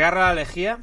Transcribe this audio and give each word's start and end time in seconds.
pegarle 0.00 0.20
a 0.20 0.26
la 0.28 0.34
lejía. 0.34 0.78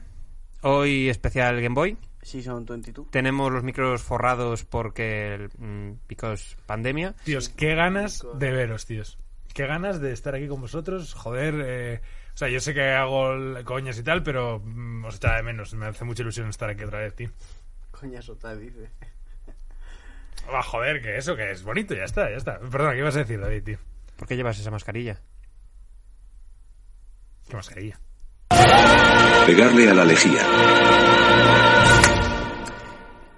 Hoy 0.62 1.10
especial 1.10 1.60
Game 1.60 1.74
Boy. 1.74 1.98
Season 2.22 2.64
22. 2.64 3.10
Tenemos 3.10 3.52
los 3.52 3.64
micros 3.64 4.04
forrados 4.04 4.64
porque. 4.64 5.50
mm, 5.58 6.08
because 6.08 6.56
pandemia. 6.68 7.16
Tíos, 7.24 7.50
qué 7.50 7.74
ganas 7.74 8.24
de 8.36 8.52
veros, 8.52 8.86
tíos. 8.86 9.18
Qué 9.56 9.66
ganas 9.66 10.00
de 10.02 10.12
estar 10.12 10.36
aquí 10.36 10.48
con 10.48 10.62
vosotros. 10.62 11.16
Joder, 11.16 11.56
eh, 11.66 12.02
o 12.36 12.38
sea, 12.38 12.48
yo 12.50 12.60
sé 12.60 12.76
que 12.76 12.92
hago 12.92 13.34
coñas 13.66 13.98
y 13.98 14.04
tal, 14.04 14.22
pero 14.22 14.60
mm, 14.64 15.06
os 15.06 15.16
echaba 15.16 15.38
de 15.38 15.44
menos. 15.44 15.74
Me 15.74 15.88
hace 15.88 16.06
mucha 16.06 16.22
ilusión 16.22 16.50
estar 16.50 16.70
aquí 16.70 16.84
otra 16.84 17.00
vez, 17.00 17.16
tío. 17.16 17.32
Coña 17.90 18.22
sota, 18.22 18.56
dice. 18.56 18.92
Ah, 20.50 20.62
joder, 20.62 21.02
que 21.02 21.18
eso, 21.18 21.36
que 21.36 21.52
es 21.52 21.62
bonito, 21.64 21.94
ya 21.94 22.06
está, 22.06 22.30
ya 22.30 22.38
está. 22.38 22.60
Perdona, 22.60 22.94
¿qué 22.94 23.00
ibas 23.00 23.16
a 23.18 23.20
decir, 23.20 23.42
David, 23.42 23.64
tío? 23.64 23.80
¿Por 24.16 24.28
qué 24.30 24.38
llevas 24.38 24.58
esa 24.58 24.72
mascarilla? 24.72 25.20
¿Qué 27.50 27.56
mascarilla? 27.58 28.00
Pegarle 29.48 29.90
a 29.90 29.94
la 29.94 30.04
lejía. 30.04 30.42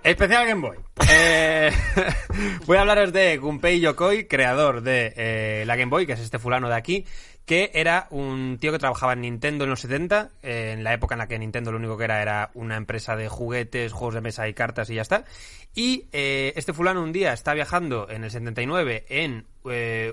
Especial 0.02 0.48
Game 0.48 0.68
Boy. 0.68 0.78
Eh, 1.08 1.72
voy 2.66 2.78
a 2.78 2.82
hablaros 2.82 3.14
de 3.14 3.38
Gunpei 3.38 3.80
Yokoi, 3.80 4.28
creador 4.28 4.82
de 4.82 5.14
eh, 5.16 5.64
la 5.68 5.76
Game 5.76 5.92
Boy, 5.92 6.08
que 6.08 6.14
es 6.14 6.20
este 6.20 6.40
fulano 6.40 6.68
de 6.68 6.74
aquí, 6.74 7.06
que 7.46 7.70
era 7.76 8.08
un 8.10 8.58
tío 8.60 8.72
que 8.72 8.80
trabajaba 8.80 9.14
en 9.14 9.22
Nintendo 9.22 9.66
en 9.66 9.70
los 9.70 9.82
70, 9.82 10.32
eh, 10.42 10.72
en 10.74 10.84
la 10.84 10.96
época 10.96 11.14
en 11.14 11.20
la 11.20 11.28
que 11.28 11.38
Nintendo 11.38 11.72
lo 11.72 11.78
único 11.78 11.96
que 11.96 12.06
era 12.06 12.24
era 12.24 12.50
una 12.56 12.76
empresa 12.76 13.16
de 13.16 13.30
juguetes, 13.30 13.94
juegos 13.94 14.16
de 14.16 14.22
mesa 14.22 14.48
y 14.48 14.56
cartas 14.56 14.90
y 14.90 14.96
ya 14.96 15.04
está. 15.04 15.26
Y 15.76 16.08
este 16.12 16.74
fulano 16.74 17.04
un 17.04 17.12
día 17.12 17.32
está 17.34 17.54
viajando 17.54 18.10
en 18.10 18.24
el 18.24 18.32
79 18.32 19.06
en 19.10 19.46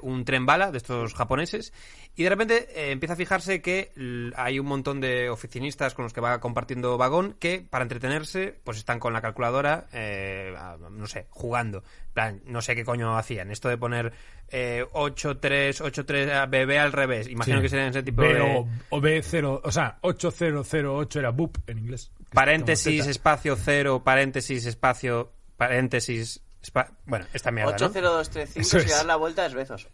un 0.02 0.24
tren 0.26 0.44
bala 0.44 0.70
de 0.70 0.76
estos 0.76 1.14
japoneses 1.14 1.72
y 2.16 2.22
de 2.22 2.30
repente 2.30 2.68
eh, 2.74 2.90
empieza 2.92 3.12
a 3.12 3.16
fijarse 3.16 3.60
que 3.60 3.92
hay 4.36 4.58
un 4.58 4.66
montón 4.66 5.00
de 5.00 5.28
oficinistas 5.28 5.92
con 5.94 6.04
los 6.04 6.12
que 6.14 6.20
va 6.22 6.40
compartiendo 6.40 6.96
vagón 6.96 7.36
que 7.38 7.64
para 7.68 7.82
entretenerse 7.82 8.58
pues 8.64 8.78
están 8.78 8.98
con 8.98 9.12
la 9.12 9.20
calculadora, 9.20 9.86
eh, 9.92 10.54
no 10.90 11.06
sé, 11.06 11.26
jugando. 11.30 11.78
En 12.08 12.12
plan, 12.14 12.42
no 12.46 12.62
sé 12.62 12.74
qué 12.74 12.84
coño 12.84 13.16
hacían. 13.18 13.50
Esto 13.50 13.68
de 13.68 13.76
poner 13.76 14.12
eh, 14.48 14.84
8-3, 14.92 15.82
8-3, 15.82 16.48
BB 16.48 16.78
al 16.78 16.92
revés. 16.92 17.28
Imagino 17.28 17.58
Sí. 17.58 17.62
que 17.64 17.68
serían 17.68 17.88
ese 17.90 18.02
tipo 18.02 18.22
B 18.22 18.32
de... 18.34 18.40
o, 18.40 18.68
o 18.90 19.00
B0, 19.00 19.60
o 19.62 19.70
sea, 19.70 19.98
8008 20.00 21.18
era 21.18 21.30
boop 21.30 21.58
en 21.66 21.78
inglés. 21.78 22.10
Paréntesis, 22.32 23.06
espacio, 23.06 23.56
cero, 23.56 24.02
paréntesis, 24.02 24.64
espacio, 24.64 25.32
paréntesis... 25.58 26.40
espa- 26.62 26.90
Bueno, 27.04 27.26
esta 27.34 27.50
mierda, 27.50 27.72
¿no? 27.72 27.76
80235, 27.76 28.60
Eso 28.60 28.80
si 28.80 28.86
es. 28.86 28.90
das 28.92 29.04
la 29.04 29.16
vuelta 29.16 29.44
es 29.44 29.52
besos. 29.54 29.86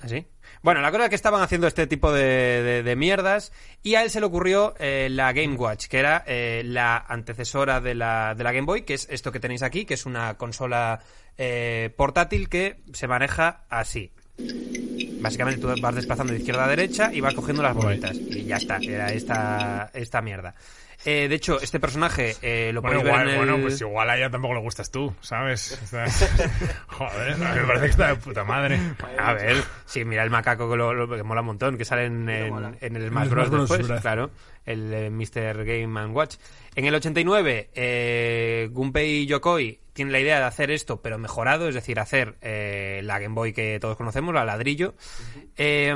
¿Así? 0.00 0.24
Bueno, 0.62 0.80
la 0.80 0.90
cosa 0.90 1.04
es 1.04 1.10
que 1.10 1.16
estaban 1.16 1.42
haciendo 1.42 1.66
este 1.66 1.86
tipo 1.86 2.12
de, 2.12 2.22
de- 2.62 2.82
de 2.82 2.96
mierdas 2.96 3.52
y 3.82 3.94
a 3.94 4.02
él 4.02 4.10
se 4.10 4.20
le 4.20 4.26
ocurrió 4.26 4.74
eh, 4.78 5.08
la 5.10 5.32
Game 5.32 5.54
Watch, 5.56 5.86
que 5.86 5.98
era 5.98 6.24
eh, 6.26 6.62
la 6.64 6.96
antecesora 7.08 7.80
de 7.80 7.94
la, 7.94 8.34
de 8.34 8.44
la 8.44 8.52
Game 8.52 8.66
Boy, 8.66 8.82
que 8.82 8.94
es 8.94 9.06
esto 9.10 9.30
que 9.32 9.40
tenéis 9.40 9.62
aquí, 9.62 9.84
que 9.84 9.94
es 9.94 10.04
una 10.06 10.34
consola 10.34 11.00
eh, 11.36 11.90
portátil 11.96 12.48
que 12.48 12.76
se 12.92 13.06
maneja 13.06 13.62
así. 13.68 14.10
Básicamente 15.20 15.60
tú 15.60 15.68
vas 15.80 15.94
desplazando 15.94 16.32
de 16.32 16.38
izquierda 16.38 16.64
a 16.64 16.68
derecha 16.68 17.10
y 17.12 17.20
vas 17.20 17.34
cogiendo 17.34 17.62
las 17.62 17.74
bolitas. 17.74 18.16
Y 18.16 18.44
ya 18.44 18.56
está, 18.56 18.76
era 18.78 19.12
esta, 19.12 19.90
esta 19.94 20.22
mierda. 20.22 20.54
Eh, 21.04 21.28
de 21.28 21.34
hecho, 21.36 21.60
este 21.60 21.78
personaje 21.78 22.34
eh, 22.42 22.72
lo 22.72 22.82
Bueno, 22.82 22.98
podéis 23.00 23.04
ver 23.04 23.14
igual, 23.14 23.28
en 23.28 23.34
el... 23.34 23.50
bueno, 23.50 23.62
pues 23.62 23.80
igual 23.80 24.10
a 24.10 24.16
ella 24.16 24.30
tampoco 24.30 24.54
le 24.54 24.60
gustas 24.60 24.90
tú, 24.90 25.14
¿sabes? 25.20 25.80
O 25.82 25.86
sea, 25.86 26.06
joder, 26.88 27.36
me 27.38 27.62
parece 27.66 27.84
que 27.84 27.90
está 27.90 28.08
de 28.08 28.16
puta 28.16 28.44
madre. 28.44 28.78
A 29.18 29.32
ver, 29.34 29.62
sí, 29.86 30.04
mira 30.04 30.24
el 30.24 30.30
macaco 30.30 30.68
que, 30.70 30.76
lo, 30.76 30.92
lo- 30.94 31.08
que 31.16 31.22
mola 31.22 31.40
un 31.40 31.46
montón, 31.48 31.78
que 31.78 31.84
sale 31.84 32.06
en, 32.06 32.28
en- 32.28 32.76
en 32.80 32.96
el 32.96 33.08
Smash 33.10 33.28
Bros. 33.30 33.50
Después, 33.50 34.00
claro, 34.00 34.30
el 34.66 34.92
eh, 34.92 35.10
Mr. 35.10 35.64
Game 35.64 36.00
and 36.00 36.14
Watch. 36.14 36.34
En 36.78 36.84
el 36.84 36.94
89, 36.94 37.70
eh, 37.74 38.68
Gunpei 38.70 39.26
Yokoi 39.26 39.80
tiene 39.92 40.12
la 40.12 40.20
idea 40.20 40.38
de 40.38 40.44
hacer 40.44 40.70
esto, 40.70 41.02
pero 41.02 41.18
mejorado, 41.18 41.68
es 41.68 41.74
decir, 41.74 41.98
hacer 41.98 42.36
eh, 42.40 43.00
la 43.02 43.18
Game 43.18 43.34
Boy 43.34 43.52
que 43.52 43.80
todos 43.80 43.96
conocemos, 43.96 44.32
la 44.32 44.44
ladrillo, 44.44 44.94
eh, 45.56 45.92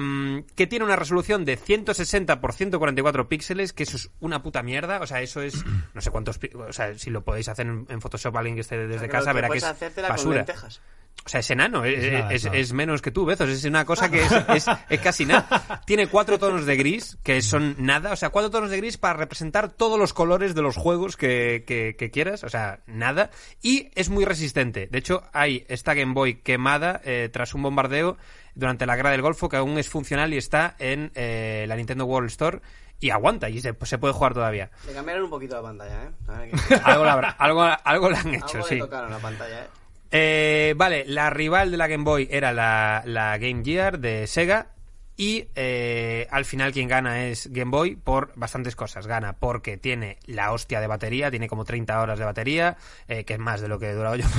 que 0.56 0.66
tiene 0.66 0.84
una 0.84 0.97
resolución 0.97 1.44
de 1.44 1.56
160 1.56 2.41
por 2.41 2.53
144 2.53 3.28
píxeles, 3.28 3.72
que 3.72 3.84
eso 3.84 3.97
es 3.97 4.10
una 4.19 4.42
puta 4.42 4.65
mierda, 4.65 5.00
o 5.00 5.06
sea, 5.06 5.22
eso 5.22 5.41
es, 5.41 5.65
no 5.94 6.00
sé 6.00 6.10
cuántos, 6.10 6.41
o 6.53 6.72
sea, 6.72 6.98
si 6.98 7.10
lo 7.10 7.22
podéis 7.22 7.48
hacer 7.48 7.69
en, 7.69 7.87
en 7.88 8.00
Photoshop 8.00 8.37
alguien 8.37 8.56
que 8.56 8.62
esté 8.62 8.84
desde 8.88 9.09
casa, 9.09 9.32
verá 9.32 9.50
que 9.50 9.59
es 9.59 9.65
con 9.65 10.09
basura. 10.09 10.38
lentejas. 10.38 10.81
O 11.24 11.28
sea, 11.28 11.38
es 11.38 11.48
enano, 11.52 11.84
es, 11.84 12.02
Es 12.02 12.12
nada, 12.12 12.32
es- 12.32 12.44
nada. 12.46 12.56
es 12.56 12.72
menos 12.72 13.00
que 13.00 13.12
tú, 13.12 13.24
Bezos. 13.24 13.48
Es 13.48 13.64
una 13.64 13.84
cosa 13.84 14.10
que 14.10 14.22
es, 14.22 14.32
es- 14.32 14.66
es 14.88 15.00
casi 15.00 15.24
nada. 15.24 15.80
Tiene 15.86 16.08
cuatro 16.08 16.36
tonos 16.36 16.66
de 16.66 16.74
gris, 16.76 17.16
que 17.22 17.40
son 17.42 17.76
nada. 17.78 18.10
O 18.12 18.16
sea, 18.16 18.30
cuatro 18.30 18.50
tonos 18.50 18.70
de 18.70 18.76
gris 18.78 18.98
para 18.98 19.14
representar 19.14 19.68
todos 19.68 20.00
los 20.00 20.12
colores 20.12 20.56
de 20.56 20.62
los 20.62 20.76
juegos 20.76 21.16
que, 21.16 21.62
que- 21.64 21.94
que 21.96 22.10
quieras. 22.10 22.42
O 22.42 22.48
sea, 22.48 22.80
nada. 22.86 23.30
Y 23.62 23.88
es 23.94 24.10
muy 24.10 24.24
resistente. 24.24 24.88
De 24.90 24.98
hecho, 24.98 25.22
hay 25.32 25.64
esta 25.68 25.94
Game 25.94 26.12
Boy 26.12 26.40
quemada 26.42 27.00
eh, 27.04 27.28
tras 27.32 27.54
un 27.54 27.62
bombardeo 27.62 28.18
durante 28.56 28.84
la 28.84 28.96
guerra 28.96 29.12
del 29.12 29.22
Golfo, 29.22 29.48
que 29.48 29.58
aún 29.58 29.78
es 29.78 29.88
funcional 29.88 30.34
y 30.34 30.38
está 30.38 30.74
en 30.80 31.12
eh, 31.14 31.66
la 31.68 31.76
Nintendo 31.76 32.04
World 32.04 32.30
Store. 32.30 32.60
Y 32.98 33.10
aguanta, 33.10 33.48
y 33.48 33.60
se, 33.60 33.74
se 33.82 33.98
puede 33.98 34.12
jugar 34.14 34.34
todavía. 34.34 34.70
Le 34.86 34.92
cambiaron 34.92 35.24
un 35.24 35.30
poquito 35.30 35.54
la 35.56 35.62
pantalla, 35.62 36.02
¿eh? 36.04 36.50
Qué- 36.68 36.74
Algo, 36.84 37.04
la 37.04 37.14
algo, 37.38 37.62
algo 37.84 38.10
le 38.10 38.16
han 38.16 38.34
hecho, 38.34 38.56
Algo 38.58 38.66
sí. 38.68 38.74
le 38.74 38.80
tocaron 38.80 39.10
la 39.10 39.18
pantalla, 39.18 39.60
¿eh? 39.62 39.66
Eh, 40.14 40.74
vale, 40.76 41.04
la 41.06 41.30
rival 41.30 41.70
de 41.70 41.78
la 41.78 41.88
Game 41.88 42.04
Boy 42.04 42.28
era 42.30 42.52
la, 42.52 43.02
la 43.06 43.38
Game 43.38 43.62
Gear 43.64 43.98
de 43.98 44.26
Sega. 44.26 44.72
Y 45.16 45.46
eh, 45.54 46.26
al 46.30 46.44
final 46.46 46.72
quien 46.72 46.88
gana 46.88 47.26
es 47.26 47.48
Game 47.52 47.70
Boy 47.70 47.96
por 47.96 48.32
bastantes 48.34 48.74
cosas. 48.74 49.06
Gana 49.06 49.34
porque 49.34 49.76
tiene 49.76 50.18
la 50.26 50.52
hostia 50.52 50.80
de 50.80 50.86
batería, 50.86 51.30
tiene 51.30 51.48
como 51.48 51.64
30 51.64 52.00
horas 52.00 52.18
de 52.18 52.24
batería, 52.24 52.76
eh, 53.08 53.24
que 53.24 53.34
es 53.34 53.38
más 53.38 53.60
de 53.60 53.68
lo 53.68 53.78
que 53.78 53.90
he 53.90 53.94
durado 53.94 54.16
yo. 54.16 54.24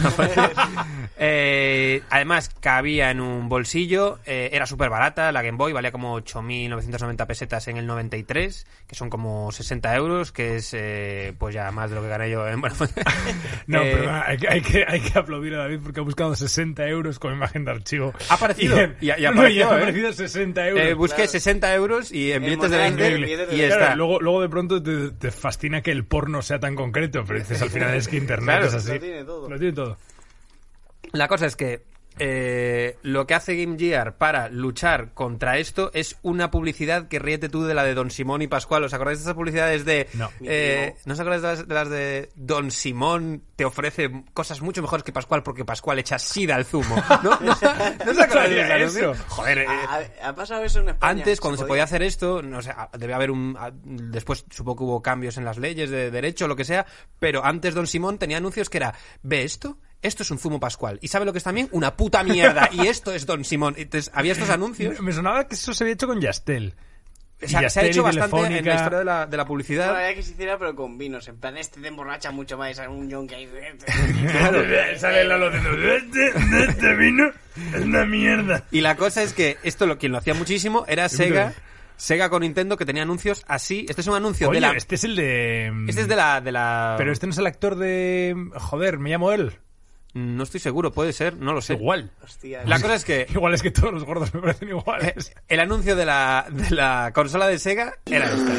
Eh, 1.17 2.01
además, 2.09 2.49
cabía 2.59 3.11
en 3.11 3.21
un 3.21 3.47
bolsillo, 3.47 4.19
eh, 4.25 4.49
era 4.51 4.65
súper 4.65 4.89
barata 4.89 5.31
la 5.31 5.41
Game 5.41 5.57
Boy, 5.57 5.71
valía 5.71 5.91
como 5.91 6.19
8.990 6.19 7.27
pesetas 7.27 7.67
en 7.67 7.77
el 7.77 7.85
93, 7.87 8.65
que 8.87 8.95
son 8.95 9.09
como 9.09 9.51
60 9.51 9.95
euros, 9.95 10.31
que 10.31 10.55
es 10.57 10.73
eh, 10.73 11.33
pues 11.37 11.53
ya 11.53 11.71
más 11.71 11.89
de 11.89 11.95
lo 11.95 12.01
que 12.01 12.07
gané 12.09 12.29
yo 12.29 12.47
en... 12.47 12.59
Bueno, 12.61 12.75
No, 13.67 13.81
perdona, 13.81 14.23
hay 14.27 14.37
que, 14.37 14.49
hay, 14.49 14.61
que, 14.61 14.85
hay 14.87 14.99
que 15.01 15.17
aplaudir 15.19 15.53
a 15.55 15.59
David 15.59 15.79
porque 15.83 15.99
ha 15.99 16.03
buscado 16.03 16.35
60 16.35 16.85
euros 16.87 17.19
con 17.19 17.33
imagen 17.33 17.63
de 17.65 17.71
archivo. 17.71 18.13
Ha 18.29 18.33
aparecido, 18.33 18.77
en- 18.79 18.97
y- 18.99 19.11
y 19.11 19.21
no, 19.33 19.41
ha 19.41 19.75
aparecido 19.75 20.11
60 20.11 20.62
euros. 20.67 20.85
Eh, 20.85 20.93
busqué 20.93 21.15
Claro. 21.15 21.31
60 21.31 21.75
euros 21.75 22.11
y 22.11 22.31
en 22.31 22.41
billetes 22.43 22.69
de 22.71 22.77
montaje 22.77 22.95
20 22.95 23.03
de 23.03 23.15
billetes 23.15 23.47
de 23.49 23.55
y 23.55 23.59
20. 23.59 23.65
está. 23.67 23.77
Claro, 23.79 23.95
luego, 23.97 24.19
luego 24.21 24.41
de 24.41 24.49
pronto 24.49 24.81
te, 24.83 25.11
te 25.11 25.31
fascina 25.31 25.81
que 25.81 25.91
el 25.91 26.05
porno 26.05 26.41
sea 26.41 26.59
tan 26.59 26.75
concreto, 26.75 27.23
pero 27.25 27.39
dices 27.39 27.61
al 27.61 27.69
final 27.69 27.93
es 27.95 28.07
que 28.07 28.17
internet 28.17 28.45
Claro. 28.59 28.65
es 28.67 28.73
así. 28.73 28.93
Lo 28.93 28.99
tiene 28.99 29.23
todo. 29.23 29.49
Lo 29.49 29.57
tiene 29.59 29.73
todo. 29.73 29.97
La 31.11 31.27
cosa 31.27 31.45
es 31.45 31.55
que 31.55 31.81
eh, 32.19 32.97
lo 33.03 33.25
que 33.27 33.33
hace 33.35 33.55
Game 33.55 33.77
Gear 33.77 34.17
para 34.17 34.49
luchar 34.49 35.13
contra 35.13 35.57
esto 35.57 35.91
es 35.93 36.17
una 36.21 36.51
publicidad 36.51 37.07
que 37.07 37.19
ríete 37.19 37.49
tú 37.49 37.63
de 37.63 37.73
la 37.73 37.83
de 37.83 37.93
Don 37.93 38.11
Simón 38.11 38.41
y 38.41 38.47
Pascual. 38.47 38.83
¿Os 38.83 38.93
acordáis 38.93 39.19
de 39.19 39.23
esas 39.23 39.33
publicidades 39.35 39.85
de... 39.85 40.07
No. 40.13 40.29
eh, 40.41 40.95
¿No 41.05 41.13
os 41.13 41.19
acordáis 41.19 41.41
de 41.41 41.47
las, 41.47 41.67
de 41.67 41.73
las 41.73 41.89
de 41.89 42.29
Don 42.35 42.71
Simón 42.71 43.43
te 43.55 43.65
ofrece 43.65 44.23
cosas 44.33 44.61
mucho 44.61 44.81
mejores 44.81 45.03
que 45.03 45.11
Pascual 45.11 45.43
porque 45.43 45.65
Pascual 45.65 45.99
echa 45.99 46.19
sida 46.19 46.55
al 46.55 46.65
zumo? 46.65 46.95
¿No, 47.23 47.31
¿No, 47.39 47.39
¿no 48.05 48.11
os 48.11 48.19
acordáis 48.19 48.49
de 48.55 48.61
sabía 48.61 48.63
ese 48.65 48.73
anuncio? 48.73 49.11
eso. 49.11 49.23
Joder, 49.29 49.57
eh, 49.59 49.67
Ha, 49.67 50.29
ha 50.29 50.35
pasado 50.35 50.63
eso 50.63 50.79
en 50.79 50.89
España. 50.89 51.11
Antes, 51.11 51.39
cuando 51.39 51.57
se 51.57 51.65
podía 51.65 51.83
hacer 51.83 52.03
esto, 52.03 52.41
no 52.41 52.61
sé, 52.61 52.73
debe 52.97 53.13
haber 53.13 53.31
un. 53.31 53.57
Después 53.83 54.45
supongo 54.49 54.77
que 54.77 54.83
hubo 54.83 55.01
cambios 55.01 55.37
en 55.37 55.45
las 55.45 55.57
leyes 55.57 55.89
de 55.89 56.11
derecho, 56.11 56.47
lo 56.47 56.55
que 56.55 56.65
sea, 56.65 56.85
pero 57.19 57.43
antes 57.45 57.73
Don 57.73 57.87
Simón 57.87 58.17
tenía 58.17 58.37
anuncios 58.37 58.69
que 58.69 58.77
era: 58.77 58.93
¿ve 59.21 59.43
esto? 59.43 59.77
Esto 60.03 60.23
es 60.23 60.31
un 60.31 60.37
zumo 60.37 60.59
pascual. 60.59 60.99
¿Y 61.01 61.07
sabe 61.07 61.25
lo 61.25 61.31
que 61.31 61.37
es 61.39 61.43
también? 61.43 61.69
Una 61.71 61.95
puta 61.95 62.23
mierda. 62.23 62.69
Y 62.73 62.87
esto 62.87 63.13
es 63.13 63.25
Don 63.25 63.43
Simón. 63.45 63.75
Entonces, 63.77 64.11
había 64.13 64.33
estos 64.33 64.49
anuncios. 64.49 64.99
Me 64.99 65.11
sonaba 65.11 65.47
que 65.47 65.55
eso 65.55 65.73
se 65.73 65.83
había 65.83 65.93
hecho 65.93 66.07
con 66.07 66.19
Yastel. 66.19 66.75
O 67.43 67.47
sea, 67.47 67.69
se 67.69 67.79
ha 67.79 67.83
hecho 67.83 68.03
bastante 68.03 68.57
en 68.57 68.65
la 68.65 68.75
historia 68.75 68.99
de 68.99 69.05
la, 69.05 69.25
de 69.25 69.37
la 69.37 69.45
publicidad. 69.45 69.95
había 69.95 70.15
que 70.15 70.23
se 70.23 70.31
hiciera, 70.31 70.57
pero 70.57 70.75
con 70.75 70.97
vinos. 70.97 71.27
En 71.27 71.37
plan, 71.37 71.57
este 71.57 71.81
te 71.81 71.87
emborracha 71.87 72.31
mucho 72.31 72.57
más. 72.57 72.71
Es 72.71 72.87
un 72.87 73.11
John 73.11 73.27
que 73.27 73.35
hay. 73.35 73.49
Sale 74.97 75.23
Lalo 75.25 75.51
diciendo, 75.51 75.93
este, 75.93 76.33
este 76.69 76.95
vino 76.95 77.31
es 77.73 77.81
una 77.81 78.05
mierda. 78.05 78.65
Y 78.71 78.81
la 78.81 78.95
cosa 78.95 79.23
es 79.23 79.33
que 79.33 79.57
esto 79.63 79.85
lo 79.85 79.97
quien 79.97 80.11
lo 80.11 80.17
hacía 80.19 80.33
muchísimo 80.33 80.85
era 80.87 81.09
Sega. 81.09 81.53
Sega 81.95 82.29
con 82.29 82.41
Nintendo 82.41 82.75
que 82.77 82.85
tenía 82.85 83.03
anuncios 83.03 83.43
así. 83.47 83.85
Este 83.87 84.01
es 84.01 84.07
un 84.07 84.15
anuncio 84.15 84.49
Oye, 84.49 84.57
de 84.57 84.61
la. 84.61 84.71
este 84.73 84.95
es 84.95 85.03
el 85.03 85.15
de... 85.15 85.71
Este 85.87 86.01
es 86.01 86.07
de 86.07 86.15
la, 86.15 86.41
de 86.41 86.51
la. 86.51 86.95
Pero 86.97 87.11
este 87.11 87.27
no 87.27 87.31
es 87.31 87.37
el 87.37 87.47
actor 87.47 87.75
de... 87.75 88.35
Joder, 88.55 88.97
me 88.97 89.09
llamo 89.09 89.31
él. 89.31 89.53
No 90.13 90.43
estoy 90.43 90.59
seguro, 90.59 90.91
puede 90.91 91.11
ser, 91.13 91.37
no 91.37 91.53
lo 91.53 91.61
sé. 91.61 91.73
Igual. 91.73 92.11
Hostia. 92.23 92.61
La 92.65 92.79
cosa 92.79 92.95
es 92.95 93.03
que 93.05 93.25
Igual 93.33 93.53
es 93.55 93.61
que 93.63 93.71
todos 93.71 93.91
los 93.93 94.03
gordos 94.03 94.33
me 94.33 94.41
parecen 94.41 94.67
Eh, 94.67 94.71
iguales. 94.71 95.33
el 95.47 95.59
anuncio 95.59 95.95
de 95.95 96.05
la, 96.05 96.45
de 96.51 96.69
la 96.71 97.11
consola 97.13 97.47
de 97.47 97.57
Sega 97.59 97.93
era 98.05 98.31
este. 98.31 98.51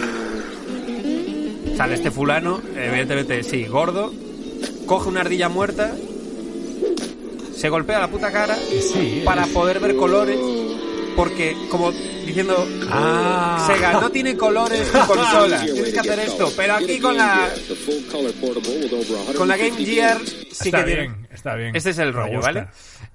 Sale 1.76 1.94
este 1.94 2.10
fulano, 2.10 2.60
evidentemente, 2.76 3.42
sí, 3.42 3.64
gordo, 3.66 4.12
coge 4.86 5.08
una 5.08 5.22
ardilla 5.22 5.48
muerta, 5.48 5.92
se 7.56 7.68
golpea 7.68 7.98
la 7.98 8.08
puta 8.08 8.30
cara 8.30 8.54
Sí, 8.56 9.22
para 9.24 9.42
es- 9.44 9.48
poder 9.52 9.80
ver 9.80 9.96
colores 9.96 10.38
porque 11.16 11.56
como 11.70 11.90
diciendo 11.92 12.66
Ah. 12.90 13.64
Sega 13.66 13.92
no 13.92 14.10
tiene 14.10 14.36
colores 14.36 14.90
tu 14.90 14.98
consola, 15.06 15.60
tienes 15.64 15.92
que 15.92 16.00
hacer 16.00 16.18
esto, 16.20 16.52
pero 16.56 16.74
aquí 16.74 16.98
con 17.00 17.16
la 17.16 17.48
con 19.36 19.48
la 19.48 19.56
Game 19.56 19.76
Gear 19.84 20.20
sí 20.24 20.46
está 20.68 20.84
que 20.84 20.92
tiene- 20.92 21.23
está 21.34 21.54
bien. 21.54 21.74
Este 21.74 21.90
es 21.90 21.98
el 21.98 22.12
rollo. 22.12 22.40
¿vale? 22.40 22.68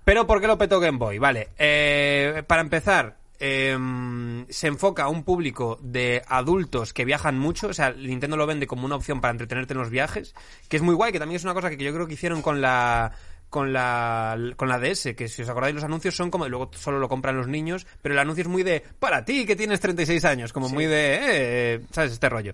Pero 0.04 0.27
¿por 0.27 0.42
qué 0.42 0.48
lo 0.48 0.57
petó 0.57 0.80
Game 0.80 0.98
Boy? 0.98 1.18
Vale, 1.18 1.50
eh, 1.57 2.44
para 2.45 2.62
empezar, 2.62 3.18
em, 3.39 4.45
se 4.50 4.68
enfoca 4.68 5.04
a 5.04 5.10
un 5.10 5.24
público 5.24 5.80
de 5.81 6.24
adultos 6.27 6.94
que 6.94 7.06
viajan 7.06 7.38
mucho, 7.39 7.68
o 7.68 7.74
sea, 7.74 7.92
Nintendo 7.92 8.38
lo 8.38 8.48
vende 8.48 8.68
como 8.68 8.86
una 8.86 8.95
opción 8.95 9.21
para 9.21 9.31
entretenerte 9.31 9.74
en 9.74 9.80
los 9.80 9.89
viajes, 9.89 10.36
que 10.68 10.77
es 10.77 10.83
muy 10.83 10.95
guay, 10.95 11.12
que 11.12 11.19
también 11.19 11.38
es 11.38 11.44
una 11.44 11.54
cosa 11.54 11.69
que 11.69 11.83
yo 11.83 11.94
creo 11.94 12.07
que 12.07 12.13
hicieron 12.13 12.42
con 12.42 12.62
la 12.62 13.12
con 13.50 13.74
la 13.74 14.38
con 14.56 14.69
la 14.69 14.80
DS, 14.80 15.16
que 15.16 15.27
si 15.27 15.42
os 15.42 15.50
acordáis 15.50 15.74
los 15.75 15.83
anuncios 15.83 16.16
son 16.16 16.30
como 16.30 16.48
luego 16.48 16.69
solo 16.74 17.00
lo 17.00 17.10
compran 17.10 17.36
los 17.36 17.48
niños, 17.48 17.88
pero 18.01 18.13
el 18.13 18.19
anuncio 18.19 18.44
es 18.44 18.48
muy 18.48 18.63
de 18.63 18.83
para 19.00 19.25
ti 19.25 19.45
que 19.45 19.56
tienes 19.56 19.80
36 19.80 20.24
años, 20.25 20.54
como 20.54 20.69
muy 20.69 20.86
de 20.86 21.19
eh, 21.21 21.81
sabes 21.92 22.12
este 22.12 22.30
rollo. 22.30 22.54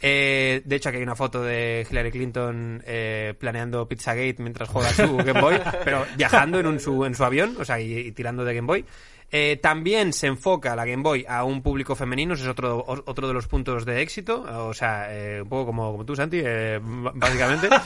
Eh, 0.00 0.62
de 0.64 0.76
hecho 0.76 0.90
aquí 0.90 0.98
hay 0.98 1.04
una 1.04 1.16
foto 1.16 1.42
de 1.42 1.86
Hillary 1.90 2.10
Clinton 2.10 2.82
eh, 2.86 3.34
planeando 3.38 3.88
Pizzagate 3.88 4.36
mientras 4.38 4.68
juega 4.68 4.90
su 4.90 5.16
Game 5.16 5.40
Boy, 5.40 5.58
pero 5.84 6.04
viajando 6.16 6.60
en 6.60 6.66
un 6.66 6.80
su 6.80 7.04
en 7.04 7.14
su 7.14 7.24
avión, 7.24 7.56
o 7.58 7.64
sea, 7.64 7.80
y, 7.80 7.92
y 7.98 8.12
tirando 8.12 8.44
de 8.44 8.54
Game 8.54 8.66
Boy. 8.66 8.84
Eh, 9.32 9.58
también 9.60 10.12
se 10.12 10.28
enfoca 10.28 10.76
la 10.76 10.84
Game 10.84 11.02
Boy 11.02 11.24
a 11.28 11.42
un 11.42 11.60
público 11.60 11.96
femenino, 11.96 12.34
ese 12.34 12.44
es 12.44 12.48
otro, 12.48 12.84
otro 12.86 13.26
de 13.26 13.34
los 13.34 13.48
puntos 13.48 13.84
de 13.84 14.00
éxito, 14.00 14.44
o 14.68 14.72
sea, 14.72 15.12
eh, 15.12 15.42
un 15.42 15.48
poco 15.48 15.66
como, 15.66 15.90
como 15.90 16.06
tú, 16.06 16.14
Santi, 16.14 16.40
eh, 16.44 16.78
básicamente. 16.82 17.68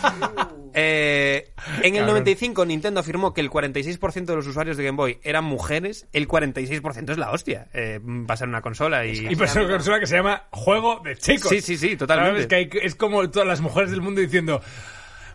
Eh, 0.73 1.51
en 1.83 1.95
el 1.97 2.03
Cabrón. 2.03 2.19
95 2.19 2.65
Nintendo 2.65 3.01
afirmó 3.01 3.35
que 3.35 3.41
el 3.41 3.51
46% 3.51 4.25
de 4.25 4.37
los 4.37 4.47
usuarios 4.47 4.77
de 4.77 4.85
Game 4.85 4.97
Boy 4.97 5.19
eran 5.25 5.45
mujeres, 5.45 6.07
el 6.13 6.29
46% 6.29 7.11
es 7.11 7.19
la 7.19 7.33
hostia, 7.33 7.67
eh, 7.73 7.99
va 8.01 8.35
a 8.35 8.37
ser 8.37 8.47
una 8.47 8.63
consola 8.63 9.05
y... 9.05 9.27
Y 9.31 9.35
pues 9.35 9.55
una 9.57 9.69
consola 9.69 9.99
que 9.99 10.07
se 10.07 10.17
llama 10.17 10.45
Juego 10.53 11.01
de 11.01 11.17
Chicos. 11.17 11.51
Sí, 11.51 11.61
sí, 11.61 11.77
sí, 11.77 11.97
totalmente. 12.07 12.43
¿Sabes? 12.43 12.47
Que 12.49 12.55
hay- 12.57 12.71
es 12.87 12.95
como 12.95 13.29
todas 13.31 13.47
las 13.49 13.61
mujeres 13.61 13.91
del 13.91 14.01
mundo 14.03 14.21
diciendo... 14.21 14.61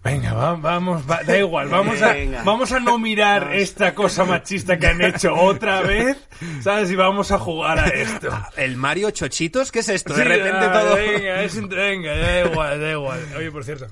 Venga, 0.04 0.34
va- 0.34 0.54
vamos, 0.54 1.04
va- 1.10 1.24
da 1.24 1.36
igual, 1.36 1.68
vamos 1.68 2.00
a, 2.04 2.14
Venga. 2.14 2.44
vamos 2.44 2.72
a 2.72 2.80
no 2.80 3.00
mirar 3.00 3.56
esta 3.56 3.96
cosa 3.96 4.24
machista 4.24 4.78
que 4.78 4.86
han 4.86 5.02
hecho 5.02 5.34
otra 5.34 5.82
vez, 5.82 6.16
¿sabes? 6.62 6.92
Y 6.92 6.96
vamos 6.96 7.32
a 7.32 7.40
jugar 7.40 7.80
a 7.80 7.88
esto. 7.88 8.30
¿El 8.56 8.78
Mario 8.78 9.10
Chochitos? 9.10 9.72
¿Qué 9.72 9.80
es 9.80 9.90
esto? 9.90 10.14
De 10.14 10.22
Sí, 10.22 10.28
repente 10.30 10.60
ah, 10.64 10.72
todo... 10.80 10.96
Venga, 10.96 11.42
es, 11.42 11.68
venga, 11.68 12.16
da 12.18 12.40
igual, 12.42 12.80
da 12.80 12.92
igual. 12.92 13.20
Oye, 13.36 13.52
por 13.52 13.64
cierto, 13.64 13.88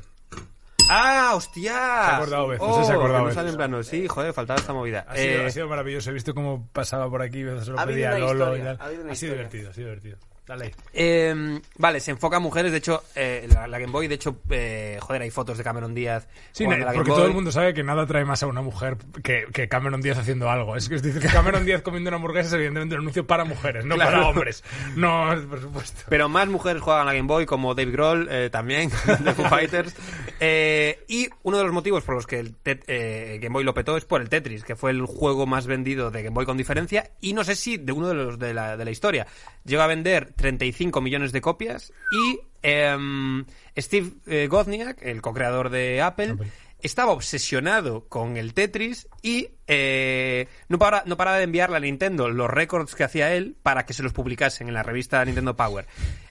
¡Ah, 0.91 1.31
hostia! 1.33 1.71
Se 1.71 1.79
ha 1.79 2.17
acordado 2.17 2.47
no 2.47 2.53
sé 2.75 2.79
si 2.81 2.85
se 2.85 2.91
ha 2.91 2.95
Oh, 2.95 2.99
acordado 2.99 3.25
no 3.25 3.33
sale 3.33 3.49
en 3.49 3.55
plano. 3.55 3.81
Sí, 3.83 4.07
joder, 4.07 4.33
faltaba 4.33 4.59
esta 4.59 4.73
movida. 4.73 5.05
ha 5.09 5.15
sido, 5.15 5.41
Eh, 5.41 5.45
ha 5.47 5.49
sido 5.49 5.67
maravilloso. 5.67 6.11
He 6.11 6.13
visto 6.13 6.35
cómo 6.35 6.69
pasaba 6.73 7.09
por 7.09 7.21
aquí, 7.23 7.39
se 7.63 7.71
lo 7.71 7.79
Ha 7.79 7.85
pedía 7.87 8.11
a 8.11 8.19
Lolo 8.19 8.55
y 8.55 8.59
historia, 8.59 8.77
tal. 8.77 9.07
ha 9.09 9.11
Ha 9.11 9.15
sido 9.15 9.33
divertido, 9.33 9.69
ha 9.71 9.73
sido 9.73 9.87
divertido. 9.87 10.17
Dale. 10.45 10.73
Eh, 10.91 11.59
vale, 11.77 11.99
se 12.01 12.11
enfoca 12.11 12.35
a 12.37 12.39
mujeres. 12.41 12.71
De 12.73 12.79
hecho, 12.79 13.01
eh, 13.15 13.47
la, 13.53 13.65
la 13.65 13.79
Game 13.79 13.93
Boy, 13.93 14.09
de 14.09 14.15
hecho, 14.15 14.41
eh, 14.49 14.97
joder, 15.01 15.21
hay 15.21 15.29
fotos 15.31 15.57
de 15.57 15.63
Cameron 15.63 15.93
Díaz. 15.95 16.27
Sí, 16.51 16.65
Game 16.65 16.83
porque 16.83 16.97
Boy. 17.11 17.17
todo 17.17 17.25
el 17.27 17.33
mundo 17.33 17.49
sabe 17.51 17.73
que 17.73 17.81
nada 17.81 18.05
trae 18.05 18.25
más 18.25 18.43
a 18.43 18.47
una 18.47 18.61
mujer 18.61 18.97
que, 19.23 19.45
que 19.53 19.69
Cameron 19.69 20.01
Díaz 20.01 20.17
haciendo 20.17 20.49
algo. 20.49 20.75
Es 20.75 20.89
que 20.89 20.95
es 20.95 21.01
decir, 21.01 21.21
que 21.21 21.29
Cameron 21.29 21.63
Díaz 21.65 21.81
comiendo 21.81 22.09
una 22.09 22.17
hamburguesa 22.17 22.47
es 22.49 22.53
evidentemente 22.55 22.95
un 22.95 23.01
anuncio 23.01 23.25
para 23.25 23.45
mujeres, 23.45 23.85
no 23.85 23.95
Claro. 23.95 24.11
para 24.11 24.27
hombres. 24.27 24.63
No, 24.97 25.29
por 25.49 25.61
supuesto. 25.61 26.01
Pero 26.09 26.27
más 26.27 26.47
mujeres 26.49 26.81
juegan 26.81 27.03
a 27.03 27.05
la 27.05 27.13
Game 27.13 27.27
Boy, 27.27 27.45
como 27.45 27.73
Dave 27.73 27.91
Grohl 27.91 28.27
eh, 28.29 28.49
también, 28.51 28.89
de 29.21 29.33
Foo 29.33 29.45
Fighters. 29.47 29.95
Eh, 30.41 31.05
y 31.07 31.29
uno 31.43 31.57
de 31.57 31.63
los 31.63 31.71
motivos 31.73 32.03
por 32.03 32.15
los 32.15 32.27
que 32.27 32.39
el 32.39 32.53
Tet- 32.61 32.83
eh, 32.87 33.39
Game 33.41 33.53
Boy 33.53 33.63
lo 33.63 33.73
petó 33.73 33.95
es 33.95 34.03
por 34.03 34.19
el 34.21 34.27
Tetris, 34.27 34.65
que 34.65 34.75
fue 34.75 34.91
el 34.91 35.05
juego 35.05 35.45
más 35.45 35.67
vendido 35.67 36.11
de 36.11 36.21
Game 36.23 36.33
Boy 36.33 36.45
con 36.45 36.57
diferencia. 36.57 37.11
Y 37.21 37.31
no 37.33 37.45
sé 37.45 37.55
si 37.55 37.77
de 37.77 37.93
uno 37.93 38.09
de 38.09 38.13
los 38.15 38.37
de 38.39 38.53
la, 38.53 38.75
de 38.75 38.83
la 38.83 38.91
historia. 38.91 39.25
Llegó 39.63 39.83
a 39.83 39.87
vender 39.87 40.32
35 40.35 41.01
millones 41.01 41.31
de 41.31 41.41
copias. 41.41 41.91
Y 42.11 42.39
em, 42.61 43.45
Steve 43.77 44.11
eh, 44.27 44.47
Wozniak, 44.51 45.01
el 45.01 45.21
co-creador 45.21 45.69
de 45.69 46.01
Apple, 46.01 46.35
estaba 46.81 47.11
obsesionado 47.13 48.05
con 48.09 48.35
el 48.37 48.53
Tetris 48.53 49.07
y 49.21 49.49
eh, 49.67 50.47
no, 50.67 50.77
para- 50.77 51.03
no 51.05 51.15
paraba 51.15 51.37
de 51.37 51.43
enviarle 51.45 51.77
a 51.77 51.79
Nintendo 51.79 52.27
los 52.29 52.49
récords 52.49 52.93
que 52.95 53.05
hacía 53.05 53.33
él 53.33 53.55
para 53.63 53.85
que 53.85 53.93
se 53.93 54.03
los 54.03 54.11
publicasen 54.11 54.67
en 54.67 54.73
la 54.73 54.83
revista 54.83 55.23
Nintendo 55.23 55.55
Power. 55.55 55.85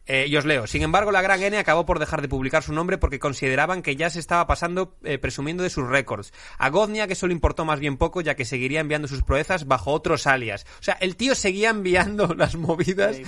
Eh, 0.06 0.26
y 0.28 0.36
os 0.36 0.44
leo. 0.44 0.66
Sin 0.66 0.82
embargo, 0.82 1.12
la 1.12 1.22
gran 1.22 1.40
N 1.42 1.56
acabó 1.56 1.86
por 1.86 2.00
dejar 2.00 2.22
de 2.22 2.28
publicar 2.28 2.62
su 2.62 2.72
nombre 2.72 2.98
porque 2.98 3.20
consideraban 3.20 3.82
que 3.82 3.94
ya 3.94 4.10
se 4.10 4.18
estaba 4.18 4.46
pasando 4.48 4.96
eh, 5.04 5.18
presumiendo 5.18 5.62
de 5.62 5.70
sus 5.70 5.88
récords. 5.88 6.32
A 6.58 6.70
Godnia 6.70 7.06
que 7.06 7.14
solo 7.14 7.32
importó 7.32 7.64
más 7.64 7.78
bien 7.78 7.96
poco 7.96 8.20
ya 8.20 8.34
que 8.34 8.44
seguiría 8.44 8.80
enviando 8.80 9.06
sus 9.06 9.22
proezas 9.22 9.66
bajo 9.66 9.92
otros 9.92 10.26
alias. 10.26 10.66
O 10.80 10.82
sea, 10.82 10.94
el 11.00 11.16
tío 11.16 11.34
seguía 11.36 11.70
enviando 11.70 12.34
las 12.36 12.56
movidas 12.56 13.18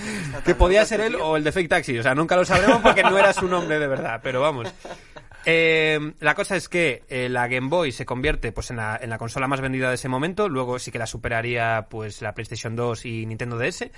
que 0.45 0.55
podía 0.55 0.81
loco 0.81 0.89
ser 0.89 1.01
este 1.01 1.15
él 1.15 1.23
o 1.23 1.37
el 1.37 1.45
de 1.45 1.53
Fake 1.53 1.69
Taxi. 1.69 1.99
O 1.99 2.03
sea, 2.03 2.15
nunca 2.15 2.37
lo 2.37 2.45
sabremos 2.45 2.83
porque 2.83 3.05
no 3.05 3.17
era 3.17 3.33
su 3.33 3.47
nombre 3.47 3.79
de 3.79 3.87
verdad, 3.87 4.21
pero 4.23 4.41
vamos. 4.41 4.73
Eh, 5.47 6.15
la 6.21 6.35
cosa 6.35 6.57
es 6.57 6.69
que 6.69 7.05
eh, 7.09 7.29
la 7.29 7.49
Game 7.49 7.69
Boy 7.69 7.93
se 7.93 8.07
convierte 8.07 8.51
pues 8.51 8.71
en 8.71 8.77
la, 8.77 8.99
en 9.01 9.11
la 9.11 9.19
consola 9.19 9.47
más 9.47 9.61
vendida 9.61 9.91
de 9.91 9.97
ese 9.97 10.09
momento, 10.09 10.49
luego 10.49 10.79
sí 10.79 10.91
que 10.91 10.99
la 10.99 11.07
superaría 11.07 11.87
pues 11.91 12.23
la 12.23 12.35
PlayStation 12.35 12.75
2 12.75 13.05
y 13.05 13.27
Nintendo 13.27 13.59
DS. 13.59 13.91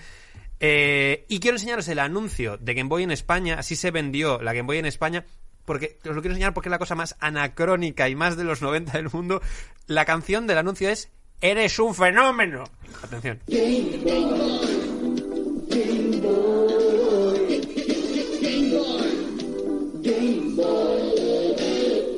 Eh, 0.60 1.26
y 1.28 1.40
quiero 1.40 1.56
enseñaros 1.56 1.88
el 1.88 1.98
anuncio 1.98 2.56
de 2.56 2.74
Game 2.74 2.88
Boy 2.88 3.02
en 3.02 3.10
España, 3.10 3.56
así 3.58 3.76
se 3.76 3.90
vendió 3.90 4.40
la 4.40 4.52
Game 4.54 4.66
Boy 4.66 4.78
en 4.78 4.86
España, 4.86 5.24
porque 5.64 5.98
os 6.04 6.14
lo 6.14 6.22
quiero 6.22 6.34
enseñar 6.34 6.54
porque 6.54 6.68
es 6.68 6.70
la 6.70 6.78
cosa 6.78 6.94
más 6.94 7.16
anacrónica 7.20 8.08
y 8.08 8.14
más 8.14 8.36
de 8.36 8.44
los 8.44 8.62
90 8.62 8.92
del 8.92 9.10
mundo. 9.10 9.42
La 9.86 10.04
canción 10.04 10.46
del 10.46 10.58
anuncio 10.58 10.88
es 10.88 11.10
Eres 11.40 11.78
un 11.78 11.94
fenómeno. 11.94 12.64
Atención. 13.02 13.40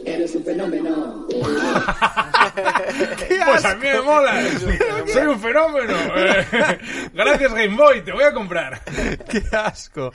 Eres 0.05 0.35
un 0.35 0.45
fenómeno. 0.45 1.28
Pues 3.49 3.65
a 3.65 3.75
mí 3.77 3.87
me 3.87 4.01
mola. 4.03 4.43
Soy 5.13 5.27
un 5.27 5.41
fenómeno. 5.41 5.95
Eh, 6.17 6.47
Gracias 7.15 7.55
Game 7.55 7.77
Boy, 7.77 8.03
te 8.03 8.13
voy 8.13 8.25
a 8.25 8.33
comprar. 8.33 8.81
¡Qué 9.31 9.43
asco! 9.57 10.13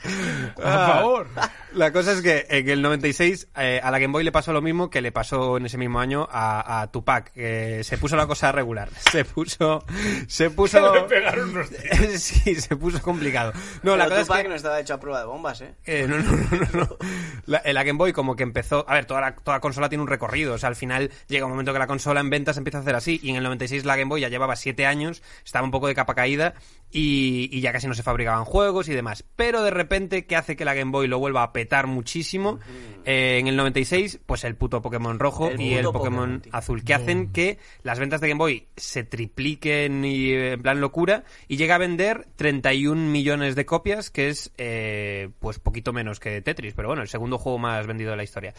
Por 0.54 0.64
Ah. 0.66 0.86
favor. 0.98 1.26
La 1.72 1.92
cosa 1.92 2.12
es 2.12 2.20
que 2.22 2.46
en 2.50 2.68
el 2.68 2.82
96 2.82 3.48
eh, 3.56 3.80
a 3.82 3.90
la 3.90 3.98
Game 3.98 4.12
Boy 4.12 4.22
le 4.24 4.30
pasó 4.32 4.52
lo 4.52 4.60
mismo 4.62 4.90
que 4.90 5.00
le 5.00 5.10
pasó 5.10 5.56
en 5.56 5.66
ese 5.66 5.78
mismo 5.78 5.98
año 6.00 6.28
a, 6.30 6.82
a 6.82 6.90
Tupac. 6.92 7.32
que 7.32 7.82
se 7.82 7.98
puso 7.98 8.14
la 8.16 8.26
cosa 8.26 8.52
regular. 8.52 8.88
Se 9.10 9.24
puso... 9.24 9.84
Se 10.28 10.50
puso... 10.50 11.06
pegaron 11.08 11.50
unos 11.50 11.70
tíos. 11.70 12.20
sí, 12.22 12.54
se 12.56 12.76
puso 12.76 13.00
complicado. 13.02 13.52
No, 13.82 13.96
la 13.96 14.04
Pero 14.04 14.10
cosa 14.16 14.20
es 14.20 14.26
Tupac 14.28 14.42
que... 14.42 14.48
no 14.48 14.54
estaba 14.54 14.80
hecho 14.80 14.94
a 14.94 15.00
prueba 15.00 15.20
de 15.20 15.26
bombas, 15.26 15.60
¿eh? 15.62 15.74
Eh, 15.84 16.06
no, 16.08 16.18
no, 16.18 16.30
no, 16.30 16.48
no, 16.50 16.68
no. 16.80 16.96
La, 17.46 17.62
la 17.64 17.82
Game 17.82 17.98
Boy 17.98 18.12
como 18.12 18.36
que 18.36 18.42
empezó... 18.44 18.84
A 18.88 18.94
ver, 18.94 19.06
toda, 19.06 19.20
la, 19.20 19.34
toda 19.34 19.60
consola 19.60 19.88
tiene 19.88 20.02
un 20.02 20.08
recorrido. 20.08 20.54
O 20.54 20.58
sea, 20.58 20.68
al 20.68 20.76
final 20.76 21.10
llega 21.28 21.46
un 21.46 21.52
momento 21.52 21.72
que 21.72 21.78
la 21.78 21.86
consola 21.86 22.20
en 22.20 22.30
ventas 22.30 22.56
empieza 22.56 22.78
a 22.78 22.80
hacer 22.82 22.94
así. 22.94 23.20
Y 23.22 23.30
en 23.30 23.36
el 23.36 23.42
96 23.42 23.84
la 23.84 23.96
Game 23.96 24.08
Boy 24.08 24.20
ya 24.20 24.28
llevaba 24.28 24.56
7 24.56 24.86
años, 24.86 25.22
estaba 25.44 25.64
un 25.64 25.70
poco 25.70 25.86
de 25.86 25.94
capa 25.94 26.14
caída 26.14 26.54
y, 26.90 27.48
y 27.52 27.60
ya 27.60 27.72
casi 27.72 27.88
no 27.88 27.94
se 27.94 28.02
fabricaban 28.02 28.44
juegos 28.44 28.88
y 28.88 28.94
demás. 28.94 29.24
Pero 29.36 29.62
de 29.62 29.70
repente, 29.70 30.26
¿qué 30.26 30.36
hace 30.36 30.56
que 30.56 30.64
la 30.64 30.74
Game 30.74 30.90
Boy 30.90 31.08
lo 31.08 31.18
vuelva 31.18 31.42
a 31.42 31.52
petar 31.52 31.86
muchísimo? 31.86 32.58
Eh, 33.04 33.38
en 33.38 33.48
el 33.48 33.56
96, 33.56 34.20
pues 34.24 34.44
el 34.44 34.54
puto 34.54 34.80
Pokémon 34.80 35.18
rojo 35.18 35.50
El 35.50 35.60
y 35.60 35.74
el 35.74 35.84
Pokémon 35.84 36.40
Pokémon, 36.40 36.42
azul, 36.52 36.84
que 36.84 36.94
hacen 36.94 37.32
que 37.32 37.58
las 37.82 37.98
ventas 37.98 38.20
de 38.20 38.28
Game 38.28 38.38
Boy 38.38 38.68
se 38.76 39.04
tripliquen 39.04 40.04
y 40.04 40.30
eh, 40.30 40.52
en 40.52 40.62
plan 40.62 40.80
locura 40.80 41.24
y 41.48 41.56
llega 41.56 41.74
a 41.74 41.78
vender 41.78 42.26
31 42.36 43.10
millones 43.10 43.56
de 43.56 43.66
copias, 43.66 44.10
que 44.10 44.28
es 44.28 44.52
eh, 44.56 45.30
pues 45.40 45.58
poquito 45.58 45.92
menos 45.92 46.20
que 46.20 46.40
Tetris, 46.40 46.74
pero 46.74 46.88
bueno, 46.88 47.02
el 47.02 47.08
segundo 47.08 47.38
juego 47.38 47.58
más 47.58 47.86
vendido 47.86 48.10
de 48.12 48.16
la 48.16 48.24
historia. 48.24 48.54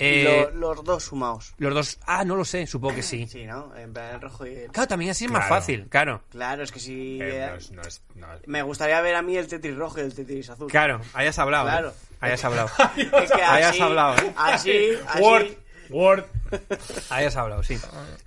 Y 0.00 0.04
Eh, 0.04 0.48
lo- 0.54 0.74
los 0.74 0.84
dos 0.84 1.02
sumados. 1.04 1.54
los 1.58 1.74
dos, 1.74 1.98
ah, 2.06 2.24
no 2.24 2.36
lo 2.36 2.44
sé, 2.44 2.66
supongo 2.68 2.94
que 2.94 3.02
sí. 3.02 3.26
Sí, 3.26 3.44
¿no? 3.46 3.74
En 3.76 3.92
plan 3.92 4.14
el 4.14 4.20
rojo 4.20 4.46
y 4.46 4.54
el... 4.54 4.70
Claro, 4.70 4.86
también 4.86 5.10
así 5.10 5.24
es 5.24 5.30
más 5.30 5.46
Claro. 5.46 5.54
fácil, 5.60 5.86
claro. 5.88 6.22
Claro, 6.30 6.62
es 6.62 6.70
que 6.70 6.78
si... 6.78 7.20
Eh, 7.20 7.44
eh, 7.44 7.48
no 7.50 7.56
es- 7.56 7.70
no 7.72 7.82
es- 7.82 8.02
no 8.14 8.32
es- 8.34 8.46
Me 8.46 8.62
gustaría 8.62 9.00
ver 9.00 9.16
a 9.16 9.22
mí 9.22 9.36
el 9.36 9.48
Tetris 9.48 9.74
rojo 9.76 9.98
y 9.98 10.02
el 10.02 10.14
Tetris 10.14 10.50
azul. 10.50 10.70
Claro, 10.70 11.00
hayas 11.14 11.36
hablado. 11.40 11.66
¿eh? 11.68 11.72
Claro. 11.72 11.94
Hayas 12.20 12.44
hablado. 12.44 12.68
Es 12.96 13.32
que 13.32 13.42
Hayas 13.42 13.70
así, 13.70 13.80
hablado, 13.80 14.16
¿eh? 14.24 14.32
así, 14.36 14.88
así... 15.08 15.20
Word, 15.22 15.46
Word. 15.90 16.24
Hayas 17.10 17.36
hablado, 17.36 17.62
sí. 17.62 17.76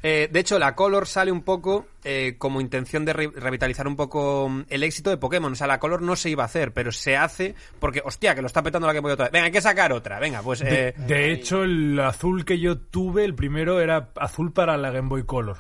Eh, 0.03 0.29
de 0.31 0.39
hecho, 0.39 0.59
la 0.59 0.75
Color 0.75 1.07
sale 1.07 1.31
un 1.31 1.41
poco 1.43 1.87
eh, 2.03 2.35
como 2.37 2.61
intención 2.61 3.05
de 3.05 3.13
re- 3.13 3.31
revitalizar 3.35 3.87
un 3.87 3.95
poco 3.95 4.47
mm, 4.49 4.63
el 4.69 4.83
éxito 4.83 5.09
de 5.09 5.17
Pokémon. 5.17 5.51
O 5.51 5.55
sea, 5.55 5.67
la 5.67 5.79
Color 5.79 6.01
no 6.01 6.15
se 6.15 6.29
iba 6.29 6.43
a 6.43 6.45
hacer, 6.47 6.73
pero 6.73 6.91
se 6.91 7.17
hace 7.17 7.55
porque, 7.79 8.01
hostia, 8.03 8.35
que 8.35 8.41
lo 8.41 8.47
está 8.47 8.61
petando 8.63 8.87
la 8.87 8.93
Game 8.93 9.03
Boy 9.03 9.13
otra 9.13 9.25
vez. 9.25 9.31
Venga, 9.31 9.45
hay 9.45 9.51
que 9.51 9.61
sacar 9.61 9.91
otra. 9.93 10.19
Venga, 10.19 10.41
pues... 10.41 10.61
Eh, 10.61 10.93
De 10.97 11.31
hecho, 11.31 11.63
el 11.63 11.99
azul 11.99 12.45
que 12.45 12.59
yo 12.59 12.77
tuve, 12.77 13.25
el 13.25 13.35
primero 13.35 13.79
era 13.79 14.09
azul 14.17 14.53
para 14.53 14.77
la 14.77 14.91
Game 14.91 15.09
Boy 15.09 15.23
Color. 15.25 15.57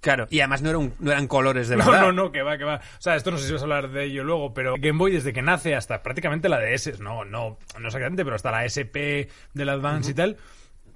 claro. 0.00 0.26
Y 0.30 0.40
además 0.40 0.62
no, 0.62 0.68
era 0.70 0.78
un- 0.78 0.94
no 1.00 1.10
eran 1.10 1.26
colores 1.26 1.68
de 1.68 1.76
No, 1.78 1.84
verdad. 1.86 2.00
no, 2.02 2.12
no, 2.12 2.32
que 2.32 2.42
va, 2.42 2.56
que 2.56 2.64
va. 2.64 2.76
O 2.76 3.00
sea, 3.00 3.16
esto 3.16 3.30
no 3.30 3.38
sé 3.38 3.46
si 3.46 3.52
vas 3.52 3.62
a 3.62 3.64
hablar 3.64 3.90
de 3.90 4.04
ello 4.04 4.24
luego, 4.24 4.54
pero 4.54 4.74
Game 4.78 4.98
Boy 4.98 5.12
desde 5.12 5.32
que 5.32 5.42
nace 5.42 5.74
hasta 5.74 6.02
prácticamente 6.02 6.48
la 6.48 6.60
DS, 6.60 7.00
no, 7.00 7.24
no, 7.24 7.58
no 7.78 7.86
exactamente, 7.86 8.24
pero 8.24 8.36
hasta 8.36 8.50
la 8.50 8.64
SP 8.66 9.28
del 9.54 9.68
Advance 9.68 10.10
y 10.12 10.14
tal, 10.14 10.36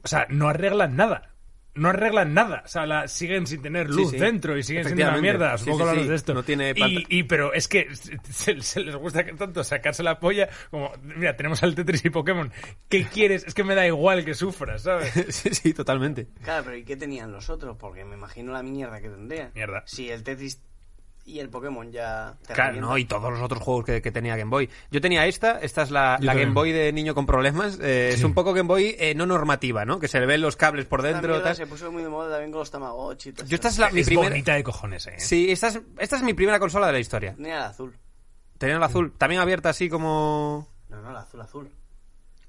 o 0.04 0.08
sea, 0.08 0.26
no 0.30 0.48
arreglan 0.48 0.96
nada. 0.96 1.30
no 1.74 1.88
arreglan 1.88 2.34
nada. 2.34 2.62
O 2.64 2.68
sea, 2.68 2.84
la, 2.86 3.08
siguen 3.08 3.46
sin 3.46 3.62
tener 3.62 3.88
luz 3.88 4.10
sí. 4.10 4.18
dentro 4.18 4.58
y 4.58 4.62
siguen 4.62 4.84
siendo 4.84 5.08
una 5.08 5.16
mierda. 5.22 5.56
Supongo 5.56 5.78
sí, 5.78 5.84
que 5.84 5.90
hablas 5.90 6.04
sí. 6.04 6.08
de 6.10 6.14
esto. 6.16 6.34
No 6.34 6.42
tiene 6.42 6.72
y, 6.76 7.06
y- 7.08 7.22
pero 7.22 7.54
es 7.54 7.66
que 7.66 7.88
se, 8.30 8.60
se 8.60 8.80
les 8.80 8.94
gusta 8.96 9.24
que 9.24 9.32
tanto 9.32 9.64
sacarse 9.64 10.02
la 10.02 10.20
polla 10.20 10.50
como, 10.70 10.92
mira, 11.02 11.34
tenemos 11.34 11.62
al 11.62 11.74
Tetris 11.74 12.04
y 12.04 12.10
Pokémon. 12.10 12.52
¿Qué 12.90 13.04
quieres? 13.12 13.44
Es 13.46 13.54
que 13.54 13.64
me 13.64 13.74
da 13.74 13.86
igual 13.86 14.24
que 14.24 14.34
sufras, 14.34 14.82
¿sabes? 14.82 15.12
sí, 15.34 15.54
sí, 15.54 15.72
totalmente. 15.72 16.28
Claro, 16.42 16.64
pero 16.64 16.76
¿y 16.76 16.84
qué 16.84 16.96
tenían 16.96 17.32
los 17.32 17.48
otros? 17.48 17.76
Porque 17.78 18.04
me 18.04 18.16
imagino 18.16 18.52
la 18.52 18.62
mierda 18.62 19.00
que 19.00 19.08
tendrían. 19.08 19.52
Mierda. 19.54 19.82
Si 19.86 20.10
el 20.10 20.22
Tetris 20.22 20.60
y 21.24 21.38
el 21.38 21.48
Pokémon 21.50 21.90
ya... 21.92 22.34
te 22.46 22.52
Claro, 22.54 22.80
no, 22.80 22.98
y 22.98 23.04
todos 23.04 23.30
los 23.32 23.40
otros 23.40 23.62
juegos 23.62 23.84
que, 23.84 24.02
que 24.02 24.10
tenía 24.10 24.36
Game 24.36 24.50
Boy. 24.50 24.68
Yo 24.90 25.00
tenía 25.00 25.24
esta, 25.26 25.58
esta 25.60 25.82
es 25.82 25.90
la, 25.90 26.18
la. 26.20 26.34
Game 26.34 26.52
Boy 26.52 26.72
de 26.72 26.92
niño 26.92 27.14
con 27.14 27.26
problemas. 27.26 27.78
eh, 27.80 28.10
Es 28.14 28.24
un 28.24 28.34
poco 28.34 28.52
Game 28.52 28.66
Boy 28.66 28.96
eh, 28.98 29.14
no 29.14 29.24
normativa, 29.26 29.84
¿no? 29.84 30.00
Que 30.00 30.08
se 30.08 30.18
le 30.18 30.26
ven 30.26 30.40
los 30.40 30.56
cables 30.56 30.86
por 30.86 31.00
dentro. 31.02 31.40
tal. 31.42 31.54
se 31.54 31.66
puso 31.66 31.92
muy 31.92 32.02
de 32.02 32.08
moda 32.08 32.30
también 32.30 32.50
con 32.50 32.58
los 32.60 32.70
Tamagotchi 32.70 33.28
y 33.28 33.32
todo 33.34 33.46
Yo 33.46 33.54
esta 33.54 33.68
eso. 33.68 33.74
es 33.76 33.78
la, 33.78 33.90
mi 33.94 34.00
es 34.00 34.06
primera. 34.06 34.30
bonita 34.30 34.54
de 34.54 34.64
cojones, 34.64 35.06
¿eh? 35.06 35.14
Sí, 35.18 35.50
esta 35.52 35.68
es, 35.68 35.80
esta 35.98 36.16
es 36.16 36.22
mi 36.22 36.34
primera 36.34 36.58
consola 36.58 36.86
de 36.88 36.92
la 36.94 36.98
historia. 36.98 37.34
Tenía 37.36 37.56
el 37.58 37.62
azul. 37.62 37.96
Tenía 38.58 38.76
el 38.76 38.82
azul, 38.82 39.12
también 39.16 39.40
abierta 39.40 39.68
así 39.70 39.88
como. 39.88 40.68
No, 40.88 41.00
no, 41.02 41.10
el 41.10 41.16
azul, 41.16 41.40
azul. 41.40 41.70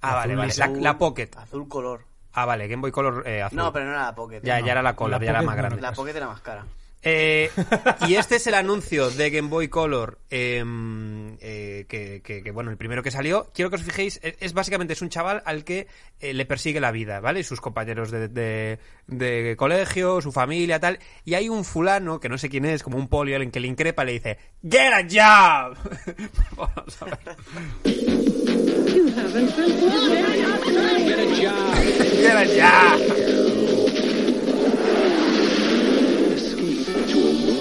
Ah, 0.01 0.15
vale, 0.15 0.34
Azul 0.34 0.38
vale. 0.38 0.50
es 0.51 0.58
La, 0.58 0.65
Azul- 0.65 0.82
la 0.82 0.98
Pocket. 0.98 1.30
Azul 1.38 1.68
color. 1.68 2.06
Ah, 2.34 2.46
vale, 2.46 2.68
Game 2.68 2.82
Boy 2.82 2.92
Color 2.92 3.27
eh, 3.27 3.44
azul. 3.44 3.58
No, 3.58 3.72
pero 3.72 3.86
no 3.86 3.92
era 3.92 4.06
la 4.06 4.15
Pocket. 4.15 4.42
Ya, 4.44 4.60
No. 4.60 4.65
ya 4.65 4.72
era 4.72 4.82
la 4.82 4.96
Color, 4.96 5.20
La 5.22 5.25
ya 5.25 5.30
era 5.32 5.42
más 5.44 5.56
grande. 5.56 5.80
La 5.82 5.92
Pocket 5.94 6.15
era 6.15 6.27
más 6.27 6.42
cara. 6.42 6.65
Eh, 7.03 7.50
y 8.07 8.15
este 8.15 8.38
es 8.38 8.48
el 8.48 8.53
anuncio 8.53 9.10
de 9.12 9.29
Game 9.29 9.50
Boy 9.50 9.67
Color, 9.67 10.19
em, 10.29 11.36
eh, 11.41 11.86
que, 11.89 12.22
que- 12.24 12.41
que, 12.41 12.51
bueno, 12.51 12.72
el 12.72 12.77
primero 12.77 13.03
que 13.03 13.12
salió. 13.12 13.51
Quiero 13.53 13.69
que 13.69 13.75
os 13.75 13.83
fijéis, 13.83 14.19
es, 14.24 14.36
es 14.39 14.53
básicamente 14.53 14.93
es 14.93 15.01
un 15.01 15.10
chaval 15.10 15.41
al 15.45 15.63
que 15.63 15.88
eh, 16.19 16.33
le 16.33 16.45
persigue 16.45 16.79
la 16.79 16.91
vida, 16.91 17.19
¿vale? 17.19 17.41
Y 17.41 17.43
sus 17.43 17.60
compañeros 17.62 18.10
de, 18.12 18.27
de- 18.29 18.79
de 19.07 19.55
colegio, 19.57 20.22
su 20.22 20.31
familia, 20.31 20.79
tal. 20.79 21.00
Y 21.25 21.33
hay 21.33 21.50
un 21.50 21.65
fulano, 21.65 22.19
que 22.19 22.29
no 22.29 22.38
sé 22.38 22.48
quién 22.50 22.65
es, 22.65 22.83
como 22.83 22.98
un 22.98 23.07
polio, 23.10 23.36
en 23.41 23.51
que 23.51 23.60
le 23.60 23.67
increpa 23.67 24.03
y 24.03 24.05
le 24.07 24.12
dice, 24.13 24.38
¡Get 24.63 24.93
a 24.93 25.03
job! 25.03 25.77
Vamos 26.55 27.01
a 27.01 27.05
ver. 27.05 27.19
You 28.93 29.10
haven't 29.10 29.33
been 29.33 29.74
¡Get 32.22 32.36
a 32.36 32.45
job! 32.45 34.02
To 37.13 37.20
a 37.20 37.32
world 37.32 37.52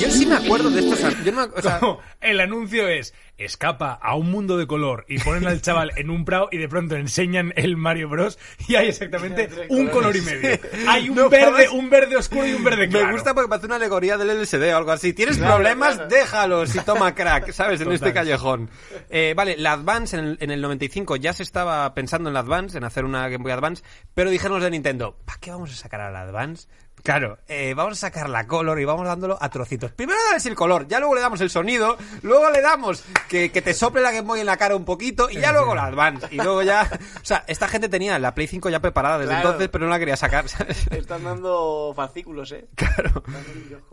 Yo 0.00 0.10
sí 0.10 0.26
me 0.26 0.36
acuerdo 0.36 0.70
de 0.70 0.80
estos. 0.80 1.24
Yo 1.24 1.32
no 1.32 1.46
me- 1.46 1.52
o 1.54 1.62
sea, 1.62 1.78
Como 1.80 2.00
el 2.20 2.40
anuncio 2.40 2.88
es 2.88 3.14
escapa 3.38 3.92
a 3.92 4.14
un 4.16 4.30
mundo 4.30 4.56
de 4.56 4.66
color 4.66 5.04
y 5.08 5.18
ponen 5.18 5.46
al 5.46 5.60
chaval 5.60 5.92
en 5.96 6.08
un 6.08 6.24
prado 6.24 6.48
y 6.50 6.56
de 6.56 6.68
pronto 6.70 6.96
enseñan 6.96 7.52
el 7.56 7.76
Mario 7.76 8.08
Bros 8.08 8.38
y 8.66 8.76
hay 8.76 8.88
exactamente 8.88 9.48
un 9.68 9.88
color 9.88 10.16
y 10.16 10.20
medio. 10.22 10.58
Hay 10.88 11.08
un 11.10 11.16
No, 11.16 11.28
verde, 11.28 11.68
un 11.68 11.90
verde 11.90 12.16
oscuro 12.16 12.46
y 12.46 12.52
un 12.54 12.64
verde 12.64 12.88
claro. 12.88 13.06
Me 13.08 13.12
gusta 13.12 13.34
porque 13.34 13.48
parece 13.48 13.66
una 13.66 13.76
alegoría 13.76 14.16
del 14.16 14.40
LSD 14.42 14.72
o 14.72 14.76
algo 14.76 14.92
así. 14.92 15.12
Tienes 15.12 15.36
Claro, 15.38 15.56
problemas, 15.56 15.94
claro. 15.96 16.08
déjalos 16.10 16.74
y 16.74 16.80
toma 16.80 17.14
crack, 17.14 17.52
¿sabes? 17.52 17.80
En 17.80 17.84
Total. 17.86 17.94
este 17.94 18.12
callejón. 18.14 18.70
Eh, 19.10 19.34
vale, 19.36 19.56
la 19.58 19.72
Advance 19.72 20.16
en 20.16 20.24
el, 20.24 20.38
en 20.40 20.50
el 20.50 20.60
95 20.62 21.16
ya 21.16 21.32
se 21.32 21.42
estaba 21.42 21.92
pensando 21.94 22.30
en 22.30 22.34
la 22.34 22.40
Advance, 22.40 22.76
en 22.78 22.84
hacer 22.84 23.04
una 23.04 23.28
Game 23.28 23.42
Boy 23.42 23.52
Advance, 23.52 23.82
pero 24.14 24.30
dijeron 24.30 24.54
los 24.54 24.64
de 24.64 24.70
Nintendo, 24.70 25.18
¿para 25.26 25.38
qué 25.40 25.50
vamos 25.50 25.70
a 25.72 25.76
sacar 25.76 26.00
a 26.00 26.10
la 26.10 26.22
Advance? 26.22 26.68
Claro, 27.06 27.38
eh, 27.46 27.72
vamos 27.74 27.92
a 27.94 28.08
sacar 28.08 28.28
la 28.28 28.48
Color 28.48 28.80
y 28.80 28.84
vamos 28.84 29.06
dándolo 29.06 29.38
a 29.40 29.48
trocitos. 29.48 29.92
Primero 29.92 30.18
dales 30.28 30.44
el 30.46 30.56
color, 30.56 30.88
ya 30.88 30.98
luego 30.98 31.14
le 31.14 31.20
damos 31.20 31.40
el 31.40 31.50
sonido, 31.50 31.96
luego 32.22 32.50
le 32.50 32.60
damos 32.60 33.04
que, 33.28 33.52
que 33.52 33.62
te 33.62 33.74
sople 33.74 34.02
la 34.02 34.10
Game 34.10 34.26
Boy 34.26 34.40
en 34.40 34.46
la 34.46 34.56
cara 34.56 34.74
un 34.74 34.84
poquito 34.84 35.30
y 35.30 35.36
ya 35.36 35.52
luego 35.52 35.72
la 35.76 35.84
Advance. 35.84 36.26
Y 36.32 36.36
luego 36.36 36.64
ya... 36.64 36.90
O 36.92 37.24
sea, 37.24 37.44
esta 37.46 37.68
gente 37.68 37.88
tenía 37.88 38.18
la 38.18 38.34
Play 38.34 38.48
5 38.48 38.70
ya 38.70 38.80
preparada 38.80 39.18
desde 39.18 39.30
Claro. 39.30 39.48
entonces, 39.50 39.68
pero 39.68 39.84
no 39.84 39.90
la 39.92 39.98
quería 40.00 40.16
sacar, 40.16 40.48
¿sabes? 40.48 40.84
Están 40.90 41.22
dando 41.22 41.92
fascículos, 41.94 42.50
eh. 42.50 42.66
Claro. 42.74 43.22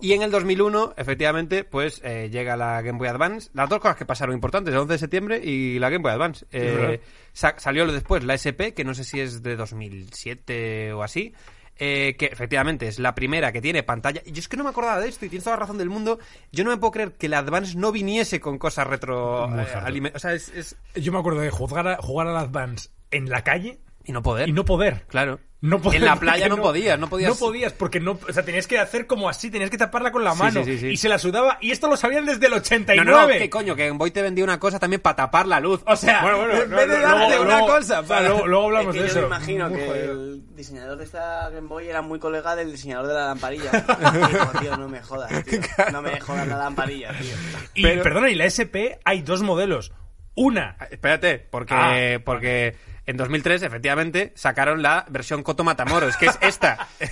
Y 0.01 0.13
en 0.13 0.23
el 0.23 0.31
2001, 0.31 0.95
efectivamente, 0.97 1.63
pues 1.63 2.01
eh, 2.03 2.29
llega 2.31 2.57
la 2.57 2.81
Game 2.81 2.97
Boy 2.97 3.09
Advance. 3.09 3.51
Las 3.53 3.69
dos 3.69 3.79
cosas 3.79 3.95
que 3.95 4.05
pasaron 4.07 4.33
importantes, 4.33 4.73
el 4.73 4.79
11 4.79 4.91
de 4.93 4.97
septiembre 4.97 5.37
y 5.43 5.77
la 5.77 5.91
Game 5.91 6.01
Boy 6.01 6.13
Advance. 6.13 6.47
Eh, 6.51 6.99
sa- 7.31 7.59
salió 7.59 7.85
después 7.85 8.23
la 8.23 8.33
SP, 8.41 8.73
que 8.73 8.83
no 8.83 8.95
sé 8.95 9.03
si 9.03 9.19
es 9.19 9.43
de 9.43 9.55
2007 9.55 10.93
o 10.93 11.03
así. 11.03 11.33
Eh, 11.77 12.15
que 12.17 12.27
efectivamente 12.27 12.87
es 12.87 12.99
la 12.99 13.15
primera 13.15 13.51
que 13.51 13.61
tiene 13.61 13.83
pantalla. 13.83 14.21
Y 14.25 14.31
yo 14.31 14.39
es 14.39 14.47
que 14.47 14.57
no 14.57 14.63
me 14.63 14.69
acordaba 14.69 14.99
de 14.99 15.09
esto 15.09 15.25
y 15.25 15.29
tienes 15.29 15.43
toda 15.43 15.55
la 15.55 15.61
razón 15.61 15.77
del 15.77 15.89
mundo. 15.89 16.19
Yo 16.51 16.63
no 16.63 16.69
me 16.69 16.77
puedo 16.77 16.91
creer 16.91 17.13
que 17.13 17.29
la 17.29 17.39
Advance 17.39 17.77
no 17.77 17.91
viniese 17.91 18.39
con 18.39 18.57
cosas 18.57 18.87
retro. 18.87 19.45
Eh, 19.59 20.11
o 20.13 20.19
sea, 20.19 20.33
es, 20.33 20.49
es- 20.49 20.75
Yo 20.95 21.11
me 21.11 21.19
acuerdo 21.19 21.39
de 21.41 21.49
jugar 21.49 21.87
a, 21.87 21.97
jugar 21.97 22.27
al 22.27 22.37
Advance 22.37 22.89
en 23.11 23.29
la 23.29 23.43
calle 23.43 23.79
Y 24.05 24.11
no 24.11 24.21
poder. 24.23 24.49
y 24.49 24.51
no 24.53 24.65
poder. 24.65 25.05
Claro. 25.07 25.39
No 25.65 25.79
en 25.93 26.03
la 26.03 26.17
playa 26.17 26.49
porque 26.49 26.57
no, 26.57 26.61
podías, 26.61 26.99
no 26.99 27.07
podías. 27.09 27.29
No 27.29 27.35
podías, 27.37 27.71
porque 27.71 27.99
no, 28.01 28.19
o 28.27 28.33
sea, 28.33 28.43
tenías 28.43 28.67
que 28.67 28.77
hacer 28.79 29.07
como 29.07 29.29
así, 29.29 29.49
tenías 29.49 29.69
que 29.69 29.77
taparla 29.77 30.11
con 30.11 30.21
la 30.21 30.33
mano. 30.35 30.61
sí, 30.65 30.73
sí, 30.73 30.77
sí. 30.77 30.87
Y 30.89 30.97
se 30.97 31.07
la 31.07 31.17
sudaba, 31.17 31.57
y 31.61 31.71
esto 31.71 31.87
lo 31.87 31.95
sabían 31.95 32.25
desde 32.25 32.47
el 32.47 32.51
No, 32.51 32.57
89. 32.57 33.09
no, 33.09 33.21
no, 33.21 33.27
¿qué 33.29 33.49
coño? 33.49 33.73
Que 33.73 33.87
Game 33.87 33.97
Boy 33.97 34.11
te 34.11 34.21
vendía 34.21 34.43
una 34.43 34.59
cosa 34.59 34.77
también 34.77 35.01
para 35.01 35.15
tapar 35.15 35.47
la 35.47 35.61
luz. 35.61 35.81
O 35.85 35.95
sea, 35.95 36.21
Bueno, 36.21 36.37
bueno, 36.39 36.53
en 36.63 36.69
no, 36.69 36.75
vez 36.75 36.89
de 36.89 36.95
no, 36.97 37.01
darte 37.01 37.27
luego- 37.27 37.43
una 37.43 37.51
luego- 37.59 37.67
cosa 37.67 37.99
o 38.01 38.03
sea, 38.03 38.03
para... 38.03 38.27
luego, 38.27 38.47
luego 38.47 38.65
hablamos 38.65 38.87
es 38.95 39.01
que 39.01 39.07
de 39.07 39.07
yo 39.07 39.11
eso. 39.13 39.21
me 39.21 39.25
imagino 39.35 39.69
Muy 39.69 39.79
que 39.79 39.87
jodido. 39.87 40.11
el 40.11 40.55
diseñador 40.55 40.97
de 40.97 41.03
esta 41.05 41.49
Game 41.49 41.67
Boy 41.69 41.87
era 41.87 42.01
muy 42.01 42.19
colega 42.19 42.55
del 42.57 42.69
diseñador 42.69 43.07
de 43.07 43.13
la 43.13 43.25
lamparilla. 43.27 43.71
Dijo, 44.27 44.59
tío, 44.59 44.75
no 44.77 44.89
me 44.89 45.01
jodas, 45.01 45.45
tío. 45.45 45.61
No 45.93 46.01
me 46.01 46.19
jodas 46.19 46.45
la 46.45 46.57
lamparilla, 46.57 47.11
tío. 47.17 47.35
Y 47.73 47.83
Pero- 47.83 48.03
perdona, 48.03 48.29
y 48.29 48.35
la 48.35 48.43
SP 48.51 48.99
hay 49.05 49.21
dos 49.21 49.41
modelos. 49.43 49.93
Una, 50.35 50.75
Espérate, 50.91 51.39
porque, 51.39 51.73
Ah, 51.73 52.19
porque 52.25 52.75
en 53.05 53.17
2003, 53.17 53.63
efectivamente, 53.63 54.31
sacaron 54.35 54.81
la 54.81 55.05
versión 55.09 55.43
Coto 55.43 55.63
Matamoros, 55.63 56.17
que 56.17 56.27
es 56.27 56.37
esta. 56.41 56.87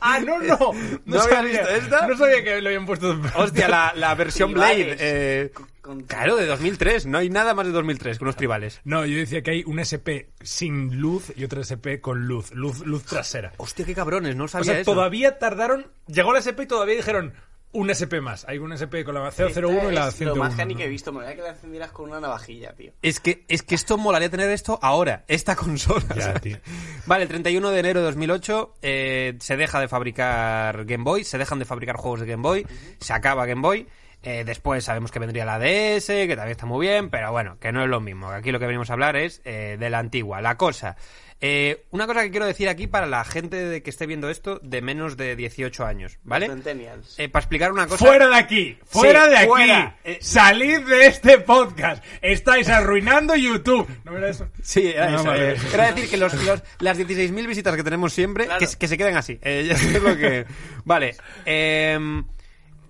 Ah, 0.00 0.18
no, 0.18 0.38
no. 0.40 0.58
¿No 1.04 1.20
habías 1.20 1.44
visto 1.44 1.68
esta? 1.68 2.06
No 2.06 2.16
sabía 2.16 2.42
que 2.42 2.60
le 2.62 2.68
habían 2.70 2.86
puesto. 2.86 3.20
Hostia, 3.36 3.68
la, 3.68 3.92
la 3.94 4.14
versión 4.14 4.54
Blade. 4.54 4.96
Eh, 4.98 5.52
Con- 5.82 6.02
claro, 6.04 6.36
de 6.36 6.46
2003. 6.46 7.04
No 7.04 7.18
hay 7.18 7.28
nada 7.28 7.52
más 7.52 7.66
de 7.66 7.72
2003 7.72 8.16
que 8.18 8.24
unos 8.24 8.34
tribales. 8.36 8.80
No, 8.84 9.04
yo 9.04 9.18
decía 9.18 9.42
que 9.42 9.50
hay 9.50 9.64
una 9.66 9.82
SP 9.84 10.32
sin 10.40 10.98
luz 11.00 11.32
y 11.36 11.44
otra 11.44 11.60
SP 11.62 12.00
con 12.00 12.26
luz. 12.26 12.50
Luz, 12.52 12.80
luz 12.86 13.04
trasera. 13.04 13.52
Hostia, 13.58 13.84
qué 13.84 13.94
cabrones, 13.94 14.34
no 14.36 14.44
O 14.44 14.48
sabía 14.48 14.72
sea, 14.72 14.80
eso. 14.80 14.90
todavía 14.94 15.38
tardaron. 15.38 15.86
Llegó 16.06 16.32
la 16.32 16.38
SP 16.40 16.62
y 16.64 16.66
todavía 16.66 16.94
dijeron 16.96 17.34
una 17.72 17.92
SP 17.92 18.20
más. 18.20 18.46
Hay 18.48 18.58
una 18.58 18.74
SP 18.80 19.04
con 19.04 19.14
la 19.14 19.30
001 19.30 19.90
y 19.90 19.94
la 19.94 20.08
es 20.08 20.14
101. 20.14 20.34
Lo 20.34 20.36
más 20.36 20.54
que 20.54 20.84
he 20.84 20.88
visto, 20.88 21.12
me 21.12 21.20
voy 21.22 21.32
a 21.32 21.36
que 21.36 21.42
la 21.42 21.50
encendieras 21.50 21.90
con 21.90 22.08
una 22.08 22.20
navajilla, 22.20 22.72
tío. 22.74 22.92
Es 23.02 23.20
que, 23.20 23.44
es 23.48 23.62
que 23.62 23.74
esto 23.74 23.98
molaría 23.98 24.30
tener 24.30 24.50
esto 24.50 24.78
ahora, 24.82 25.24
esta 25.28 25.56
consola. 25.56 26.14
Ya, 26.16 26.34
tío. 26.40 26.58
Vale, 27.06 27.24
el 27.24 27.28
31 27.28 27.70
de 27.70 27.80
enero 27.80 28.00
de 28.00 28.06
2008 28.06 28.74
eh, 28.82 29.36
se 29.40 29.56
deja 29.56 29.80
de 29.80 29.88
fabricar 29.88 30.84
Game 30.84 31.04
Boy, 31.04 31.24
se 31.24 31.38
dejan 31.38 31.58
de 31.58 31.64
fabricar 31.64 31.96
juegos 31.96 32.20
de 32.20 32.26
Game 32.26 32.42
Boy, 32.42 32.66
se 33.00 33.12
acaba 33.12 33.46
Game 33.46 33.62
Boy. 33.62 33.86
eh, 34.22 34.44
después 34.44 34.84
sabemos 34.84 35.12
que 35.12 35.18
vendría 35.18 35.44
la 35.44 35.58
DS, 35.58 36.06
que 36.06 36.34
también 36.34 36.50
está 36.52 36.66
muy 36.66 36.86
bien, 36.86 37.10
pero 37.10 37.30
bueno, 37.30 37.58
que 37.60 37.70
no 37.72 37.82
es 37.82 37.88
lo 37.88 38.00
mismo. 38.00 38.28
Aquí 38.30 38.50
lo 38.50 38.58
que 38.58 38.66
venimos 38.66 38.90
a 38.90 38.94
hablar 38.94 39.16
es 39.16 39.40
eh, 39.44 39.76
de 39.78 39.90
la 39.90 39.98
antigua. 39.98 40.40
La 40.40 40.56
cosa. 40.56 40.96
Eh, 41.40 41.84
una 41.92 42.08
cosa 42.08 42.22
que 42.22 42.32
quiero 42.32 42.46
decir 42.46 42.68
aquí 42.68 42.88
para 42.88 43.06
la 43.06 43.24
gente 43.24 43.56
de 43.56 43.80
que 43.82 43.90
esté 43.90 44.06
viendo 44.06 44.28
esto 44.28 44.58
de 44.60 44.82
menos 44.82 45.16
de 45.16 45.36
18 45.36 45.84
años, 45.86 46.18
¿vale? 46.24 46.48
Centennials. 46.48 47.16
Eh, 47.16 47.28
para 47.28 47.42
explicar 47.44 47.70
una 47.70 47.86
cosa. 47.86 48.04
¡Fuera 48.04 48.26
de 48.28 48.34
aquí! 48.34 48.76
¡Fuera 48.84 49.24
Sí, 49.26 49.30
de 49.30 49.36
aquí! 49.36 49.46
fuera. 49.46 49.96
Eh, 50.02 50.18
¡Salid 50.20 50.80
de 50.80 51.06
este 51.06 51.38
podcast! 51.38 52.04
¡Estáis 52.22 52.68
arruinando 52.68 53.36
YouTube! 53.36 53.88
¿No 54.04 54.16
era 54.16 54.30
eso? 54.30 54.48
Sí, 54.62 54.88
era 54.88 55.10
No, 55.10 55.16
eso. 55.20 55.24
vale. 55.28 55.52
eh, 55.52 55.56
era 55.72 55.92
decir 55.92 56.10
que 56.10 56.16
los, 56.16 56.34
los- 56.44 56.62
las 56.80 56.98
16.000 56.98 57.46
visitas 57.46 57.76
que 57.76 57.84
tenemos 57.84 58.12
siempre, 58.12 58.46
Claro. 58.46 58.58
que, 58.58 58.66
que 58.76 58.88
se 58.88 58.98
queden 58.98 59.16
así. 59.16 59.38
Eh, 59.42 59.64
ya 59.68 59.74
es 59.74 60.02
lo 60.02 60.16
que... 60.16 60.44
Vale. 60.84 61.14
em, 61.44 62.24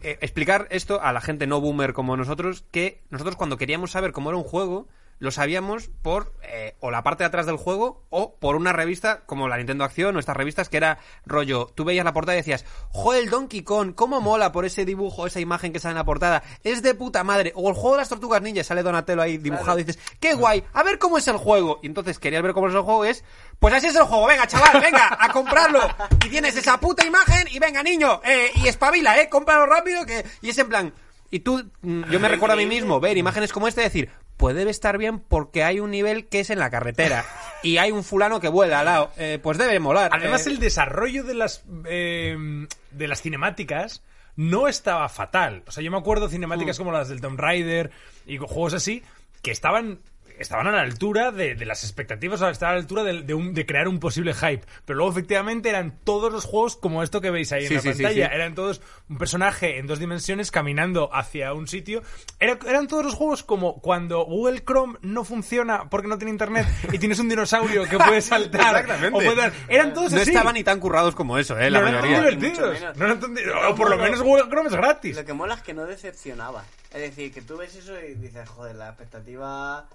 eh, 0.01 0.17
explicar 0.23 0.69
esto 0.71 1.03
a 1.03 1.13
la 1.13 1.21
gente 1.21 1.47
no 1.47 1.61
boomer 1.61 1.93
como 1.93 2.17
nosotros, 2.17 2.65
que 2.71 3.03
nosotros 3.11 3.37
cuando 3.37 3.59
queríamos 3.59 3.91
saber 3.91 4.13
cómo 4.13 4.31
era 4.31 4.39
un 4.39 4.45
juego, 4.45 4.89
lo 5.19 5.31
sabíamos 5.31 5.91
por 6.03 6.35
eh, 6.43 6.77
o 6.81 6.91
la 6.91 7.03
parte 7.03 7.25
de 7.25 7.29
atrás 7.29 7.47
del 7.47 7.57
juego 7.57 8.05
o 8.11 8.37
por 8.37 8.57
una 8.57 8.73
revista 8.73 9.23
como 9.27 9.49
la 9.49 9.57
Nintendo 9.57 9.85
Acción 9.85 10.17
o 10.17 10.19
estas 10.19 10.37
revistas 10.37 10.69
que 10.69 10.77
era 10.77 10.99
rollo, 11.27 11.71
tú 11.75 11.85
veías 11.85 12.05
la 12.05 12.13
portada 12.13 12.37
y 12.37 12.41
decías, 12.41 12.65
joder, 12.91 13.25
el 13.25 13.31
Donkey 13.31 13.63
Kong, 13.63 13.95
cómo 13.95 14.21
mola 14.21 14.53
por 14.53 14.65
ese 14.65 14.85
dibujo, 14.85 15.27
esa 15.27 15.41
imagen 15.41 15.73
que 15.73 15.81
sale 15.81 15.93
en 15.93 15.99
la 15.99 16.05
portada, 16.05 16.43
es 16.63 16.83
de 16.83 16.95
puta 16.95 17.25
madre, 17.25 17.53
o 17.55 17.69
el 17.69 17.75
juego 17.75 17.93
de 17.93 17.99
las 17.99 18.09
tortugas 18.09 18.43
ninja, 18.43 18.65
sale 18.65 18.83
Donatello 18.83 19.23
ahí 19.23 19.39
dibujado 19.39 19.79
y 19.79 19.85
dices, 19.85 20.01
qué 20.21 20.35
guay, 20.35 20.65
a 20.73 20.83
ver 20.83 20.99
cómo 20.99 21.19
es 21.19 21.29
el 21.29 21.37
juego, 21.37 21.81
y 21.83 21.87
entonces 21.87 22.19
querías 22.19 22.43
ver 22.43 22.53
cómo 22.53 22.69
es 22.69 22.75
el 22.75 22.83
juego, 22.83 23.05
es, 23.05 23.25
pues 23.59 23.75
así 23.75 23.89
es 23.89 23.97
el 23.97 24.05
juego, 24.05 24.27
venga 24.27 24.47
chaval, 24.47 24.81
venga, 24.81 25.17
a 25.19 25.33
comprarlo, 25.33 25.81
y 26.25 26.29
tienes 26.29 26.57
esa 26.57 26.79
puta 26.79 27.07
imagen, 27.07 27.47
y 27.51 27.59
venga 27.59 27.83
niño, 27.83 28.21
eh, 28.25 28.51
y 28.55 28.69
espabila, 28.69 29.21
eh, 29.21 29.29
cómpralo 29.29 29.67
rápido, 29.67 30.07
que, 30.07 30.25
y 30.43 30.51
es 30.51 30.59
en 30.59 30.69
plan, 30.69 30.93
y 31.31 31.41
tú, 31.41 31.71
mm, 31.83 32.05
yo 32.11 32.21
me 32.21 32.29
recuerdo 32.29 32.55
a 32.55 32.59
mí 32.59 32.67
mismo 32.67 33.01
ver 33.01 33.17
imágenes 33.17 33.53
como 33.53 33.69
esta 33.69 33.83
y 33.83 33.85
decir, 33.85 34.11
puede 34.39 34.69
estar 34.71 34.97
bien 34.97 35.19
porque 35.19 35.65
hay 35.65 35.81
un 35.81 35.91
nivel 35.91 36.29
que 36.29 36.41
es 36.41 36.49
en 36.49 36.59
la 36.59 36.71
carretera 36.71 37.27
y 37.63 37.77
hay 37.77 37.91
un 37.91 38.03
fulano 38.03 38.41
que 38.41 38.49
vuela 38.49 38.81
al 38.81 38.87
lado, 38.87 39.11
eh, 39.19 39.39
pues 39.43 39.59
debe 39.59 39.79
molar. 39.81 40.11
Además, 40.15 40.47
eh. 40.47 40.51
el 40.51 40.59
desarrollo 40.59 41.25
de 41.25 41.35
las 41.35 41.65
eh, 41.85 42.67
de 42.91 43.09
las 43.09 43.21
cinemáticas 43.21 44.03
no 44.37 44.69
estaba 44.69 45.09
fatal. 45.09 45.65
O 45.67 45.73
sea, 45.73 45.83
yo 45.83 45.91
me 45.91 45.99
acuerdo 45.99 46.29
cinemáticas 46.29 46.79
como 46.79 46.93
las 46.93 47.09
del 47.09 47.21
Tomb 47.21 47.39
Raider 47.39 47.91
y 48.25 48.39
juegos 48.39 48.73
así 48.73 49.03
que 49.43 49.51
estaban 49.51 49.99
estaban 50.39 50.67
a 50.67 50.73
la 50.73 50.83
altura 50.83 51.31
de, 51.33 51.55
de 51.55 51.65
las 51.67 51.85
expectativas, 51.85 52.41
o 52.41 52.45
sea, 52.45 52.51
estaban 52.51 52.73
a 52.75 52.77
la 52.77 52.83
altura 52.83 53.03
de, 53.05 53.23
de 53.23 53.35
un- 53.35 53.55
de 53.55 53.67
crear 53.67 53.89
un 53.89 53.99
posible 54.01 54.35
hype. 54.35 54.63
Pero 54.85 54.97
luego, 54.99 55.11
efectivamente, 55.13 55.69
eran 55.69 55.99
todos 56.05 56.33
los 56.33 56.45
juegos 56.45 56.77
como 56.77 57.03
esto 57.03 57.21
que 57.21 57.31
veis 57.31 57.53
ahí 57.53 57.63
en 57.63 57.69
Sí, 57.69 57.75
la 57.75 57.81
sí, 57.81 57.89
pantalla. 57.89 58.29
sí. 58.29 58.35
Eran 58.35 58.55
todos 58.55 58.81
un 59.09 59.19
personaje 59.19 59.79
en 59.79 59.87
dos 59.87 59.99
dimensiones 59.99 60.51
caminando 60.51 61.11
hacia 61.15 61.53
un 61.53 61.67
sitio. 61.69 62.03
Era- 62.39 62.59
eran 62.67 62.87
todos 62.89 63.05
los 63.05 63.15
juegos 63.15 63.43
como 63.43 63.81
cuando 63.81 64.25
Google 64.25 64.63
Chrome 64.65 64.99
no 65.03 65.25
funciona 65.25 65.89
porque 65.91 66.09
no 66.09 66.19
tiene 66.19 66.31
internet 66.33 66.67
y 66.93 66.99
tienes 66.99 67.19
un 67.19 67.29
dinosaurio 67.29 67.85
que 67.89 67.99
puede 67.99 68.21
saltar. 68.21 68.77
Exactamente. 68.77 69.09
o 69.19 69.21
puede 69.23 69.37
dar- 69.37 69.53
Eran 69.69 69.93
todos 69.95 70.13
No 70.13 70.21
así. 70.21 70.31
estaban 70.31 70.55
ni 70.55 70.65
tan 70.65 70.81
currados 70.81 71.15
como 71.15 71.39
eso, 71.39 71.59
¿eh? 71.59 71.71
La 71.71 71.81
no 71.81 71.89
eran 71.89 72.01
mayoría. 72.03 72.31
divertidos. 72.31 72.97
No 72.97 73.05
eran 73.05 73.21
tan 73.21 73.35
di- 73.35 73.43
o 73.71 73.75
por 73.75 73.91
lo 73.91 73.97
menos 73.99 74.23
Google 74.23 74.45
Chrome 74.49 74.69
es 74.69 74.75
gratis. 74.75 75.17
Lo 75.17 75.25
que 75.25 75.33
mola 75.33 75.55
es 75.55 75.63
que 75.63 75.75
no 75.75 75.85
decepcionaba. 75.87 76.65
Es 76.93 77.01
decir, 77.03 77.33
que 77.33 77.43
tú 77.43 77.57
ves 77.59 77.75
eso 77.75 77.93
y 78.01 78.15
dices, 78.15 78.49
joder, 78.49 78.75
la 78.77 78.89
expectativa 78.89 79.87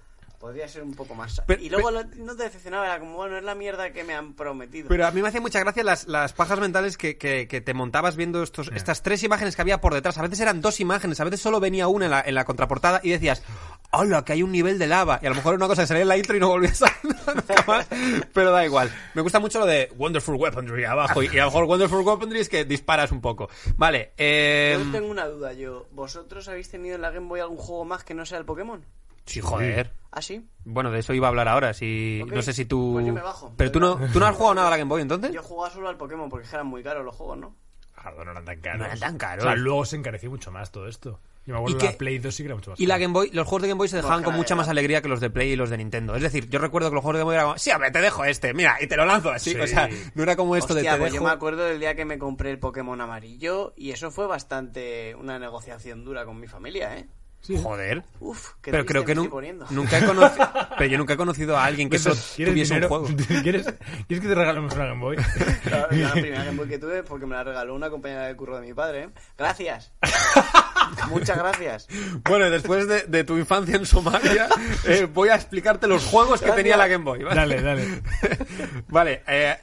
podría 0.44 0.68
ser 0.68 0.82
un 0.82 0.92
poco 0.92 1.14
más. 1.14 1.40
Pero- 1.46 1.62
y 1.62 1.70
luego 1.70 1.90
lo- 1.90 2.04
no 2.04 2.36
te 2.36 2.42
decepcionaba, 2.42 2.84
era 2.84 2.98
como, 2.98 3.16
bueno, 3.16 3.38
es 3.38 3.44
la 3.44 3.54
mierda 3.54 3.94
que 3.94 4.04
me 4.04 4.12
han 4.14 4.34
prometido. 4.34 4.88
Pero 4.90 5.06
a 5.06 5.10
mí 5.10 5.22
me 5.22 5.28
hacía 5.28 5.40
mucha 5.40 5.58
gracia 5.58 5.82
las, 5.82 6.06
las 6.06 6.34
pajas 6.34 6.60
mentales 6.60 6.98
que, 6.98 7.16
que- 7.16 7.48
que 7.48 7.62
te 7.62 7.72
montabas 7.72 8.14
viendo 8.14 8.42
estos, 8.42 8.70
estas 8.74 9.02
tres 9.02 9.22
imágenes 9.22 9.56
que 9.56 9.62
había 9.62 9.80
por 9.80 9.94
detrás. 9.94 10.18
A 10.18 10.22
veces 10.22 10.40
eran 10.40 10.60
dos 10.60 10.80
imágenes, 10.80 11.18
a 11.18 11.24
veces 11.24 11.40
solo 11.40 11.60
venía 11.60 11.88
una 11.88 12.04
en 12.04 12.10
la, 12.10 12.20
en 12.20 12.34
la 12.34 12.44
contraportada 12.44 13.00
y 13.02 13.08
decías, 13.08 13.42
¡hola, 13.90 14.22
que 14.26 14.34
hay 14.34 14.42
un 14.42 14.52
nivel 14.52 14.78
de 14.78 14.86
lava! 14.86 15.18
Y 15.22 15.26
a 15.26 15.30
lo 15.30 15.34
mejor 15.36 15.54
era 15.54 15.64
una 15.64 15.68
cosa 15.68 15.84
que 15.84 15.86
salía 15.86 16.02
en 16.02 16.08
la 16.08 16.18
intro 16.18 16.36
y 16.36 16.40
no 16.40 16.48
volvías 16.48 16.82
a 16.82 16.92
nunca 17.02 17.64
más. 17.66 17.88
Pero 18.34 18.50
da 18.50 18.66
igual. 18.66 18.92
Me 19.14 19.22
gusta 19.22 19.40
mucho 19.40 19.60
lo 19.60 19.64
de 19.66 19.90
Wonderful 19.96 20.34
Weaponry 20.36 20.84
abajo 20.84 21.22
y, 21.22 21.26
y 21.28 21.38
a 21.38 21.44
lo 21.44 21.46
mejor 21.46 21.64
Wonderful 21.64 22.02
Weaponry 22.06 22.40
es 22.40 22.50
que 22.50 22.66
disparas 22.66 23.12
un 23.12 23.22
poco. 23.22 23.48
Vale, 23.78 24.12
eh... 24.18 24.78
Yo 24.78 24.92
tengo 24.92 25.08
una 25.10 25.26
duda, 25.26 25.54
yo. 25.54 25.86
¿Vosotros 25.92 26.48
habéis 26.48 26.68
tenido 26.68 26.96
en 26.96 27.00
la 27.00 27.10
Game 27.12 27.28
Boy 27.28 27.40
algún 27.40 27.56
juego 27.56 27.86
más 27.86 28.04
que 28.04 28.12
no 28.12 28.26
sea 28.26 28.36
el 28.36 28.44
Pokémon? 28.44 28.84
Sí, 29.26 29.40
joder. 29.40 29.92
¿Ah, 30.10 30.22
sí? 30.22 30.46
Bueno, 30.64 30.90
de 30.92 31.00
eso 31.00 31.12
iba 31.12 31.26
a 31.26 31.30
hablar 31.30 31.48
ahora. 31.48 31.74
Si... 31.74 32.22
No 32.26 32.40
sé 32.42 32.52
si 32.52 32.64
tú... 32.66 32.92
pues 32.94 33.06
yo 33.06 33.12
me 33.12 33.20
bajo. 33.22 33.52
Pero 33.56 33.72
tú 33.72 33.80
no, 33.80 33.98
tú 34.12 34.20
no 34.20 34.26
has 34.26 34.36
jugado 34.36 34.54
nada 34.54 34.68
a 34.68 34.70
la 34.70 34.76
Game 34.76 34.88
Boy, 34.88 35.02
entonces. 35.02 35.32
Yo 35.32 35.42
jugaba 35.42 35.74
solo 35.74 35.88
al 35.88 35.96
Pokémon 35.96 36.28
porque 36.28 36.46
eran 36.48 36.66
muy 36.66 36.82
caros 36.84 37.04
los 37.04 37.14
juegos, 37.16 37.38
¿no? 37.38 37.56
Joder, 37.96 38.24
no 38.26 38.30
eran 38.32 38.44
tan 38.44 38.60
caros. 38.60 38.78
No 38.78 38.84
eran 38.86 39.00
tan 39.00 39.18
caros. 39.18 39.44
O 39.44 39.48
sea, 39.48 39.56
luego 39.56 39.84
se 39.84 39.96
encareció 39.96 40.30
mucho 40.30 40.52
más 40.52 40.70
todo 40.70 40.86
esto. 40.88 41.20
Yo 41.46 41.52
me 41.54 41.58
acuerdo 41.58 41.76
¿Y 41.76 41.80
de 41.80 41.86
qué- 41.86 41.92
la 41.92 41.98
Play 41.98 42.18
2 42.18 42.34
sí 42.34 42.42
que 42.42 42.46
era 42.46 42.54
mucho 42.54 42.70
más 42.70 42.80
Y 42.80 42.86
la. 42.86 42.96
Game 42.98 43.12
Boy, 43.12 43.30
los 43.32 43.46
juegos 43.46 43.62
de 43.62 43.68
Game 43.68 43.78
Boy 43.78 43.88
se 43.88 43.96
dejaban 43.96 44.18
Pues 44.18 44.24
con 44.24 44.32
claro, 44.32 44.38
mucha 44.42 44.54
más 44.54 44.68
alegría 44.68 45.02
que 45.02 45.08
los 45.08 45.20
de 45.20 45.30
Play 45.30 45.50
y 45.52 45.56
los 45.56 45.68
de 45.70 45.78
Nintendo. 45.78 46.14
Es 46.14 46.22
decir, 46.22 46.48
yo 46.48 46.58
recuerdo 46.60 46.90
que 46.90 46.94
los 46.94 47.02
juegos 47.02 47.18
de 47.18 47.24
Game 47.24 47.36
Boy 47.36 47.44
eran, 47.44 47.58
sí, 47.58 47.70
hombre, 47.72 47.90
te 47.90 48.00
dejo 48.00 48.24
este, 48.24 48.54
mira, 48.54 48.76
y 48.80 48.86
te 48.86 48.96
lo 48.96 49.04
lanzo 49.04 49.30
así. 49.30 49.50
Sí. 49.52 49.58
O 49.60 49.66
sea, 49.66 49.88
no 50.14 50.22
era 50.22 50.36
como 50.36 50.54
esto 50.56 50.74
Hostia, 50.74 50.92
de 50.92 50.96
te 50.96 51.00
pues 51.02 51.12
dejo. 51.12 51.24
yo 51.24 51.28
me 51.28 51.34
acuerdo 51.34 51.64
del 51.64 51.80
día 51.80 51.94
que 51.96 52.04
me 52.04 52.18
compré 52.18 52.50
el 52.50 52.58
Pokémon 52.60 53.00
amarillo 53.00 53.74
y 53.76 53.90
eso 53.90 54.10
fue 54.12 54.26
bastante 54.26 55.14
una 55.16 55.38
negociación 55.38 56.04
dura 56.04 56.24
con 56.24 56.38
mi 56.38 56.46
familia, 56.46 56.96
¿eh? 56.96 57.08
Joder. 57.62 58.02
Uf, 58.20 58.52
qué 58.62 58.70
Pero 58.70 58.86
creo 58.86 59.04
que 59.04 59.12
me 59.12 59.14
nu- 59.16 59.22
estoy 59.22 59.30
poniendo. 59.32 59.66
nunca 59.70 59.98
he 59.98 60.04
conocido, 60.06 60.48
pero 60.78 60.90
yo 60.90 60.98
nunca 60.98 61.12
he 61.12 61.16
conocido 61.16 61.56
a 61.58 61.64
alguien 61.64 61.90
que 61.90 61.96
Eso, 61.96 62.12
eso 62.12 62.32
¿quieres 62.36 62.54
tuviese 62.54 62.74
dinero? 62.74 62.94
un 63.00 63.06
juego. 63.06 63.18
¿Quieres, 63.42 63.64
¿Quieres 64.06 64.22
que 64.22 64.28
te 64.28 64.34
regalemos 64.34 64.74
una 64.74 64.86
Game 64.86 65.00
Boy? 65.00 65.16
Claro, 65.62 65.88
la 65.90 66.12
primera 66.12 66.44
Game 66.44 66.56
Boy 66.58 66.68
que 66.68 66.78
tuve 66.78 67.02
porque 67.02 67.26
me 67.26 67.34
la 67.34 67.44
regaló 67.44 67.74
una 67.74 67.90
compañera 67.90 68.26
de 68.26 68.36
curro 68.36 68.56
de 68.60 68.66
mi 68.66 68.72
padre, 68.74 69.02
¿eh? 69.04 69.08
Gracias. 69.36 69.92
Muchas 71.08 71.38
gracias. 71.38 71.88
Bueno, 72.28 72.46
y 72.46 72.50
después 72.50 72.86
de, 72.88 73.02
de 73.02 73.24
tu 73.24 73.36
infancia 73.36 73.76
en 73.76 73.86
Somalia, 73.86 74.48
eh, 74.86 75.06
voy 75.12 75.28
a 75.28 75.34
explicarte 75.34 75.86
los 75.86 76.04
juegos 76.04 76.40
que 76.40 76.50
tenía 76.52 76.76
la 76.76 76.88
Game 76.88 77.04
Boy. 77.04 77.22
¿vale? 77.22 77.36
Dale, 77.36 77.62
dale. 77.62 78.02
Vale, 78.88 79.22
eh, 79.26 79.56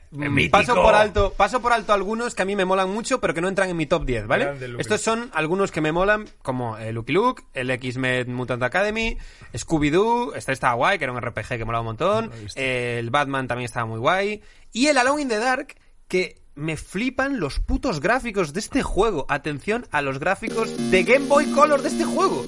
paso 0.50 0.75
por 0.75 0.93
alto, 0.93 1.33
paso 1.35 1.61
por 1.61 1.71
alto 1.73 1.93
algunos 1.93 2.35
que 2.35 2.41
a 2.41 2.45
mí 2.45 2.55
me 2.55 2.65
molan 2.65 2.89
mucho, 2.89 3.21
pero 3.21 3.33
que 3.33 3.41
no 3.41 3.47
entran 3.47 3.69
en 3.69 3.77
mi 3.77 3.85
top 3.85 4.05
10, 4.05 4.27
¿vale? 4.27 4.45
Grande 4.45 4.75
Estos 4.77 5.01
son 5.01 5.29
algunos 5.33 5.71
que 5.71 5.79
me 5.79 5.91
molan, 5.91 6.27
como 6.41 6.77
el 6.77 6.95
Lucky 6.95 7.13
Luke, 7.13 7.43
el 7.53 7.69
X-Men 7.69 8.33
Mutant 8.33 8.61
Academy, 8.63 9.17
Scooby-Doo, 9.53 10.33
este 10.35 10.51
estaba 10.51 10.73
guay, 10.73 10.97
que 10.97 11.05
era 11.05 11.13
un 11.13 11.21
RPG 11.21 11.47
que 11.47 11.65
molaba 11.65 11.81
un 11.81 11.88
montón, 11.88 12.31
el 12.55 13.09
Batman 13.09 13.47
también 13.47 13.65
estaba 13.65 13.85
muy 13.85 14.00
guay, 14.00 14.41
y 14.73 14.88
el 14.88 14.97
Alone 14.97 15.21
in 15.21 15.29
the 15.29 15.38
Dark, 15.38 15.75
que 16.07 16.40
me 16.55 16.77
flipan 16.77 17.39
los 17.39 17.60
putos 17.60 18.00
gráficos 18.00 18.53
de 18.53 18.60
este 18.60 18.84
juego. 18.84 19.25
Atención 19.29 19.86
a 19.91 20.01
los 20.01 20.20
gráficos 20.20 20.91
de 20.91 21.03
Game 21.03 21.27
Boy 21.27 21.46
Color 21.51 21.81
de 21.81 21.89
este 21.89 22.05
juego. 22.05 22.46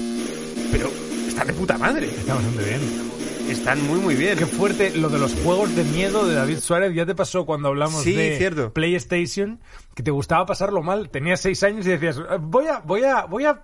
Pero 0.72 0.90
está 1.28 1.46
de 1.46 1.54
puta 1.54 1.78
madre. 1.78 2.10
Bien. 2.58 3.23
Están 3.50 3.86
muy 3.86 4.00
muy 4.00 4.16
bien. 4.16 4.38
Qué 4.38 4.46
fuerte 4.46 4.96
lo 4.98 5.10
de 5.10 5.20
los 5.20 5.34
juegos 5.36 5.76
de 5.76 5.84
miedo 5.84 6.26
de 6.28 6.34
David 6.36 6.60
Suárez. 6.60 6.94
Ya 6.96 7.06
te 7.06 7.14
pasó 7.14 7.46
cuando 7.46 7.68
hablamos 7.70 8.02
Sí, 8.04 8.14
de 8.16 8.38
cierto. 8.38 8.74
PlayStation, 8.74 9.60
que 9.96 10.02
te 10.02 10.12
gustaba 10.12 10.46
pasarlo 10.46 10.82
mal. 10.82 11.10
Tenías 11.10 11.42
seis 11.42 11.62
años 11.64 11.86
y 11.86 11.90
decías, 11.90 12.18
"Eh, 12.18 12.38
voy 12.40 12.68
a, 12.68 12.80
voy 12.80 13.04
a, 13.04 13.26
voy 13.26 13.46
a 13.46 13.62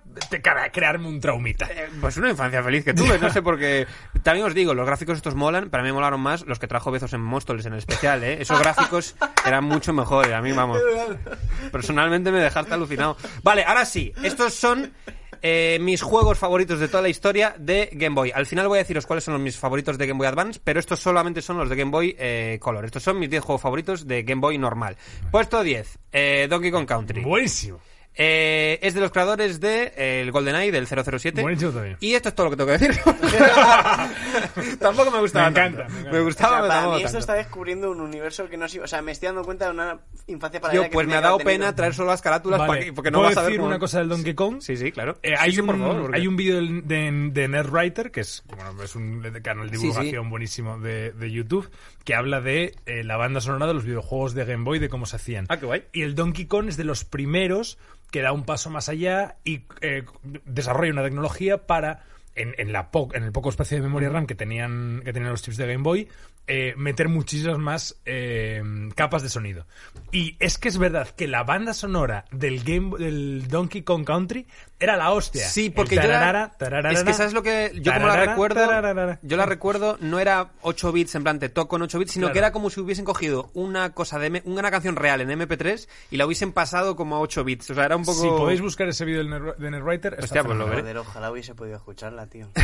crearme 0.72 1.08
un 1.08 1.18
traumita. 1.20 1.66
Eh, 1.66 1.88
Pues 2.00 2.16
una 2.18 2.30
infancia 2.30 2.62
feliz 2.62 2.84
que 2.84 2.94
tuve, 2.94 3.18
no 3.18 3.30
sé 3.30 3.42
por 3.42 3.58
qué. 3.58 3.86
También 4.22 4.46
os 4.46 4.54
digo, 4.54 4.74
los 4.74 4.86
gráficos 4.86 5.16
estos 5.16 5.34
molan, 5.34 5.70
para 5.70 5.82
mí 5.82 5.90
molaron 5.92 6.20
más 6.20 6.46
los 6.46 6.58
que 6.58 6.66
trajo 6.68 6.90
Bezos 6.90 7.12
en 7.14 7.20
Móstoles 7.22 7.66
en 7.66 7.72
el 7.72 7.78
especial, 7.78 8.22
¿eh? 8.22 8.40
Esos 8.40 8.58
gráficos 8.60 9.16
eran 9.44 9.64
mucho 9.64 9.92
mejores, 9.92 10.32
a 10.32 10.40
mí, 10.40 10.52
vamos. 10.52 10.78
Personalmente 11.72 12.30
me 12.30 12.38
dejaste 12.40 12.74
alucinado. 12.74 13.16
Vale, 13.42 13.64
ahora 13.64 13.84
sí, 13.84 14.12
estos 14.22 14.54
son 14.54 14.92
eh, 15.42 15.78
mis 15.80 16.02
juegos 16.02 16.38
favoritos 16.38 16.80
de 16.80 16.88
toda 16.88 17.02
la 17.02 17.08
historia 17.08 17.54
de 17.58 17.90
Game 17.92 18.14
Boy. 18.14 18.32
Al 18.34 18.46
final 18.46 18.68
voy 18.68 18.78
a 18.78 18.82
deciros 18.82 19.06
cuáles 19.06 19.24
son 19.24 19.34
los 19.34 19.42
mis 19.42 19.56
favoritos 19.56 19.98
de 19.98 20.06
Game 20.06 20.18
Boy 20.18 20.26
Advance, 20.26 20.60
pero 20.62 20.80
estos 20.80 21.00
solamente 21.00 21.42
son 21.42 21.58
los 21.58 21.68
de 21.68 21.76
Game 21.76 21.90
Boy 21.90 22.16
eh, 22.18 22.58
Color. 22.60 22.84
Estos 22.84 23.02
son 23.02 23.18
mis 23.18 23.30
10 23.30 23.42
juegos 23.42 23.62
favoritos 23.62 24.06
de 24.06 24.22
Game 24.22 24.40
Boy 24.40 24.58
normal. 24.58 24.96
Puesto 25.30 25.62
10, 25.62 25.98
eh, 26.12 26.46
Donkey 26.48 26.70
Kong 26.70 26.86
Country. 26.86 27.22
Buenísimo. 27.22 27.80
Eh, 28.22 28.78
es 28.82 28.92
de 28.92 29.00
los 29.00 29.10
creadores 29.12 29.60
de 29.60 29.94
eh, 29.96 30.20
el 30.20 30.30
GoldenEye 30.30 30.70
del 30.70 30.86
007. 30.86 31.40
Buenísimo 31.40 31.70
también. 31.72 31.96
Y 32.00 32.12
esto 32.12 32.28
es 32.28 32.34
todo 32.34 32.50
lo 32.50 32.50
que 32.50 32.56
tengo 32.58 32.66
que 32.70 32.78
decir. 32.78 33.00
tampoco 34.78 35.10
me 35.10 35.20
gustaba. 35.20 35.46
Me 35.46 35.50
encanta, 35.52 35.78
tanto. 35.78 35.92
me 35.94 36.00
encanta. 36.00 36.12
Me 36.12 36.18
O 36.20 36.24
gustaba, 36.24 36.58
sea, 36.60 36.68
para 36.68 36.80
mí 36.88 36.96
esto 36.96 37.04
tanto. 37.04 37.18
está 37.18 37.34
descubriendo 37.34 37.90
un 37.90 38.00
universo 38.00 38.48
que 38.48 38.56
no 38.56 38.68
sé, 38.68 38.80
o 38.80 38.86
sea, 38.86 39.02
me 39.02 39.12
estoy 39.12 39.26
dando 39.28 39.42
cuenta 39.44 39.66
de 39.66 39.70
una 39.72 40.00
infancia 40.26 40.60
para 40.60 40.74
Yo, 40.74 40.90
pues 40.90 41.06
me 41.06 41.14
ha 41.14 41.20
dado 41.20 41.38
pena 41.38 41.74
traer 41.74 41.94
solo 41.94 42.10
las 42.10 42.20
carátulas 42.22 42.58
Vale, 42.58 42.68
para 42.72 42.84
que- 42.84 42.92
porque 42.92 43.10
no 43.10 43.18
¿puedo 43.18 43.30
vas 43.30 43.36
a 43.38 43.40
ver 43.40 43.46
decir 43.50 43.60
cómo- 43.60 43.68
una 43.68 43.78
cosa 43.78 43.98
del 44.00 44.08
Donkey 44.08 44.34
Kong? 44.34 44.60
Sí, 44.60 44.76
sí, 44.76 44.92
claro. 44.92 45.18
Eh, 45.22 45.34
hay, 45.38 45.52
sí, 45.52 45.60
un, 45.60 45.66
por 45.66 45.78
favor, 45.78 46.02
porque- 46.02 46.16
hay 46.18 46.26
un 46.26 46.36
vídeo 46.36 46.56
del- 46.56 46.86
de, 46.86 47.30
de 47.32 47.48
Nerdwriter, 47.48 48.10
que 48.10 48.20
es, 48.20 48.42
bueno, 48.46 48.82
es 48.82 48.94
un 48.96 49.22
canal 49.42 49.70
de 49.70 49.76
Sí, 49.76 49.82
divulgación 49.86 50.24
sí. 50.24 50.30
buenísimo 50.30 50.78
de, 50.78 51.12
de 51.12 51.30
YouTube, 51.30 51.70
que 52.04 52.14
habla 52.14 52.40
de 52.40 52.74
eh, 52.86 53.02
la 53.04 53.16
banda 53.16 53.40
sonora 53.40 53.66
de 53.66 53.74
los 53.74 53.84
videojuegos 53.84 54.34
de 54.34 54.44
Game 54.44 54.64
Boy, 54.64 54.78
de 54.78 54.88
cómo 54.88 55.06
se 55.06 55.16
hacían. 55.16 55.46
Ah, 55.48 55.58
qué 55.58 55.66
guay. 55.66 55.84
Y 55.92 56.02
el 56.02 56.14
Donkey 56.14 56.46
Kong 56.46 56.68
es 56.68 56.76
de 56.76 56.84
los 56.84 57.04
primeros 57.04 57.78
que 58.10 58.22
da 58.22 58.32
un 58.32 58.44
paso 58.44 58.70
más 58.70 58.88
allá 58.88 59.36
y 59.44 59.62
eh, 59.80 60.04
desarrolla 60.44 60.92
una 60.92 61.04
tecnología 61.04 61.66
para, 61.66 62.04
en, 62.34 62.54
en 62.58 62.72
la 62.72 62.90
po- 62.90 63.08
en 63.14 63.24
el 63.24 63.32
poco 63.32 63.48
espacio 63.50 63.76
de 63.76 63.82
memoria 63.82 64.08
RAM 64.08 64.26
que 64.26 64.34
tenían, 64.34 65.02
que 65.04 65.12
tenían 65.12 65.30
los 65.32 65.42
chips 65.42 65.56
de 65.56 65.66
Game 65.66 65.82
Boy, 65.82 66.08
eh, 66.46 66.74
meter 66.76 67.08
muchísimas 67.08 67.58
más 67.58 68.00
eh, 68.06 68.62
capas 68.96 69.22
de 69.22 69.28
sonido. 69.28 69.66
Y 70.10 70.36
es 70.40 70.58
que 70.58 70.68
es 70.68 70.78
verdad 70.78 71.08
que 71.10 71.28
la 71.28 71.44
banda 71.44 71.74
sonora 71.74 72.24
del, 72.32 72.64
Game, 72.64 72.98
del 72.98 73.46
Donkey 73.48 73.82
Kong 73.82 74.04
Country 74.04 74.46
era 74.80 74.96
la 74.96 75.10
hostia. 75.12 75.46
Sí, 75.48 75.70
porque 75.70 75.94
yo 75.96 76.02
la, 76.02 76.08
tararara, 76.08 76.50
tararara, 76.58 76.92
es 76.92 77.04
que 77.04 77.12
sabes 77.12 77.34
lo 77.34 77.42
que 77.42 77.70
yo 77.80 77.92
como 77.92 78.06
la 78.06 78.12
tararara, 78.14 78.32
recuerdo, 78.32 78.66
tararara. 78.66 79.18
yo 79.22 79.36
la 79.36 79.46
recuerdo 79.46 79.98
no 80.00 80.18
era 80.18 80.50
8 80.62 80.90
bits 80.92 81.14
en 81.16 81.22
plan 81.22 81.38
te 81.38 81.50
toco 81.50 81.76
en 81.76 81.82
8 81.82 81.98
bits, 81.98 82.12
sino 82.12 82.24
Claro. 82.26 82.32
que 82.32 82.38
era 82.38 82.52
como 82.52 82.70
si 82.70 82.80
hubiesen 82.80 83.04
cogido 83.04 83.50
una 83.54 83.92
cosa 83.92 84.18
de 84.18 84.26
M- 84.28 84.42
una 84.46 84.70
canción 84.70 84.96
real 84.96 85.20
en 85.20 85.28
MP3 85.30 85.86
y 86.10 86.16
la 86.16 86.24
hubiesen 86.26 86.52
pasado 86.52 86.96
como 86.96 87.16
a 87.16 87.20
8 87.20 87.44
bits, 87.44 87.70
o 87.70 87.74
sea, 87.74 87.84
era 87.84 87.96
un 87.96 88.04
poco 88.04 88.22
Si 88.22 88.28
podéis 88.28 88.60
buscar 88.62 88.88
ese 88.88 89.04
vídeo 89.04 89.22
de 89.22 89.70
Nerdwriter, 89.70 90.14
está 90.14 90.24
Hostia, 90.24 90.44
pues 90.44 90.56
lo 90.58 90.66
veré. 90.66 90.98
Ojalá 90.98 91.30
hubiese 91.30 91.54
podido 91.54 91.76
escucharla, 91.76 92.19
tío. 92.26 92.48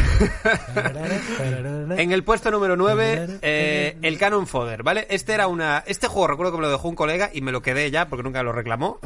En 1.96 2.12
el 2.12 2.24
puesto 2.24 2.50
número 2.50 2.76
9, 2.76 3.38
eh, 3.42 3.98
el 4.02 4.18
Canon 4.18 4.46
Fodder, 4.46 4.82
¿vale? 4.82 5.06
Este 5.10 5.34
era 5.34 5.46
una. 5.46 5.82
Este 5.86 6.08
juego 6.08 6.26
recuerdo 6.26 6.52
que 6.52 6.58
me 6.58 6.64
lo 6.64 6.70
dejó 6.70 6.88
un 6.88 6.94
colega 6.94 7.30
y 7.32 7.40
me 7.40 7.52
lo 7.52 7.62
quedé 7.62 7.90
ya 7.90 8.08
porque 8.08 8.22
nunca 8.22 8.42
lo 8.42 8.52
reclamó. 8.52 8.98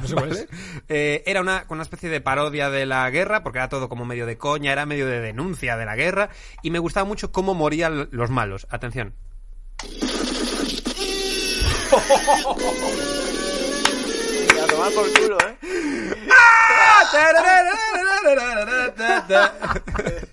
Eh, 0.88 1.22
era 1.26 1.40
una, 1.40 1.64
una 1.68 1.82
especie 1.82 2.08
de 2.08 2.20
parodia 2.20 2.70
de 2.70 2.86
la 2.86 3.08
guerra, 3.10 3.42
porque 3.42 3.58
era 3.58 3.68
todo 3.68 3.88
como 3.88 4.04
medio 4.04 4.26
de 4.26 4.38
coña, 4.38 4.72
era 4.72 4.86
medio 4.86 5.06
de 5.06 5.20
denuncia 5.20 5.76
de 5.76 5.86
la 5.86 5.96
guerra. 5.96 6.30
Y 6.62 6.70
me 6.70 6.78
gustaba 6.78 7.04
mucho 7.04 7.32
cómo 7.32 7.54
morían 7.54 8.08
los 8.10 8.30
malos. 8.30 8.66
Atención. 8.70 9.14
Y 9.82 10.00
a 14.58 14.66
tomar 14.66 14.92
por 14.92 15.12
culo, 15.12 15.38
¿eh? 15.40 15.56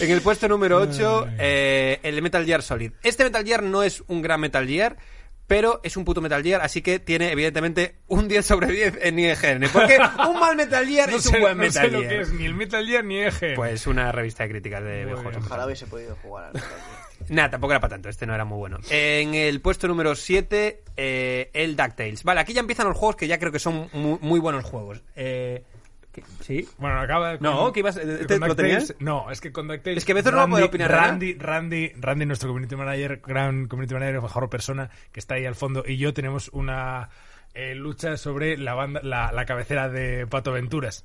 en 0.00 0.10
el 0.10 0.20
puesto 0.20 0.48
número 0.48 0.78
8, 0.78 1.26
el 1.38 2.22
Metal 2.22 2.44
Gear 2.44 2.62
Solid. 2.62 2.92
Este 3.02 3.24
Metal 3.24 3.44
Gear 3.44 3.62
no 3.62 3.82
es 3.82 4.02
un 4.08 4.22
gran 4.22 4.40
Metal 4.40 4.66
Gear, 4.66 4.96
pero 5.46 5.80
es 5.82 5.96
un 5.96 6.04
puto 6.04 6.20
Metal 6.22 6.42
Gear, 6.42 6.62
así 6.62 6.80
que 6.80 6.98
tiene 6.98 7.30
evidentemente 7.30 7.96
un 8.06 8.28
10 8.28 8.46
sobre 8.46 8.68
10 8.72 8.98
en 9.02 9.18
IGN. 9.18 9.68
Porque 9.72 9.98
un 10.28 10.40
mal 10.40 10.56
Metal 10.56 10.86
Gear 10.86 11.08
No 11.10 11.16
es 11.16 11.22
sé, 11.24 11.36
un 11.36 11.40
buen 11.42 11.56
no 11.58 11.62
Metal 11.64 11.84
sé 11.86 11.90
lo 11.90 12.00
Gear. 12.00 12.12
que 12.14 12.20
es 12.20 12.32
ni 12.32 12.46
el 12.46 12.54
Metal 12.54 12.86
Gear 12.86 13.04
ni 13.04 13.18
Eje. 13.20 13.54
Pues 13.54 13.86
una 13.86 14.10
revista 14.12 14.44
de 14.44 14.50
críticas 14.50 14.82
de 14.82 15.04
videojuegos. 15.04 15.44
Ojalá 15.44 15.66
hubiese 15.66 15.86
podido 15.86 16.16
jugar 16.16 16.44
al 16.46 16.52
Metal 16.54 16.70
Gear. 16.70 17.04
Nada, 17.28 17.50
tampoco 17.50 17.72
era 17.72 17.80
para 17.80 17.92
tanto, 17.94 18.08
este 18.08 18.26
no 18.26 18.34
era 18.34 18.44
muy 18.44 18.58
bueno. 18.58 18.78
En 18.90 19.34
el 19.34 19.60
puesto 19.60 19.86
número 19.86 20.14
7, 20.14 20.82
el 20.96 21.76
DuckTales. 21.76 22.22
Vale, 22.24 22.40
aquí 22.40 22.52
ya 22.52 22.60
empiezan 22.60 22.86
los 22.88 22.96
juegos 22.96 23.16
que 23.16 23.26
ya 23.26 23.38
creo 23.38 23.52
que 23.52 23.58
son 23.58 23.88
muy, 23.92 24.18
muy 24.20 24.40
buenos 24.40 24.64
juegos. 24.64 25.02
Eh, 25.14 25.62
Sí. 26.40 26.68
Bueno, 26.78 27.00
acaba 27.00 27.36
No, 27.40 27.58
con- 27.58 27.72
que 27.72 27.80
ibas- 27.80 27.98
con 27.98 28.26
¿te- 28.26 28.38
lo 28.38 28.54
tenías? 28.56 28.94
No, 28.98 29.30
es 29.30 29.40
que 29.40 29.50
con 29.52 29.66
DuckTales... 29.68 29.98
Es 29.98 30.04
que 30.04 30.14
Bezo 30.14 30.30
no 30.30 30.48
puede 30.48 30.64
opinar 30.64 30.90
nada. 30.90 31.02
Randy, 31.08 31.34
Randy, 31.38 31.92
Randy, 31.96 32.26
nuestro 32.26 32.48
community 32.50 32.76
manager, 32.76 33.20
gran 33.26 33.66
community 33.66 33.94
manager, 33.94 34.20
mejor 34.22 34.48
persona, 34.50 34.90
que 35.12 35.20
está 35.20 35.34
ahí 35.36 35.46
al 35.46 35.54
fondo, 35.54 35.82
y 35.86 35.96
yo 35.96 36.12
tenemos 36.14 36.48
una 36.52 37.08
eh, 37.54 37.74
lucha 37.74 38.16
sobre 38.16 38.56
la 38.58 38.74
banda, 38.74 39.00
la, 39.02 39.32
la 39.32 39.44
cabecera 39.44 39.88
de 39.88 40.26
Pato 40.26 40.52
Venturas. 40.52 41.04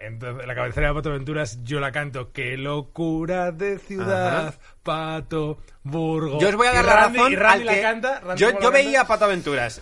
Entonces, 0.00 0.46
la 0.46 0.54
cabecera 0.54 0.88
de 0.88 0.94
Pato 0.94 1.10
Venturas 1.10 1.58
yo 1.64 1.80
la 1.80 1.90
canto. 1.90 2.30
¡Qué 2.30 2.56
locura 2.56 3.50
de 3.50 3.80
ciudad! 3.80 4.46
Ajá. 4.48 4.58
Pato, 4.84 5.58
Burgo. 5.82 6.38
Yo 6.40 6.50
os 6.50 6.54
voy 6.54 6.68
a 6.68 6.72
Y 6.72 6.74
dar 6.76 6.84
la 6.84 6.92
Randy- 7.08 7.16
razón 7.18 7.32
Y 7.32 7.36
Randy 7.36 7.60
al 7.60 7.66
la 7.66 7.74
que- 7.74 7.82
canta. 7.82 8.20
Randy 8.20 8.40
yo 8.40 8.46
¿cómo 8.50 8.60
yo 8.62 8.70
la 8.70 8.76
veía 8.76 8.88
a 8.90 8.92
canta? 9.02 9.08
Pato 9.08 9.24
Aventuras. 9.24 9.80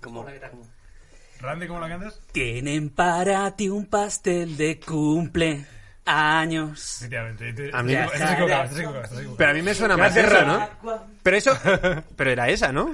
Como... 0.00 0.26
Randy, 1.40 1.66
¿cómo 1.66 1.80
la 1.80 1.88
cantas? 1.88 2.20
Tienen 2.32 2.90
para 2.90 3.54
ti 3.56 3.68
un 3.68 3.86
pastel 3.86 4.56
de 4.56 4.80
cumpleaños. 4.80 5.66
Efectivamente. 7.02 7.70
A 7.72 7.82
mí- 7.82 7.92
Estás 7.94 8.12
estás 8.14 8.32
equivocado, 8.32 8.62
estás 8.64 8.78
equivocado, 8.78 9.04
estás 9.04 9.18
equivocado. 9.18 9.36
Pero 9.36 9.50
a 9.50 9.54
mí 9.54 9.62
me 9.62 9.74
suena 9.74 9.96
más 9.96 10.16
eso. 10.16 10.42
¿no? 10.46 10.68
Pero 11.22 11.36
eso... 11.36 11.58
Pero 12.16 12.30
era 12.30 12.48
esa, 12.48 12.72
¿no? 12.72 12.92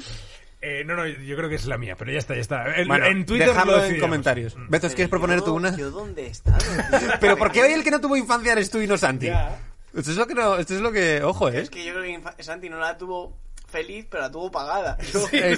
Eh, 0.62 0.84
no, 0.84 0.94
no, 0.94 1.06
yo 1.06 1.36
creo 1.36 1.48
que 1.48 1.54
es 1.54 1.64
la 1.64 1.78
mía, 1.78 1.96
pero 1.96 2.12
ya 2.12 2.18
está, 2.18 2.34
ya 2.34 2.42
está. 2.42 2.76
En, 2.76 2.86
Bueno, 2.86 3.06
en 3.06 3.24
Twitter 3.24 3.48
dejadlo 3.48 3.78
lo 3.78 3.84
en 3.84 3.98
comentarios. 3.98 4.54
Betos, 4.68 4.94
¿quieres 4.94 5.08
proponer 5.08 5.38
yo, 5.38 5.44
tú 5.44 5.54
una? 5.54 5.74
¿Yo 5.74 5.90
dónde 5.90 6.26
he 6.26 6.30
estado? 6.30 6.58
Pero 7.20 7.38
¿por 7.38 7.50
qué 7.50 7.62
hoy 7.62 7.72
el 7.72 7.82
que 7.82 7.90
no 7.90 7.98
tuvo 7.98 8.14
infancia 8.14 8.52
eres 8.52 8.70
tú 8.70 8.78
y 8.78 8.86
no 8.86 8.98
Santi? 8.98 9.26
Ya. 9.28 9.58
Esto 9.96 10.10
es 10.10 10.16
lo 10.18 10.26
que 10.26 10.34
no, 10.34 10.56
esto 10.58 10.74
es 10.74 10.80
lo 10.82 10.92
que, 10.92 11.22
ojo, 11.22 11.48
eh. 11.48 11.60
Es 11.62 11.70
que 11.70 11.82
yo 11.82 11.94
creo 11.94 12.22
que 12.36 12.42
Santi 12.42 12.68
no 12.68 12.78
la 12.78 12.98
tuvo 12.98 13.38
feliz, 13.70 14.06
pero 14.10 14.24
la 14.24 14.30
tuvo 14.30 14.50
pagada. 14.50 14.98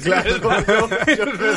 Claro. 0.03 0.51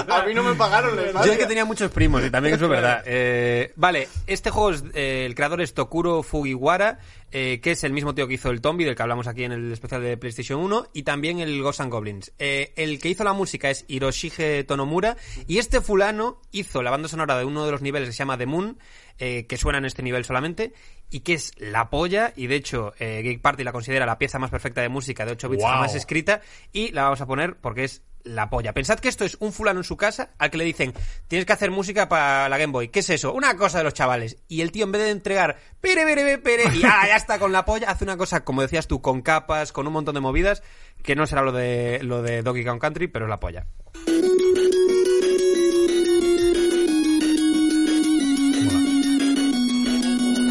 a 0.09 0.25
mí 0.25 0.33
no 0.33 0.43
me 0.43 0.55
pagaron 0.55 0.95
la 0.95 1.25
Yo 1.25 1.31
es 1.31 1.37
que 1.37 1.45
tenía 1.45 1.65
muchos 1.65 1.91
primos 1.91 2.23
y 2.23 2.29
también 2.29 2.55
eso 2.55 2.65
es 2.65 2.71
verdad. 2.71 3.03
Eh, 3.17 3.71
vale, 3.75 4.07
este 4.27 4.49
juego, 4.49 4.71
es, 4.71 4.83
eh, 4.93 5.25
el 5.25 5.35
creador 5.35 5.61
es 5.61 5.73
Tokuro 5.73 6.23
Fugiwara, 6.23 6.99
eh, 7.31 7.59
que 7.61 7.71
es 7.71 7.83
el 7.83 7.93
mismo 7.93 8.13
tío 8.15 8.27
que 8.27 8.35
hizo 8.35 8.49
el 8.49 8.61
Tombi, 8.61 8.83
del 8.83 8.95
que 8.95 9.01
hablamos 9.01 9.27
aquí 9.27 9.43
en 9.43 9.51
el 9.51 9.71
especial 9.71 10.01
de 10.01 10.17
PlayStation 10.17 10.59
1, 10.59 10.87
y 10.93 11.03
también 11.03 11.39
el 11.39 11.61
Ghosts 11.61 11.81
and 11.81 11.91
Goblins. 11.91 12.31
El 12.37 12.99
que 12.99 13.09
hizo 13.09 13.23
la 13.23 13.33
música 13.33 13.69
es 13.69 13.85
Hiroshige 13.87 14.63
Tonomura, 14.63 15.17
y 15.47 15.59
este 15.59 15.81
fulano 15.81 16.41
hizo 16.51 16.81
la 16.81 16.91
banda 16.91 17.07
sonora 17.07 17.37
de 17.37 17.45
uno 17.45 17.65
de 17.65 17.71
los 17.71 17.81
niveles 17.81 18.09
que 18.09 18.13
se 18.13 18.19
llama 18.19 18.37
The 18.37 18.45
Moon, 18.45 18.77
eh, 19.19 19.45
que 19.47 19.57
suena 19.57 19.77
en 19.77 19.85
este 19.85 20.03
nivel 20.03 20.25
solamente, 20.25 20.73
y 21.09 21.21
que 21.21 21.33
es 21.33 21.51
la 21.57 21.89
polla, 21.89 22.33
y 22.35 22.47
de 22.47 22.55
hecho 22.55 22.93
eh, 22.99 23.21
Geek 23.23 23.41
Party 23.41 23.63
la 23.63 23.71
considera 23.71 24.05
la 24.05 24.17
pieza 24.17 24.39
más 24.39 24.51
perfecta 24.51 24.81
de 24.81 24.89
música 24.89 25.25
de 25.25 25.33
8 25.33 25.49
bits 25.49 25.63
Wow. 25.63 25.71
jamás 25.71 25.95
escrita, 25.95 26.41
y 26.73 26.91
la 26.91 27.03
vamos 27.03 27.21
a 27.21 27.25
poner 27.25 27.55
porque 27.57 27.83
es 27.83 28.01
la 28.23 28.49
polla. 28.49 28.73
Pensad 28.73 28.99
que 28.99 29.07
esto 29.07 29.23
es 29.23 29.37
un 29.39 29.53
fulano 29.53 29.81
en 29.81 29.83
su 29.83 29.97
casa 29.97 30.31
al 30.39 30.49
que 30.49 30.57
le 30.57 30.63
dicen, 30.63 30.93
tienes 31.27 31.45
que 31.45 31.53
hacer 31.53 31.69
música 31.69 32.09
para 32.09 32.49
la 32.49 32.57
Game 32.57 32.73
Boy. 32.73 32.87
¿Qué 32.89 33.01
es 33.01 33.09
eso? 33.11 33.31
Una 33.31 33.55
cosa 33.55 33.77
de 33.77 33.83
los 33.83 33.93
chavales. 33.93 34.37
Y 34.47 34.61
el 34.61 34.71
tío 34.71 34.85
en 34.85 34.91
vez 34.91 35.03
de 35.03 35.11
entregar, 35.11 35.57
pere, 35.79 36.03
pere, 36.05 36.23
pere, 36.23 36.37
pere, 36.39 36.75
y 36.75 36.83
ah, 36.85 37.03
ya 37.07 37.15
está 37.17 37.37
con 37.37 37.51
la 37.51 37.65
polla, 37.65 37.89
hace 37.91 38.03
una 38.03 38.17
cosa, 38.17 38.43
como 38.43 38.63
decías 38.63 38.87
tú, 38.87 38.99
con 38.99 39.21
capas, 39.21 39.71
con 39.71 39.85
un 39.85 39.93
montón 39.93 40.15
de 40.15 40.21
movidas, 40.21 40.63
que 41.03 41.15
no 41.15 41.27
será 41.27 41.43
lo 41.43 41.51
de, 41.51 41.99
lo 42.01 42.23
de 42.23 42.41
Donkey 42.41 42.65
Kong 42.65 42.79
Country, 42.81 43.07
pero 43.07 43.25
es 43.25 43.29
la 43.29 43.39
polla. 43.39 43.67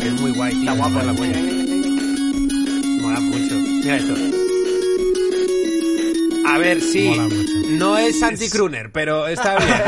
Es 0.04 0.20
muy 0.20 0.32
guay. 0.32 0.58
Está 0.60 0.72
guapo 0.72 0.98
la 1.02 1.12
polla. 1.14 1.38
Mola 3.00 3.20
mucho. 3.20 3.54
Mira 3.56 3.96
esto. 3.96 4.14
A 6.46 6.58
ver, 6.58 6.80
sí. 6.80 7.08
Mola 7.08 7.22
mucho. 7.24 7.52
No 7.78 7.98
es 7.98 8.18
Santi 8.20 8.48
Kruner, 8.50 8.90
pero 8.92 9.26
está 9.26 9.56
bien. 9.58 9.82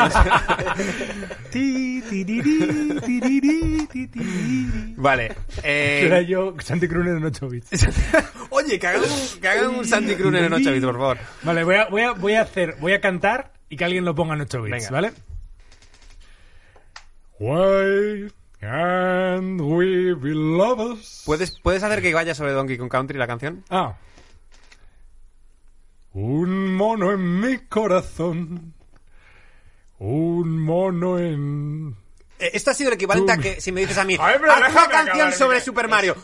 Vale. 4.97 5.33
eh, 5.63 6.03
Era 6.07 6.23
yo, 6.23 6.55
Santi 6.61 6.89
Kruner 6.89 7.17
en 7.17 7.25
8 7.25 7.49
bits. 7.49 7.71
Oye, 8.51 8.79
que 8.79 8.87
hagan 8.87 9.03
un, 9.03 9.41
que 9.41 9.49
hagan 9.49 9.69
un 9.75 9.85
Santi 9.85 10.15
Kruner 10.15 10.45
en 10.45 10.53
8 10.53 10.73
bits, 10.73 10.85
por 10.85 10.95
favor. 10.95 11.19
Vale, 11.43 11.65
voy 11.65 11.75
a, 11.77 11.87
voy 11.87 12.03
a, 12.03 12.13
voy 12.13 12.33
a 12.35 12.43
hacer, 12.43 12.77
voy 12.81 12.93
a 12.93 13.01
cantar 13.01 13.53
y 13.69 13.77
que 13.77 13.85
alguien 13.85 14.05
lo 14.05 14.15
ponga 14.15 14.35
en 14.35 14.41
8 14.43 14.63
bits, 14.63 14.73
Venga. 14.73 14.91
¿vale? 14.91 15.13
Why 17.39 18.33
can't 18.61 19.61
we 19.61 20.15
be 20.15 20.35
lovers? 20.35 21.23
¿Puedes, 21.27 21.59
¿Puedes 21.61 21.83
hacer 21.83 22.03
que 22.03 22.15
vaya 22.15 22.35
sobre 22.35 22.53
Donkey 22.53 22.79
Kong 22.79 22.91
Country 22.91 23.19
la 23.19 23.27
canción? 23.27 23.65
Ah. 23.71 23.97
Un 26.13 26.75
mono 26.75 27.13
en 27.13 27.41
mi 27.41 27.59
corazón. 27.59 28.75
Un 29.99 30.61
mono 30.61 31.19
en... 31.19 31.97
Eh, 32.39 32.51
Esto 32.55 32.71
ha 32.71 32.75
sido 32.75 32.89
el 32.91 32.95
equivalente 32.95 33.33
a 33.33 33.37
que 33.39 33.61
si 33.61 33.73
me 33.73 33.81
dices 33.81 33.99
a 33.99 34.05
mí, 34.05 34.17
haz 34.21 34.41
una 34.41 34.89
canción 34.89 35.33
sobre. 35.33 35.61
Super 35.61 35.89
Mario. 35.89 36.17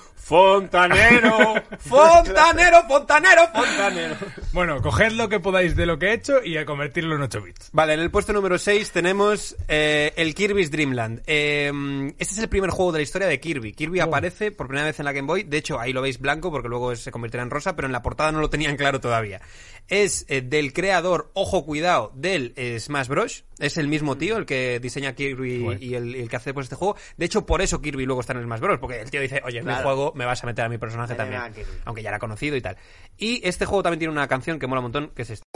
Fontanero, 0.47 1.55
fontanero, 1.81 2.83
fontanero, 2.89 3.43
fontanero. 3.53 4.15
Bueno, 4.53 4.81
coged 4.81 5.13
lo 5.13 5.29
que 5.29 5.41
podáis 5.41 5.75
de 5.75 5.85
lo 5.85 5.99
que 5.99 6.07
he 6.07 6.13
hecho 6.15 6.43
y 6.45 6.57
a 6.57 6.65
convertirlo 6.65 7.17
en 7.17 7.23
8 7.23 7.43
bits. 7.43 7.71
Vale, 7.73 7.95
en 7.95 8.01
el 8.01 8.11
puesto 8.11 8.33
número 8.33 8.57
6 8.57 8.93
tenemos 8.93 9.57
eh, 9.69 10.13
el 10.17 10.35
Kirby's 10.35 10.71
Dream 10.71 10.93
Land. 10.93 11.23
Eh, 11.27 12.13
este 12.19 12.35
es 12.35 12.39
el 12.39 12.49
primer 12.49 12.71
juego 12.71 12.93
de 12.93 13.01
la 13.01 13.03
historia 13.03 13.27
de 13.29 13.41
Kirby. 13.41 13.73
Kirby 13.73 14.01
Oh. 14.01 14.05
aparece 14.05 14.53
por 14.53 14.69
primera 14.69 14.87
vez 14.87 14.99
en 15.01 15.05
la 15.07 15.13
Game 15.13 15.27
Boy. 15.27 15.43
De 15.43 15.57
hecho, 15.59 15.79
ahí 15.81 15.93
lo 15.93 16.01
veis 16.03 16.19
blanco 16.21 16.51
porque 16.51 16.69
luego 16.69 16.95
se 16.97 17.11
convertirá 17.11 17.43
en 17.43 17.51
rosa, 17.51 17.75
pero 17.77 17.87
en 17.87 17.93
la 17.93 18.03
portada 18.03 18.31
no 18.33 18.41
lo 18.41 18.49
tenían 18.49 18.77
claro 18.77 19.01
todavía. 19.01 19.41
Es 19.89 20.25
eh, 20.29 20.41
del 20.41 20.73
creador, 20.73 21.31
ojo 21.35 21.65
cuidado, 21.67 22.13
del 22.15 22.55
eh, 22.57 22.81
Smash 22.81 23.09
Bros. 23.09 23.45
Es 23.59 23.77
el 23.77 23.89
mismo 23.89 24.17
tío, 24.17 24.39
el 24.39 24.47
que 24.47 24.81
diseña 24.81 25.15
Kirby 25.15 25.61
Guay. 25.61 25.79
y 25.85 25.95
el, 25.95 26.15
el 26.15 26.29
que 26.31 26.37
hace 26.37 26.55
pues, 26.55 26.65
este 26.65 26.77
juego. 26.77 26.97
De 27.19 27.27
hecho, 27.27 27.45
por 27.45 27.61
eso 27.61 27.81
Kirby 27.83 28.07
luego 28.07 28.21
está 28.23 28.33
en 28.33 28.39
el 28.39 28.45
Smash 28.47 28.61
Bros. 28.61 28.79
Porque 28.81 29.01
el 29.01 29.11
tío 29.11 29.21
dice, 29.21 29.43
oye, 29.45 29.59
en 29.59 29.65
mi 29.67 29.71
Claro. 29.73 29.85
juego 29.85 30.13
me 30.15 30.25
vas 30.25 30.43
a 30.43 30.47
meter 30.47 30.65
a 30.65 30.69
mi 30.69 30.79
personaje 30.79 31.15
también. 31.15 31.43
Aunque 31.85 32.03
ya 32.03 32.09
era 32.09 32.19
conocido 32.19 32.57
y 32.57 32.61
tal. 32.63 32.77
Y 33.19 33.47
este 33.47 33.67
juego 33.67 33.83
también 33.83 33.99
tiene 33.99 34.13
una 34.13 34.27
canción 34.29 34.59
que 34.59 34.67
mola 34.67 34.81
un 34.81 34.85
montón, 34.85 35.11
que 35.15 35.23
es 35.23 35.31
esta. 35.31 35.47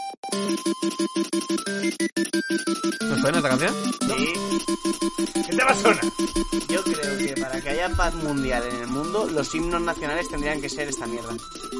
¿Nos 3.09 3.21
suena 3.21 3.39
esta 3.39 3.49
canción? 3.49 3.75
Sí, 4.01 4.33
¿Qué 5.49 5.57
te 5.57 5.65
va 5.65 5.71
a 5.71 5.75
sonar? 5.75 6.01
yo 6.69 6.83
creo 6.85 7.19
que 7.19 7.41
para 7.41 7.61
que 7.61 7.69
haya 7.71 7.89
paz 7.91 8.15
mundial 8.17 8.63
en 8.71 8.81
el 8.83 8.87
mundo, 8.89 9.29
los 9.31 9.55
himnos 9.55 9.81
nacionales 9.81 10.29
tendrían 10.29 10.61
que 10.61 10.69
ser 10.69 10.89
esta 10.89 11.07
mierda. 11.07 11.35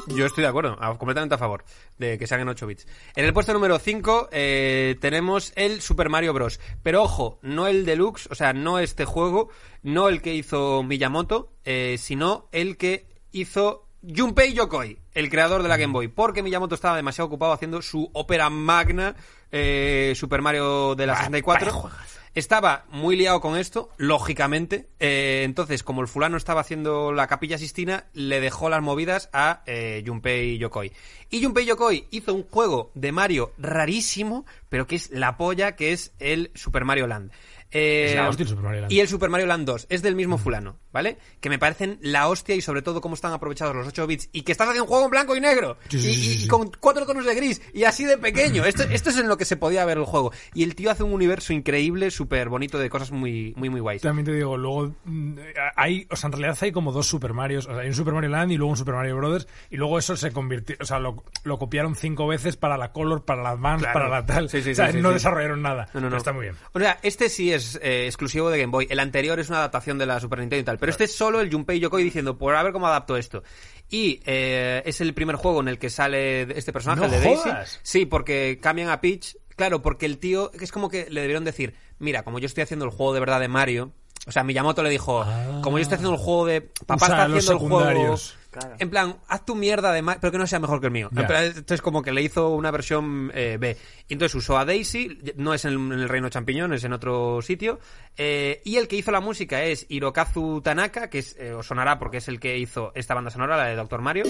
Yo 0.07 0.25
estoy 0.25 0.43
de 0.43 0.47
acuerdo, 0.47 0.77
completamente 0.97 1.35
a 1.35 1.37
favor 1.37 1.63
de 1.97 2.17
que 2.17 2.25
se 2.27 2.33
hagan 2.37 2.49
8 2.49 2.67
bits. 2.67 2.87
En 3.15 3.25
el 3.25 3.33
puesto 3.33 3.53
número 3.53 3.77
5 3.79 4.29
tenemos 4.31 5.53
el 5.55 5.81
Super 5.81 6.09
Mario 6.09 6.33
Bros. 6.33 6.59
Pero 6.83 7.03
ojo, 7.03 7.39
no 7.41 7.67
el 7.67 7.85
deluxe, 7.85 8.27
o 8.31 8.35
sea, 8.35 8.53
no 8.53 8.79
este 8.79 9.05
juego, 9.05 9.49
no 9.83 10.09
el 10.09 10.21
que 10.21 10.33
hizo 10.33 10.83
Miyamoto, 10.83 11.51
eh, 11.63 11.97
sino 11.99 12.47
el 12.51 12.77
que 12.77 13.07
hizo 13.31 13.87
Junpei 14.03 14.53
Yokoi, 14.53 14.99
el 15.13 15.29
creador 15.29 15.63
de 15.63 15.69
la 15.69 15.77
Game 15.77 15.93
Boy. 15.93 16.07
Porque 16.07 16.43
Miyamoto 16.43 16.75
estaba 16.75 16.95
demasiado 16.95 17.27
ocupado 17.27 17.53
haciendo 17.53 17.81
su 17.81 18.09
ópera 18.13 18.49
magna 18.49 19.15
eh, 19.51 20.13
Super 20.15 20.41
Mario 20.41 20.95
de 20.95 21.07
la 21.07 21.15
64. 21.15 21.89
Estaba 22.37 22.85
muy 22.91 23.17
liado 23.17 23.41
con 23.41 23.57
esto, 23.57 23.89
lógicamente. 23.97 24.89
Eh, 24.99 25.41
entonces, 25.43 25.81
como 25.81 26.01
el 26.01 26.07
fulano 26.07 26.37
estaba 26.37 26.61
haciendo 26.61 27.11
la 27.11 27.25
capilla 27.25 27.57
Sistina, 27.57 28.05
le 28.13 28.39
dejó 28.39 28.69
las 28.69 28.83
movidas 28.83 29.31
a 29.33 29.63
eh, 29.65 30.03
Junpei 30.05 30.59
Yokoi. 30.59 30.91
Y 31.31 31.43
Junpei 31.43 31.65
Yokoi 31.65 32.05
hizo 32.11 32.35
un 32.35 32.43
juego 32.43 32.91
de 32.93 33.11
Mario 33.11 33.53
rarísimo, 33.57 34.45
pero 34.69 34.85
que 34.85 34.97
es 34.97 35.09
la 35.09 35.35
polla, 35.35 35.75
que 35.75 35.93
es 35.93 36.13
el 36.19 36.51
Super 36.53 36.85
Mario 36.85 37.07
Land. 37.07 37.31
Eh, 37.71 38.05
Es 38.09 38.15
la 38.15 38.29
hostia 38.29 38.43
el 38.43 38.49
Super 38.49 38.63
Mario 38.63 38.81
Land. 38.81 38.91
Y 38.93 38.99
el 38.99 39.07
Super 39.07 39.29
Mario 39.29 39.45
Land 39.47 39.65
2 39.65 39.87
es 39.89 40.01
del 40.01 40.15
mismo 40.15 40.37
fulano, 40.37 40.79
¿vale? 40.93 41.17
Que 41.41 41.49
me 41.49 41.59
parecen 41.59 41.99
la 42.01 42.27
hostia 42.29 42.55
y 42.55 42.61
sobre 42.61 42.81
todo 42.81 43.01
cómo 43.01 43.15
están 43.15 43.33
aprovechados 43.33 43.75
los 43.75 43.87
8 43.87 44.07
bits 44.07 44.29
y 44.31 44.41
que 44.43 44.51
estás 44.53 44.67
haciendo 44.67 44.83
un 44.85 44.89
juego 44.89 45.05
en 45.05 45.11
blanco 45.11 45.35
y 45.35 45.41
negro 45.41 45.77
Sí, 45.89 45.99
sí, 45.99 46.09
y, 46.09 46.15
sí, 46.41 46.47
con 46.47 46.71
cuatro 46.79 47.05
tonos 47.05 47.25
de 47.25 47.35
gris 47.35 47.61
y 47.73 47.83
así 47.83 48.05
de 48.05 48.17
pequeño. 48.17 48.63
Esto, 48.65 48.83
esto 48.83 49.09
es 49.09 49.17
en 49.17 49.27
lo 49.27 49.37
que 49.37 49.45
se 49.45 49.57
podía 49.57 49.83
ver 49.85 49.97
el 49.97 50.05
juego. 50.05 50.31
Y 50.53 50.63
el 50.63 50.75
tío 50.75 50.91
hace 50.91 51.03
un 51.03 51.11
universo 51.13 51.53
increíble, 51.53 52.09
súper 52.11 52.49
bonito, 52.49 52.77
de 52.79 52.89
cosas 52.89 53.11
muy, 53.11 53.53
muy, 53.57 53.69
muy 53.69 53.79
guays. 53.81 54.01
También 54.01 54.25
te 54.25 54.33
digo, 54.33 54.57
luego 54.57 54.93
mm, 55.05 55.33
hay, 55.75 56.07
o 56.09 56.15
sea, 56.15 56.27
en 56.27 56.33
realidad 56.33 56.57
hay 56.61 56.71
como 56.71 56.91
dos 56.91 57.07
Super 57.07 57.33
Marios, 57.33 57.65
o 57.67 57.71
sea, 57.71 57.81
hay 57.81 57.87
un 57.89 57.93
Super 57.95 58.13
Mario 58.13 58.29
Land 58.29 58.51
y 58.51 58.57
luego 58.57 58.71
un 58.71 58.77
Super 58.77 58.95
Mario 58.95 59.17
Brothers, 59.17 59.47
y 59.69 59.77
luego 59.77 59.99
eso 59.99 60.15
se 60.15 60.31
convirtió, 60.31 60.75
o 60.79 60.85
sea, 60.85 60.99
lo, 60.99 61.23
lo 61.43 61.57
copiaron 61.59 61.95
cinco 61.95 62.27
veces 62.27 62.55
para 62.57 62.77
la 62.77 62.91
Color, 62.91 63.25
para 63.25 63.43
la 63.43 63.49
Advance, 63.51 63.83
Claro. 63.83 63.93
para 63.93 64.09
la 64.09 64.25
tal. 64.25 64.45
O 64.45 64.49
sea, 64.49 64.91
no 64.93 65.11
desarrollaron 65.11 65.61
nada. 65.61 65.89
No, 65.93 65.99
no, 65.99 66.05
no. 66.05 66.09
Pero 66.09 66.17
está 66.17 66.33
muy 66.33 66.43
bien. 66.43 66.55
O 66.73 66.79
sea, 66.79 66.99
este 67.03 67.29
sí 67.29 67.51
es 67.53 67.56
eh, 67.81 68.05
exclusivo 68.05 68.49
de 68.49 68.59
Game 68.59 68.71
Boy. 68.71 68.87
El 68.89 68.99
anterior 68.99 69.39
es 69.39 69.49
una 69.49 69.59
adaptación 69.59 69.97
de 69.97 70.05
la 70.05 70.19
Super 70.19 70.39
Nintendo 70.39 70.61
y 70.61 70.65
tal. 70.65 70.77
Pero 70.77 70.91
este 70.91 71.05
es 71.05 71.15
solo 71.15 71.41
el 71.41 71.51
Junpei 71.51 71.79
Yokoi 71.79 72.03
diciendo, 72.03 72.37
por 72.37 72.55
a 72.55 72.63
ver 72.63 72.73
cómo 72.73 72.87
adapto 72.87 73.17
esto. 73.17 73.43
Y 73.89 74.21
eh, 74.25 74.81
es 74.85 75.01
el 75.01 75.13
primer 75.13 75.35
juego 75.35 75.61
en 75.61 75.67
el 75.67 75.77
que 75.79 75.89
sale 75.89 76.41
este 76.57 76.73
personaje, 76.73 77.01
¡No 77.01 77.05
el 77.05 77.11
de 77.11 77.19
Daisy. 77.19 77.41
jodas! 77.43 77.79
Sí, 77.83 78.05
porque 78.05 78.59
cambian 78.61 78.89
a 78.89 79.01
Peach. 79.01 79.37
Claro, 79.55 79.81
porque 79.81 80.05
el 80.05 80.19
tío, 80.19 80.51
es 80.53 80.71
como 80.71 80.89
que 80.89 81.07
le 81.09 81.21
debieron 81.21 81.43
decir, 81.43 81.73
mira, 81.97 82.23
como 82.23 82.37
yo 82.37 82.45
estoy 82.45 82.61
haciendo 82.63 82.85
el 82.85 82.91
juego 82.91 83.13
de 83.13 83.19
verdad 83.19 83.39
de 83.39 83.47
Mario, 83.47 83.91
o 84.27 84.31
sea, 84.31 84.43
Miyamoto 84.43 84.83
le 84.83 84.89
dijo, 84.89 85.25
como 85.63 85.77
yo 85.77 85.83
estoy 85.83 85.95
haciendo 85.95 86.13
el 86.15 86.19
juego 86.19 86.45
de... 86.45 86.61
Papá 86.61 87.05
está 87.05 87.23
haciendo 87.23 87.51
el 87.53 87.57
juego... 87.57 88.15
Claro. 88.57 88.75
En 88.79 88.89
plan, 88.89 89.17
haz 89.27 89.45
tu 89.45 89.55
mierda 89.55 89.91
de 89.91 90.01
Mario, 90.01 90.19
pero 90.19 90.31
que 90.31 90.37
no 90.39 90.47
sea 90.47 90.59
mejor 90.59 90.79
que 90.79 90.87
el 90.87 90.91
mío. 90.91 91.09
Ya. 91.11 91.21
En 91.21 91.27
plan, 91.27 91.43
entonces 91.45 91.81
como 91.81 92.01
que 92.01 92.11
le 92.11 92.21
hizo 92.23 92.49
una 92.49 92.71
versión 92.71 93.31
eh, 93.35 93.57
B. 93.59 93.77
Y 94.07 94.13
entonces 94.13 94.33
usó 94.35 94.57
a 94.57 94.65
Daisy, 94.65 95.19
no 95.35 95.53
es 95.53 95.65
en 95.65 95.73
el, 95.73 95.77
en 95.77 95.99
el 95.99 96.09
Reino 96.09 96.29
Champiñón, 96.29 96.73
es 96.73 96.83
en 96.83 96.93
otro 96.93 97.41
sitio. 97.41 97.79
Eh, 98.17 98.61
y 98.65 98.77
el 98.77 98.87
que 98.87 98.95
hizo 98.95 99.11
la 99.11 99.19
música 99.19 99.63
es 99.63 99.85
Hirokazu 99.89 100.61
Tanaka, 100.61 101.09
que 101.09 101.19
es, 101.19 101.35
eh, 101.37 101.53
os 101.53 101.67
sonará 101.67 101.99
porque 101.99 102.17
es 102.17 102.27
el 102.27 102.39
que 102.39 102.57
hizo 102.57 102.91
esta 102.95 103.13
banda 103.13 103.29
sonora, 103.29 103.57
la 103.57 103.65
de 103.65 103.75
Doctor 103.75 104.01
Mario. 104.01 104.23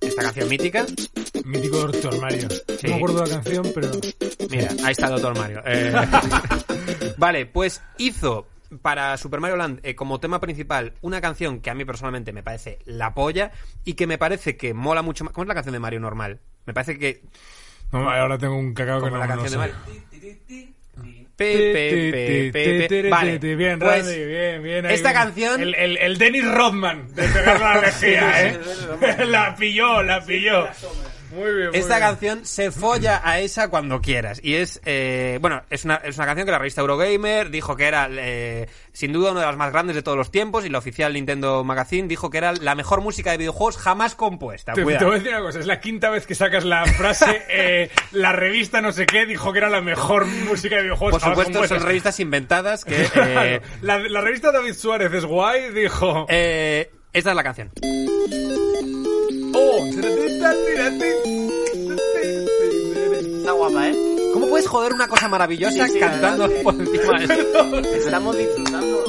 Esta 0.00 0.22
canción 0.22 0.48
mítica. 0.48 0.84
Mítico 1.44 1.78
Doctor 1.78 2.20
Mario. 2.20 2.48
Sí. 2.50 2.86
No 2.86 2.88
me 2.88 2.94
acuerdo 2.96 3.22
de 3.22 3.28
la 3.28 3.34
canción, 3.34 3.72
pero. 3.74 3.90
Mira, 4.50 4.70
ahí 4.84 4.92
está 4.92 5.08
Doctor 5.08 5.36
Mario. 5.38 5.62
Eh, 5.64 5.92
vale, 7.16 7.46
pues 7.46 7.80
hizo 7.98 8.46
para 8.80 9.16
Super 9.16 9.40
Mario 9.40 9.56
Land 9.56 9.80
eh, 9.82 9.94
como 9.94 10.20
tema 10.20 10.40
principal 10.40 10.94
una 11.02 11.20
canción 11.20 11.60
que 11.60 11.70
a 11.70 11.74
mí 11.74 11.84
personalmente 11.84 12.32
me 12.32 12.42
parece 12.42 12.78
la 12.84 13.12
polla 13.14 13.50
y 13.84 13.94
que 13.94 14.06
me 14.06 14.18
parece 14.18 14.56
que 14.56 14.72
mola 14.74 15.02
mucho 15.02 15.24
más. 15.24 15.32
¿Cómo 15.32 15.44
es 15.44 15.48
la 15.48 15.54
canción 15.54 15.72
de 15.74 15.80
Mario 15.80 16.00
normal? 16.00 16.40
Me 16.66 16.72
parece 16.74 16.98
que. 16.98 17.22
No, 17.92 18.08
ahora 18.10 18.38
tengo 18.38 18.56
un 18.56 18.72
cacao 18.72 19.00
que 19.00 19.10
Como 19.10 19.16
no 19.16 19.26
la 19.26 19.34
no 19.36 19.42
canción 19.42 19.60
de 19.60 19.68
sé. 19.68 19.74
Mario. 19.74 21.22
Pe, 21.34 22.50
pe. 22.52 23.08
Vale, 23.10 23.38
Bien, 23.38 23.78
pues, 23.78 24.06
Randy, 24.06 24.24
bien, 24.26 24.62
bien. 24.62 24.86
esta 24.86 25.10
bien. 25.10 25.22
canción- 25.22 25.60
El, 25.60 25.74
el, 25.74 25.96
el 25.96 26.18
Dennis 26.18 26.44
Rodman 26.48 27.12
de 27.14 27.26
pegar 27.28 27.60
la 27.60 27.80
lejía, 27.80 28.48
¿eh? 28.48 28.60
la 29.26 29.56
pilló, 29.56 30.02
la 30.02 30.20
pilló. 30.24 30.68
Muy 31.32 31.54
bien, 31.54 31.70
muy 31.70 31.78
Esta 31.78 31.96
bien. 31.96 32.08
canción 32.08 32.44
se 32.44 32.70
folla 32.70 33.20
a 33.24 33.40
esa 33.40 33.68
cuando 33.68 34.00
quieras. 34.00 34.40
Y 34.42 34.54
es, 34.54 34.80
eh, 34.84 35.38
bueno, 35.40 35.62
es 35.70 35.84
una, 35.84 35.96
es 35.96 36.16
una 36.16 36.26
canción 36.26 36.44
que 36.46 36.52
la 36.52 36.58
revista 36.58 36.80
Eurogamer 36.82 37.50
dijo 37.50 37.74
que 37.76 37.86
era, 37.86 38.08
eh, 38.10 38.68
sin 38.92 39.12
duda, 39.12 39.30
una 39.32 39.40
de 39.40 39.46
las 39.46 39.56
más 39.56 39.72
grandes 39.72 39.96
de 39.96 40.02
todos 40.02 40.18
los 40.18 40.30
tiempos. 40.30 40.64
Y 40.64 40.68
la 40.68 40.78
oficial 40.78 41.12
Nintendo 41.14 41.64
Magazine 41.64 42.06
dijo 42.08 42.28
que 42.30 42.38
era 42.38 42.52
la 42.52 42.74
mejor 42.74 43.00
música 43.00 43.30
de 43.30 43.38
videojuegos 43.38 43.78
jamás 43.78 44.14
compuesta. 44.14 44.74
Te, 44.74 44.80
te 44.80 44.84
voy 44.84 44.94
a 44.94 44.98
decir 45.18 45.28
una 45.30 45.40
cosa, 45.40 45.58
es 45.58 45.66
la 45.66 45.80
quinta 45.80 46.10
vez 46.10 46.26
que 46.26 46.34
sacas 46.34 46.64
la 46.64 46.84
frase, 46.84 47.42
eh, 47.48 47.90
la 48.12 48.32
revista 48.32 48.80
no 48.82 48.92
sé 48.92 49.06
qué 49.06 49.24
dijo 49.26 49.52
que 49.52 49.58
era 49.58 49.70
la 49.70 49.80
mejor 49.80 50.26
música 50.26 50.76
de 50.76 50.82
videojuegos 50.82 51.12
Por 51.12 51.20
jamás 51.22 51.36
supuesto, 51.38 51.52
compuesta. 51.52 51.78
son 51.78 51.86
revistas 51.86 52.20
inventadas 52.20 52.84
que... 52.84 53.08
Eh, 53.24 53.60
la, 53.80 53.98
la 53.98 54.20
revista 54.20 54.52
David 54.52 54.74
Suárez 54.74 55.12
es 55.12 55.24
guay, 55.24 55.70
dijo... 55.70 56.26
eh, 56.28 56.90
esta 57.12 57.30
es 57.30 57.36
la 57.36 57.42
canción. 57.42 57.70
¡Oh! 59.54 59.86
Está 63.38 63.52
guapa, 63.52 63.88
¿eh? 63.88 63.96
¿Cómo 64.32 64.48
puedes 64.48 64.66
joder 64.66 64.92
una 64.94 65.08
cosa 65.08 65.28
maravillosa 65.28 65.86
Sí, 65.86 65.94
sí, 65.94 65.98
cantando 66.00 66.48
por 66.62 66.74
encima 66.74 67.18
de 67.18 67.24
esto? 67.24 67.78
Estamos 67.78 68.38
disfrutando. 68.38 69.04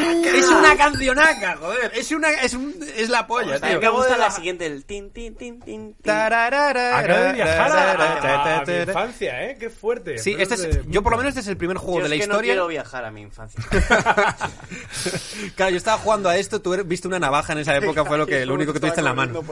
Es 0.00 0.48
una 0.48 0.76
cancionaca, 0.76 1.56
joder. 1.58 1.92
Es 1.94 2.10
una, 2.12 2.30
es 2.30 2.54
un, 2.54 2.74
es 2.96 3.08
la 3.08 3.26
polla, 3.26 3.54
mí 3.54 3.68
tío. 3.68 3.80
me 3.80 3.88
gusta 3.90 4.16
la 4.16 4.30
siguiente, 4.30 4.66
el 4.66 4.84
tin, 4.84 5.10
tin, 5.10 5.34
tin, 5.34 5.60
tin. 5.60 5.94
Tararara, 6.02 6.98
Acaba 6.98 7.20
de 7.26 7.32
viajar 7.34 8.00
a, 8.00 8.64
mi 8.66 8.74
infancia, 8.82 9.44
¿eh? 9.44 9.56
Qué 9.58 9.70
fuerte. 9.70 10.18
Sí, 10.18 10.34
este 10.38 10.54
es, 10.54 10.80
yo 10.86 11.02
por 11.02 11.12
lo 11.12 11.18
menos 11.18 11.30
este 11.30 11.40
es 11.40 11.48
el 11.48 11.56
primer 11.56 11.76
juego 11.76 11.98
Yo 11.98 12.02
de 12.04 12.08
la 12.10 12.14
es 12.16 12.20
que 12.22 12.26
no 12.26 12.34
historia. 12.34 12.52
quiero 12.54 12.66
viajar 12.68 13.04
a 13.04 13.10
mi 13.10 13.22
infancia. 13.22 13.62
claro, 15.56 15.70
yo 15.70 15.76
estaba 15.76 15.98
jugando 15.98 16.28
a 16.28 16.36
esto, 16.36 16.60
tú 16.60 16.76
viste 16.84 17.08
una 17.08 17.18
navaja 17.18 17.52
en 17.52 17.60
esa 17.60 17.76
época, 17.76 18.04
fue 18.04 18.18
lo 18.18 18.26
que 18.26 18.46
lo 18.46 18.54
único 18.60 18.72
que 18.72 18.80
tuviste 18.80 19.00
en 19.00 19.04
la 19.04 19.14
mano. 19.14 19.42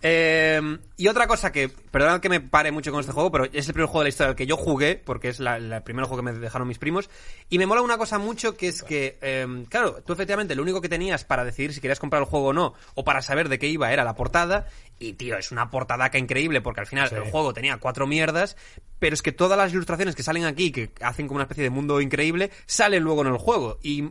Eh, 0.00 0.78
y 0.96 1.08
otra 1.08 1.26
cosa 1.26 1.50
que, 1.50 1.68
perdonad 1.68 2.20
que 2.20 2.28
me 2.28 2.40
pare 2.40 2.70
mucho 2.70 2.90
con 2.92 3.00
este 3.00 3.12
juego, 3.12 3.30
pero 3.32 3.44
es 3.46 3.66
el 3.66 3.74
primer 3.74 3.86
juego 3.86 4.00
de 4.00 4.04
la 4.04 4.08
historia 4.10 4.30
al 4.30 4.36
que 4.36 4.46
yo 4.46 4.56
jugué, 4.56 4.96
porque 4.96 5.28
es 5.28 5.40
la, 5.40 5.56
el 5.56 5.82
primer 5.82 6.04
juego 6.04 6.22
que 6.22 6.32
me 6.32 6.38
dejaron 6.38 6.68
mis 6.68 6.78
primos. 6.78 7.10
Y 7.48 7.58
me 7.58 7.66
mola 7.66 7.82
una 7.82 7.98
cosa 7.98 8.18
mucho 8.18 8.56
que 8.56 8.68
es 8.68 8.82
que, 8.82 9.18
eh, 9.20 9.64
claro, 9.68 10.02
tú 10.04 10.12
efectivamente 10.12 10.54
lo 10.54 10.62
único 10.62 10.80
que 10.80 10.88
tenías 10.88 11.24
para 11.24 11.44
decidir 11.44 11.72
si 11.72 11.80
querías 11.80 11.98
comprar 11.98 12.22
el 12.22 12.28
juego 12.28 12.48
o 12.48 12.52
no, 12.52 12.74
o 12.94 13.04
para 13.04 13.22
saber 13.22 13.48
de 13.48 13.58
qué 13.58 13.66
iba, 13.66 13.92
era 13.92 14.04
la 14.04 14.14
portada. 14.14 14.66
Y 15.00 15.14
tío, 15.14 15.36
es 15.36 15.52
una 15.52 15.70
portadaca 15.70 16.18
increíble, 16.18 16.60
porque 16.60 16.80
al 16.80 16.86
final 16.86 17.08
Sí. 17.08 17.14
el 17.14 17.30
juego 17.30 17.52
tenía 17.52 17.76
cuatro 17.78 18.06
mierdas, 18.06 18.56
pero 18.98 19.14
es 19.14 19.22
que 19.22 19.32
todas 19.32 19.56
las 19.58 19.72
ilustraciones 19.72 20.14
que 20.14 20.22
salen 20.22 20.44
aquí, 20.44 20.72
que 20.72 20.90
hacen 21.00 21.26
como 21.26 21.36
una 21.36 21.44
especie 21.44 21.64
de 21.64 21.70
mundo 21.70 22.00
increíble, 22.00 22.50
salen 22.66 23.02
luego 23.02 23.22
en 23.22 23.28
el 23.28 23.38
juego. 23.38 23.78
Y 23.82 24.10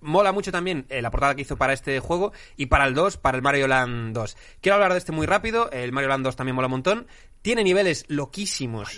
mola 0.00 0.32
mucho 0.32 0.52
también 0.52 0.86
eh, 0.88 1.02
la 1.02 1.10
portada 1.10 1.34
que 1.34 1.42
hizo 1.42 1.56
para 1.56 1.72
este 1.72 2.00
juego 2.00 2.32
y 2.56 2.66
para 2.66 2.86
el 2.86 2.94
2, 2.94 3.16
para 3.16 3.36
el 3.36 3.42
Mario 3.42 3.68
Land 3.68 4.14
2. 4.14 4.36
Quiero 4.60 4.74
hablar 4.74 4.92
de 4.92 4.98
este 4.98 5.12
muy 5.12 5.26
rápido, 5.26 5.70
el 5.70 5.92
Mario 5.92 6.08
Land 6.10 6.24
2 6.24 6.36
también 6.36 6.54
mola 6.56 6.66
un 6.66 6.72
montón. 6.72 7.06
Tiene 7.42 7.62
niveles 7.62 8.04
loquísimos. 8.08 8.88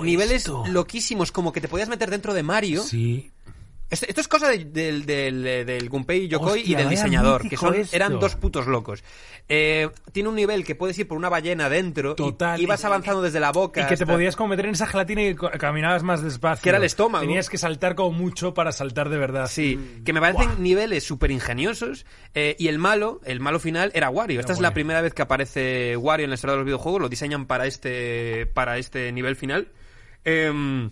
niveles 0.00 0.48
loquísimos, 0.48 1.30
como 1.30 1.52
que 1.52 1.60
te 1.60 1.68
podías 1.68 1.88
meter 1.88 2.10
dentro 2.10 2.34
de 2.34 2.42
Mario. 2.42 2.82
Sí. 2.82 3.30
Esto, 3.90 4.04
esto 4.06 4.20
es 4.20 4.28
cosa 4.28 4.48
de- 4.48 4.66
del, 4.66 5.06
del, 5.06 5.46
eh, 5.46 5.64
del 5.64 5.88
Gunpei 5.88 6.28
Yokoi 6.28 6.58
Hostia, 6.60 6.72
y 6.72 6.74
del 6.74 6.88
diseñador, 6.90 7.48
que 7.48 7.56
son, 7.56 7.74
esto. 7.74 7.96
eran 7.96 8.18
dos 8.20 8.36
putos 8.36 8.66
locos. 8.66 9.02
Eh, 9.48 9.88
tiene 10.12 10.28
un 10.28 10.34
nivel 10.34 10.62
que 10.62 10.74
puedes 10.74 10.98
ir 10.98 11.08
por 11.08 11.16
una 11.16 11.30
ballena 11.30 11.70
dentro 11.70 12.14
Total. 12.14 12.60
y, 12.60 12.64
y 12.64 12.66
vas 12.66 12.84
avanzando 12.84 13.22
desde 13.22 13.40
la 13.40 13.50
boca. 13.50 13.80
Y 13.80 13.84
que 13.84 13.96
te 13.96 14.02
hasta- 14.04 14.12
podías 14.12 14.36
como 14.36 14.50
meter 14.50 14.66
en 14.66 14.72
esa 14.72 14.86
gelatina 14.86 15.22
y 15.22 15.34
caminabas 15.34 16.02
más 16.02 16.22
despacio. 16.22 16.62
Que 16.62 16.68
era 16.68 16.76
el 16.78 16.84
estómago. 16.84 17.22
Tenías 17.24 17.48
que 17.48 17.56
saltar 17.56 17.94
como 17.94 18.10
mucho 18.12 18.52
para 18.52 18.72
saltar 18.72 19.08
de 19.08 19.16
verdad. 19.16 19.46
Sí, 19.48 20.00
que 20.04 20.12
me 20.12 20.20
parecen 20.20 20.48
Buah. 20.48 20.58
niveles 20.58 21.04
súper 21.04 21.30
ingeniosos. 21.30 22.04
eh, 22.34 22.56
y 22.58 22.68
el 22.68 22.78
malo, 22.78 23.20
el 23.24 23.40
malo 23.40 23.58
final, 23.58 23.90
era 23.94 24.10
Wario. 24.10 24.38
Esta 24.40 24.52
es 24.52 24.58
la 24.60 24.68
Wario. 24.68 24.74
primera 24.74 25.00
vez 25.00 25.14
que 25.14 25.22
aparece 25.22 25.96
Wario 25.96 26.24
en 26.24 26.30
la 26.30 26.34
historia 26.34 26.52
de 26.52 26.58
los 26.58 26.66
videojuegos. 26.66 27.00
Lo 27.00 27.08
diseñan 27.08 27.46
para 27.46 27.64
este, 27.66 28.44
para 28.52 28.76
este 28.76 29.10
nivel 29.12 29.34
final. 29.34 29.68
Em, 30.24 30.90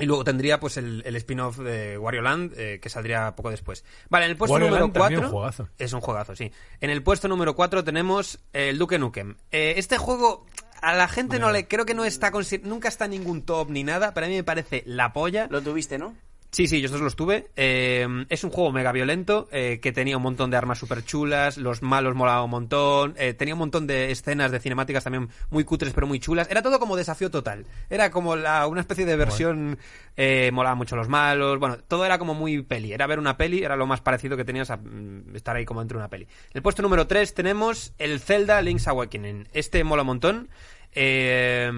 y 0.00 0.06
luego 0.06 0.24
tendría 0.24 0.58
pues 0.58 0.76
el, 0.76 1.02
el 1.04 1.16
spin-off 1.16 1.58
de 1.58 1.98
Wario 1.98 2.22
Land, 2.22 2.54
eh, 2.56 2.80
que 2.80 2.88
saldría 2.88 3.34
poco 3.36 3.50
después. 3.50 3.84
Vale, 4.08 4.24
en 4.26 4.32
el 4.32 4.36
puesto 4.36 4.54
Wario 4.54 4.68
número 4.68 4.84
Land 4.86 4.94
también 4.94 5.20
4. 5.20 5.28
un 5.28 5.32
juegazo. 5.32 5.68
Es 5.78 5.92
un 5.92 6.00
juegazo, 6.00 6.36
sí. 6.36 6.50
En 6.80 6.90
el 6.90 7.02
puesto 7.02 7.28
número 7.28 7.54
4 7.54 7.84
tenemos 7.84 8.40
el 8.52 8.78
Duke 8.78 8.98
Nukem. 8.98 9.36
Eh, 9.50 9.74
este 9.76 9.98
juego. 9.98 10.46
A 10.82 10.94
la 10.94 11.08
gente 11.08 11.38
no 11.38 11.52
le. 11.52 11.68
Creo 11.68 11.84
que 11.84 11.92
no 11.92 12.06
está. 12.06 12.32
Nunca 12.62 12.88
está 12.88 13.04
en 13.04 13.10
ningún 13.10 13.42
top 13.42 13.68
ni 13.68 13.84
nada. 13.84 14.14
Pero 14.14 14.24
a 14.24 14.28
mí 14.30 14.34
me 14.34 14.44
parece 14.44 14.82
la 14.86 15.12
polla. 15.12 15.46
Lo 15.50 15.60
tuviste, 15.60 15.98
¿no? 15.98 16.14
Sí, 16.52 16.66
sí, 16.66 16.80
yo 16.80 16.86
estos 16.86 17.00
los 17.00 17.14
tuve. 17.14 17.50
Eh, 17.54 18.06
es 18.28 18.42
un 18.42 18.50
juego 18.50 18.72
mega 18.72 18.90
violento 18.90 19.48
eh, 19.52 19.78
que 19.80 19.92
tenía 19.92 20.16
un 20.16 20.22
montón 20.24 20.50
de 20.50 20.56
armas 20.56 20.78
súper 20.78 21.04
chulas, 21.04 21.56
los 21.56 21.80
malos 21.80 22.16
molaban 22.16 22.44
un 22.44 22.50
montón, 22.50 23.14
eh, 23.18 23.34
tenía 23.34 23.54
un 23.54 23.60
montón 23.60 23.86
de 23.86 24.10
escenas 24.10 24.50
de 24.50 24.58
cinemáticas 24.58 25.04
también 25.04 25.28
muy 25.50 25.62
cutres 25.62 25.92
pero 25.92 26.08
muy 26.08 26.18
chulas. 26.18 26.50
Era 26.50 26.60
todo 26.60 26.80
como 26.80 26.96
desafío 26.96 27.30
total. 27.30 27.66
Era 27.88 28.10
como 28.10 28.34
la, 28.34 28.66
una 28.66 28.80
especie 28.80 29.06
de 29.06 29.14
versión, 29.14 29.78
eh, 30.16 30.50
molaba 30.52 30.74
mucho 30.74 30.96
los 30.96 31.08
malos, 31.08 31.60
bueno, 31.60 31.78
todo 31.86 32.04
era 32.04 32.18
como 32.18 32.34
muy 32.34 32.62
peli. 32.62 32.92
Era 32.92 33.06
ver 33.06 33.20
una 33.20 33.36
peli, 33.36 33.62
era 33.62 33.76
lo 33.76 33.86
más 33.86 34.00
parecido 34.00 34.36
que 34.36 34.44
tenías 34.44 34.70
a 34.70 34.76
mm, 34.76 35.36
estar 35.36 35.54
ahí 35.54 35.64
como 35.64 35.82
entre 35.82 35.98
una 35.98 36.08
peli. 36.08 36.24
En 36.24 36.54
el 36.54 36.62
puesto 36.62 36.82
número 36.82 37.06
3 37.06 37.32
tenemos 37.32 37.92
el 37.98 38.18
Zelda 38.18 38.60
Link's 38.60 38.88
Awakening. 38.88 39.46
Este 39.52 39.84
mola 39.84 40.02
un 40.02 40.06
montón. 40.08 40.48
Eh, 40.92 41.70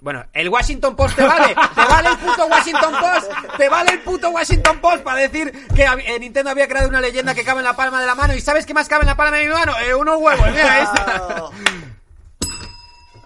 bueno, 0.00 0.24
el 0.32 0.48
Washington 0.48 0.96
Post 0.96 1.16
te 1.16 1.22
vale, 1.22 1.54
te 1.54 1.84
vale 1.84 2.08
el 2.08 2.16
puto 2.16 2.46
Washington 2.46 2.94
Post, 2.98 3.30
te 3.58 3.68
vale 3.68 3.90
el 3.92 4.00
puto 4.00 4.30
Washington 4.30 4.78
Post 4.80 5.02
para 5.02 5.20
decir 5.20 5.52
que 5.74 5.84
eh, 5.84 6.18
Nintendo 6.18 6.50
había 6.50 6.66
creado 6.66 6.88
una 6.88 7.00
leyenda 7.00 7.34
que 7.34 7.44
cabe 7.44 7.60
en 7.60 7.66
la 7.66 7.76
palma 7.76 8.00
de 8.00 8.06
la 8.06 8.14
mano 8.14 8.34
y 8.34 8.40
¿sabes 8.40 8.64
qué 8.64 8.72
más 8.72 8.88
cabe 8.88 9.02
en 9.02 9.08
la 9.08 9.16
palma 9.16 9.36
de 9.36 9.46
mi 9.46 9.52
mano? 9.52 9.72
Eh, 9.80 9.94
unos 9.94 10.18
huevos, 10.18 10.46
mira 10.50 10.82
esta. 10.82 11.50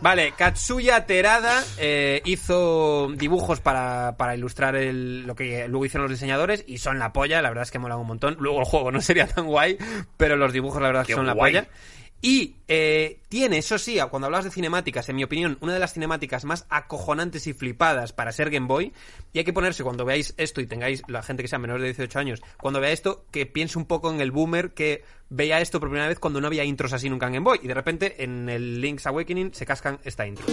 Vale, 0.02 0.32
Katsuya 0.36 1.06
Terada 1.06 1.62
eh, 1.78 2.22
hizo 2.24 3.12
dibujos 3.14 3.60
para, 3.60 4.16
para 4.16 4.34
ilustrar 4.34 4.74
el, 4.74 5.22
lo 5.28 5.36
que 5.36 5.68
luego 5.68 5.86
hicieron 5.86 6.08
los 6.08 6.18
diseñadores 6.18 6.64
y 6.66 6.78
son 6.78 6.98
la 6.98 7.12
polla, 7.12 7.40
la 7.40 7.50
verdad 7.50 7.62
es 7.62 7.70
que 7.70 7.78
molan 7.78 7.98
un 7.98 8.08
montón. 8.08 8.36
Luego 8.40 8.58
el 8.58 8.64
juego 8.64 8.90
no 8.90 9.00
sería 9.00 9.28
tan 9.28 9.46
guay, 9.46 9.78
pero 10.16 10.34
los 10.34 10.52
dibujos 10.52 10.82
la 10.82 10.88
verdad 10.88 11.02
es 11.02 11.06
que 11.06 11.14
son 11.14 11.26
la 11.26 11.36
polla. 11.36 11.68
Y 12.24 12.54
eh, 12.68 13.18
tiene, 13.28 13.58
eso 13.58 13.78
sí, 13.78 13.98
cuando 14.08 14.26
hablas 14.26 14.44
de 14.44 14.52
cinemáticas, 14.52 15.08
en 15.08 15.16
mi 15.16 15.24
opinión, 15.24 15.58
una 15.60 15.74
de 15.74 15.80
las 15.80 15.92
cinemáticas 15.92 16.44
más 16.44 16.66
acojonantes 16.70 17.48
y 17.48 17.52
flipadas 17.52 18.12
para 18.12 18.30
ser 18.30 18.48
Game 18.48 18.68
Boy. 18.68 18.92
Y 19.32 19.38
hay 19.38 19.44
que 19.44 19.52
ponerse, 19.52 19.82
cuando 19.82 20.04
veáis 20.04 20.32
esto 20.36 20.60
y 20.60 20.66
tengáis 20.68 21.02
la 21.08 21.24
gente 21.24 21.42
que 21.42 21.48
sea 21.48 21.58
menor 21.58 21.80
de 21.80 21.86
18 21.86 22.18
años, 22.20 22.40
cuando 22.58 22.80
vea 22.80 22.92
esto, 22.92 23.24
que 23.32 23.44
piense 23.44 23.76
un 23.76 23.86
poco 23.86 24.08
en 24.12 24.20
el 24.20 24.30
boomer 24.30 24.70
que 24.70 25.02
veía 25.30 25.60
esto 25.60 25.80
por 25.80 25.88
primera 25.88 26.06
vez 26.08 26.20
cuando 26.20 26.40
no 26.40 26.46
había 26.46 26.62
intros 26.62 26.92
así 26.92 27.10
nunca 27.10 27.26
en 27.26 27.32
Game 27.32 27.44
Boy. 27.44 27.58
Y 27.60 27.66
de 27.66 27.74
repente 27.74 28.22
en 28.22 28.48
el 28.48 28.80
Link's 28.80 29.04
Awakening 29.06 29.52
se 29.52 29.66
cascan 29.66 29.98
esta 30.04 30.24
intro. 30.24 30.46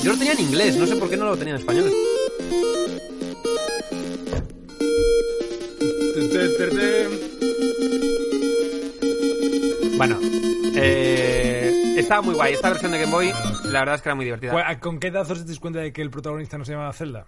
Yo 0.00 0.12
lo 0.12 0.18
tenía 0.18 0.32
en 0.32 0.40
inglés, 0.40 0.76
no 0.76 0.86
sé 0.86 0.94
por 0.94 1.10
qué 1.10 1.16
no 1.16 1.24
lo 1.24 1.36
tenía 1.36 1.54
en 1.54 1.60
español. 1.60 1.92
Bueno, 9.96 10.18
eh, 10.74 11.94
estaba 11.96 12.22
muy 12.22 12.34
guay. 12.34 12.54
Esta 12.54 12.70
versión 12.70 12.90
de 12.90 12.98
Game 12.98 13.12
Boy, 13.12 13.32
la 13.66 13.80
verdad 13.80 13.94
es 13.94 14.02
que 14.02 14.08
era 14.08 14.16
muy 14.16 14.24
divertida. 14.24 14.78
¿Con 14.80 14.98
qué 14.98 15.08
edad 15.08 15.30
os 15.30 15.46
dais 15.46 15.60
cuenta 15.60 15.78
de 15.78 15.92
que 15.92 16.02
el 16.02 16.10
protagonista 16.10 16.58
no 16.58 16.64
se 16.64 16.72
llama 16.72 16.92
Zelda? 16.92 17.26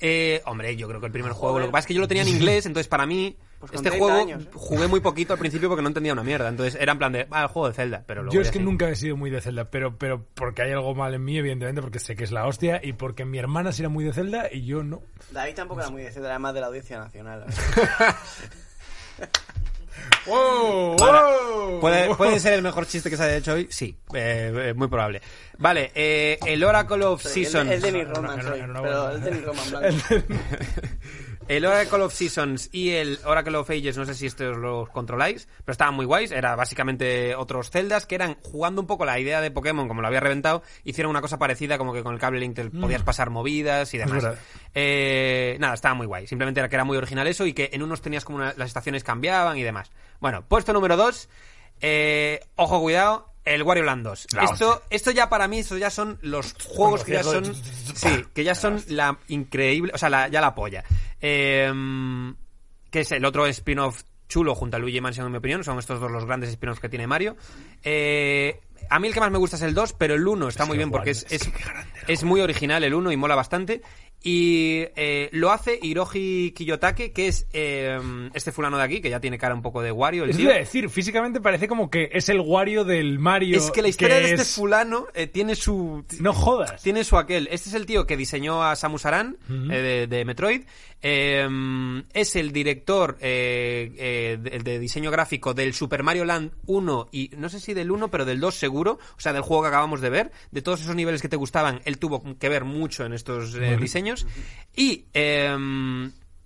Eh, 0.00 0.42
hombre, 0.44 0.76
yo 0.76 0.88
creo 0.88 1.00
que 1.00 1.06
el 1.06 1.12
primer 1.12 1.32
juego. 1.32 1.58
Lo 1.58 1.66
que 1.66 1.72
pasa 1.72 1.80
es 1.80 1.86
que 1.86 1.94
yo 1.94 2.00
lo 2.00 2.08
tenía 2.08 2.24
en 2.24 2.28
inglés, 2.28 2.66
entonces 2.66 2.88
para 2.88 3.06
mí. 3.06 3.36
Pues 3.58 3.72
este 3.72 3.88
30 3.88 3.98
juego 3.98 4.20
años, 4.20 4.44
¿eh? 4.44 4.48
jugué 4.52 4.86
muy 4.86 5.00
poquito 5.00 5.32
al 5.32 5.38
principio 5.38 5.68
porque 5.68 5.82
no 5.82 5.88
entendía 5.88 6.12
una 6.12 6.22
mierda. 6.22 6.48
Entonces 6.48 6.76
era 6.80 6.92
en 6.92 6.98
plan 6.98 7.12
de, 7.12 7.26
ah, 7.30 7.42
el 7.42 7.48
juego 7.48 7.68
de 7.68 7.74
Zelda. 7.74 8.04
Pero 8.06 8.22
luego 8.22 8.34
Yo 8.34 8.40
es 8.40 8.50
que 8.50 8.60
nunca 8.60 8.88
he 8.88 8.96
sido 8.96 9.16
muy 9.16 9.30
de 9.30 9.40
Zelda, 9.40 9.70
pero, 9.70 9.96
pero 9.96 10.26
porque 10.34 10.62
hay 10.62 10.72
algo 10.72 10.94
mal 10.94 11.14
en 11.14 11.24
mí, 11.24 11.38
evidentemente, 11.38 11.80
porque 11.80 11.98
sé 11.98 12.16
que 12.16 12.24
es 12.24 12.32
la 12.32 12.46
hostia, 12.46 12.80
y 12.82 12.92
porque 12.92 13.24
mi 13.24 13.38
hermana 13.38 13.72
sí 13.72 13.82
era 13.82 13.88
muy 13.88 14.04
de 14.04 14.12
Zelda 14.12 14.48
y 14.52 14.64
yo 14.64 14.82
no. 14.82 15.02
David 15.30 15.54
tampoco 15.54 15.80
era 15.80 15.90
muy 15.90 16.02
de 16.02 16.10
Zelda, 16.10 16.28
era 16.28 16.38
más 16.38 16.54
de 16.54 16.60
la 16.60 16.66
audiencia 16.66 16.98
nacional. 16.98 17.44
¿Puede, 21.80 22.14
puede 22.14 22.40
ser 22.40 22.54
el 22.54 22.62
mejor 22.62 22.86
chiste 22.86 23.10
que 23.10 23.16
se 23.16 23.22
haya 23.22 23.36
hecho 23.36 23.52
hoy? 23.54 23.68
Sí, 23.70 23.96
eh, 24.14 24.52
eh, 24.54 24.74
muy 24.74 24.88
probable. 24.88 25.22
Vale, 25.58 25.92
eh, 25.94 26.38
el 26.46 26.64
Oracle 26.64 27.04
of 27.04 27.22
Seasons. 27.22 27.70
El, 27.70 27.84
Enhorabuena, 27.84 28.14
Roman 28.14 28.42
soy, 28.42 28.60
enhorabuena. 28.60 28.96
pero 28.96 29.10
el 29.10 29.22
Dennis 29.22 29.44
Roman 29.44 29.70
blanco. 29.70 30.34
El 31.48 31.64
Oracle 31.64 32.02
of 32.02 32.12
Seasons 32.12 32.68
y 32.72 32.90
el 32.90 33.20
Oracle 33.24 33.56
of 33.56 33.70
Ages, 33.70 33.96
no 33.96 34.04
sé 34.04 34.14
si 34.16 34.26
estos 34.26 34.56
los 34.56 34.88
controláis, 34.88 35.46
pero 35.64 35.72
estaban 35.72 35.94
muy 35.94 36.04
guays. 36.04 36.32
Era 36.32 36.56
básicamente 36.56 37.36
otros 37.36 37.70
celdas 37.70 38.04
que 38.04 38.16
eran 38.16 38.36
jugando 38.42 38.80
un 38.80 38.88
poco 38.88 39.04
la 39.04 39.20
idea 39.20 39.40
de 39.40 39.52
Pokémon, 39.52 39.86
como 39.86 40.00
lo 40.00 40.08
había 40.08 40.18
reventado, 40.18 40.64
hicieron 40.82 41.10
una 41.10 41.20
cosa 41.20 41.38
parecida, 41.38 41.78
como 41.78 41.92
que 41.92 42.02
con 42.02 42.14
el 42.14 42.18
cable 42.20 42.40
Link 42.40 42.56
te 42.56 42.68
podías 42.68 43.04
pasar 43.04 43.30
movidas 43.30 43.94
y 43.94 43.98
demás. 43.98 44.24
Eh, 44.74 45.56
nada, 45.60 45.74
estaba 45.74 45.94
muy 45.94 46.06
guay. 46.08 46.26
Simplemente 46.26 46.58
era 46.58 46.68
que 46.68 46.74
era 46.74 46.84
muy 46.84 46.96
original 46.96 47.28
eso 47.28 47.46
y 47.46 47.52
que 47.52 47.70
en 47.72 47.82
unos 47.82 48.02
tenías 48.02 48.24
como 48.24 48.38
una- 48.38 48.54
las 48.56 48.66
estaciones 48.66 49.04
cambiaban 49.04 49.56
y 49.56 49.62
demás. 49.62 49.92
Bueno, 50.18 50.44
puesto 50.48 50.72
número 50.72 50.96
2. 50.96 51.28
ojo, 52.56 52.80
cuidado. 52.80 53.32
El 53.46 53.62
Wario 53.62 53.84
Land 53.84 54.04
2. 54.04 54.26
La 54.34 54.44
Esto, 54.44 54.82
esto 54.90 55.10
ya 55.12 55.28
para 55.30 55.46
mí, 55.48 55.60
esto 55.60 55.78
ya 55.78 55.88
son 55.88 56.18
los 56.20 56.52
juegos 56.64 57.04
que 57.04 57.12
ya 57.12 57.22
son. 57.22 57.54
Sí, 57.54 58.24
que 58.34 58.44
ya 58.44 58.54
son 58.54 58.82
la 58.88 59.18
increíble. 59.28 59.92
O 59.94 59.98
sea, 59.98 60.10
la- 60.10 60.28
ya 60.28 60.40
la 60.40 60.54
polla. 60.54 60.84
Eh, 61.20 61.72
que 62.90 63.00
es 63.00 63.12
el 63.12 63.24
otro 63.24 63.46
spin-off 63.46 64.02
chulo 64.28 64.54
junto 64.54 64.76
a 64.76 64.80
Luigi 64.80 65.00
Mansion, 65.00 65.26
en 65.26 65.32
mi 65.32 65.38
opinión. 65.38 65.62
Son 65.64 65.78
estos 65.78 66.00
dos 66.00 66.10
los 66.10 66.24
grandes 66.24 66.50
spin-offs 66.50 66.80
que 66.80 66.88
tiene 66.88 67.06
Mario. 67.06 67.36
Eh, 67.84 68.60
a 68.90 68.98
mí 68.98 69.08
el 69.08 69.14
que 69.14 69.20
más 69.20 69.30
me 69.30 69.38
gusta 69.38 69.56
es 69.56 69.62
el 69.62 69.74
2, 69.74 69.92
pero 69.94 70.14
el 70.14 70.26
1 70.26 70.48
está 70.48 70.62
Es 70.64 70.68
muy 70.68 70.76
bien 70.76 70.90
porque 70.90 71.10
es, 71.10 71.26
es 71.30 71.50
es 72.06 72.22
muy 72.24 72.40
original 72.40 72.82
el 72.84 72.94
1 72.94 73.10
y 73.12 73.16
mola 73.16 73.34
bastante. 73.34 73.82
Y 74.22 74.82
eh, 74.96 75.28
lo 75.32 75.52
hace 75.52 75.78
Hiroji 75.80 76.52
Kiyotake, 76.56 77.12
que 77.12 77.28
es 77.28 77.46
eh, 77.52 78.00
este 78.34 78.50
fulano 78.50 78.76
de 78.76 78.82
aquí, 78.82 79.00
que 79.00 79.08
ya 79.10 79.20
tiene 79.20 79.38
cara 79.38 79.54
un 79.54 79.62
poco 79.62 79.82
de 79.82 79.92
Wario. 79.92 80.24
El 80.24 80.30
Es 80.30 80.36
tío. 80.36 80.48
decir, 80.48 80.90
físicamente 80.90 81.40
parece 81.40 81.68
como 81.68 81.90
que 81.90 82.08
es 82.12 82.28
el 82.28 82.40
Wario 82.40 82.82
del 82.84 83.20
Mario. 83.20 83.56
Es 83.56 83.70
que 83.70 83.82
la 83.82 83.88
historia 83.88 84.16
de 84.16 84.30
este 84.30 84.42
es- 84.42 84.54
fulano 84.54 85.06
eh, 85.14 85.28
tiene 85.28 85.54
su... 85.54 86.04
No 86.18 86.32
jodas. 86.32 86.82
Tiene 86.82 87.04
su 87.04 87.16
aquel. 87.18 87.48
Este 87.52 87.68
es 87.68 87.74
el 87.76 87.86
tío 87.86 88.04
que 88.06 88.16
diseñó 88.16 88.64
a 88.64 88.74
Samus 88.74 89.06
Aran 89.06 89.36
eh, 89.48 89.76
de, 89.76 90.06
de 90.08 90.24
Metroid. 90.24 90.62
Eh, 91.02 91.46
es 92.14 92.34
el 92.36 92.50
director 92.52 93.18
de, 93.18 94.60
de 94.64 94.78
diseño 94.80 95.10
gráfico 95.12 95.54
del 95.54 95.72
Super 95.74 96.02
Mario 96.02 96.24
Land 96.24 96.50
1 96.66 97.08
y 97.12 97.30
no 97.36 97.48
sé 97.48 97.60
si 97.60 97.74
del 97.74 97.90
1, 97.92 98.10
pero 98.10 98.24
del 98.24 98.40
2 98.40 98.54
seguro. 98.54 98.98
O 99.16 99.20
sea, 99.20 99.32
del 99.32 99.42
juego 99.42 99.62
que 99.62 99.68
acabamos 99.68 100.00
de 100.00 100.10
ver. 100.10 100.32
De 100.50 100.62
todos 100.62 100.80
esos 100.80 100.96
niveles 100.96 101.22
que 101.22 101.28
te 101.28 101.36
gustaban, 101.36 101.80
él 101.84 101.98
tuvo 101.98 102.24
que 102.38 102.48
ver 102.48 102.64
mucho 102.64 103.04
en 103.04 103.12
estos 103.12 103.54
diseños. 103.78 104.05
Y 104.74 105.06
eh, 105.14 105.56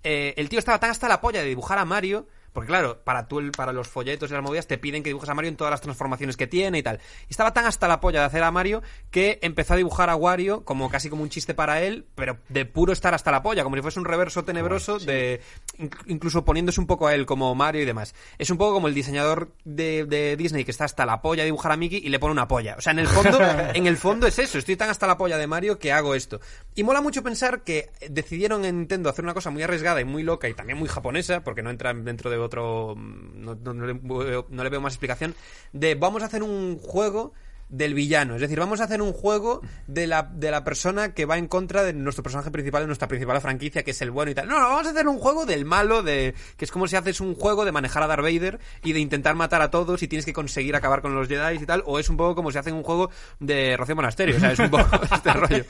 eh, 0.03 0.33
el 0.37 0.49
tío 0.49 0.59
estaba 0.59 0.79
tan 0.79 0.89
hasta 0.91 1.07
la 1.07 1.21
polla 1.21 1.41
de 1.41 1.49
dibujar 1.49 1.77
a 1.77 1.85
Mario. 1.85 2.27
Porque 2.53 2.67
claro, 2.67 2.99
para 3.03 3.27
tú, 3.27 3.39
el- 3.39 3.51
para 3.51 3.71
los 3.73 3.87
folletos 3.87 4.29
y 4.29 4.33
las 4.33 4.43
movidas 4.43 4.67
te 4.67 4.77
piden 4.77 5.03
que 5.03 5.09
dibujes 5.09 5.29
a 5.29 5.33
Mario 5.33 5.49
en 5.49 5.55
todas 5.55 5.71
las 5.71 5.81
transformaciones 5.81 6.35
que 6.37 6.47
tiene 6.47 6.79
y 6.79 6.83
tal. 6.83 6.99
Y 7.27 7.31
estaba 7.31 7.53
tan 7.53 7.65
hasta 7.65 7.87
la 7.87 8.01
polla 8.01 8.19
de 8.19 8.25
hacer 8.25 8.43
a 8.43 8.51
Mario 8.51 8.81
que 9.09 9.39
empezó 9.41 9.73
a 9.73 9.77
dibujar 9.77 10.09
a 10.09 10.15
Wario 10.15 10.65
como 10.65 10.89
casi 10.89 11.09
como 11.09 11.23
un 11.23 11.29
chiste 11.29 11.53
para 11.53 11.81
él, 11.81 12.05
pero 12.15 12.37
de 12.49 12.65
puro 12.65 12.91
estar 12.93 13.13
hasta 13.13 13.31
la 13.31 13.41
polla, 13.41 13.63
como 13.63 13.75
si 13.77 13.81
fuese 13.81 13.99
un 13.99 14.05
reverso 14.05 14.43
tenebroso 14.43 14.99
de 14.99 15.41
inc- 15.77 15.97
incluso 16.07 16.43
poniéndose 16.43 16.81
un 16.81 16.87
poco 16.87 17.07
a 17.07 17.15
él 17.15 17.25
como 17.25 17.53
Mario 17.55 17.81
y 17.81 17.85
demás. 17.85 18.13
Es 18.37 18.49
un 18.49 18.57
poco 18.57 18.73
como 18.73 18.87
el 18.89 18.93
diseñador 18.93 19.51
de, 19.63 20.05
de 20.05 20.35
Disney 20.35 20.65
que 20.65 20.71
está 20.71 20.85
hasta 20.85 21.05
la 21.05 21.21
polla 21.21 21.43
de 21.43 21.45
dibujar 21.45 21.71
a 21.71 21.77
Mickey 21.77 22.01
y 22.03 22.09
le 22.09 22.19
pone 22.19 22.33
una 22.33 22.47
polla. 22.47 22.75
O 22.77 22.81
sea, 22.81 22.91
en 22.91 22.99
el 22.99 23.07
fondo, 23.07 23.39
en 23.73 23.87
el 23.87 23.97
fondo 23.97 24.27
es 24.27 24.37
eso. 24.39 24.57
Estoy 24.57 24.75
tan 24.75 24.89
hasta 24.89 25.07
la 25.07 25.17
polla 25.17 25.37
de 25.37 25.47
Mario 25.47 25.79
que 25.79 25.91
hago 25.93 26.15
esto. 26.15 26.39
Y 26.75 26.83
mola 26.83 27.01
mucho 27.01 27.23
pensar 27.23 27.61
que 27.61 27.89
decidieron 28.09 28.65
en 28.65 28.77
Nintendo 28.79 29.09
hacer 29.09 29.23
una 29.23 29.33
cosa 29.33 29.49
muy 29.51 29.63
arriesgada 29.63 30.01
y 30.01 30.05
muy 30.05 30.23
loca 30.23 30.49
y 30.49 30.53
también 30.53 30.77
muy 30.77 30.89
japonesa, 30.89 31.41
porque 31.43 31.63
no 31.63 31.69
entra 31.69 31.93
dentro 31.93 32.29
de 32.29 32.40
otro. 32.41 32.95
No, 32.97 33.55
no- 33.55 33.73
no 33.73 33.85
le, 33.85 33.93
veo- 33.93 34.47
no 34.49 34.63
le 34.63 34.69
veo 34.69 34.81
más 34.81 34.93
explicación. 34.93 35.35
De 35.73 35.95
vamos 35.95 36.23
a 36.23 36.25
hacer 36.25 36.43
un 36.43 36.77
juego 36.77 37.33
del 37.69 37.93
villano. 37.93 38.35
Es 38.35 38.41
decir, 38.41 38.59
vamos 38.59 38.81
a 38.81 38.83
hacer 38.83 39.01
un 39.01 39.13
juego 39.13 39.61
de 39.87 40.05
la, 40.05 40.23
de 40.23 40.51
la 40.51 40.61
persona 40.65 41.13
que 41.13 41.23
va 41.25 41.37
en 41.37 41.47
contra 41.47 41.83
de 41.83 41.93
nuestro 41.93 42.21
personaje 42.21 42.51
principal, 42.51 42.83
de 42.83 42.87
nuestra 42.87 43.07
principal 43.07 43.39
franquicia, 43.39 43.83
que 43.83 43.91
es 43.91 44.01
el 44.01 44.11
bueno 44.11 44.29
y 44.29 44.35
tal. 44.35 44.49
No, 44.49 44.59
no, 44.59 44.67
vamos 44.67 44.87
a 44.87 44.89
hacer 44.89 45.07
un 45.07 45.17
juego 45.19 45.45
del 45.45 45.63
malo, 45.63 46.03
de 46.03 46.35
que 46.57 46.65
es 46.65 46.71
como 46.71 46.85
si 46.89 46.97
haces 46.97 47.21
un 47.21 47.33
juego 47.33 47.63
de 47.63 47.71
manejar 47.71 48.03
a 48.03 48.07
Darth 48.07 48.23
Vader 48.23 48.59
y 48.83 48.91
de 48.91 48.99
intentar 48.99 49.35
matar 49.35 49.61
a 49.61 49.71
todos 49.71 50.03
y 50.03 50.09
tienes 50.09 50.25
que 50.25 50.33
conseguir 50.33 50.75
acabar 50.75 51.01
con 51.01 51.15
los 51.15 51.29
Jedi 51.29 51.63
y 51.63 51.65
tal. 51.65 51.81
O 51.85 51.97
es 51.97 52.09
un 52.09 52.17
poco 52.17 52.35
como 52.35 52.51
si 52.51 52.57
hacen 52.57 52.73
un 52.73 52.83
juego 52.83 53.09
de 53.39 53.77
Rocío 53.77 53.95
Monasterio. 53.95 54.35
O 54.35 54.39
sea, 54.41 54.51
es 54.51 54.59
un 54.59 54.69
poco 54.69 54.89
este 55.15 55.31
rollo. 55.31 55.63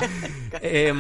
Eh, 0.60 0.92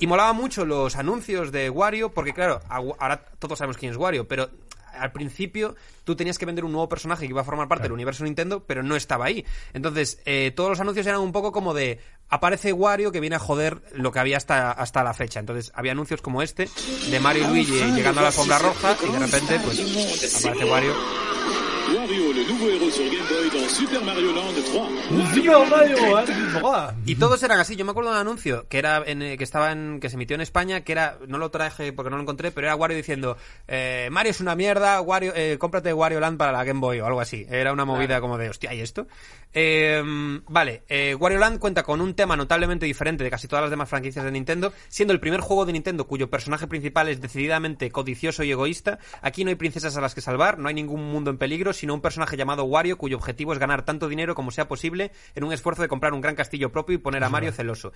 y 0.00 0.06
molaba 0.06 0.32
mucho 0.32 0.64
los 0.64 0.96
anuncios 0.96 1.52
de 1.52 1.68
Wario, 1.68 2.12
porque 2.12 2.32
claro, 2.32 2.60
ahora 2.70 3.26
todos 3.38 3.58
sabemos 3.58 3.76
quién 3.76 3.92
es 3.92 3.98
Wario, 3.98 4.26
pero 4.26 4.48
al 4.98 5.12
principio 5.12 5.76
tú 6.04 6.16
tenías 6.16 6.38
que 6.38 6.46
vender 6.46 6.64
un 6.64 6.72
nuevo 6.72 6.88
personaje 6.88 7.26
que 7.26 7.30
iba 7.30 7.40
a 7.40 7.44
formar 7.44 7.68
parte 7.68 7.84
del 7.84 7.92
universo 7.92 8.24
Nintendo, 8.24 8.64
pero 8.66 8.82
no 8.82 8.96
estaba 8.96 9.26
ahí. 9.26 9.44
Entonces, 9.72 10.20
eh, 10.24 10.52
todos 10.54 10.70
los 10.70 10.80
anuncios 10.80 11.06
eran 11.06 11.20
un 11.20 11.32
poco 11.32 11.52
como 11.52 11.74
de 11.74 12.00
aparece 12.28 12.72
Wario 12.72 13.12
que 13.12 13.20
viene 13.20 13.36
a 13.36 13.40
joder 13.40 13.82
lo 13.92 14.12
que 14.12 14.18
había 14.18 14.36
hasta, 14.36 14.72
hasta 14.72 15.04
la 15.04 15.14
fecha. 15.14 15.40
Entonces, 15.40 15.72
había 15.74 15.92
anuncios 15.92 16.22
como 16.22 16.42
este, 16.42 16.68
de 17.10 17.20
Mario 17.20 17.44
y 17.44 17.46
Luigi 17.48 17.92
llegando 17.92 18.20
a 18.20 18.22
la 18.22 18.28
alfombra 18.28 18.58
roja, 18.58 18.96
y 19.02 19.12
de 19.12 19.18
repente, 19.18 19.60
pues, 19.64 20.44
aparece 20.44 20.64
Wario. 20.64 21.25
Wario, 22.06 22.32
le 22.32 22.46
nouveau 22.46 22.70
héros 22.70 22.94
sur 22.94 23.04
Game 23.04 23.26
Boy 23.28 23.50
dans 23.50 23.68
Super 23.68 24.00
Mario 24.04 24.32
Land 24.32 24.54
3. 24.64 25.34
Super 25.34 25.68
Mario. 25.68 26.60
Buah. 26.60 26.94
Y 27.04 27.16
todos 27.16 27.42
eran 27.42 27.58
así. 27.58 27.74
Yo 27.74 27.84
me 27.84 27.90
acuerdo 27.90 28.10
de 28.10 28.16
un 28.16 28.20
anuncio 28.20 28.68
que 28.68 28.78
era 28.78 29.02
en, 29.04 29.36
que 29.36 29.42
estaba 29.42 29.72
en 29.72 29.98
que 29.98 30.08
se 30.08 30.14
emitió 30.14 30.36
en 30.36 30.40
España, 30.40 30.82
que 30.82 30.92
era 30.92 31.18
no 31.26 31.38
lo 31.38 31.50
traje 31.50 31.92
porque 31.92 32.10
no 32.10 32.16
lo 32.16 32.22
encontré, 32.22 32.52
pero 32.52 32.68
era 32.68 32.76
Wario 32.76 32.96
diciendo 32.96 33.36
eh, 33.66 34.08
Mario 34.12 34.30
es 34.30 34.40
una 34.40 34.54
mierda, 34.54 35.00
Wario, 35.00 35.32
eh, 35.34 35.56
cómprate 35.58 35.92
Wario 35.92 36.20
Land 36.20 36.38
para 36.38 36.52
la 36.52 36.62
Game 36.62 36.78
Boy 36.78 37.00
o 37.00 37.06
algo 37.06 37.20
así. 37.20 37.44
Era 37.50 37.72
una 37.72 37.84
movida 37.84 38.20
como 38.20 38.38
de 38.38 38.50
hostia 38.50 38.72
y 38.72 38.82
esto. 38.82 39.08
Eh, 39.52 40.00
vale, 40.48 40.82
eh, 40.88 41.14
Wario 41.14 41.38
Land 41.38 41.58
cuenta 41.58 41.82
con 41.82 42.00
un 42.00 42.14
tema 42.14 42.36
notablemente 42.36 42.86
diferente 42.86 43.24
de 43.24 43.30
casi 43.30 43.48
todas 43.48 43.64
las 43.64 43.70
demás 43.70 43.88
franquicias 43.88 44.24
de 44.24 44.30
Nintendo, 44.30 44.72
siendo 44.88 45.12
el 45.12 45.18
primer 45.18 45.40
juego 45.40 45.66
de 45.66 45.72
Nintendo 45.72 46.06
cuyo 46.06 46.30
personaje 46.30 46.68
principal 46.68 47.08
es 47.08 47.20
decididamente 47.20 47.90
codicioso 47.90 48.44
y 48.44 48.52
egoísta. 48.52 49.00
Aquí 49.22 49.42
no 49.42 49.50
hay 49.50 49.56
princesas 49.56 49.96
a 49.96 50.00
las 50.00 50.14
que 50.14 50.20
salvar, 50.20 50.58
no 50.58 50.68
hay 50.68 50.74
ningún 50.74 51.10
mundo 51.10 51.30
en 51.30 51.38
peligro, 51.38 51.72
sino 51.72 51.95
un 51.96 52.02
personaje 52.02 52.36
llamado 52.36 52.64
Wario 52.64 52.96
cuyo 52.98 53.16
objetivo 53.16 53.52
es 53.52 53.58
ganar 53.58 53.84
tanto 53.84 54.08
dinero 54.08 54.34
como 54.34 54.50
sea 54.50 54.68
posible 54.68 55.10
en 55.34 55.44
un 55.44 55.52
esfuerzo 55.52 55.82
de 55.82 55.88
comprar 55.88 56.12
un 56.14 56.20
gran 56.20 56.34
castillo 56.36 56.70
propio 56.70 56.94
y 56.94 56.98
poner 56.98 57.24
a 57.24 57.28
Mario 57.28 57.52
celoso. 57.52 57.92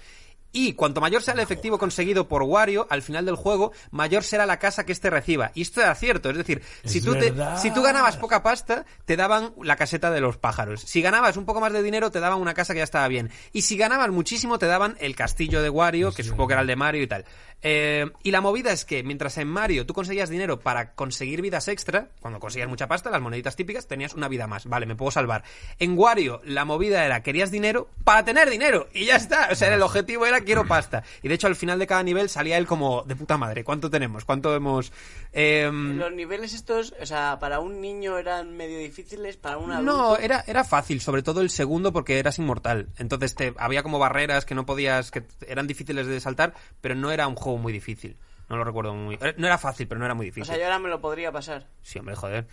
Y 0.53 0.73
cuanto 0.73 1.01
mayor 1.01 1.23
sea 1.23 1.35
el 1.35 1.41
efectivo 1.41 1.79
conseguido 1.79 2.27
por 2.27 2.43
Wario 2.43 2.87
al 2.91 3.03
final 3.03 3.25
del 3.25 3.37
juego, 3.37 3.73
mayor 3.93 4.25
será 4.25 4.47
la 4.47 4.59
casa 4.59 4.85
que 4.85 4.93
éste 4.93 5.09
reciba. 5.11 5.53
Y 5.55 5.63
esto 5.63 5.81
era 5.81 5.95
cierto, 5.95 6.31
es 6.31 6.37
decir, 6.37 6.61
si 6.85 7.01
tú, 7.01 7.13
te- 7.21 7.31
si 7.59 7.71
tú 7.71 7.83
ganabas 7.83 8.17
poca 8.17 8.43
pasta, 8.43 8.85
te 9.05 9.17
daban 9.17 9.55
la 9.63 9.77
caseta 9.77 10.11
de 10.11 10.21
los 10.21 10.37
pájaros. 10.39 10.81
Si 10.81 11.03
ganabas 11.03 11.37
un 11.37 11.45
poco 11.45 11.61
más 11.61 11.73
de 11.73 11.83
dinero, 11.83 12.11
te 12.11 12.19
daban 12.19 12.41
una 12.41 12.55
casa 12.55 12.73
que 12.75 12.79
ya 12.79 12.85
estaba 12.85 13.07
bien. 13.07 13.31
Y 13.53 13.63
si 13.63 13.77
ganabas 13.77 14.11
muchísimo, 14.11 14.59
te 14.59 14.67
daban 14.67 14.97
el 15.01 15.15
castillo 15.15 15.63
de 15.63 15.71
Wario, 15.71 16.13
que 16.13 16.25
supongo 16.25 16.49
que 16.49 16.53
era 16.55 16.63
el 16.63 16.67
de 16.67 16.77
Mario 16.77 17.03
y 17.03 17.07
tal. 17.07 17.25
Eh, 17.63 18.11
y 18.23 18.31
la 18.31 18.41
movida 18.41 18.73
es 18.73 18.85
que 18.85 19.03
mientras 19.03 19.37
en 19.39 19.49
Mario 19.49 19.87
tú 19.87 19.93
conseguías 19.95 20.31
dinero 20.31 20.61
para 20.61 20.93
conseguir 20.93 21.43
vidas 21.43 21.69
extra, 21.69 22.09
cuando 22.21 22.41
conseguías 22.41 22.69
mucha 22.69 22.89
pasta, 22.89 23.11
las 23.11 23.21
moneditas 23.21 23.57
típicas, 23.57 23.87
tenías 23.87 24.15
una 24.15 24.29
vida 24.29 24.47
más. 24.47 24.67
Vale, 24.67 24.87
me 24.87 24.97
puedo 24.97 25.11
salvar. 25.11 25.45
En 25.79 25.99
Wario, 25.99 26.41
la 26.45 26.65
movida 26.65 27.05
era 27.05 27.23
querías 27.23 27.51
dinero 27.51 27.89
para 28.05 28.25
tener 28.25 28.49
dinero. 28.51 28.89
Y 28.93 29.07
ya 29.07 29.17
está. 29.17 29.49
O 29.51 29.55
sea, 29.55 29.75
el 29.75 29.83
objetivo 29.83 30.27
era 30.27 30.41
quiero 30.41 30.67
pasta. 30.67 31.03
Y 31.23 31.29
de 31.29 31.35
hecho, 31.35 31.47
al 31.47 31.57
final 31.57 31.79
de 31.79 31.87
cada 31.87 32.03
nivel 32.03 32.29
salía 32.29 32.59
él 32.59 32.67
como 32.67 33.03
de 33.03 33.17
puta 33.17 33.37
madre. 33.37 33.65
¿Cuánto 33.65 33.91
tenemos? 33.91 34.25
¿Cuánto 34.25 34.55
hemos.? 34.55 34.93
Em, 35.33 35.99
Los 35.99 36.13
niveles 36.13 36.55
estos, 36.55 36.95
o 37.01 37.07
sea, 37.07 37.39
para 37.39 37.61
un 37.61 37.81
niño 37.81 38.19
eran 38.19 38.57
medio 38.57 38.79
difíciles, 38.79 39.37
para 39.37 39.59
un 39.59 39.71
adulto... 39.71 39.93
No, 39.93 40.17
era, 40.17 40.45
era 40.47 40.65
fácil, 40.65 41.01
sobre 41.01 41.23
todo 41.23 41.41
el 41.41 41.51
segundo 41.51 41.93
porque 41.93 42.19
eras 42.19 42.39
inmortal. 42.39 42.89
Entonces 42.99 43.35
te, 43.35 43.55
había 43.59 43.83
como 43.83 43.99
barreras 43.99 44.45
que 44.45 44.55
no 44.55 44.67
podías, 44.67 45.11
que 45.11 45.25
eran 45.47 45.67
difíciles 45.67 46.07
de 46.07 46.21
saltar, 46.21 46.55
pero 46.81 46.95
no 46.95 47.13
era 47.13 47.29
un 47.29 47.37
juego 47.37 47.50
muy 47.59 47.73
difícil. 47.73 48.17
No 48.49 48.57
lo 48.57 48.65
recuerdo 48.65 48.95
muy... 48.95 49.17
eh, 49.21 49.35
No 49.37 49.47
era 49.47 49.59
fácil, 49.59 49.87
pero 49.87 49.99
no 50.01 50.05
era 50.05 50.15
muy 50.15 50.25
O 50.25 50.29
difícil. 50.29 50.47
sea, 50.47 50.57
yo 50.59 50.65
ahora 50.65 50.79
me 50.79 50.89
lo 50.89 51.01
podría 51.01 51.31
pasar. 51.33 51.67
Sí, 51.83 51.99
hombre, 51.99 52.17
joder. 52.17 52.47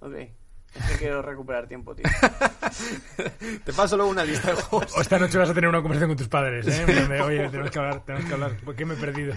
Ok. 0.00 0.14
Quiero 0.98 1.22
recuperar 1.22 1.66
tiempo, 1.68 1.94
tío. 1.94 2.04
Te 3.64 3.72
paso 3.72 3.96
luego 3.96 4.10
una 4.10 4.24
lista 4.24 4.50
de 4.50 4.56
juegos. 4.62 4.92
O 4.96 5.00
esta 5.02 5.18
noche 5.18 5.38
vas 5.38 5.50
a 5.50 5.54
tener 5.54 5.68
una 5.68 5.80
conversación 5.82 6.10
con 6.10 6.16
tus 6.16 6.28
padres, 6.28 6.66
¿eh? 6.66 6.80
En 6.80 6.86
plan 6.86 7.08
de, 7.08 7.20
Oye, 7.22 7.48
tenemos 7.48 7.70
que 7.70 7.78
hablar, 7.78 8.04
tenemos 8.04 8.26
que 8.28 8.34
hablar. 8.34 8.56
¿Por 8.64 8.74
qué 8.74 8.84
me 8.84 8.94
he 8.94 8.96
perdido? 8.96 9.34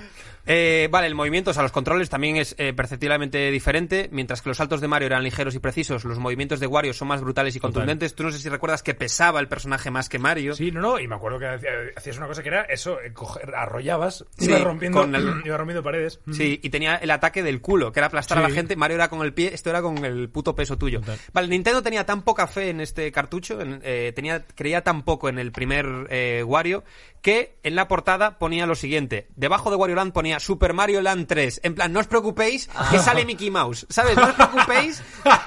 Eh, 0.50 0.88
vale, 0.90 1.08
el 1.08 1.16
movimiento, 1.16 1.52
o 1.52 1.54
sea, 1.54 1.62
los 1.64 1.72
controles 1.74 2.10
también 2.10 2.38
es 2.38 2.56
eh, 2.58 2.74
perceptiblemente 2.74 3.52
diferente. 3.52 4.10
Mientras 4.12 4.42
que 4.42 4.50
los 4.50 4.58
saltos 4.58 4.80
de 4.82 4.88
Mario 4.88 5.08
eran 5.08 5.24
ligeros 5.24 5.56
y 5.56 5.60
precisos, 5.60 6.06
los 6.06 6.20
movimientos 6.20 6.60
de 6.60 6.68
Wario 6.68 6.94
son 6.94 7.10
más 7.10 7.22
brutales 7.22 7.56
y 7.56 7.60
contundentes. 7.60 8.16
Tú 8.16 8.24
no 8.24 8.32
sé 8.32 8.40
si 8.40 8.48
recuerdas 8.50 8.82
que 8.82 8.94
pesaba 8.94 9.40
el 9.40 9.48
personaje 9.50 9.92
más 9.92 10.08
que 10.10 10.20
Mario. 10.20 10.56
Sí, 10.56 10.72
no, 10.72 10.80
no, 10.82 11.00
y 11.00 11.08
me 11.08 11.16
acuerdo 11.16 11.38
que 11.40 11.48
hacía- 11.48 11.70
hacías 11.96 12.18
una 12.18 12.28
cosa 12.28 12.42
que 12.44 12.50
era 12.50 12.62
eso, 12.64 13.00
eh, 13.02 13.14
coger- 13.14 13.54
arrollabas, 13.56 14.26
Sí, 14.38 14.46
ibas 14.50 14.64
rompiendo, 14.64 15.02
con 15.02 15.14
el- 15.16 15.42
ibas 15.46 15.58
rompiendo 15.58 15.84
paredes. 15.84 16.20
Sí, 16.32 16.60
y 16.64 16.70
tenía 16.70 16.96
el 16.96 17.12
ataque 17.12 17.44
del 17.44 17.60
culo, 17.60 17.92
que 17.92 18.00
era 18.00 18.08
aplastar 18.08 18.38
a 18.38 18.42
la 18.42 18.50
gente. 18.50 18.76
Mario 18.78 18.96
era 18.96 19.10
con 19.10 19.22
el 19.24 19.34
pie, 19.34 19.52
esto 19.54 19.70
era 19.70 19.82
con 19.82 20.04
el 20.06 20.30
puto 20.30 20.56
peso 20.56 20.78
tuyo. 20.78 21.02
Total. 21.02 21.20
Vale, 21.34 21.48
Nintendo 21.48 21.82
tenía 21.84 22.06
tan 22.06 22.22
poca 22.24 22.48
fe 22.48 22.70
en 22.70 22.82
este 22.82 23.12
cartucho, 23.12 23.62
en- 23.62 23.82
eh, 23.84 24.12
tenía, 24.16 24.46
creía 24.56 24.84
tan 24.84 25.04
poco 25.04 25.30
en 25.30 25.40
el 25.40 25.52
primer 25.52 26.08
eh, 26.10 26.44
Wario, 26.46 26.84
que 27.22 27.58
en 27.64 27.76
la 27.76 27.88
portada 27.88 28.38
ponía 28.40 28.66
lo 28.66 28.76
siguiente. 28.76 29.28
Debajo 29.36 29.70
de 29.70 29.76
Wario 29.76 29.96
Land 29.96 30.14
ponía 30.14 30.40
Super 30.40 30.74
Mario 30.74 31.02
Land 31.02 31.28
3. 31.28 31.62
En 31.64 31.76
plan, 31.76 31.92
no 31.92 32.00
os 32.00 32.08
preocupéis 32.08 32.70
que 32.92 33.00
sale 33.00 33.26
Mickey 33.26 33.50
Mouse. 33.52 33.86
¿Sabes? 33.90 34.16
No 34.16 34.24
os 34.28 34.34
preocupéis 34.36 35.02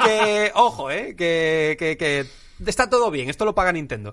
que, 0.04 0.50
ojo, 0.54 0.90
eh, 0.90 1.14
que, 1.16 1.76
que, 1.78 1.96
que 1.96 2.26
está 2.66 2.90
todo 2.90 3.10
bien. 3.10 3.30
Esto 3.30 3.44
lo 3.44 3.54
paga 3.54 3.72
Nintendo. 3.72 4.12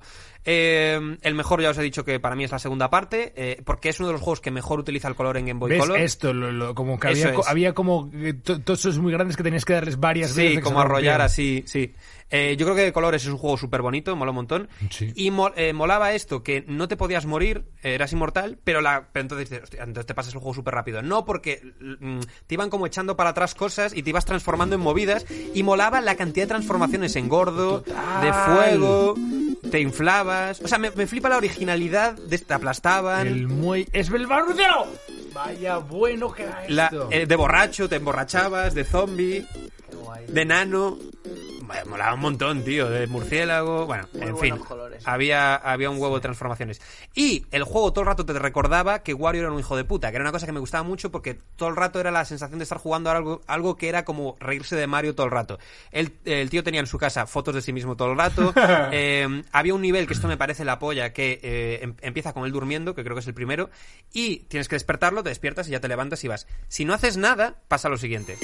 Eh, 0.50 1.18
el 1.24 1.36
mejor 1.36 1.62
ya 1.62 1.72
os 1.72 1.78
he 1.78 1.82
dicho 1.82 2.06
que 2.06 2.22
para 2.22 2.34
mí 2.34 2.46
es 2.46 2.52
la 2.52 2.58
segunda 2.60 2.90
parte, 2.90 3.34
eh, 3.36 3.62
porque 3.66 3.90
es 3.90 4.00
uno 4.00 4.08
de 4.08 4.14
los 4.14 4.22
juegos 4.22 4.40
que 4.40 4.50
mejor 4.50 4.80
utiliza 4.80 5.10
el 5.10 5.16
color 5.16 5.36
en 5.36 5.46
Game 5.48 5.60
Boy 5.60 5.72
¿Ves 5.72 5.80
Color. 5.82 6.00
esto? 6.00 6.34
Lo- 6.34 6.54
lo- 6.54 6.74
como 6.74 6.98
que 6.98 7.10
había, 7.10 7.34
co- 7.34 7.42
es. 7.42 7.50
había 7.50 7.74
como 7.74 8.10
to- 8.44 8.62
todos 8.62 8.80
esos 8.80 8.98
muy 9.00 9.12
grandes 9.12 9.36
que 9.36 9.44
tenías 9.44 9.66
que 9.66 9.74
darles 9.74 10.00
varias 10.00 10.34
veces. 10.34 10.56
Sí, 10.56 10.62
como 10.62 10.80
arrollar 10.80 11.20
así, 11.20 11.64
sí. 11.68 11.94
Eh, 12.30 12.56
yo 12.58 12.66
creo 12.66 12.76
que 12.78 12.92
Colores 12.94 13.24
es 13.24 13.30
un 13.30 13.38
juego 13.38 13.58
súper 13.58 13.82
bonito, 13.82 14.16
mola 14.16 14.32
un 14.32 14.36
montón. 14.36 14.70
Sí. 14.90 15.12
Y 15.16 15.32
mo- 15.32 15.52
molaba 15.74 16.14
esto, 16.14 16.44
que 16.44 16.64
no 16.68 16.88
te 16.88 16.96
podías 16.98 17.26
morir, 17.26 17.66
eras 17.84 18.14
inmortal, 18.14 18.58
pero, 18.64 18.80
la, 18.82 19.08
pero 19.12 19.22
entonces, 19.24 19.62
"Hostia, 19.64 19.84
entonces 19.84 20.06
te 20.06 20.14
pasas 20.14 20.34
el 20.34 20.40
juego 20.40 20.54
súper 20.54 20.74
rápido. 20.76 21.02
No, 21.02 21.26
porque 21.26 21.62
mm, 22.00 22.20
te 22.48 22.54
iban 22.56 22.70
como 22.70 22.86
echando 22.88 23.16
para 23.18 23.32
atrás 23.32 23.54
cosas 23.54 23.94
y 23.94 24.02
te 24.04 24.10
ibas 24.12 24.24
transformando 24.26 24.76
en 24.76 24.82
movidas. 24.82 25.26
Y 25.54 25.64
molaba 25.64 26.00
la 26.02 26.16
cantidad 26.16 26.46
de 26.46 26.50
transformaciones 26.50 27.16
en 27.18 27.28
gordo, 27.30 27.82
de 28.22 28.34
fuego, 28.34 29.16
te 29.72 29.80
O 30.64 30.68
sea, 30.68 30.78
me, 30.78 30.92
me 30.92 31.08
flipa 31.08 31.30
la 31.30 31.38
originalidad, 31.38 32.14
de, 32.14 32.38
te 32.38 32.54
aplastaban. 32.54 33.28
El 33.28 33.48
muelle... 33.48 33.88
¡Es 33.94 34.10
Belbarrucero! 34.10 34.88
Vaya 35.34 35.78
bueno 35.78 36.32
que 36.32 36.44
era 36.44 36.64
La- 36.70 36.86
esto. 36.86 37.10
eh, 37.12 37.26
de 37.26 37.36
borracho, 37.36 37.88
te 37.90 37.98
emborrachabas, 37.98 38.74
de 38.74 38.84
zombie, 38.84 39.46
de 40.28 40.46
nano. 40.46 40.98
Molaba 41.86 42.14
un 42.14 42.22
montón, 42.22 42.64
tío, 42.64 42.90
de 42.90 43.08
murciélago. 43.08 43.86
Bueno, 43.86 44.08
Muy 44.14 44.22
en 44.28 44.38
fin. 44.38 44.58
colores. 44.58 45.06
Había, 45.06 45.56
había 45.56 45.90
un 45.90 46.00
huevo 46.02 46.16
de 46.16 46.22
transformaciones. 46.22 46.80
Y 47.14 47.46
el 47.52 47.64
juego 47.64 47.92
todo 47.92 48.04
el 48.04 48.08
rato 48.08 48.26
te 48.26 48.32
recordaba 48.40 49.04
que 49.04 49.14
Wario 49.14 49.42
era 49.42 49.52
un 49.52 49.60
hijo 49.60 49.76
de 49.76 49.84
puta, 49.84 50.10
que 50.10 50.16
era 50.16 50.24
una 50.24 50.32
cosa 50.32 50.46
que 50.46 50.54
me 50.54 50.62
gustaba 50.62 50.84
mucho 50.84 51.12
porque 51.12 51.38
todo 51.58 51.68
el 51.68 51.76
rato 51.76 52.00
era 52.00 52.10
la 52.10 52.24
sensación 52.24 52.60
de 52.60 52.64
estar 52.64 52.78
jugando 52.78 53.10
a 53.10 53.18
algo, 53.18 53.42
algo 53.48 53.76
que 53.76 53.90
era 53.90 54.06
como 54.06 54.38
reírse 54.40 54.78
de 54.78 54.88
Mario 54.88 55.14
todo 55.14 55.26
el 55.26 55.32
rato. 55.34 55.60
El, 55.92 56.14
el 56.24 56.50
tío 56.50 56.64
tenía 56.64 56.80
en 56.80 56.88
su 56.88 56.98
casa 56.98 57.28
fotos 57.28 57.54
de 57.54 57.62
sí 57.62 57.74
mismo 57.74 57.98
todo 57.98 58.12
el 58.12 58.18
rato. 58.18 58.54
Eh, 58.92 59.44
había 59.52 59.74
un 59.74 59.82
nivel 59.82 60.08
que 60.08 60.14
esto 60.14 60.28
me 60.28 60.38
parece 60.38 60.64
la 60.64 60.80
polla, 60.80 61.12
que 61.12 61.40
eh, 61.44 61.80
em- 61.84 61.96
empieza 62.02 62.32
con 62.34 62.46
él 62.46 62.52
durmiendo, 62.52 62.96
que 62.96 63.04
creo 63.04 63.16
que 63.16 63.20
es 63.20 63.28
el 63.28 63.34
primero, 63.34 63.70
y 64.14 64.38
tienes 64.48 64.68
que 64.70 64.76
despertarlo, 64.76 65.24
te 65.24 65.30
despiertas 65.30 65.68
y 65.68 65.72
ya 65.72 65.80
te 65.82 65.88
levantas 65.88 66.24
y 66.24 66.28
vas. 66.28 66.48
Si 66.68 66.86
no 66.86 66.94
haces 66.94 67.18
nada, 67.18 67.56
pasa 67.68 67.90
lo 67.90 67.98
siguiente. 67.98 68.38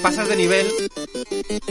Pasas 0.00 0.28
de 0.28 0.36
nivel, 0.36 0.66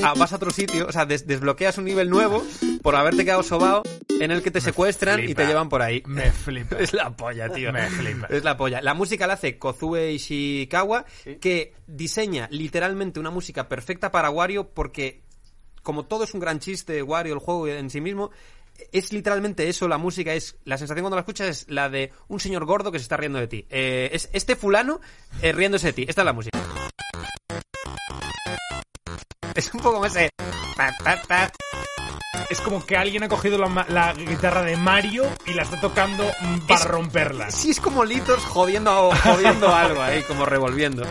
a- 0.03 0.13
vas 0.13 0.31
a 0.33 0.35
otro 0.37 0.51
sitio, 0.51 0.87
o 0.87 0.91
sea, 0.91 1.05
des- 1.05 1.25
desbloqueas 1.27 1.77
un 1.77 1.85
nivel 1.85 2.09
nuevo 2.09 2.43
por 2.81 2.95
haberte 2.95 3.25
quedado 3.25 3.43
sobao 3.43 3.83
en 4.19 4.31
el 4.31 4.41
que 4.43 4.51
te 4.51 4.61
secuestran 4.61 5.23
y 5.23 5.33
te 5.33 5.45
llevan 5.45 5.69
por 5.69 5.81
ahí. 5.81 6.03
Me 6.05 6.31
flipa. 6.31 6.77
Es 6.77 6.93
la 6.93 7.15
polla, 7.15 7.49
tío. 7.51 7.71
Me 7.71 7.89
flipa. 7.89 8.27
Es 8.29 8.43
la 8.43 8.57
polla. 8.57 8.81
La 8.81 8.93
música 8.93 9.27
la 9.27 9.33
hace 9.33 9.57
Kozue 9.57 10.11
Ishikawa, 10.13 11.05
que 11.41 11.73
diseña 11.87 12.47
literalmente 12.51 13.19
una 13.19 13.29
música 13.31 13.67
perfecta 13.67 14.11
para 14.11 14.29
Wario 14.29 14.69
porque, 14.69 15.21
como 15.83 16.05
todo 16.05 16.23
es 16.23 16.33
un 16.33 16.39
gran 16.39 16.59
chiste, 16.59 17.01
Wario, 17.01 17.33
el 17.33 17.39
juego 17.39 17.67
en 17.67 17.89
sí 17.89 18.01
mismo, 18.01 18.31
es 18.93 19.11
literalmente 19.11 19.67
eso, 19.67 19.87
la 19.89 19.97
música 19.97 20.33
es, 20.33 20.55
la 20.63 20.77
sensación 20.77 21.03
cuando 21.03 21.17
la 21.17 21.21
escuchas 21.21 21.47
es 21.49 21.65
la 21.69 21.89
de 21.89 22.11
un 22.29 22.39
señor 22.39 22.65
gordo 22.65 22.91
que 22.91 22.99
se 22.99 23.03
está 23.03 23.17
riendo 23.17 23.39
de 23.39 23.47
ti. 23.47 23.65
Eh, 23.69 24.09
es 24.13 24.29
este 24.33 24.55
fulano 24.55 25.01
eh, 25.41 25.51
riéndose 25.51 25.87
de 25.87 25.93
ti. 25.93 26.05
Esta 26.07 26.21
es 26.21 26.25
la 26.25 26.33
música. 26.33 26.57
Es 29.59 29.73
un 29.73 29.81
poco 29.81 30.05
ese... 30.05 30.29
Es 32.49 32.61
como 32.61 32.85
que 32.85 32.95
alguien 32.97 33.23
ha 33.23 33.27
cogido 33.27 33.57
la, 33.57 34.13
guitarra 34.13 34.63
de 34.63 34.77
Mario 34.77 35.25
y 35.45 35.53
la 35.53 35.63
está 35.63 35.79
tocando 35.81 36.23
para 36.67 36.79
Es- 36.79 36.87
romperla. 36.87 37.51
Sí, 37.51 37.71
es 37.71 37.79
como 37.81 38.05
Litos 38.05 38.43
jodiendo, 38.45 39.11
jodiendo 39.23 39.75
algo 39.75 40.01
ahí, 40.01 40.23
como 40.23 40.45
revolviendo. 40.45 41.03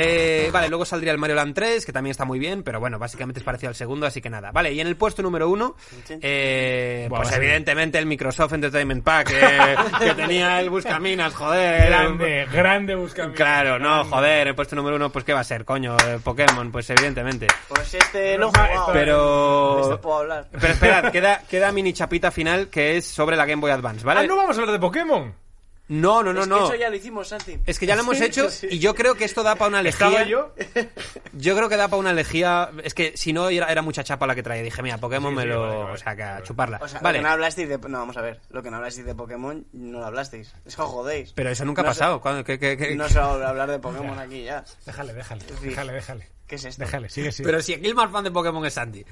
Eh, 0.00 0.50
vale, 0.52 0.68
luego 0.68 0.84
saldría 0.84 1.10
el 1.10 1.18
Mario 1.18 1.34
Land 1.34 1.54
3, 1.54 1.84
que 1.84 1.92
también 1.92 2.12
está 2.12 2.24
muy 2.24 2.38
bien, 2.38 2.62
pero 2.62 2.78
bueno, 2.78 3.00
básicamente 3.00 3.40
es 3.40 3.44
parecido 3.44 3.70
al 3.70 3.74
segundo, 3.74 4.06
así 4.06 4.20
que 4.20 4.30
nada. 4.30 4.52
Vale, 4.52 4.72
y 4.72 4.80
en 4.80 4.86
el 4.86 4.96
puesto 4.96 5.22
número 5.22 5.50
uno, 5.50 5.74
eh, 6.08 7.06
Buah, 7.10 7.22
pues 7.22 7.34
evidentemente 7.34 7.98
el 7.98 8.06
Microsoft 8.06 8.52
Entertainment 8.52 9.02
Pack, 9.02 9.32
eh, 9.32 9.76
que 9.98 10.14
tenía 10.14 10.60
el 10.60 10.70
Buscaminas, 10.70 11.34
joder. 11.34 11.88
Grande, 11.88 12.46
grande 12.52 12.94
busca. 12.94 13.32
Claro, 13.32 13.80
no, 13.80 14.04
joder, 14.04 14.46
el 14.46 14.54
puesto 14.54 14.76
número 14.76 14.94
uno, 14.94 15.10
pues 15.10 15.24
¿qué 15.24 15.32
va 15.32 15.40
a 15.40 15.44
ser, 15.44 15.64
coño? 15.64 15.96
Eh, 16.06 16.20
Pokémon, 16.22 16.70
pues 16.70 16.88
evidentemente. 16.90 17.48
Pues 17.68 17.94
este 17.94 18.38
jugado. 18.38 18.92
Pero... 18.92 19.76
De 19.76 19.82
esto 19.82 20.00
puedo 20.00 20.18
hablar. 20.18 20.46
Pero 20.52 20.72
esperad, 20.72 21.10
queda, 21.12 21.42
queda 21.48 21.72
mini 21.72 21.92
chapita 21.92 22.30
final 22.30 22.68
que 22.68 22.96
es 22.96 23.04
sobre 23.04 23.36
la 23.36 23.46
Game 23.46 23.60
Boy 23.60 23.72
Advance, 23.72 24.04
¿vale? 24.04 24.20
Ah, 24.20 24.26
no 24.26 24.36
vamos 24.36 24.56
a 24.56 24.60
hablar 24.60 24.72
de 24.72 24.80
Pokémon. 24.80 25.47
No, 25.88 26.22
no, 26.22 26.34
no, 26.34 26.40
Es 26.42 26.46
que 26.46 26.50
no. 26.54 26.64
eso 26.66 26.74
ya 26.74 26.90
lo 26.90 26.96
hicimos, 26.96 27.28
Santi. 27.28 27.58
Es 27.64 27.78
que 27.78 27.86
ya 27.86 27.94
lo 27.96 28.02
hemos 28.02 28.20
hecho 28.20 28.48
y 28.70 28.78
yo 28.78 28.94
creo 28.94 29.14
que 29.14 29.24
esto 29.24 29.42
da 29.42 29.54
para 29.56 29.68
una. 29.68 29.80
Estaba 29.80 30.22
yo. 30.24 30.54
Yo 31.32 31.56
creo 31.56 31.68
que 31.68 31.76
da 31.76 31.88
para 31.88 31.98
una 32.00 32.12
lejía. 32.12 32.70
Es 32.84 32.92
que 32.94 33.16
si 33.16 33.32
no 33.32 33.48
era, 33.48 33.66
era 33.72 33.80
mucha 33.80 34.04
chapa 34.04 34.26
la 34.26 34.34
que 34.34 34.42
traía. 34.42 34.62
Dije, 34.62 34.82
mira, 34.82 34.98
Pokémon 34.98 35.30
Sí, 35.32 35.36
me 35.36 35.42
sí, 35.42 35.48
lo. 35.48 35.60
vale, 35.62 35.76
vale. 35.78 35.92
o 35.92 35.96
sea, 35.96 36.16
que 36.16 36.22
a 36.22 36.42
chuparla. 36.42 36.78
O 36.82 36.88
sea, 36.88 37.00
vale. 37.00 37.18
lo 37.18 37.22
que 37.22 37.28
no 37.28 37.32
hablasteis 37.32 37.68
de... 37.68 37.78
No, 37.78 37.98
vamos 38.00 38.16
a 38.16 38.20
ver. 38.22 38.40
Lo 38.50 38.62
que 38.62 38.70
no 38.70 38.76
hablasteis 38.76 39.06
de 39.06 39.14
Pokémon, 39.14 39.66
no 39.72 40.00
lo 40.00 40.04
hablasteis. 40.06 40.52
Eso 40.66 40.86
jodéis. 40.86 41.32
Pero 41.32 41.48
eso 41.50 41.64
nunca 41.64 41.80
ha 41.82 41.84
No 41.86 41.94
se- 41.94 42.00
pasado. 42.00 42.20
¿Cuándo? 42.20 42.44
¿Qué- 42.44 42.58
qué- 42.58 42.76
qué- 42.76 42.94
No 42.96 43.08
se 43.08 43.18
va 43.18 43.26
a 43.46 43.48
hablar 43.48 43.70
de 43.70 43.78
Pokémon 43.78 44.18
aquí 44.18 44.44
ya. 44.44 44.64
Déjale, 44.84 45.14
déjale. 45.14 45.42
Sí. 45.60 45.68
Déjale, 45.68 45.92
déjale. 45.92 46.28
¿Qué 46.46 46.56
es 46.56 46.64
esto? 46.64 46.84
Déjale, 46.84 47.08
sigue, 47.08 47.32
sigue. 47.32 47.46
Pero 47.46 47.62
si 47.62 47.74
aquí 47.74 47.86
el 47.86 47.94
más 47.94 48.10
fan 48.10 48.24
de 48.24 48.30
Pokémon 48.30 48.64
es 48.66 48.74
Sandy. 48.74 49.04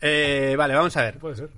Eh, 0.00 0.54
vale, 0.56 0.74
vamos 0.74 0.96
a 0.96 1.02
ver. 1.02 1.18
Puede 1.18 1.36
ser. 1.36 1.48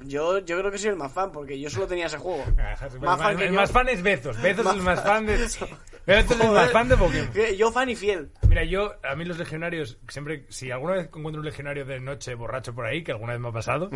Yo, 0.00 0.38
yo 0.38 0.58
creo 0.58 0.70
que 0.70 0.78
soy 0.78 0.90
el 0.90 0.96
más 0.96 1.12
fan, 1.12 1.32
porque 1.32 1.58
yo 1.58 1.68
solo 1.70 1.86
tenía 1.88 2.06
ese 2.06 2.18
juego. 2.18 2.44
El 2.92 3.00
Más 3.00 3.18
fan 3.20 3.36
que 3.36 3.44
el 3.46 3.52
yo. 3.52 3.60
más 3.60 3.72
fan 3.72 3.88
es 3.88 4.02
Bezos. 4.02 4.40
Bezos 4.40 4.66
es 4.66 4.72
el 4.74 4.82
más 4.82 5.02
fan 5.02 5.26
de. 5.26 5.36
Bezos 5.36 5.68
es 6.06 6.30
el 6.40 6.52
más 6.52 6.70
fan 6.70 6.88
de 6.88 6.96
Pokémon. 6.96 7.32
Que 7.32 7.56
Yo 7.56 7.72
fan 7.72 7.90
y 7.90 7.96
fiel. 7.96 8.30
Mira, 8.48 8.64
yo, 8.64 8.94
a 9.02 9.14
mí 9.16 9.24
los 9.24 9.38
legionarios, 9.38 9.98
siempre, 10.08 10.46
si 10.48 10.70
alguna 10.70 10.94
vez 10.94 11.06
encuentro 11.06 11.40
un 11.40 11.44
legionario 11.46 11.84
de 11.84 11.98
noche 12.00 12.34
borracho 12.34 12.74
por 12.74 12.86
ahí, 12.86 13.02
que 13.02 13.12
alguna 13.12 13.32
vez 13.32 13.40
me 13.40 13.48
ha 13.48 13.52
pasado, 13.52 13.90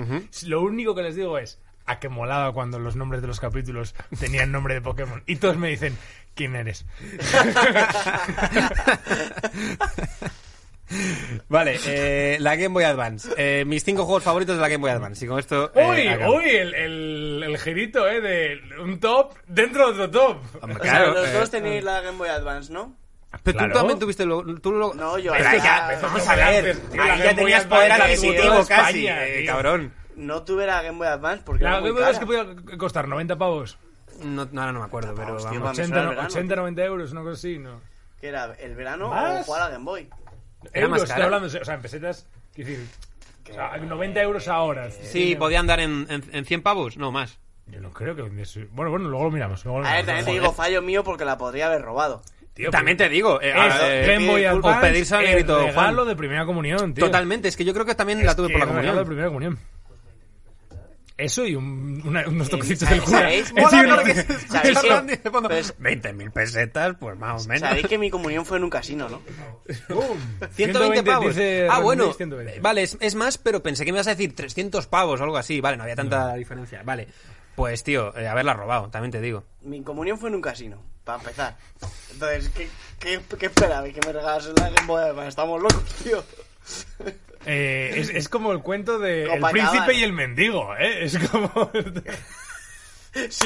lo 0.47 0.61
único 0.63 0.95
que 0.95 1.03
les 1.03 1.15
digo 1.17 1.39
es, 1.39 1.61
a 1.87 1.99
que 2.01 2.09
molaba 2.09 2.53
cuando 2.53 2.79
los 2.79 2.97
nombres 2.97 3.23
de 3.23 3.29
los 3.29 3.41
capítulos 3.41 3.95
tenían 4.21 4.53
nombre 4.53 4.75
de 4.75 4.83
Pokémon. 4.83 5.23
Y 5.27 5.37
todos 5.37 5.57
me 5.57 5.69
dicen, 5.69 5.97
¿quién 6.35 6.55
eres? 6.57 6.85
Vale, 11.49 11.79
eh, 11.87 12.37
la 12.41 12.57
Game 12.57 12.69
Boy 12.75 12.85
Advance. 12.85 13.29
Eh, 13.37 13.65
mis 13.65 13.85
cinco 13.85 14.05
juegos 14.05 14.23
favoritos 14.23 14.57
de 14.57 14.63
la 14.63 14.69
Game 14.69 14.81
Boy 14.83 14.91
Advance. 14.91 15.25
Y 15.25 15.29
con 15.29 15.39
esto. 15.39 15.71
eh, 15.75 15.87
uy, 15.89 16.09
acabo. 16.09 16.37
uy, 16.37 16.45
el, 16.51 16.75
el, 16.75 17.43
el 17.45 17.59
girito, 17.59 18.07
¿eh? 18.09 18.21
De 18.21 18.61
un 18.81 18.99
top 19.01 19.35
dentro 19.47 19.93
de 19.93 20.05
otro 20.05 20.11
top. 20.11 20.39
Hombre, 20.63 20.79
O 20.81 20.83
sea, 20.85 20.93
claro, 20.93 21.15
los 21.15 21.29
eh, 21.29 21.33
dos 21.33 21.51
tenéis 21.51 21.85
la 21.85 22.01
Game 22.01 22.19
Boy 22.19 22.29
Advance, 22.29 22.73
¿no? 22.73 22.97
Pero 23.43 23.57
Claro. 23.59 23.73
tú 23.73 23.79
también 23.79 23.99
tuviste 23.99 24.27
lo. 24.27 24.45
Tú 24.61 24.73
lo... 24.73 24.93
No, 24.95 25.19
yo 25.19 25.33
Pero 25.33 25.49
ahí 25.49 25.59
ya, 25.61 25.99
vamos 26.03 26.29
a 26.29 26.35
ver. 26.37 26.77
tío, 26.77 27.03
Ahí 27.03 27.23
ya 27.23 27.35
tenías 27.35 27.65
poder 27.65 27.93
Advance 27.93 28.13
adquisitivo 28.29 28.55
casi, 28.67 29.07
España, 29.07 29.27
eh, 29.27 29.39
tío. 29.39 29.47
cabrón. 29.53 29.93
No 30.17 30.43
tuve 30.43 30.67
la 30.67 30.83
Game 30.83 30.99
Boy 30.99 31.07
Advance 31.09 31.43
porque 31.45 31.65
La 31.65 31.81
Game 31.81 31.93
Boy 31.93 32.03
es 32.03 32.07
cara. 32.09 32.19
que 32.19 32.27
podía 32.27 32.77
costar 32.79 33.09
90 33.09 33.37
pavos. 33.39 33.79
No, 34.23 34.47
no, 34.53 34.61
ahora 34.61 34.73
no 34.73 34.81
me 34.81 34.85
acuerdo, 34.85 35.15
pero 35.15 35.37
Hostia, 35.37 35.53
vamos. 35.59 35.63
vamos. 35.63 35.79
Me 35.79 35.83
80, 35.85 35.87
suena 35.87 36.03
el 36.03 36.09
verano. 36.11 36.29
80, 36.29 36.57
90 36.57 36.85
euros, 36.85 37.13
una 37.13 37.21
cosa 37.23 37.33
así, 37.33 37.59
¿no? 37.59 37.81
¿Qué 38.21 38.29
era? 38.29 38.53
¿El 38.61 38.75
verano 38.75 39.09
¿Más? 39.09 39.41
o 39.41 39.45
jugar 39.45 39.63
a 39.63 39.65
la 39.65 39.71
Game 39.71 39.85
Boy? 39.85 40.11
Era 40.73 40.89
más 40.89 40.99
euros, 40.99 41.03
estoy 41.03 41.09
cara. 41.15 41.25
hablando, 41.25 41.47
o 41.47 41.65
sea, 41.65 41.75
en 41.75 41.83
pesetas, 41.83 42.27
quiero 42.55 42.71
decir, 42.71 42.87
o 43.51 43.55
sea, 43.55 43.77
90 43.77 44.23
euros 44.23 44.49
ahora. 44.49 44.91
Sí, 44.91 45.35
podía 45.37 45.61
andar 45.61 45.81
en, 45.81 46.07
en, 46.09 46.23
en 46.33 46.45
100 46.45 46.63
pavos, 46.63 46.97
no 46.97 47.11
más. 47.13 47.39
Yo 47.67 47.81
no 47.81 47.93
creo 47.93 48.15
que 48.15 48.23
Bueno, 48.23 48.91
bueno, 48.91 49.09
luego 49.09 49.25
lo 49.25 49.31
miramos. 49.31 49.65
Luego 49.65 49.81
lo 49.81 49.87
A 49.87 49.95
ver, 49.95 50.05
también 50.07 50.27
te 50.27 50.33
digo 50.33 50.53
fallo 50.53 50.83
mío 50.83 51.05
porque 51.05 51.25
la 51.25 51.39
podría 51.39 51.67
haber 51.69 51.83
robado. 51.83 52.23
tío, 52.55 52.71
También 52.71 52.97
te 52.97 53.09
digo, 53.09 53.41
eh, 53.41 53.55
Es 53.57 53.75
eh, 53.83 54.05
Game 54.13 54.27
Boy 54.27 54.45
o 54.45 54.51
Advance, 54.51 54.81
pedirse 54.81 55.15
a 55.15 55.21
el 55.21 55.27
Negrito 55.27 55.69
Juan. 55.73 56.07
de 56.07 56.17
primera 56.17 56.45
comunión, 56.45 56.93
tío. 56.93 57.05
Totalmente, 57.05 57.49
es 57.49 57.57
que 57.57 57.65
yo 57.65 57.73
creo 57.73 57.87
que 57.87 57.95
también 57.95 58.19
Es 58.21 58.27
la 58.27 58.35
tuve 58.37 58.49
que 58.49 58.55
por 58.59 58.61
la 58.61 58.67
regalo 58.67 58.83
de 58.83 59.05
comunión. 59.05 59.07
primera 59.07 59.29
comunión. 59.29 59.59
Eso 61.25 61.47
y 61.47 61.55
un- 61.55 62.03
una- 62.05 62.27
unos 62.29 62.49
toquecitos 62.51 62.89
del 62.89 63.01
¿sabéis- 63.01 63.05
cura. 63.05 63.19
sabéis? 63.21 63.51
Encima 63.57 63.83
Mola 63.83 64.03
de- 64.05 64.15
porque- 64.25 64.35
¿Sabéis 64.49 64.79
que- 64.81 64.91
Hablando 64.91 65.13
y 65.13 65.17
de 65.17 65.31
fondo, 65.31 65.49
pero 65.49 65.61
es- 65.61 65.79
20.000 65.79 66.31
pesetas, 66.33 66.97
pues 66.99 67.19
más 67.19 67.45
o 67.45 67.49
menos. 67.49 67.69
Sabéis 67.69 67.87
que 67.87 67.99
mi 67.99 68.11
comunión 68.11 68.45
fue 68.45 68.57
en 68.59 68.65
un 68.65 68.71
casino, 68.71 69.09
¿no? 69.09 69.21
120 70.55 71.03
pavos. 71.03 71.29
dice 71.29 71.69
ah, 71.71 71.79
bueno. 71.81 72.05
Days, 72.05 72.17
120. 72.17 72.61
Vale, 72.61 72.83
es, 72.83 72.97
es 73.01 73.15
más, 73.15 73.39
pero 73.39 73.63
pensé 73.63 73.85
que 73.85 73.93
me 73.93 73.99
ibas 73.99 74.07
a 74.09 74.11
decir 74.11 74.35
300 74.35 74.87
pavos 74.87 75.21
o 75.21 75.25
algo 75.25 75.37
así. 75.37 75.61
Vale, 75.61 75.77
no 75.77 75.83
había 75.85 75.97
tanta 75.97 76.35
diferencia. 76.35 76.83
Vale. 76.85 77.09
Pues, 77.55 77.85
tío, 77.85 78.17
eh, 78.17 78.27
haberla 78.29 78.55
robado, 78.55 78.89
también 78.89 79.11
te 79.13 79.21
digo. 79.21 79.45
Mi 79.63 79.83
comunión 79.83 80.19
fue 80.19 80.31
en 80.31 80.37
un 80.37 80.41
casino, 80.41 80.83
para 81.05 81.19
empezar. 81.19 81.57
Entonces, 82.13 82.49
¿qué, 82.49 82.69
qué, 82.99 83.21
qué 83.39 83.47
esperabais? 83.47 83.93
Que 83.95 84.01
me 84.07 84.13
regalasen 84.13 84.55
la 84.57 84.71
Game 84.71 84.87
Boy 84.87 85.03
Advance? 85.03 85.29
Estamos 85.29 85.61
locos, 85.61 85.85
tío. 86.03 86.25
Eh, 87.45 87.95
es, 87.97 88.11
es 88.11 88.29
como 88.29 88.53
el 88.53 88.61
cuento 88.61 89.01
de 89.01 89.25
El 89.25 89.43
príncipe 89.43 89.95
y 89.95 90.05
el 90.05 90.13
mendigo, 90.13 90.77
¿eh? 90.77 91.05
Es 91.05 91.19
como... 91.19 91.49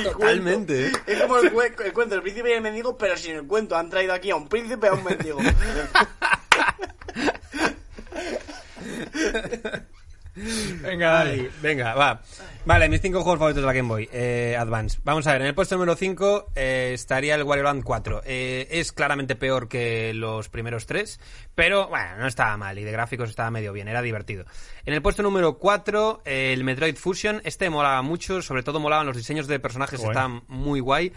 Totalmente, 0.03 0.93
cuento. 0.93 1.11
Es 1.11 1.23
como 1.23 1.39
el, 1.39 1.75
el 1.85 1.93
cuento 1.93 2.14
del 2.14 2.23
príncipe 2.23 2.51
y 2.51 2.53
el 2.53 2.61
mendigo, 2.61 2.97
pero 2.97 3.17
sin 3.17 3.35
el 3.37 3.47
cuento. 3.47 3.77
Han 3.77 3.91
traído 3.91 4.12
aquí 4.12 4.31
a 4.31 4.37
un 4.37 4.49
príncipe 4.49 4.87
y 4.87 4.91
a 4.91 4.93
un 4.93 5.03
mendigo. 5.03 5.41
Venga, 10.37 11.11
dale. 11.12 11.51
Venga, 11.62 11.95
va. 11.95 12.20
Vale, 12.66 12.89
mis 12.89 13.01
cinco 13.01 13.22
juegos 13.22 13.39
favoritos 13.39 13.62
de 13.62 13.66
la 13.66 13.72
Game 13.72 13.89
Boy 13.89 14.09
eh, 14.12 14.55
Advance. 14.59 14.99
Vamos 15.03 15.26
a 15.26 15.32
ver, 15.32 15.41
en 15.41 15.47
el 15.49 15.55
puesto 15.55 15.76
número 15.76 15.97
5 15.97 16.53
estaría 16.55 17.34
el 17.34 17.43
Wario 17.43 17.64
Land 17.64 17.82
4. 17.82 18.22
Eh, 18.26 18.68
es 18.70 18.93
claramente 18.93 19.37
peor 19.37 19.68
que 19.68 20.12
los 20.12 20.49
primeros 20.49 20.84
tres, 20.84 21.20
pero 21.55 21.89
bueno, 21.89 22.16
no 22.18 22.26
estaba 22.26 22.57
mal 22.57 22.78
y 22.78 22.84
de 22.84 22.93
gráficos 22.93 23.30
estaba 23.30 23.51
medio 23.51 23.72
bien, 23.72 23.89
era 23.89 24.03
divertido. 24.03 24.45
En 24.84 24.95
el 24.95 25.01
puesto 25.01 25.22
número 25.22 25.59
4, 25.59 26.22
el 26.24 26.64
Metroid 26.64 26.97
Fusion. 26.97 27.41
Este 27.45 27.70
molaba 27.70 28.03
mucho, 28.03 28.43
sobre 28.43 28.62
todo 28.62 28.78
molaban 28.78 29.07
los 29.07 29.16
diseños 29.16 29.47
de 29.47 29.59
personajes, 29.59 30.01
Guay. 30.01 30.11
estaban 30.11 30.43
muy 30.49 30.80
guay. 30.80 31.12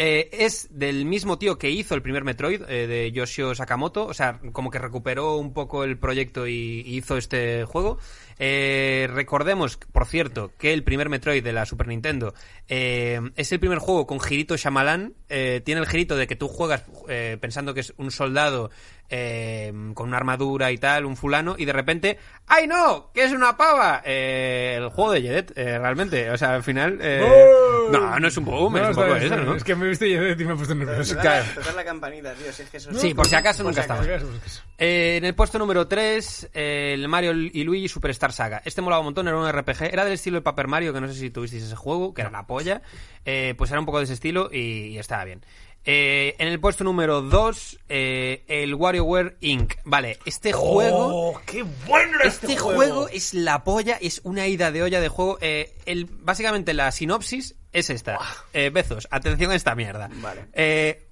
Eh, 0.00 0.28
es 0.30 0.68
del 0.70 1.04
mismo 1.06 1.38
tío 1.38 1.58
que 1.58 1.70
hizo 1.70 1.96
el 1.96 2.02
primer 2.02 2.22
Metroid, 2.22 2.62
eh, 2.68 2.86
de 2.86 3.10
Yoshio 3.10 3.52
Sakamoto. 3.56 4.06
O 4.06 4.14
sea, 4.14 4.38
como 4.52 4.70
que 4.70 4.78
recuperó 4.78 5.36
un 5.36 5.52
poco 5.52 5.82
el 5.82 5.98
proyecto 5.98 6.46
y, 6.46 6.82
y 6.86 6.98
hizo 6.98 7.16
este 7.16 7.64
juego. 7.64 7.98
Eh, 8.38 9.08
recordemos, 9.12 9.76
por 9.92 10.06
cierto, 10.06 10.52
que 10.58 10.72
el 10.72 10.84
primer 10.84 11.08
Metroid 11.08 11.42
de 11.42 11.52
la 11.52 11.66
Super 11.66 11.88
Nintendo 11.88 12.34
eh, 12.68 13.20
es 13.36 13.50
el 13.52 13.60
primer 13.60 13.78
juego 13.78 14.06
con 14.06 14.20
girito 14.20 14.56
Shyamalan. 14.56 15.14
Eh, 15.28 15.60
tiene 15.64 15.80
el 15.80 15.86
girito 15.86 16.16
de 16.16 16.26
que 16.26 16.36
tú 16.36 16.48
juegas 16.48 16.84
eh, 17.08 17.36
pensando 17.40 17.74
que 17.74 17.80
es 17.80 17.92
un 17.96 18.10
soldado 18.10 18.70
eh, 19.10 19.72
con 19.94 20.08
una 20.08 20.18
armadura 20.18 20.70
y 20.70 20.78
tal, 20.78 21.06
un 21.06 21.16
fulano, 21.16 21.54
y 21.58 21.64
de 21.64 21.72
repente, 21.72 22.18
¡ay 22.46 22.66
no! 22.66 23.10
¡Que 23.14 23.24
es 23.24 23.32
una 23.32 23.56
pava! 23.56 24.02
Eh, 24.04 24.74
el 24.78 24.88
juego 24.90 25.12
de 25.12 25.22
Jedet, 25.22 25.52
eh, 25.56 25.78
realmente. 25.78 26.30
O 26.30 26.36
sea, 26.36 26.54
al 26.54 26.62
final... 26.62 26.98
eh, 27.00 27.20
¡Boom! 27.20 27.92
no, 27.92 28.20
no 28.20 28.28
es 28.28 28.36
un 28.36 28.44
boom, 28.44 28.74
No, 28.74 28.82
es 28.82 28.88
un 28.96 29.02
poco 29.02 29.16
eso. 29.16 29.36
¿no? 29.36 29.54
Es 29.56 29.64
que 29.64 29.74
me 29.74 29.88
viste 29.88 30.06
y 30.08 30.12
y 30.14 30.44
me 30.44 30.52
he 30.52 30.56
puesto 30.56 30.74
nervioso. 30.74 31.16
Claro. 31.18 31.44
Tocar 31.54 31.74
la 31.74 31.84
campanita, 31.84 32.34
tío. 32.34 32.52
Si 32.52 32.62
es 32.62 32.68
que 32.70 32.76
eso 32.76 32.90
es- 32.90 33.00
Sí, 33.00 33.14
por 33.14 33.26
si 33.26 33.34
acaso 33.34 33.62
Por 33.62 33.72
nunca 33.72 33.80
si 33.82 33.90
estaba. 33.90 34.02
acaso. 34.02 34.26
Eh, 34.76 35.16
en 35.16 35.24
el 35.24 35.34
puesto 35.34 35.58
número 35.58 35.88
3, 35.88 36.50
el 36.52 37.08
Mario 37.08 37.32
y 37.32 37.64
Luigi 37.64 37.88
Superstar 37.88 38.27
Saga. 38.32 38.62
Este 38.64 38.82
molaba 38.82 39.00
un 39.00 39.06
montón, 39.06 39.28
era 39.28 39.36
un 39.36 39.50
RPG. 39.50 39.82
Era 39.92 40.04
del 40.04 40.14
estilo 40.14 40.38
de 40.38 40.42
Paper 40.42 40.68
Mario, 40.68 40.92
que 40.92 41.00
no 41.00 41.08
sé 41.08 41.14
si 41.14 41.30
tuvisteis 41.30 41.62
ese 41.62 41.76
juego, 41.76 42.14
que 42.14 42.22
era 42.22 42.30
la 42.30 42.46
polla. 42.46 42.82
Eh, 43.24 43.54
pues 43.56 43.70
era 43.70 43.80
un 43.80 43.86
poco 43.86 43.98
de 43.98 44.04
ese 44.04 44.14
estilo 44.14 44.48
y, 44.52 44.88
y 44.88 44.98
estaba 44.98 45.24
bien. 45.24 45.44
Eh, 45.84 46.34
en 46.38 46.48
el 46.48 46.60
puesto 46.60 46.84
número 46.84 47.22
2, 47.22 47.78
el 47.88 48.74
WarioWare 48.74 49.38
Inc. 49.40 49.74
Vale, 49.84 50.18
este 50.26 50.52
juego... 50.52 51.30
¡Oh, 51.30 51.40
qué 51.46 51.62
bueno 51.86 52.16
era 52.20 52.28
Este 52.28 52.56
juego 52.56 53.08
es 53.08 53.32
la 53.32 53.64
polla, 53.64 53.96
es 54.00 54.20
una 54.24 54.46
ida 54.46 54.70
de 54.70 54.82
olla 54.82 55.00
de 55.00 55.08
juego. 55.08 55.38
Eh, 55.40 55.74
el, 55.86 56.04
básicamente 56.04 56.74
la 56.74 56.92
sinopsis 56.92 57.56
es 57.72 57.90
esta. 57.90 58.18
Eh, 58.52 58.70
Bezos, 58.70 59.08
atención 59.10 59.50
a 59.50 59.54
esta 59.54 59.74
mierda. 59.74 60.10
Vale. 60.16 60.46
Eh, 60.52 61.08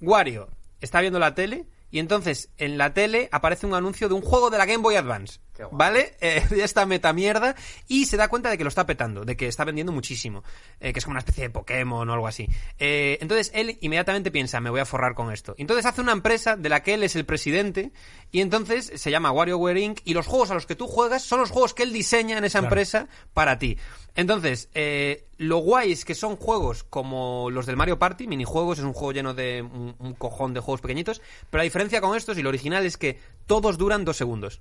Wario 0.00 0.48
está 0.80 1.00
viendo 1.00 1.18
la 1.18 1.34
tele 1.34 1.66
y 1.90 1.98
entonces 1.98 2.50
en 2.58 2.78
la 2.78 2.92
tele 2.94 3.28
aparece 3.32 3.66
un 3.66 3.74
anuncio 3.74 4.08
de 4.08 4.14
un 4.14 4.22
juego 4.22 4.50
de 4.50 4.58
la 4.58 4.66
Game 4.66 4.82
Boy 4.82 4.96
Advance. 4.96 5.40
¿Vale? 5.70 6.16
Eh, 6.20 6.42
ya 6.56 6.64
está 6.64 6.86
meta 6.86 7.12
mierda 7.12 7.54
y 7.88 8.06
se 8.06 8.16
da 8.16 8.28
cuenta 8.28 8.48
de 8.48 8.56
que 8.56 8.64
lo 8.64 8.68
está 8.68 8.86
petando, 8.86 9.24
de 9.24 9.36
que 9.36 9.48
está 9.48 9.64
vendiendo 9.64 9.92
muchísimo. 9.92 10.42
eh, 10.80 10.92
que 10.92 10.98
es 10.98 11.04
como 11.04 11.12
una 11.12 11.18
especie 11.20 11.44
de 11.44 11.50
Pokémon 11.50 12.08
o 12.08 12.12
algo 12.12 12.26
así. 12.28 12.48
Eh, 12.78 13.18
entonces 13.20 13.50
él 13.54 13.78
inmediatamente 13.80 14.30
piensa, 14.30 14.60
me 14.60 14.70
voy 14.70 14.80
a 14.80 14.84
forrar 14.84 15.14
con 15.14 15.32
esto. 15.32 15.54
Entonces 15.58 15.84
hace 15.86 16.00
una 16.00 16.12
empresa 16.12 16.56
de 16.56 16.68
la 16.68 16.82
que 16.82 16.94
él 16.94 17.02
es 17.02 17.16
el 17.16 17.24
presidente 17.24 17.92
y 18.30 18.40
entonces 18.40 18.92
se 18.94 19.10
llama 19.10 19.30
WarioWare 19.32 19.78
Inc. 19.78 20.00
y 20.04 20.14
los 20.14 20.26
juegos 20.26 20.50
a 20.50 20.54
los 20.54 20.66
que 20.66 20.76
tú 20.76 20.86
juegas 20.86 21.22
son 21.22 21.40
los 21.40 21.50
juegos 21.50 21.74
que 21.74 21.82
él 21.82 21.92
diseña 21.92 22.38
en 22.38 22.44
esa 22.44 22.60
Claro. 22.60 22.68
empresa 22.74 23.08
para 23.34 23.58
ti. 23.58 23.76
Entonces, 24.14 24.68
eh, 24.74 25.26
lo 25.38 25.58
guay 25.58 25.92
es 25.92 26.04
que 26.04 26.14
son 26.14 26.36
juegos 26.36 26.84
como 26.84 27.48
los 27.50 27.64
del 27.66 27.76
Mario 27.76 27.98
Party, 27.98 28.26
minijuegos, 28.26 28.78
es 28.78 28.84
un 28.84 28.92
juego 28.92 29.12
lleno 29.12 29.32
de 29.34 29.62
un, 29.62 29.94
un 29.98 30.14
cojón 30.14 30.52
de 30.54 30.60
juegos 30.60 30.80
pequeñitos, 30.82 31.22
pero 31.50 31.60
la 31.60 31.64
diferencia 31.64 32.00
con 32.00 32.16
estos 32.16 32.36
y 32.38 32.42
lo 32.42 32.50
original 32.50 32.84
es 32.84 32.96
que 32.98 33.18
todos 33.46 33.78
duran 33.78 34.04
dos 34.04 34.16
segundos. 34.18 34.60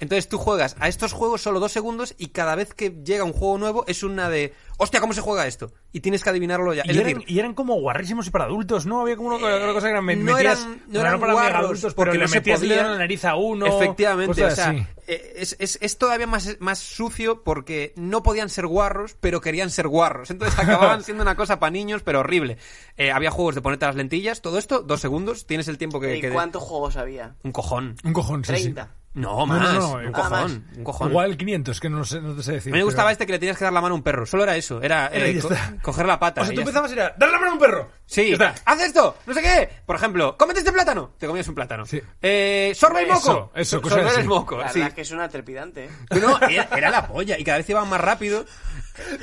Entonces 0.00 0.28
tú 0.28 0.38
juegas 0.38 0.76
a 0.80 0.88
estos 0.88 1.12
juegos 1.12 1.42
solo 1.42 1.60
dos 1.60 1.72
segundos 1.72 2.14
y 2.18 2.28
cada 2.28 2.54
vez 2.54 2.74
que 2.74 2.90
llega 3.04 3.24
un 3.24 3.32
juego 3.32 3.58
nuevo 3.58 3.84
es 3.86 4.02
una 4.02 4.28
de, 4.28 4.52
hostia, 4.78 5.00
¿cómo 5.00 5.12
se 5.12 5.20
juega 5.20 5.46
esto? 5.46 5.72
Y 5.92 6.00
tienes 6.00 6.22
que 6.22 6.30
adivinarlo 6.30 6.74
ya. 6.74 6.82
Y 6.84 6.90
Es 6.90 6.96
eran, 6.96 7.08
decir, 7.14 7.24
y 7.30 7.38
eran 7.38 7.54
como 7.54 7.74
guarrísimos 7.80 8.26
y 8.26 8.30
para 8.30 8.44
adultos, 8.44 8.86
¿no? 8.86 9.00
Había 9.00 9.16
como 9.16 9.28
una, 9.36 9.38
cosa 9.72 9.86
que 9.86 9.90
eran, 9.90 10.04
me- 10.04 10.16
no 10.16 10.34
metías- 10.34 10.60
eran- 10.62 10.82
no 10.88 10.94
no 10.94 11.00
eran 11.00 11.20
para 11.20 11.32
guarros, 11.32 11.64
adultos, 11.64 11.94
porque 11.94 12.10
pero 12.10 12.20
no 12.20 12.24
le 12.24 12.28
se 12.28 12.36
metías 12.38 12.60
dedo 12.60 12.70
podía. 12.70 12.84
en 12.86 12.92
la 12.92 12.98
nariz 12.98 13.24
a 13.24 13.36
uno. 13.36 13.66
Efectivamente, 13.66 14.42
cosas 14.42 14.52
o 14.52 14.56
sea, 14.72 14.88
eh, 15.06 15.32
es, 15.36 15.56
es- 15.58 15.78
es 15.80 15.98
todavía 15.98 16.26
más, 16.26 16.56
más 16.60 16.78
sucio 16.80 17.42
porque 17.44 17.92
no 17.96 18.22
podían 18.22 18.48
ser 18.48 18.66
guarros, 18.66 19.16
pero 19.20 19.40
querían 19.40 19.70
ser 19.70 19.86
guarros. 19.88 20.30
Entonces 20.30 20.58
acababan 20.58 21.02
siendo 21.04 21.22
una 21.22 21.36
cosa 21.36 21.60
para 21.60 21.70
niños, 21.70 22.02
pero 22.02 22.20
horrible. 22.20 22.58
Eh, 22.96 23.10
había 23.12 23.30
juegos 23.30 23.54
de 23.54 23.60
ponerte 23.62 23.86
las 23.86 23.94
lentillas, 23.96 24.42
todo 24.42 24.58
esto, 24.58 24.82
dos 24.82 25.00
segundos, 25.00 25.46
tienes 25.46 25.68
el 25.68 25.78
tiempo 25.78 26.00
que... 26.00 26.16
¿Y 26.16 26.20
que- 26.20 26.30
cuántos 26.30 26.62
juegos 26.62 26.96
había? 26.96 27.36
Un 27.44 27.52
cojón. 27.52 27.96
Un 28.04 28.12
cojón, 28.12 28.44
sí, 28.44 28.54
sí. 28.56 28.62
30. 28.62 28.84
No, 28.84 29.03
No, 29.14 29.46
más. 29.46 29.60
no, 29.62 29.72
no, 29.80 29.92
un 29.92 30.06
ah, 30.08 30.12
cojón. 30.12 30.30
más. 30.30 30.52
Un 30.76 30.84
cojón. 30.84 31.08
Igual 31.10 31.36
500, 31.36 31.80
que 31.80 31.88
no, 31.88 32.04
sé, 32.04 32.20
no 32.20 32.34
te 32.34 32.42
sé 32.42 32.52
decir. 32.54 32.72
A 32.72 32.74
mí 32.74 32.78
me 32.80 32.84
gustaba 32.84 33.08
pero- 33.08 33.12
este 33.12 33.26
que 33.26 33.32
le 33.32 33.38
tenías 33.38 33.56
que 33.56 33.62
dar 33.64 33.72
la 33.72 33.80
mano 33.80 33.94
a 33.94 33.96
un 33.98 34.02
perro. 34.02 34.26
Solo 34.26 34.42
era 34.42 34.56
eso. 34.56 34.82
Era 34.82 35.06
Era, 35.06 35.26
eh, 35.26 35.34
ya 35.34 35.40
co- 35.42 35.52
está. 35.52 35.76
coger 35.82 36.06
la 36.06 36.18
pata. 36.18 36.40
O 36.42 36.44
sea, 36.44 36.50
tú 36.52 36.56
ya 36.56 36.62
empezabas 36.62 36.90
a 36.90 36.94
ir 36.94 37.00
a... 37.00 37.14
¡Dale 37.16 37.32
la 37.32 37.38
mano 37.38 37.50
a 37.52 37.54
un 37.54 37.60
perro! 37.60 37.90
Sí, 38.06 38.32
está. 38.32 38.54
haz 38.64 38.80
esto, 38.82 39.16
no 39.26 39.32
sé 39.34 39.40
qué. 39.42 39.70
Por 39.86 39.96
ejemplo, 39.96 40.36
cómete 40.36 40.60
este 40.60 40.72
plátano. 40.72 41.12
Te 41.18 41.26
comías 41.26 41.46
un 41.48 41.54
plátano. 41.54 41.86
Sí. 41.86 42.00
Eh, 42.20 42.72
sorbe 42.74 43.02
el 43.02 43.08
moco. 43.08 43.52
Eso, 43.54 43.78
eso, 43.78 43.80
cosas 43.82 44.18
el 44.18 44.26
moco. 44.26 44.58
La 44.58 44.68
sí. 44.68 44.80
verdad 44.80 44.88
es 44.88 44.94
que 44.94 45.00
es 45.02 45.10
una 45.12 45.28
trepidante, 45.28 45.84
¿eh? 45.84 45.90
No, 46.20 46.38
era, 46.48 46.68
era 46.76 46.90
la 46.90 47.06
polla. 47.06 47.38
Y 47.38 47.44
cada 47.44 47.58
vez 47.58 47.70
iban 47.70 47.88
más 47.88 48.00
rápido. 48.00 48.44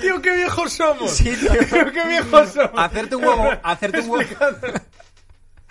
¡Tío, 0.02 0.22
qué 0.22 0.32
viejos 0.36 0.74
somos! 0.74 1.12
Sí, 1.12 1.36
tío. 1.36 1.52
¡Tío, 1.52 1.92
qué 1.92 2.08
viejos 2.08 2.50
somos! 2.54 2.72
Hacerte 2.76 3.16
un 3.16 3.24
huevo. 3.26 3.50
Hacerte 3.64 4.00
un 4.02 4.10
huevo. 4.10 4.30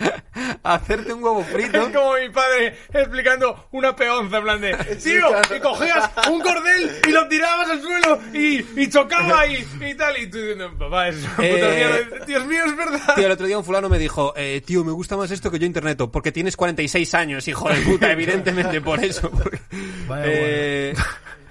hacerte 0.63 1.13
un 1.13 1.23
huevo 1.23 1.43
frito. 1.45 1.79
Es 1.89 1.95
como 1.97 2.15
mi 2.15 2.29
padre 2.31 2.77
explicando 2.93 3.69
una 3.73 3.95
peonza, 3.95 4.39
en 4.39 4.43
plan 4.43 4.61
de... 4.61 4.75
Tío, 5.03 5.27
y 5.57 5.61
cogías 5.61 6.11
un 6.31 6.41
cordel 6.41 6.91
y 7.07 7.11
lo 7.11 7.29
tirabas 7.29 7.71
al 7.71 7.81
suelo 7.83 8.21
y, 8.33 8.65
y 8.81 8.89
chocaba 8.89 9.47
y, 9.47 9.67
y 9.81 9.95
tal. 9.95 10.17
Y 10.19 10.31
tú 10.31 10.39
diciendo, 10.39 10.73
papá, 10.79 11.09
es 11.09 11.17
una 11.17 11.29
puta 11.37 11.47
Eh, 11.47 11.75
mierda. 12.09 12.25
Dios 12.27 12.47
mío, 12.47 12.63
es 12.67 12.77
verdad. 12.77 13.15
Tío, 13.15 13.27
el 13.27 13.33
otro 13.33 13.47
día 13.47 13.59
un 13.59 13.65
fulano 13.65 13.89
me 13.89 13.99
dijo, 13.99 14.33
eh, 14.37 14.63
tío, 14.65 14.85
me 14.85 14.93
gusta 14.93 15.17
más 15.17 15.31
esto 15.31 15.51
que 15.51 15.59
yo 15.59 15.67
interneto, 15.67 16.11
porque 16.11 16.33
tienes 16.33 16.57
46 16.57 17.15
años, 17.15 17.49
hijo 17.49 17.69
de 17.69 17.77
puta, 17.83 18.11
evidentemente 18.13 18.81
por 18.81 19.03
eso. 19.05 19.31
porque- 19.31 19.61
Vaya 20.07 20.23
Eh, 20.27 20.95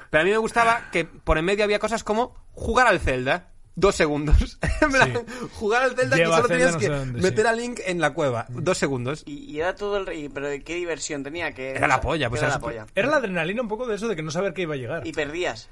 Pero 0.10 0.22
a 0.22 0.26
mí 0.26 0.32
me 0.32 0.38
gustaba 0.38 0.90
que 0.92 1.06
por 1.06 1.38
en 1.38 1.46
medio 1.46 1.64
había 1.64 1.80
cosas 1.80 2.04
como 2.04 2.36
jugar 2.54 2.88
al 2.88 3.00
Zelda. 3.00 3.52
Dos 3.80 3.96
segundos. 3.96 4.58
En 4.82 4.92
plan, 4.92 5.14
Jugar 5.54 5.84
al 5.84 5.96
Zelda 5.96 6.16
Lleva 6.18 6.38
que 6.38 6.42
solo 6.42 6.48
Zelda 6.48 6.66
tenías 6.66 6.74
no 6.74 6.80
que 6.80 6.88
dónde, 6.90 7.22
meter 7.22 7.46
sí. 7.46 7.48
a 7.48 7.54
Link 7.54 7.80
en 7.86 8.00
la 8.02 8.14
cueva. 8.14 8.46
Dos 8.50 8.78
segundos. 8.78 9.24
Y, 9.26 9.52
y 9.52 9.60
era 9.60 9.76
todo 9.76 9.98
el 9.98 10.06
rey, 10.06 10.30
pero 10.30 10.48
¿qué 10.64 10.76
diversión 10.76 11.24
tenía? 11.24 11.52
que 11.54 11.72
Era 11.72 11.88
la 11.88 12.02
polla, 12.02 12.30
pues 12.30 12.42
era 12.42 12.50
era 12.50 12.56
la 12.58 12.62
polla. 12.62 12.86
Era 12.96 13.08
la 13.10 13.18
adrenalina 13.18 13.62
un 13.62 13.68
poco 13.68 13.86
de 13.88 13.96
eso, 13.96 14.08
de 14.08 14.16
que 14.16 14.22
no 14.24 14.32
saber 14.32 14.54
qué 14.54 14.64
iba 14.64 14.74
a 14.76 14.78
llegar. 14.78 15.06
Y 15.08 15.12
perdías. 15.14 15.70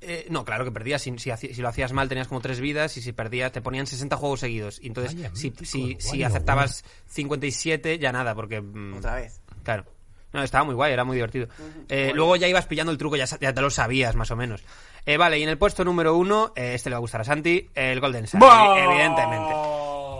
Eh, 0.00 0.26
no, 0.28 0.44
claro 0.44 0.64
que 0.64 0.70
perdías. 0.72 1.00
Si, 1.02 1.18
si, 1.18 1.30
haci- 1.30 1.54
si 1.54 1.62
lo 1.62 1.68
hacías 1.68 1.92
mal 1.92 2.08
tenías 2.08 2.28
como 2.28 2.40
tres 2.40 2.60
vidas 2.60 2.96
y 2.98 3.02
si 3.02 3.12
perdías 3.12 3.52
te 3.52 3.62
ponían 3.62 3.86
60 3.86 4.16
juegos 4.16 4.40
seguidos. 4.40 4.78
Y 4.82 4.88
entonces, 4.88 5.14
Vaya 5.14 5.30
si, 5.34 5.48
mítico, 5.50 5.64
si, 5.64 5.96
si 5.98 6.08
Wario, 6.10 6.26
acertabas 6.26 6.84
57, 7.06 7.98
ya 7.98 8.12
nada, 8.12 8.34
porque... 8.34 8.60
mm, 8.60 8.98
Otra 8.98 9.14
vez. 9.16 9.40
Claro. 9.62 9.84
No, 10.32 10.42
estaba 10.42 10.64
muy 10.64 10.74
guay, 10.74 10.92
era 10.92 11.04
muy 11.04 11.14
divertido. 11.16 11.46
Eh, 11.88 12.10
luego 12.14 12.34
ya 12.36 12.48
ibas 12.48 12.66
pillando 12.66 12.90
el 12.90 12.98
truco, 12.98 13.14
ya, 13.16 13.24
ya 13.24 13.54
te 13.54 13.60
lo 13.60 13.70
sabías 13.70 14.16
más 14.16 14.30
o 14.32 14.36
menos. 14.36 14.62
Eh, 15.06 15.16
vale, 15.16 15.38
y 15.38 15.42
en 15.42 15.48
el 15.50 15.58
puesto 15.58 15.84
número 15.84 16.16
uno, 16.16 16.52
eh, 16.56 16.72
este 16.74 16.88
le 16.90 16.94
va 16.94 16.98
a 16.98 17.00
gustar 17.00 17.20
a 17.20 17.24
Santi, 17.24 17.68
el 17.74 18.00
Golden 18.00 18.26
Sun, 18.26 18.40
¡Bah! 18.40 18.74
evidentemente. 18.78 19.52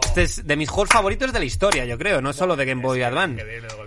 Este 0.05 0.23
es 0.23 0.47
de 0.47 0.57
mis 0.57 0.69
juegos 0.69 0.91
favoritos 0.91 1.33
de 1.33 1.39
la 1.41 1.45
historia, 1.45 1.85
yo 1.87 1.99
creo, 1.99 2.21
no 2.21 2.33
solo 2.33 2.55
de 2.55 2.65
Game 2.67 2.83
Boy 2.83 3.03
Advance. 3.03 3.43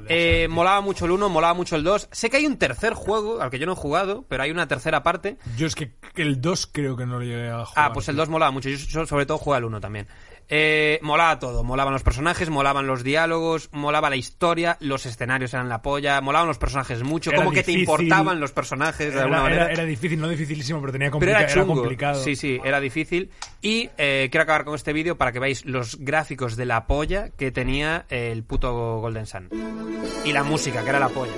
que 0.08 0.43
Eh, 0.43 0.48
molaba 0.50 0.82
mucho 0.82 1.06
el 1.06 1.12
1, 1.12 1.30
molaba 1.30 1.54
mucho 1.54 1.76
el 1.78 1.84
2. 1.84 2.10
Sé 2.12 2.30
que 2.30 2.38
hay 2.38 2.45
un 2.45 2.58
tercer 2.58 2.93
juego, 2.95 3.39
al 3.41 3.50
que 3.50 3.60
yo 3.60 3.66
no 3.66 3.74
he 3.74 3.76
jugado, 3.78 4.26
pero 4.28 4.43
hay 4.43 4.52
una 4.52 4.68
tercera 4.68 5.04
parte. 5.04 5.38
Yo 5.56 5.68
es 5.68 5.76
que 5.76 5.93
el 6.16 6.41
2 6.41 6.68
creo 6.68 6.98
que 6.98 7.06
no 7.06 7.20
lo 7.20 7.24
llegué 7.24 7.50
a 7.50 7.64
jugar. 7.66 7.74
Ah, 7.89 7.93
pues 7.93 8.10
el 8.10 8.18
2 8.18 8.28
molaba 8.28 8.52
mucho. 8.52 8.68
Yo 8.68 8.78
so- 8.78 9.06
sobre 9.06 9.26
todo 9.26 9.38
juego 9.38 9.56
al 9.56 9.64
1 9.66 9.80
también. 9.80 10.08
Eh, 10.50 11.00
molaba 11.02 11.39
todo, 11.39 11.64
molaban 11.66 11.91
los 11.91 12.04
personajes, 12.04 12.50
molaban 12.50 12.88
los 12.88 13.04
diálogos, 13.04 13.68
molaba 13.74 14.10
la 14.10 14.16
historia, 14.16 14.78
los 14.80 15.06
escenarios 15.06 15.54
eran 15.54 15.68
la 15.68 15.82
polla, 15.82 16.22
molaban 16.22 16.48
los 16.48 16.58
personajes 16.58 17.04
mucho, 17.04 17.32
Era 17.32 17.39
como 17.39 17.52
que 17.52 17.64
te 17.64 17.74
importaban 17.74 18.39
los 18.39 18.54
personajes 18.54 19.14
de 19.14 19.20
alguna 19.20 19.38
Era, 19.39 19.43
manera. 19.43 19.64
era- 19.66 19.74
era 19.74 19.84
difícil, 19.84 20.22
no 20.22 20.30
dificilísimo, 20.30 20.80
pero 20.80 20.93
tenía 20.93 21.08
Pero 21.08 21.12
complica- 21.20 21.39
era 21.39 21.52
era 21.52 21.54
chungo. 21.62 21.76
complicado. 21.82 22.24
Sí, 22.24 22.38
sí, 22.38 22.60
era 22.64 22.80
difícil. 22.80 23.30
Y 23.62 23.89
eh, 23.98 24.30
quiero 24.32 24.43
acabar 24.43 24.64
con 24.64 24.76
este 24.76 24.93
vídeo 24.93 25.18
para 25.18 25.34
que 25.34 25.39
veáis 25.39 25.66
los 25.66 25.98
gráficos 26.00 26.56
de 26.56 26.66
la 26.66 26.88
polla 26.88 27.30
que 27.38 27.52
tenía 27.52 28.06
el 28.10 28.43
puto 28.43 29.00
Golden 29.02 29.26
Sun. 29.26 29.50
Y 30.24 30.32
la 30.32 30.43
música, 30.43 30.82
que 30.82 30.89
era 30.89 31.00
la 31.00 31.10
polla. 31.10 31.34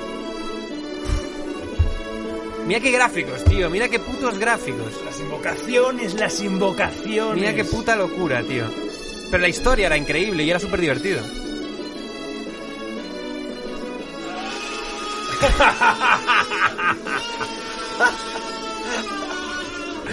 Mira 2.68 2.80
qué 2.80 2.91
gráficos, 2.91 3.43
tío. 3.45 3.70
Mira 3.72 3.89
qué 3.89 3.97
putos 3.97 4.38
gráficos. 4.38 5.01
Las 5.03 5.20
invocaciones, 5.20 6.14
las 6.14 6.39
invocaciones. 6.41 7.36
Mira 7.36 7.55
qué 7.55 7.66
puta 7.66 7.95
locura, 7.95 8.43
tío. 8.43 8.66
Pero 9.32 9.41
la 9.41 9.47
historia 9.47 9.88
era 9.88 9.97
increíble 9.97 10.43
y 10.43 10.49
era 10.49 10.59
súper 10.59 10.82
divertido. 10.82 11.21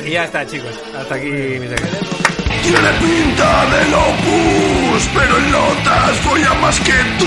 y 0.05 0.11
ya 0.11 0.25
está, 0.25 0.47
chicos. 0.47 0.79
Hasta 0.99 1.15
aquí 1.15 1.31
mi 1.31 1.69
secreto. 1.69 1.97
Tiene 2.63 2.91
pinta 3.01 3.67
del 3.67 3.95
opus, 3.95 5.09
pero 5.15 5.39
en 5.39 5.51
notas 5.53 6.19
folla 6.19 6.53
más 6.55 6.79
que 6.81 6.93
tú. 7.19 7.27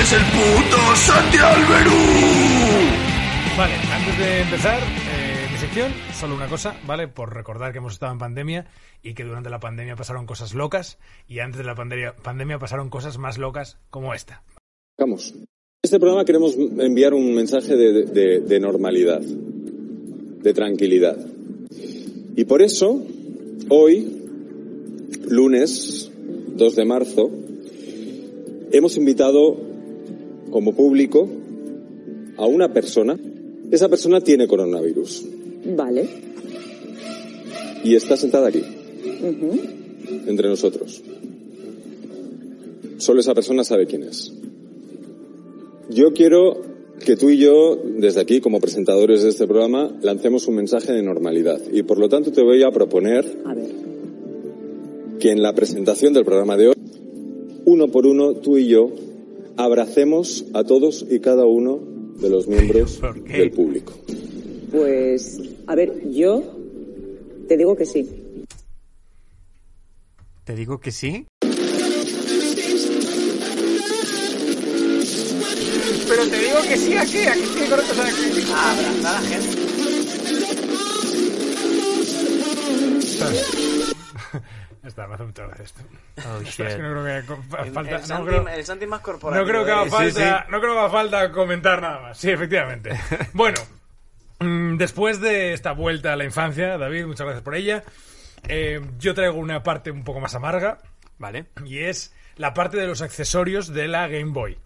Es 0.00 0.12
el 0.12 0.24
puto 0.24 0.96
Santi 0.96 1.38
Alberú. 1.38 1.94
Vale, 3.56 3.74
antes 3.94 4.18
de 4.18 4.40
empezar 4.40 4.80
solo 6.12 6.36
una 6.36 6.46
cosa, 6.48 6.76
¿vale? 6.86 7.08
Por 7.08 7.34
recordar 7.34 7.72
que 7.72 7.78
hemos 7.78 7.94
estado 7.94 8.12
en 8.12 8.18
pandemia 8.18 8.66
y 9.02 9.14
que 9.14 9.24
durante 9.24 9.50
la 9.50 9.58
pandemia 9.58 9.96
pasaron 9.96 10.24
cosas 10.24 10.54
locas 10.54 10.98
y 11.26 11.40
antes 11.40 11.58
de 11.58 11.64
la 11.64 11.74
pandemia, 11.74 12.14
pandemia 12.14 12.58
pasaron 12.60 12.90
cosas 12.90 13.18
más 13.18 13.38
locas 13.38 13.78
como 13.90 14.14
esta. 14.14 14.44
Vamos. 14.98 15.34
Este 15.82 15.98
programa 15.98 16.24
queremos 16.24 16.56
enviar 16.56 17.12
un 17.12 17.34
mensaje 17.34 17.74
de, 17.76 18.04
de- 18.04 18.40
de 18.40 18.60
normalidad, 18.60 19.20
de 19.20 20.54
tranquilidad. 20.54 21.18
Y 22.36 22.44
por 22.44 22.62
eso, 22.62 23.02
hoy, 23.68 24.22
lunes 25.28 26.10
2 26.56 26.76
de 26.76 26.84
marzo, 26.84 27.30
hemos 28.70 28.96
invitado 28.96 29.56
como 30.50 30.72
público 30.74 31.28
a 32.38 32.46
una 32.46 32.72
persona. 32.72 33.18
Esa 33.72 33.88
persona 33.88 34.20
tiene 34.20 34.46
coronavirus 34.46 35.33
Vale. 35.66 36.06
y 37.82 37.94
está 37.94 38.16
sentada 38.16 38.48
aquí, 38.48 38.62
entre 40.26 40.48
nosotros. 40.48 41.02
Solo 42.98 43.20
esa 43.20 43.34
persona 43.34 43.64
sabe 43.64 43.86
quién 43.86 44.04
es. 44.04 44.32
Yo 45.90 46.12
quiero 46.14 46.62
que 47.04 47.16
tú 47.16 47.28
y 47.28 47.36
yo, 47.38 47.76
desde 47.98 48.20
aquí, 48.20 48.40
como 48.40 48.60
presentadores 48.60 49.22
de 49.22 49.28
este 49.28 49.46
programa, 49.46 49.94
lancemos 50.02 50.48
un 50.48 50.54
mensaje 50.54 50.92
de 50.92 51.02
normalidad. 51.02 51.60
Y 51.72 51.82
por 51.82 51.98
lo 51.98 52.08
tanto 52.08 52.32
te 52.32 52.42
voy 52.42 52.62
a 52.62 52.70
proponer 52.70 53.38
A 53.44 53.54
ver. 53.54 53.70
que 55.18 55.30
en 55.30 55.42
la 55.42 55.54
presentación 55.54 56.14
del 56.14 56.24
programa 56.24 56.56
de 56.56 56.68
hoy, 56.68 56.74
uno 57.66 57.88
por 57.88 58.06
uno, 58.06 58.34
tú 58.34 58.56
y 58.56 58.68
yo, 58.68 58.90
abracemos 59.56 60.46
a 60.54 60.64
todos 60.64 61.04
y 61.10 61.20
cada 61.20 61.44
uno 61.46 61.80
de 62.20 62.30
los 62.30 62.48
miembros 62.48 63.00
del 63.26 63.50
público. 63.50 63.92
Pues, 64.70 65.38
a 65.66 65.74
ver, 65.74 65.92
yo 66.10 66.42
te 67.48 67.56
digo 67.56 67.76
que 67.76 67.86
sí. 67.86 68.44
Te 70.44 70.54
digo 70.54 70.78
que 70.78 70.90
sí. 70.92 71.26
Pero 76.06 76.28
te 76.28 76.38
digo 76.38 76.60
que 76.68 76.76
sí, 76.76 76.96
¿a 76.96 77.04
qué? 77.06 77.28
¿A 77.28 77.32
qué 77.34 77.40
tiene 77.52 77.68
correcto? 77.68 77.92
O 77.92 77.94
sea, 77.94 78.04
que- 78.04 78.52
A 78.52 78.72
abrazar 78.72 79.16
a 79.16 79.20
la 79.20 79.28
gente. 79.28 79.64
Ya 84.82 84.88
está, 84.88 85.06
me 85.06 85.14
hace 85.14 85.24
mucha 85.24 85.46
gracia 85.46 85.64
esto. 85.64 85.80
Oh, 86.28 86.40
Es 86.46 86.56
que 86.56 86.64
no 86.64 86.90
creo 86.90 87.04
que 87.04 87.16
El, 87.62 87.72
falta... 87.72 87.94
el 87.96 88.00
no 88.02 88.06
Santi, 88.06 88.26
creo- 88.28 88.48
el 88.48 88.64
Santi 88.66 88.86
más 88.86 89.00
corporativo. 89.00 89.44
No 89.44 89.50
creo 89.50 89.64
que 89.64 89.70
haga 89.72 89.86
falta, 89.90 90.46
no 90.50 90.60
creo 90.60 90.72
que 90.74 90.78
haga 90.78 90.90
falta 90.90 91.32
comentar 91.32 91.80
nada 91.80 92.00
más. 92.00 92.18
Sí, 92.18 92.30
efectivamente. 92.30 92.90
Bueno, 93.32 93.56
después 94.40 95.20
de 95.20 95.52
esta 95.52 95.72
vuelta 95.72 96.12
a 96.12 96.16
la 96.16 96.24
infancia, 96.24 96.76
David, 96.78 97.06
muchas 97.06 97.26
gracias 97.26 97.42
por 97.42 97.54
ella. 97.54 97.84
eh, 98.48 98.80
yo 98.98 99.14
traigo 99.14 99.38
una 99.38 99.62
parte 99.62 99.90
un 99.90 100.04
poco 100.04 100.20
más 100.20 100.34
amarga 100.34 100.78
Vale. 101.18 101.46
y 101.64 101.78
es 101.78 102.12
la 102.36 102.52
parte 102.52 102.76
de 102.76 102.86
los 102.86 103.00
accesorios 103.02 103.68
de 103.72 103.88
la 103.88 104.08
Game 104.08 104.32
Boy. 104.32 104.58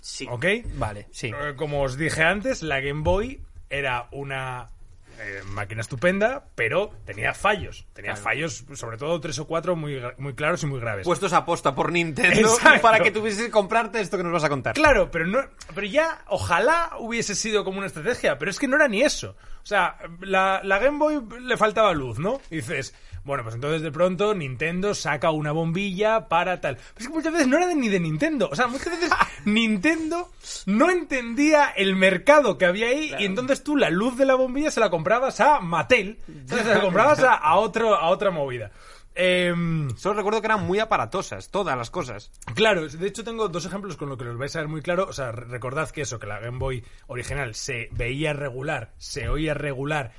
Sí. 0.00 0.26
¿Ok? 0.30 0.44
Vale, 0.76 1.06
sí. 1.10 1.28
Eh, 1.28 1.54
Como 1.56 1.82
os 1.82 1.96
dije 1.96 2.22
antes, 2.22 2.62
la 2.62 2.80
Game 2.80 3.02
Boy 3.02 3.40
era 3.70 4.08
una 4.12 4.68
eh, 5.20 5.42
máquina 5.46 5.80
estupenda, 5.80 6.44
pero 6.54 6.90
tenía 7.04 7.34
fallos. 7.34 7.86
Tenía 7.92 8.12
Claro. 8.12 8.24
fallos, 8.24 8.64
sobre 8.74 8.96
todo 8.98 9.20
tres 9.20 9.38
o 9.38 9.46
cuatro 9.46 9.76
muy, 9.76 10.00
muy 10.18 10.34
claros 10.34 10.62
y 10.62 10.66
muy 10.66 10.80
graves. 10.80 11.04
Puestos 11.04 11.32
a 11.32 11.44
posta 11.44 11.74
por 11.74 11.92
Nintendo 11.92 12.48
Exacto. 12.54 12.82
para 12.82 13.00
que 13.00 13.10
tuvieses 13.10 13.42
que 13.44 13.50
comprarte 13.50 14.00
esto 14.00 14.16
que 14.16 14.22
nos 14.24 14.32
vas 14.32 14.44
a 14.44 14.48
contar. 14.48 14.74
Claro, 14.74 15.10
pero 15.10 15.26
no, 15.26 15.40
pero 15.74 15.86
ya 15.86 16.22
ojalá 16.28 16.92
hubiese 16.98 17.34
sido 17.34 17.64
como 17.64 17.78
una 17.78 17.86
estrategia, 17.86 18.38
pero 18.38 18.50
es 18.50 18.58
que 18.58 18.68
no 18.68 18.76
era 18.76 18.88
ni 18.88 19.02
eso. 19.02 19.36
O 19.64 19.66
sea, 19.66 19.96
la, 20.20 20.60
la 20.62 20.78
Game 20.78 20.98
Boy 20.98 21.20
le 21.40 21.56
faltaba 21.56 21.94
luz, 21.94 22.18
¿no? 22.18 22.38
Y 22.50 22.56
dices, 22.56 22.94
bueno, 23.24 23.42
pues 23.44 23.54
entonces 23.54 23.80
de 23.80 23.90
pronto 23.90 24.34
Nintendo 24.34 24.94
saca 24.94 25.30
una 25.30 25.52
bombilla 25.52 26.28
para 26.28 26.60
tal. 26.60 26.76
Pero 26.76 26.90
es 26.98 27.06
que 27.08 27.14
muchas 27.14 27.32
veces 27.32 27.48
no 27.48 27.56
era 27.56 27.66
de- 27.66 27.74
ni 27.74 27.88
de 27.88 27.98
Nintendo. 27.98 28.50
O 28.52 28.54
sea, 28.54 28.66
muchas 28.66 28.90
veces 28.90 29.10
Nintendo 29.46 30.30
no 30.66 30.90
entendía 30.90 31.70
el 31.76 31.96
mercado 31.96 32.58
que 32.58 32.66
había 32.66 32.88
ahí 32.88 33.14
y 33.18 33.24
entonces 33.24 33.64
tú 33.64 33.76
la 33.76 33.88
luz 33.88 34.18
de 34.18 34.26
la 34.26 34.34
bombilla 34.34 34.70
se 34.70 34.80
la 34.80 34.90
comprabas 34.90 35.40
a 35.40 35.60
Mattel. 35.60 36.18
Se 36.46 36.62
la 36.62 36.80
comprabas 36.82 37.20
a, 37.20 37.32
a 37.34 37.56
otro, 37.56 37.94
a 37.94 38.08
otra 38.10 38.30
movida. 38.30 38.70
Em, 39.14 39.90
Solo 39.96 40.16
recuerdo 40.16 40.40
que 40.40 40.46
eran 40.48 40.64
muy 40.66 40.80
aparatosas, 40.80 41.48
todas 41.50 41.76
las 41.78 41.90
cosas. 41.90 42.30
Claro, 42.54 42.88
de 42.88 43.06
hecho 43.06 43.22
tengo 43.24 43.48
dos 43.48 43.64
ejemplos 43.64 43.96
con 43.96 44.08
lo 44.08 44.16
que 44.16 44.24
los 44.24 44.36
vais 44.36 44.54
a 44.56 44.60
ver 44.60 44.68
muy 44.68 44.82
claro. 44.82 45.06
O 45.08 45.12
sea, 45.12 45.30
re- 45.32 45.44
recordad 45.46 45.90
que 45.90 46.02
eso, 46.02 46.18
que 46.18 46.26
la 46.26 46.40
Game 46.40 46.58
Boy 46.58 46.84
original 47.06 47.54
se 47.54 47.88
veía 47.92 48.32
regular, 48.32 48.92
se 48.98 49.28
oía 49.28 49.54
regular. 49.54 50.12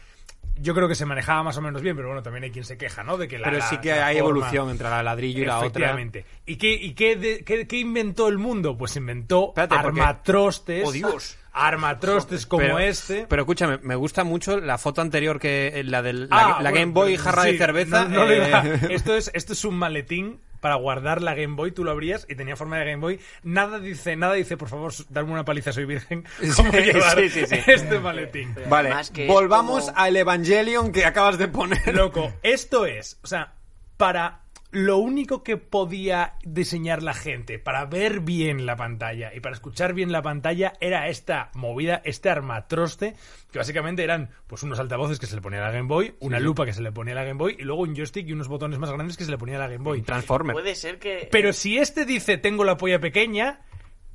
Yo 0.57 0.73
creo 0.73 0.87
que 0.87 0.95
se 0.95 1.05
manejaba 1.05 1.43
más 1.43 1.57
o 1.57 1.61
menos 1.61 1.81
bien, 1.81 1.97
pero 1.97 2.07
bueno, 2.07 2.23
también 2.23 2.45
hay 2.45 2.51
quien 2.51 2.63
se 2.63 2.77
queja, 2.77 3.03
¿no? 3.03 3.17
De 3.17 3.27
que 3.27 3.37
la, 3.37 3.49
Pero 3.49 3.61
sí 3.63 3.77
que 3.79 3.89
la 3.89 4.07
hay 4.07 4.19
forma- 4.19 4.29
evolución 4.39 4.69
entre 4.69 4.89
la 4.89 5.03
ladrillo 5.03 5.41
y 5.43 5.45
la 5.45 5.57
otra. 5.57 5.67
Efectivamente. 5.67 6.25
¿Y 6.45 6.55
qué, 6.55 6.71
y 6.73 6.93
qué, 6.93 7.17
de- 7.17 7.43
qué- 7.43 7.67
qué 7.67 7.77
inventó 7.79 8.29
el 8.29 8.37
mundo? 8.37 8.77
Pues 8.77 8.95
inventó 8.95 9.49
Espérate, 9.49 9.75
porque- 9.83 9.99
armatrostes. 9.99 10.87
¡Oh, 10.87 10.91
Dios! 10.93 11.37
Armatrostes 11.55 12.45
como 12.45 12.61
pero, 12.63 12.79
este. 12.79 13.25
Pero 13.29 13.41
escúchame, 13.43 13.79
me 13.81 13.95
gusta 13.95 14.23
mucho 14.23 14.59
la 14.59 14.77
foto 14.77 15.01
anterior 15.01 15.39
que 15.39 15.67
eh, 15.79 15.83
la 15.83 16.01
de 16.01 16.13
la, 16.13 16.27
Ah, 16.31 16.47
la 16.61 16.69
bueno, 16.71 16.73
Game 16.79 16.91
Boy 16.91 17.11
pero 17.13 17.23
jarra 17.23 17.43
sí, 17.43 17.51
de 17.53 17.57
cerveza. 17.57 18.05
no- 18.05 18.29
eh, 18.29 18.79
esto, 18.89 19.15
es, 19.15 19.31
esto 19.33 19.53
es 19.53 19.63
un 19.65 19.77
maletín 19.77 20.41
para 20.59 20.75
guardar 20.75 21.21
la 21.21 21.35
Game 21.35 21.55
Boy. 21.55 21.71
Tú 21.71 21.83
lo 21.83 21.91
abrías 21.91 22.25
y 22.29 22.35
tenía 22.35 22.55
forma 22.55 22.77
de 22.79 22.85
Game 22.85 23.01
Boy. 23.01 23.19
Nada 23.43 23.79
dice, 23.79 24.15
nada 24.15 24.33
dice, 24.33 24.57
por 24.57 24.67
favor, 24.69 24.91
darme 25.09 25.31
una 25.31 25.45
paliza, 25.45 25.71
soy 25.71 25.85
virgen. 25.85 26.25
¿Cómo 26.55 26.71
Sí, 26.71 26.77
llevar 26.79 27.19
sí, 27.19 27.29
sí, 27.29 27.45
sí. 27.45 27.55
este 27.67 27.99
maletín? 27.99 28.51
Pero 28.55 28.69
Vale, 28.69 28.93
volvamos 29.27 29.85
como- 29.85 29.97
al 29.97 30.15
Evangelion 30.17 30.91
que 30.91 31.05
acabas 31.05 31.37
de 31.37 31.47
poner. 31.47 31.95
Loco, 31.95 32.33
esto 32.43 32.85
es, 32.85 33.19
o 33.23 33.27
sea, 33.27 33.53
para 33.97 34.41
lo 34.71 34.97
único 34.97 35.43
que 35.43 35.57
podía 35.57 36.33
diseñar 36.43 37.01
la 37.01 37.13
gente 37.13 37.59
para 37.59 37.85
ver 37.85 38.19
bien 38.19 38.65
la 38.65 38.75
pantalla 38.75 39.31
y 39.33 39.39
para 39.39 39.55
escuchar 39.55 39.93
bien 39.93 40.11
la 40.11 40.21
pantalla 40.21 40.73
era 40.79 41.07
esta 41.07 41.49
movida, 41.53 42.01
este 42.03 42.29
armatroste, 42.29 43.15
que 43.51 43.59
básicamente 43.59 44.03
eran 44.03 44.29
pues 44.47 44.63
unos 44.63 44.79
altavoces 44.79 45.19
que 45.19 45.27
se 45.27 45.35
le 45.35 45.41
ponía 45.41 45.59
a 45.59 45.67
la 45.67 45.71
Game 45.71 45.87
Boy, 45.87 46.15
una 46.19 46.39
lupa 46.39 46.65
que 46.65 46.73
se 46.73 46.81
le 46.81 46.91
ponía 46.91 47.13
a 47.13 47.17
la 47.17 47.23
Game 47.23 47.37
Boy 47.37 47.55
y 47.57 47.63
luego 47.63 47.83
un 47.83 47.95
joystick 47.95 48.27
y 48.27 48.33
unos 48.33 48.47
botones 48.47 48.79
más 48.79 48.91
grandes 48.91 49.17
que 49.17 49.23
se 49.23 49.31
le 49.31 49.37
ponía 49.37 49.55
a 49.55 49.59
la 49.59 49.67
Game 49.67 49.83
Boy. 49.83 50.01
Transformer. 50.01 50.53
Puede 50.53 50.75
ser 50.75 50.99
que. 50.99 51.29
Pero 51.31 51.53
si 51.53 51.77
este 51.77 52.05
dice 52.05 52.37
tengo 52.37 52.63
la 52.63 52.75
polla 52.75 52.99
pequeña, 52.99 53.61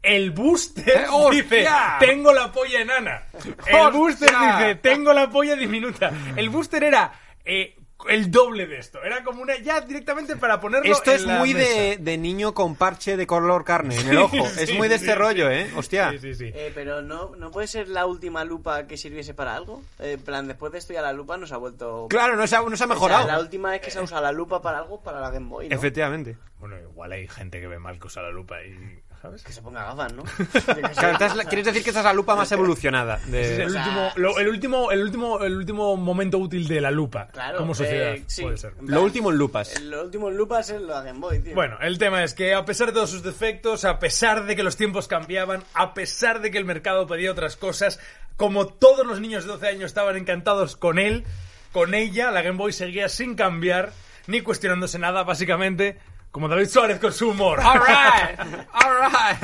el 0.03 0.31
booster 0.31 0.89
¡Eh, 0.89 1.07
dice 1.31 1.67
tengo 2.01 2.33
la 2.33 2.53
polla 2.53 2.81
enana. 2.81 3.25
El 3.67 3.77
¡Hostia! 3.77 3.91
booster 3.91 4.29
dice 4.31 4.75
tengo 4.77 5.13
la 5.13 5.31
polla 5.31 5.57
diminuta. 5.57 6.13
El 6.37 6.51
booster 6.51 6.85
era 6.85 7.13
eh, 7.45 7.77
el 8.09 8.31
doble 8.31 8.67
de 8.67 8.79
esto. 8.79 9.03
Era 9.03 9.23
como 9.25 9.43
una 9.43 9.57
ya 9.59 9.81
directamente 9.81 10.37
para 10.37 10.61
ponerlo 10.61 10.91
Esto 10.91 11.11
en 11.11 11.17
es 11.17 11.23
la 11.27 11.39
muy 11.39 11.55
mesa. 11.55 11.71
de, 11.81 11.97
de 11.99 12.19
niño 12.19 12.55
con 12.55 12.75
parche 12.77 13.17
de 13.17 13.27
color 13.27 13.65
carne 13.65 13.97
en 13.99 14.09
el 14.09 14.19
ojo. 14.19 14.37
sí, 14.49 14.63
es 14.63 14.75
muy 14.75 14.89
de 14.89 14.99
sí, 14.99 15.05
este 15.05 15.13
sí. 15.15 15.19
rollo, 15.19 15.51
¿eh? 15.51 15.71
Hostia. 15.77 16.11
Sí, 16.13 16.19
sí, 16.19 16.35
sí. 16.35 16.51
Eh, 16.55 16.73
pero 16.75 17.03
no, 17.03 17.35
no 17.37 17.51
puede 17.51 17.67
ser 17.67 17.89
la 17.89 18.07
última 18.07 18.45
lupa 18.45 18.87
que 18.87 18.97
sirviese 18.97 19.35
para 19.35 19.55
algo. 19.55 19.83
Eh, 19.99 20.13
en 20.13 20.21
plan, 20.23 20.47
después 20.49 20.73
de 20.73 20.79
esto 20.79 20.93
ya 20.93 21.03
la 21.03 21.13
lupa 21.13 21.37
nos 21.37 21.53
ha 21.53 21.57
vuelto. 21.57 22.07
Claro, 22.09 22.37
no 22.37 22.47
se 22.47 22.57
ha, 22.57 22.63
no 22.63 22.69
se 22.69 22.73
ha 22.73 22.75
O 22.75 22.77
sea, 22.77 22.87
mejorado. 22.87 23.27
la 23.27 23.41
última 23.41 23.71
vez 23.71 23.81
que 23.81 23.91
se 23.91 23.99
ha 23.99 24.03
usado 24.03 24.23
la 24.23 24.33
lupa 24.33 24.63
para 24.63 24.79
algo, 24.79 25.01
para 25.03 25.21
la 25.21 25.31
Game 25.31 25.49
Boy. 25.49 25.69
¿no? 25.69 25.75
Efectivamente. 25.77 26.37
Bueno, 26.59 26.79
igual 26.79 27.13
hay 27.13 27.27
gente 27.29 27.61
que 27.61 27.67
ve 27.67 27.79
mal 27.79 27.99
que 27.99 28.07
usa 28.07 28.23
la 28.23 28.31
lupa 28.31 28.63
y 28.63 29.01
¿sabes? 29.21 29.43
Que 29.43 29.53
se 29.53 29.61
ponga 29.63 29.85
gafas, 29.85 30.13
¿no? 30.15 30.23
Claro, 30.95 31.35
la- 31.37 31.45
quieres 31.45 31.67
decir 31.67 31.83
que 31.83 31.91
esta 31.91 32.01
es 32.01 32.05
la 32.07 32.13
lupa 32.13 32.35
más 32.37 32.51
evolucionada. 32.53 33.19
de- 33.27 33.41
Ese 33.43 33.53
es 33.53 33.59
el, 33.61 33.67
o 33.67 33.71
sea, 33.71 33.83
último, 33.85 34.11
lo- 34.17 34.39
el, 34.39 34.49
último, 34.49 34.91
el, 34.91 35.03
último, 35.03 35.41
el 35.45 35.57
último 35.57 35.97
momento 35.97 36.39
útil 36.39 36.67
de 36.69 36.81
la 36.81 36.91
lupa 36.91 37.29
Claro, 37.33 37.59
como 37.59 37.75
sociedad. 37.75 38.15
eh, 38.15 38.25
sí. 38.27 38.43
Puede 38.43 38.57
ser. 38.57 38.75
En 38.81 38.91
Lo 38.91 39.03
último 39.03 39.31
en 39.31 39.37
lupas. 39.39 39.81
Lo 39.83 40.03
último 40.05 40.29
en 40.31 40.37
lupas 40.37 40.71
es 40.71 40.81
lo 40.81 40.99
de 41.01 41.07
Game 41.07 41.19
Boy, 41.21 41.41
tío. 41.41 41.55
Bueno, 41.55 41.77
el 41.81 41.99
tema 41.99 42.25
es 42.25 42.35
que 42.35 42.55
a 42.55 42.65
pesar 42.65 42.89
de 42.89 42.93
todos 42.95 43.11
sus 43.11 43.23
defectos, 43.23 43.85
a 43.85 43.99
pesar 43.99 44.47
de 44.47 44.57
que 44.57 44.63
los 44.63 44.77
tiempos 44.77 45.07
cambiaban, 45.09 45.63
a 45.75 45.93
pesar 45.95 46.41
de 46.41 46.51
que 46.51 46.59
el 46.59 46.65
mercado 46.65 47.07
pedía 47.07 47.31
otras 47.33 47.57
cosas, 47.57 48.01
como 48.37 48.67
todos 48.69 49.07
los 49.07 49.21
niños 49.21 49.45
de 49.45 49.51
12 49.53 49.69
años 49.69 49.85
estaban 49.85 50.17
encantados 50.17 50.77
con 50.77 50.99
él, 50.99 51.25
con 51.73 51.95
ella, 51.95 52.31
la 52.31 52.43
Game 52.43 52.57
Boy 52.57 52.73
seguía 52.73 53.09
sin 53.09 53.35
cambiar, 53.35 53.93
ni 54.27 54.41
cuestionándose 54.41 54.99
nada, 54.99 55.23
básicamente, 55.25 55.99
como 56.31 56.49
David 56.49 56.69
Suárez 56.69 56.99
con 56.99 57.13
su 57.13 57.31
humor. 57.31 57.61
All 57.61 57.79
right, 57.79 58.39
all 58.73 58.97
right, 59.01 59.43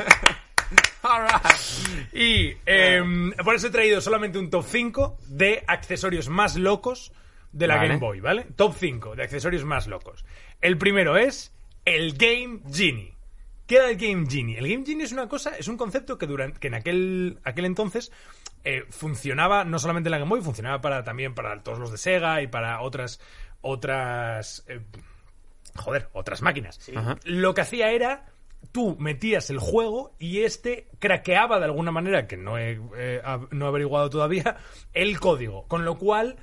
all 1.03 1.23
right. 1.23 2.13
Y 2.13 2.57
em, 2.67 3.33
por 3.33 3.55
eso 3.55 3.69
he 3.69 3.71
traído 3.71 4.01
solamente 4.01 4.39
un 4.39 4.51
top 4.51 4.65
5 4.67 5.19
de 5.29 5.65
accesorios 5.67 6.29
más 6.29 6.57
locos 6.57 7.13
de 7.53 7.67
la 7.67 7.77
Vale. 7.77 7.89
Game 7.89 8.01
Boy, 8.01 8.21
¿vale? 8.21 8.47
Top 8.57 8.75
5 8.79 9.17
de 9.17 9.23
accesorios 9.23 9.65
más 9.65 9.87
locos. 9.87 10.25
El 10.61 10.79
primero 10.79 11.17
es 11.17 11.55
el 11.85 12.15
Game 12.15 12.61
Genie. 12.73 13.15
¿Qué 13.67 13.77
era 13.77 13.91
el 13.91 13.97
Game 13.97 14.27
Genie? 14.29 14.59
El 14.59 14.69
Game 14.69 14.85
Genie 14.87 15.05
es 15.05 15.13
una 15.13 15.29
cosa, 15.29 15.57
es 15.57 15.67
un 15.67 15.77
concepto 15.77 16.19
que, 16.19 16.27
durante, 16.27 16.61
que 16.61 16.69
en 16.69 16.75
aquel, 16.75 17.41
aquel 17.43 17.65
entonces 17.65 18.13
eh, 18.65 18.85
funcionaba 18.91 19.65
no 19.65 19.79
solamente 19.79 20.09
en 20.09 20.13
la 20.13 20.19
Game 20.19 20.29
Boy, 20.29 20.41
funcionaba 20.41 20.81
para, 20.81 21.03
también 21.03 21.35
para 21.35 21.63
todos 21.63 21.79
los 21.79 21.91
de 21.91 21.99
Sega 21.99 22.43
y 22.43 22.47
para 22.47 22.81
otras 22.81 23.21
otras 23.61 24.65
eh, 24.69 24.81
joder, 25.77 26.09
otras 26.13 26.43
máquinas. 26.43 26.81
Lo 27.25 27.55
que 27.55 27.61
hacía 27.61 27.91
era 27.91 28.27
tú 28.73 28.97
metías 28.99 29.51
el 29.51 29.59
juego 29.59 30.15
y 30.19 30.43
este 30.43 30.89
craqueaba 30.99 31.59
de 31.59 31.67
alguna 31.67 31.93
manera, 31.93 32.27
que 32.27 32.37
no 32.37 32.59
he, 32.59 32.81
eh, 32.97 33.23
no 33.51 33.65
he 33.65 33.69
averiguado 33.69 34.11
todavía, 34.11 34.57
el 34.93 35.19
código. 35.21 35.67
Con 35.69 35.85
lo 35.85 35.99
cual 35.99 36.37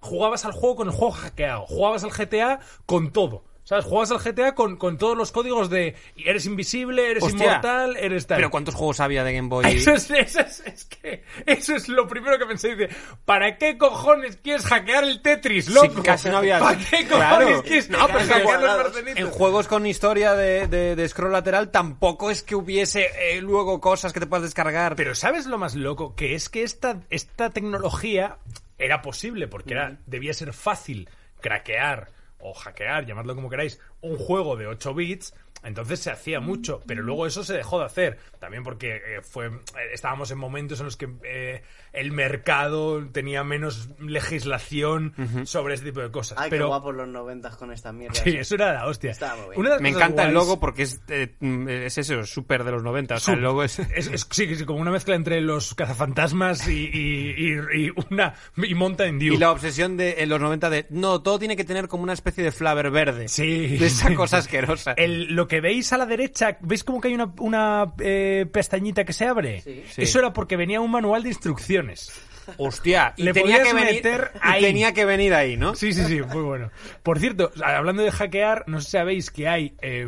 jugabas 0.00 0.44
al 0.44 0.52
juego 0.52 0.76
con 0.76 0.88
el 0.88 0.94
juego 0.94 1.12
hackeado, 1.12 1.66
jugabas 1.66 2.04
al 2.04 2.10
GTA 2.10 2.60
con 2.86 3.12
todo. 3.12 3.44
¿Sabes? 3.68 3.84
Jugabas 3.84 4.12
al 4.12 4.18
GTA 4.20 4.54
con, 4.54 4.76
con 4.76 4.96
todos 4.96 5.16
los 5.18 5.32
códigos 5.32 5.68
de 5.70 5.96
eres 6.16 6.46
invisible, 6.46 7.10
eres 7.10 7.24
Hostia. 7.24 7.46
inmortal, 7.46 7.96
eres 7.96 8.24
tal. 8.28 8.36
Pero 8.36 8.48
¿cuántos 8.50 8.76
juegos 8.76 9.00
había 9.00 9.24
de 9.24 9.34
Game 9.34 9.48
Boy? 9.48 9.64
Eso 9.76 9.90
es, 9.90 10.08
eso 10.08 10.38
es, 10.40 10.60
es 10.60 10.84
que 10.84 11.24
eso 11.46 11.74
es 11.74 11.88
lo 11.88 12.06
primero 12.06 12.38
que 12.38 12.46
pensé. 12.46 12.76
Dice, 12.76 12.94
¿para 13.24 13.58
qué 13.58 13.76
cojones 13.76 14.36
quieres 14.36 14.64
hackear 14.66 15.02
el 15.02 15.20
Tetris, 15.20 15.68
loco? 15.68 16.00
casi 16.04 16.28
no 16.28 16.36
había- 16.36 16.60
¿Para 16.60 16.78
qué 16.78 17.08
cojones 17.08 17.08
Claro. 17.48 17.62
quieres 17.64 17.90
No, 17.90 18.06
pero 18.06 18.20
hackear 18.20 18.62
los 18.62 18.76
marcelitos? 18.84 19.18
En 19.18 19.30
juegos 19.30 19.66
con 19.66 19.84
historia 19.84 20.34
de, 20.34 20.68
de- 20.68 20.94
de 20.94 21.08
scroll 21.08 21.32
lateral 21.32 21.72
tampoco 21.72 22.30
es 22.30 22.44
que 22.44 22.54
hubiese 22.54 23.08
eh, 23.18 23.40
luego 23.40 23.80
cosas 23.80 24.12
que 24.12 24.20
te 24.20 24.26
puedas 24.28 24.44
descargar. 24.44 24.94
Pero 24.94 25.16
¿sabes 25.16 25.46
lo 25.46 25.58
más 25.58 25.74
loco? 25.74 26.14
Que 26.14 26.36
es 26.36 26.48
que 26.48 26.62
esta, 26.62 27.00
esta 27.10 27.50
tecnología 27.50 28.36
era 28.78 29.02
posible, 29.02 29.48
porque 29.48 29.74
era, 29.74 29.96
debía 30.06 30.32
ser 30.34 30.52
fácil 30.52 31.08
craquear 31.40 32.14
o 32.38 32.54
hackear, 32.54 33.06
llamadlo 33.06 33.34
como 33.34 33.50
queráis, 33.50 33.80
un 34.00 34.16
juego 34.16 34.56
de 34.56 34.66
8 34.66 34.94
bits. 34.94 35.34
Entonces 35.62 36.00
se 36.00 36.10
hacía 36.10 36.38
mucho, 36.38 36.82
pero 36.86 37.02
luego 37.02 37.26
eso 37.26 37.42
se 37.42 37.54
dejó 37.54 37.80
de 37.80 37.86
hacer. 37.86 38.18
También 38.46 38.62
porque 38.62 38.94
eh, 38.94 39.20
fue, 39.22 39.46
eh, 39.46 39.50
estábamos 39.92 40.30
en 40.30 40.38
momentos 40.38 40.78
en 40.78 40.84
los 40.86 40.96
que 40.96 41.08
eh, 41.24 41.62
el 41.92 42.12
mercado 42.12 43.04
tenía 43.10 43.42
menos 43.42 43.88
legislación 43.98 45.14
sobre 45.46 45.74
este 45.74 45.86
tipo 45.86 46.00
de 46.00 46.12
cosas. 46.12 46.38
Ay, 46.40 46.48
pero 46.50 46.66
qué 46.66 46.68
guapos 46.68 46.94
los 46.94 47.08
noventas 47.08 47.56
con 47.56 47.72
estas 47.72 47.92
mierdas. 47.92 48.18
Sí, 48.22 48.36
eso 48.36 48.54
era 48.54 48.72
la 48.72 48.86
hostia. 48.86 49.14
Una 49.56 49.78
Me 49.80 49.88
encanta 49.88 50.28
el 50.28 50.34
logo 50.34 50.60
porque 50.60 50.82
es, 50.82 51.00
eh, 51.08 51.34
mm, 51.40 51.68
es 51.68 51.98
eso, 51.98 52.22
súper 52.24 52.62
de 52.62 52.70
los 52.70 52.84
90. 52.84 53.16
O 53.16 53.18
sea, 53.18 53.34
el 53.34 53.40
logo 53.40 53.64
es... 53.64 53.78
Es, 53.96 54.06
es- 54.08 54.28
sí, 54.30 54.54
sí, 54.54 54.64
como 54.64 54.78
una 54.80 54.90
mezcla 54.92 55.16
entre 55.16 55.40
los 55.40 55.74
cazafantasmas 55.74 56.68
y, 56.68 56.88
y, 56.92 57.34
y- 57.48 57.86
y 57.86 57.92
una 58.10 58.34
y 58.58 58.74
Mountain 58.74 59.18
Dew. 59.18 59.34
Y 59.34 59.38
la 59.38 59.50
obsesión 59.50 59.96
de 59.96 60.16
en 60.22 60.28
los 60.28 60.40
90 60.40 60.70
de 60.70 60.86
no, 60.90 61.20
todo 61.22 61.38
tiene 61.40 61.56
que 61.56 61.64
tener 61.64 61.88
como 61.88 62.02
una 62.04 62.12
especie 62.12 62.44
de 62.44 62.52
flavor 62.52 62.90
verde. 62.92 63.26
Sí. 63.28 63.76
De 63.76 63.86
esa 63.86 64.14
cosa 64.14 64.36
asquerosa. 64.38 64.92
El- 64.92 65.34
lo 65.34 65.48
que 65.48 65.60
veis 65.60 65.92
a 65.92 65.98
la 65.98 66.06
derecha, 66.06 66.58
¿veis 66.60 66.84
como 66.84 67.00
que 67.00 67.08
hay 67.08 67.14
una, 67.14 67.32
una, 67.38 67.92
eh, 68.00 68.35
pestañita 68.44 69.04
que 69.04 69.14
se 69.14 69.24
abre? 69.24 69.62
Sí. 69.62 69.84
Sí. 69.90 70.02
Eso 70.02 70.18
era 70.18 70.32
porque 70.34 70.56
venía 70.56 70.80
un 70.82 70.90
manual 70.90 71.22
de 71.22 71.30
instrucciones. 71.30 72.12
Hostia, 72.58 73.14
y 73.16 73.22
Le 73.24 73.32
tenía 73.32 73.62
que 73.62 73.72
venir 73.72 73.94
meter 73.94 74.32
y 74.34 74.38
ahí. 74.40 74.62
tenía 74.62 74.92
que 74.92 75.04
venir 75.04 75.34
ahí, 75.34 75.56
¿no? 75.56 75.74
Sí, 75.74 75.92
sí, 75.92 76.04
sí, 76.04 76.20
muy 76.22 76.42
bueno. 76.42 76.70
Por 77.02 77.18
cierto, 77.18 77.50
hablando 77.64 78.02
de 78.02 78.10
hackear, 78.12 78.64
no 78.66 78.80
sé 78.80 78.86
si 78.86 78.90
sabéis 78.92 79.30
que 79.30 79.48
hay 79.48 79.74
eh, 79.80 80.06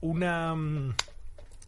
una 0.00 0.54
mm, 0.54 0.94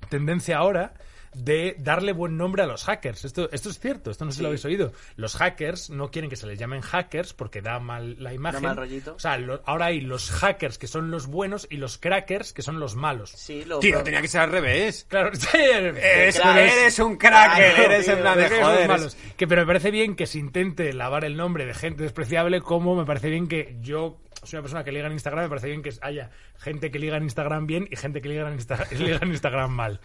tendencia 0.08 0.58
ahora 0.58 0.92
de 1.34 1.76
darle 1.78 2.12
buen 2.12 2.36
nombre 2.36 2.62
a 2.62 2.66
los 2.66 2.84
hackers. 2.84 3.24
Esto, 3.24 3.48
esto 3.52 3.70
es 3.70 3.78
cierto, 3.78 4.10
esto 4.10 4.24
no 4.24 4.30
sé 4.32 4.36
si 4.36 4.42
lo 4.42 4.48
habéis 4.48 4.64
oído. 4.64 4.92
Los 5.16 5.36
hackers 5.36 5.88
no 5.90 6.10
quieren 6.10 6.28
que 6.28 6.36
se 6.36 6.46
les 6.46 6.58
llamen 6.58 6.80
hackers 6.82 7.32
porque 7.32 7.62
da 7.62 7.78
mal 7.80 8.16
la 8.22 8.34
imagen. 8.34 8.62
mal 8.62 8.76
rollito. 8.76 9.14
O 9.14 9.18
sea, 9.18 9.38
lo- 9.38 9.62
ahora 9.64 9.86
hay 9.86 10.00
los 10.00 10.30
hackers 10.30 10.76
que 10.78 10.86
son 10.86 11.10
los 11.10 11.26
buenos 11.26 11.66
y 11.70 11.76
los 11.78 11.96
crackers 11.98 12.52
que 12.52 12.62
son 12.62 12.78
los 12.80 12.96
malos. 12.96 13.30
Sí, 13.30 13.64
lo 13.64 13.78
Tío, 13.78 14.02
tenía 14.02 14.20
que 14.20 14.28
ser 14.28 14.42
al 14.42 14.50
revés. 14.52 15.06
Claro, 15.08 15.30
Eres, 15.54 16.38
eres 16.38 16.98
un 16.98 17.16
cracker, 17.16 17.74
Claro, 17.74 17.92
eres 17.92 18.08
en 18.08 18.14
tío, 18.14 18.22
plan 18.22 18.38
de 18.38 18.48
joder. 18.62 18.88
malos. 18.88 19.16
Que, 19.36 19.46
pero 19.46 19.62
me 19.62 19.66
parece 19.66 19.90
bien 19.90 20.14
que 20.16 20.26
se 20.26 20.38
intente 20.38 20.92
lavar 20.92 21.24
el 21.24 21.36
nombre 21.36 21.64
de 21.66 21.74
gente 21.74 22.02
despreciable, 22.02 22.60
como 22.60 22.94
me 22.94 23.04
parece 23.04 23.30
bien 23.30 23.48
que 23.48 23.76
yo 23.80 24.18
soy 24.42 24.56
una 24.56 24.62
persona 24.62 24.82
que 24.84 24.90
liga 24.92 25.06
en 25.06 25.12
Instagram, 25.12 25.44
me 25.44 25.48
parece 25.48 25.68
bien 25.68 25.82
que 25.82 25.92
haya 26.02 26.30
gente 26.58 26.90
que 26.90 26.98
liga 26.98 27.16
en 27.16 27.22
Instagram 27.22 27.66
bien 27.66 27.86
y 27.90 27.96
gente 27.96 28.20
que 28.20 28.28
liga 28.28 28.48
en, 28.48 28.58
Insta- 28.58 28.90
liga 28.98 29.18
en 29.22 29.28
Instagram 29.30 29.70
mal. 29.70 30.00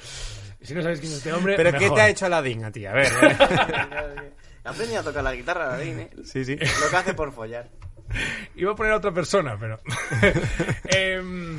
Si 0.67 0.73
no 0.75 0.81
sabéis 0.81 0.99
quién 0.99 1.11
es 1.11 1.17
este 1.19 1.33
hombre, 1.33 1.55
Pero 1.55 1.77
¿qué 1.77 1.89
te 1.89 2.01
ha 2.01 2.09
hecho 2.09 2.25
Aladdin 2.25 2.65
a 2.65 2.71
ti? 2.71 2.85
A 2.85 2.93
ver. 2.93 3.07
eh. 3.07 4.31
He 4.65 4.69
aprendido 4.69 4.99
a 4.99 5.03
tocar 5.03 5.23
la 5.23 5.33
guitarra, 5.33 5.73
Aladdin, 5.75 5.99
¿eh? 6.01 6.09
Sí, 6.25 6.43
sí. 6.43 6.55
Lo 6.57 6.89
que 6.89 6.95
hace 6.97 7.13
por 7.13 7.31
follar. 7.31 7.69
Iba 8.55 8.73
a 8.73 8.75
poner 8.75 8.91
a 8.93 8.97
otra 8.97 9.13
persona, 9.13 9.57
pero... 9.59 9.79
Em, 10.89 11.57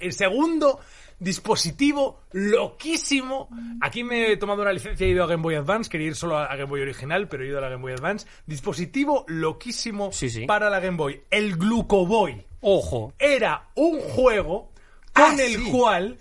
el 0.00 0.12
segundo 0.12 0.80
dispositivo 1.18 2.20
loquísimo. 2.32 3.48
Aquí 3.80 4.04
me 4.04 4.30
he 4.32 4.36
tomado 4.36 4.62
una 4.62 4.72
licencia 4.72 5.04
y 5.06 5.10
he 5.10 5.12
ido 5.14 5.24
a 5.24 5.26
Game 5.26 5.42
Boy 5.42 5.56
Advance. 5.56 5.90
Quería 5.90 6.06
ir 6.08 6.14
solo 6.14 6.38
a 6.38 6.46
Game 6.54 6.70
Boy 6.70 6.82
original, 6.82 7.26
pero 7.28 7.42
he 7.42 7.48
ido 7.48 7.58
a 7.58 7.62
la 7.62 7.68
Game 7.68 7.82
Boy 7.82 7.92
Advance. 7.94 8.26
Dispositivo 8.46 9.24
loquísimo 9.28 10.12
Sí, 10.12 10.30
sí. 10.30 10.46
para 10.46 10.70
la 10.70 10.78
Game 10.80 10.96
Boy. 10.96 11.20
El 11.30 11.56
Glucoboy. 11.56 12.46
Ojo. 12.60 13.12
Era 13.18 13.68
un 13.74 13.98
juego 14.00 14.70
con 15.12 15.24
Ah, 15.32 15.42
el 15.42 15.56
sí. 15.56 15.70
cual 15.72 16.16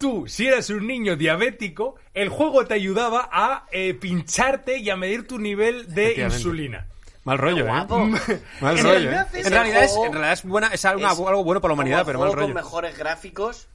tú, 0.00 0.24
si 0.26 0.48
eras 0.48 0.70
un 0.70 0.86
niño 0.86 1.14
diabético, 1.14 1.94
el 2.14 2.30
juego 2.30 2.66
te 2.66 2.74
ayudaba 2.74 3.28
a 3.30 3.66
eh, 3.70 3.94
pincharte 3.94 4.78
y 4.78 4.90
a 4.90 4.96
medir 4.96 5.28
tu 5.28 5.38
nivel 5.38 5.94
de 5.94 6.14
insulina. 6.24 6.86
Mal 7.24 7.36
rollo, 7.38 7.66
guapo. 7.66 8.00
¿eh? 8.28 8.40
Mal 8.60 8.78
En 8.78 8.84
rollo, 8.84 8.98
realidad 8.98 9.28
¿eh? 9.34 9.40
es 9.40 9.46
En 9.46 9.52
realidad, 9.52 9.84
es, 9.84 9.94
en 9.94 10.12
realidad 10.12 10.32
es, 10.32 10.42
buena, 10.44 10.68
es, 10.68 10.84
algo, 10.86 11.06
Es 11.06 11.10
algo 11.18 11.44
bueno 11.44 11.60
para 11.60 11.70
la 11.70 11.74
humanidad, 11.74 12.02
pero 12.06 12.18
mal 12.18 12.32
rollo. 12.32 12.46
con 12.46 12.54
mejores 12.54 12.98
gráficos. 12.98 13.68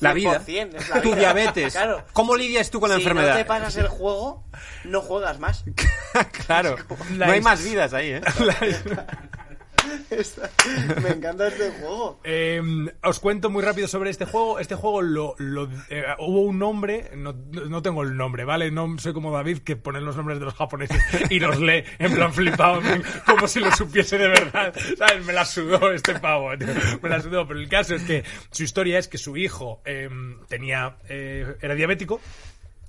La 0.00 0.12
vida. 0.12 0.40
100%, 0.44 0.74
es 0.76 0.88
la 0.90 1.00
Tu 1.00 1.08
vida. 1.10 1.18
diabetes. 1.20 1.72
Claro. 1.72 2.04
¿Cómo 2.12 2.36
lidias 2.36 2.70
tú 2.70 2.80
con 2.80 2.88
la 2.88 2.96
si 2.96 3.02
enfermedad? 3.02 3.30
no 3.32 3.36
te 3.38 3.44
pasas 3.44 3.76
el 3.76 3.88
juego, 3.88 4.44
no 4.84 5.00
juegas 5.00 5.38
más. 5.38 5.64
claro. 6.46 6.76
La 7.16 7.26
no 7.28 7.32
hay 7.32 7.40
más 7.40 7.64
vidas 7.64 7.94
ahí, 7.94 8.12
¿eh? 8.12 8.20
Me 11.02 11.10
encanta 11.10 11.48
este 11.48 11.70
juego. 11.70 12.20
Eh, 12.24 12.60
os 13.02 13.20
cuento 13.20 13.50
muy 13.50 13.62
rápido 13.62 13.88
sobre 13.88 14.10
este 14.10 14.24
juego. 14.24 14.58
Este 14.58 14.74
juego 14.74 15.02
lo, 15.02 15.36
eh, 15.90 16.04
hubo 16.18 16.42
un 16.42 16.58
nombre, 16.58 17.10
no, 17.16 17.34
tengo 17.82 18.02
el 18.02 18.16
nombre, 18.16 18.44
¿vale? 18.44 18.70
No 18.70 18.98
soy 18.98 19.12
como 19.12 19.32
David 19.32 19.58
que 19.58 19.76
pone 19.76 20.00
los 20.00 20.16
nombres 20.16 20.38
de 20.38 20.44
los 20.44 20.54
japoneses 20.54 21.02
y 21.30 21.40
los 21.40 21.60
lee 21.60 21.84
en 21.98 22.14
plan 22.14 22.32
flipado, 22.32 22.80
como 23.26 23.48
si 23.48 23.60
lo 23.60 23.70
supiese 23.72 24.18
de 24.18 24.28
verdad. 24.28 24.74
¿Sabes? 24.96 25.24
Me 25.24 25.32
la 25.32 25.44
sudó 25.44 25.92
este 25.92 26.18
pavo. 26.18 26.50
Me 27.02 27.08
la 27.08 27.20
sudó. 27.20 27.46
Pero 27.46 27.60
el 27.60 27.68
caso 27.68 27.94
es 27.94 28.02
que 28.02 28.24
su 28.50 28.62
historia 28.62 28.98
es 28.98 29.08
que 29.08 29.18
su 29.18 29.36
hijo 29.36 29.80
eh, 29.84 30.08
tenía 30.48 30.96
eh, 31.08 31.56
era 31.60 31.74
diabético. 31.74 32.20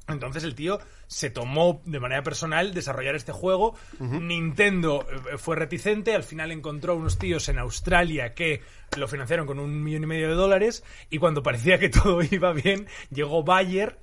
Entonces 0.10 0.44
el 0.44 0.56
tío 0.56 0.80
se 1.08 1.30
tomó 1.30 1.82
de 1.86 2.00
manera 2.00 2.24
personal 2.24 2.74
desarrollar 2.74 3.16
este 3.16 3.32
juego. 3.32 3.76
Nintendo 4.00 5.06
eh, 5.10 5.38
fue 5.38 5.56
reticente, 5.56 6.16
al 6.16 6.24
final 6.24 6.52
encontró 6.52 6.96
unos 6.96 7.18
tíos 7.18 7.50
en 7.50 7.60
Australia 7.60 8.34
que 8.34 8.62
lo 8.98 9.08
financiaron 9.08 9.46
con 9.48 9.60
un 9.60 9.84
millón 9.84 10.04
y 10.04 10.08
medio 10.08 10.30
de 10.30 10.36
dólares 10.36 10.84
y 11.10 11.18
cuando 11.18 11.44
parecía 11.44 11.80
que 11.80 11.90
todo 11.90 12.22
iba 12.24 12.54
bien, 12.54 12.88
llegó 13.12 13.44
Bayer 13.44 14.00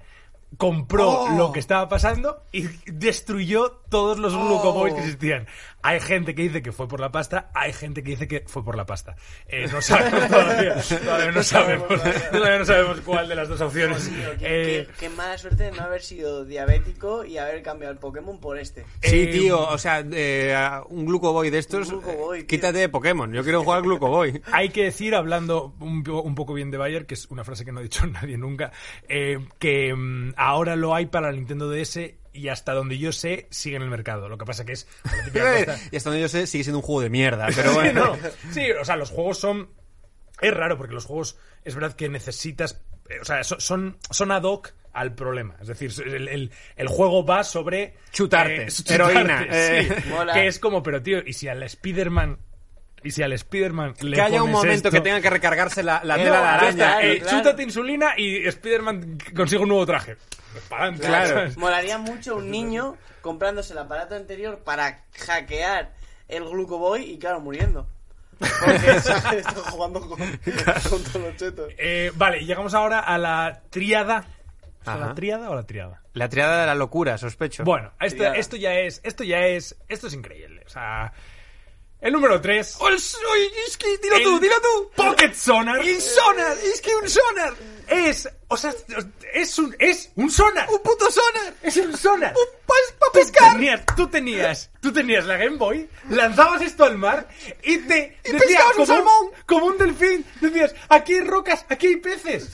compró 0.58 1.22
Oh. 1.22 1.36
lo 1.36 1.52
que 1.52 1.58
estaba 1.60 1.88
pasando 1.88 2.44
y 2.52 2.62
destruyó 2.86 3.82
todos 3.90 4.18
los 4.18 4.32
glucoboys 4.34 4.94
que 4.94 5.00
existían. 5.00 5.46
Hay 5.88 6.00
gente 6.00 6.34
que 6.34 6.42
dice 6.42 6.62
que 6.62 6.72
fue 6.72 6.88
por 6.88 6.98
la 6.98 7.12
pasta, 7.12 7.48
hay 7.54 7.72
gente 7.72 8.02
que 8.02 8.10
dice 8.10 8.26
que 8.26 8.42
fue 8.46 8.64
por 8.64 8.76
la 8.76 8.84
pasta. 8.86 9.14
Eh, 9.46 9.68
no 9.70 9.80
sabemos 9.80 10.28
todavía, 10.28 10.74
todavía 11.04 11.30
no 11.30 11.42
sabemos, 11.44 11.88
todavía 12.32 12.58
no 12.58 12.64
sabemos 12.64 13.00
cuál 13.02 13.28
de 13.28 13.34
las 13.36 13.48
dos 13.48 13.60
opciones. 13.60 14.08
Tío, 14.08 14.30
qué, 14.38 14.44
Eh, 14.80 14.86
qué- 14.86 14.92
qué 14.98 15.08
mala 15.10 15.38
suerte 15.38 15.62
de 15.64 15.70
no 15.72 15.82
haber 15.84 16.02
sido 16.02 16.44
diabético 16.44 17.24
y 17.24 17.38
haber 17.38 17.62
cambiado 17.62 17.92
el 17.92 17.98
Pokémon 18.00 18.40
por 18.40 18.58
este. 18.58 18.84
Sí, 19.02 19.20
Eh, 19.22 19.26
tío, 19.28 19.60
o 19.60 19.78
sea, 19.78 20.04
eh, 20.10 20.56
un 20.88 21.06
Glucoboy 21.06 21.50
de 21.50 21.58
estos, 21.58 21.88
Glucoboy, 21.90 22.40
eh, 22.40 22.46
quítate 22.46 22.78
de 22.78 22.88
Pokémon. 22.88 23.32
Yo 23.32 23.44
quiero 23.44 23.62
jugar 23.62 23.78
al 23.78 23.84
Glucoboy. 23.84 24.42
Hay 24.52 24.70
que 24.70 24.84
decir, 24.84 25.14
hablando 25.14 25.72
un, 25.78 26.02
un 26.08 26.34
poco 26.34 26.52
bien 26.54 26.72
de 26.72 26.78
Bayer, 26.78 27.06
que 27.06 27.14
es 27.14 27.26
una 27.26 27.44
frase 27.44 27.64
que 27.64 27.70
no 27.70 27.78
ha 27.78 27.82
dicho 27.84 28.04
nadie 28.08 28.36
nunca, 28.36 28.72
eh, 29.08 29.38
que 29.60 29.94
mm, 29.94 30.34
ahora 30.36 30.74
lo 30.74 30.94
hay 30.96 31.06
para 31.06 31.30
la 31.30 31.36
Nintendo 31.36 31.70
DS 31.70 32.14
y 32.36 32.48
hasta 32.48 32.72
donde 32.74 32.98
yo 32.98 33.12
sé 33.12 33.46
sigue 33.50 33.76
en 33.76 33.82
el 33.82 33.88
mercado. 33.90 34.28
Lo 34.28 34.38
que 34.38 34.44
pasa 34.44 34.64
que 34.64 34.72
es 34.72 34.86
y 35.90 35.96
hasta 35.96 36.10
donde 36.10 36.20
yo 36.22 36.28
sé, 36.28 36.46
sigue 36.46 36.64
siendo 36.64 36.78
un 36.78 36.84
juego 36.84 37.00
de 37.02 37.10
mierda. 37.10 37.48
Pero 37.54 37.70
Sí, 37.70 37.74
bueno. 37.74 38.16
no. 38.16 38.52
Sí, 38.52 38.70
o 38.72 38.84
sea, 38.84 38.96
los 38.96 39.10
juegos 39.10 39.38
son... 39.38 39.70
Es 40.40 40.52
raro 40.52 40.76
porque 40.76 40.94
los 40.94 41.04
juegos 41.06 41.38
es 41.64 41.74
verdad 41.74 41.94
que 41.94 42.08
necesitas... 42.08 42.80
eh, 43.08 43.20
O 43.20 43.24
sea, 43.24 43.42
so- 43.42 43.58
son, 43.60 43.96
son 44.10 44.30
ad 44.32 44.42
hoc 44.42 44.74
al 44.92 45.14
problema. 45.14 45.56
Es 45.60 45.68
decir, 45.68 45.90
el, 46.06 46.28
el- 46.28 46.52
el 46.76 46.88
juego 46.88 47.24
va 47.24 47.42
sobre... 47.44 47.94
Chutarte, 48.12 48.66
chutarte, 48.68 48.94
heroína, 48.94 49.40
sí. 49.42 49.48
eh. 49.50 49.88
Que 50.32 50.46
es 50.46 50.58
como, 50.58 50.82
pero 50.82 51.02
tío, 51.02 51.18
y 51.26 51.32
si 51.32 51.48
al 51.48 51.62
Spider-Man... 51.62 52.38
Y 53.06 53.10
si 53.12 53.22
al 53.22 53.32
Spider-Man 53.32 53.94
le 54.00 54.16
Que 54.16 54.22
haya 54.22 54.42
un 54.42 54.50
pones 54.50 54.64
momento 54.66 54.88
esto- 54.88 54.90
que 54.90 55.00
tenga 55.00 55.20
que 55.20 55.30
recargarse 55.30 55.82
la, 55.82 56.00
la 56.04 56.16
Eh, 56.16 56.24
tela 56.24 56.40
de 56.40 56.46
araña. 56.46 57.00
Eh, 57.02 57.06
y- 57.06 57.16
eh, 57.16 57.20
claro. 57.20 57.38
chútate 57.38 57.62
insulina 57.62 58.14
y 58.16 58.46
Spider-Man 58.48 59.18
consigue 59.34 59.62
un 59.62 59.68
nuevo 59.68 59.86
traje. 59.86 60.16
Adelante, 60.70 61.06
Claro. 61.06 61.28
¿sabes? 61.28 61.56
Molaría 61.58 61.98
mucho 61.98 62.36
un 62.36 62.50
niño 62.50 62.96
comprándose 63.22 63.72
el 63.74 63.78
aparato 63.78 64.14
anterior 64.14 64.58
para 64.64 65.02
hackear 65.26 65.92
el 66.28 66.44
Glucoboy 66.44 67.02
y 67.04 67.18
claro, 67.18 67.40
muriendo. 67.40 67.86
Porque 68.38 69.00
¿sabes? 69.00 69.46
está 69.46 69.52
jugando 69.70 70.00
con, 70.00 70.18
con 70.18 71.02
todos 71.02 71.14
los 71.16 71.36
chetos. 71.36 71.72
Eh, 71.78 72.10
vale, 72.16 72.40
y 72.42 72.46
llegamos 72.46 72.74
ahora 72.74 73.00
a 73.00 73.16
la 73.18 73.62
triada. 73.70 74.24
¿Es 74.82 74.88
Ajá. 74.88 74.98
la 74.98 75.14
triada 75.14 75.50
o 75.50 75.54
la 75.54 75.62
triada? 75.64 76.02
La 76.12 76.28
triada 76.28 76.60
de 76.60 76.66
la 76.66 76.74
locura, 76.74 77.18
sospecho. 77.18 77.64
Bueno, 77.64 77.92
esto, 78.00 78.18
Triada. 78.18 78.36
esto 78.36 78.56
ya 78.56 78.74
es, 78.74 79.00
esto 79.04 79.24
ya 79.24 79.38
es, 79.46 79.76
esto 79.88 80.06
es 80.06 80.14
increíble. 80.14 80.62
O 80.66 80.68
sea, 80.68 81.12
el 82.06 82.12
número 82.12 82.40
3. 82.40 82.78
es 83.66 83.76
que, 83.76 83.98
dilo 83.98 84.20
tú, 84.22 84.38
dilo 84.40 84.54
tú. 84.60 84.90
Pocket 84.94 85.34
Sonar. 85.34 85.80
¡El 85.80 86.00
sonar! 86.00 86.56
¡Es 86.64 86.80
que 86.80 86.94
un 86.94 87.08
sonar! 87.08 87.54
Es, 87.88 88.28
o 88.48 88.56
sea, 88.56 88.74
es 89.34 89.58
un, 89.58 89.74
es 89.78 90.10
un 90.16 90.30
sonar. 90.30 90.68
¡Un 90.70 90.78
puto 90.82 91.10
sonar! 91.10 91.54
Es 91.62 91.76
un 91.76 91.96
sonar. 91.96 92.32
¡Para 92.66 92.80
Tú 92.98 93.12
pescar! 93.12 93.52
tenías, 93.52 93.80
tú 93.96 94.08
tenías, 94.08 94.70
tú 94.80 94.92
tenías 94.92 95.24
la 95.26 95.36
Game 95.36 95.56
Boy, 95.56 95.88
lanzabas 96.10 96.62
esto 96.62 96.84
al 96.84 96.98
mar 96.98 97.28
y 97.62 97.78
te 97.78 98.18
Y 98.24 98.32
decía 98.32 98.38
pescabas 98.38 98.66
un 98.70 98.72
como, 98.74 98.86
salmón. 98.86 99.30
como 99.46 99.66
un 99.66 99.78
delfín, 99.78 100.24
decías, 100.40 100.74
aquí 100.88 101.14
hay 101.14 101.20
rocas, 101.20 101.64
aquí 101.68 101.86
hay 101.88 101.96
peces. 101.96 102.50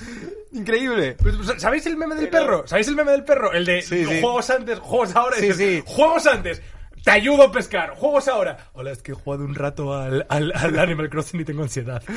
Increíble. 0.52 1.16
Pues, 1.20 1.34
¿Sabéis 1.58 1.86
el 1.86 1.96
meme 1.96 2.14
del 2.14 2.28
Pero- 2.28 2.44
perro? 2.44 2.66
¿Sabéis 2.68 2.88
el 2.88 2.96
meme 2.96 3.12
del 3.12 3.24
perro? 3.24 3.52
El 3.52 3.64
de 3.64 3.80
Sí, 3.80 4.04
sí. 4.04 4.20
juegos 4.20 4.50
antes, 4.50 4.78
juegos 4.80 5.16
ahora. 5.16 5.36
Sí, 5.36 5.42
Dices, 5.42 5.56
sí. 5.56 5.82
Juegos 5.86 6.26
antes. 6.26 6.60
Te 7.04 7.10
ayudo 7.10 7.44
a 7.44 7.52
pescar. 7.52 7.90
Juegos 7.96 8.28
ahora. 8.28 8.68
Hola, 8.74 8.92
es 8.92 9.02
que 9.02 9.12
he 9.12 9.14
jugado 9.14 9.44
un 9.44 9.54
rato 9.54 9.94
al, 9.94 10.24
al, 10.28 10.52
al 10.54 10.78
Animal 10.78 11.10
Crossing 11.10 11.40
y 11.40 11.44
tengo 11.44 11.62
ansiedad. 11.62 12.02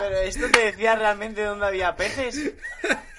Pero 0.00 0.16
esto 0.24 0.50
te 0.50 0.64
decía 0.64 0.96
realmente 0.96 1.44
dónde 1.44 1.66
había 1.66 1.94
peces. 1.94 2.52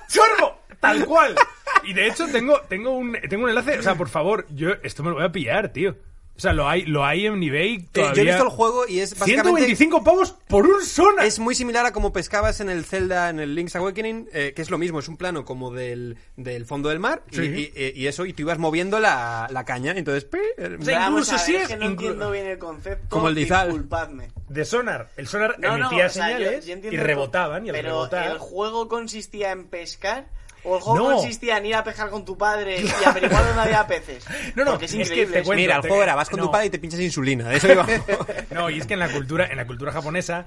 ¡Chorbo! 0.09 0.59
Tal 0.79 1.05
cual. 1.05 1.35
Y 1.83 1.93
de 1.93 2.07
hecho 2.07 2.27
tengo, 2.27 2.59
tengo, 2.67 2.91
un, 2.91 3.17
tengo 3.29 3.43
un 3.45 3.49
enlace. 3.49 3.79
O 3.79 3.83
sea, 3.83 3.95
por 3.95 4.09
favor, 4.09 4.45
yo 4.49 4.71
esto 4.83 5.01
me 5.01 5.09
lo 5.09 5.15
voy 5.15 5.25
a 5.25 5.31
pillar, 5.31 5.69
tío. 5.69 5.95
O 6.35 6.39
sea, 6.39 6.51
lo 6.51 6.67
hay, 6.67 6.83
lo 6.87 7.05
hay 7.05 7.27
en 7.27 7.41
eBay 7.43 7.75
Eh, 7.75 7.85
todavía. 7.91 8.15
Yo 8.15 8.21
he 8.21 8.25
visto 8.25 8.43
el 8.43 8.49
juego 8.49 8.87
y 8.87 8.99
es 9.01 9.11
básicamente... 9.17 9.43
125 9.65 10.03
pavos 10.03 10.31
por 10.47 10.65
un 10.65 10.83
Sonar. 10.83 11.25
Es 11.27 11.37
muy 11.37 11.53
similar 11.53 11.85
a 11.85 11.93
como 11.93 12.11
pescabas 12.11 12.59
en 12.59 12.69
el 12.71 12.85
Zelda, 12.85 13.29
en 13.29 13.39
el 13.39 13.53
Link's 13.53 13.75
Awakening, 13.75 14.29
eh, 14.33 14.51
que 14.55 14.63
es 14.63 14.71
lo 14.71 14.79
mismo, 14.79 14.97
es 14.99 15.07
un 15.07 15.15
plano 15.17 15.45
como 15.45 15.71
del, 15.71 16.17
del 16.35 16.65
fondo 16.65 16.89
del 16.89 16.99
mar 16.99 17.21
y, 17.31 17.35
Sí. 17.35 17.71
y- 17.75 18.01
y 18.01 18.07
eso, 18.07 18.25
y 18.25 18.33
tú 18.33 18.41
ibas 18.41 18.57
moviendo 18.57 18.99
la, 18.99 19.47
la 19.51 19.63
caña, 19.63 19.91
entonces... 19.95 20.27
eh, 20.57 20.77
sea, 20.81 20.99
Vamos 20.99 21.27
incluso 21.29 21.33
a 21.33 21.37
ver, 21.37 21.45
si 21.45 21.55
es 21.55 21.67
que 21.67 21.75
no 21.77 21.85
inclu- 21.85 21.89
entiendo 21.91 22.31
bien 22.31 22.47
el 22.47 22.57
concepto. 22.57 23.05
Como 23.09 23.29
el 23.29 23.35
Dizal. 23.35 23.67
Disculpadme. 23.67 24.29
De 24.49 24.65
Sonar. 24.65 25.09
El 25.17 25.27
Sonar 25.27 25.59
No, 25.59 25.77
no, 25.77 25.85
emitía 25.87 26.07
o 26.07 26.09
sea, 26.09 26.31
yo- 26.31 26.37
señales 26.37 26.65
yo 26.65 26.73
entiendo 26.73 26.99
y 26.99 27.03
rebotaban 27.03 27.65
y 27.65 27.69
al 27.69 27.75
Pero 27.75 27.89
rebotar... 27.89 28.31
el 28.31 28.39
juego 28.39 28.87
consistía 28.87 29.51
en 29.51 29.65
pescar 29.65 30.25
o 30.65 30.75
el 30.77 30.81
juego 30.81 31.09
No. 31.09 31.15
consistía 31.17 31.57
en 31.57 31.65
ir 31.65 31.75
a 31.75 31.83
pescar 31.83 32.09
con 32.09 32.23
tu 32.25 32.37
padre 32.37 32.81
y 32.81 33.03
averiguar 33.05 33.45
dónde 33.45 33.61
había 33.61 33.85
peces. 33.87 34.25
No, 34.55 34.63
no, 34.65 34.71
Porque 34.71 34.85
es 34.85 34.93
es 34.93 35.09
que 35.09 35.25
te 35.25 35.43
cuento, 35.43 35.53
Mira, 35.55 35.75
el 35.77 35.81
te- 35.81 35.87
juego 35.87 36.03
era, 36.03 36.15
vas 36.15 36.29
con 36.29 36.39
no. 36.39 36.45
tu 36.45 36.51
padre 36.51 36.67
y 36.67 36.69
te 36.69 36.79
pinchas 36.79 36.99
insulina, 36.99 37.49
de 37.49 37.57
eso 37.57 37.71
iba. 37.71 37.85
No, 38.51 38.69
y 38.69 38.79
es 38.79 38.85
que 38.85 38.93
en 38.93 38.99
la 38.99 39.09
cultura, 39.09 39.47
en 39.47 39.57
la 39.57 39.65
cultura 39.67 39.91
japonesa, 39.91 40.45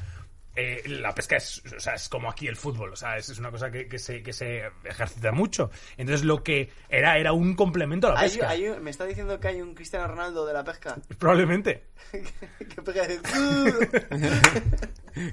eh, 0.56 0.82
la 0.86 1.14
pesca 1.14 1.36
es, 1.36 1.62
o 1.76 1.78
sea, 1.80 1.94
es 1.94 2.08
como 2.08 2.30
aquí 2.30 2.48
el 2.48 2.56
fútbol, 2.56 2.92
o 2.92 2.96
sea, 2.96 3.16
es, 3.16 3.28
es 3.28 3.38
una 3.38 3.50
cosa 3.50 3.70
que, 3.70 3.86
que 3.88 3.98
se, 3.98 4.22
que 4.22 4.32
se 4.32 4.62
ejercita 4.84 5.30
mucho. 5.32 5.70
Entonces 5.96 6.24
lo 6.24 6.42
que 6.42 6.70
era, 6.88 7.18
era 7.18 7.32
un 7.32 7.54
complemento 7.54 8.08
a 8.08 8.14
la 8.14 8.20
pesca. 8.20 8.48
hay 8.48 8.68
me 8.80 8.90
está 8.90 9.04
diciendo 9.04 9.38
que 9.38 9.48
hay 9.48 9.60
un 9.60 9.74
Cristiano 9.74 10.06
Ronaldo 10.08 10.46
de 10.46 10.52
la 10.54 10.64
pesca. 10.64 10.96
Probablemente. 11.18 11.84
que 12.58 12.82
pega 12.82 13.06
de... 13.06 13.18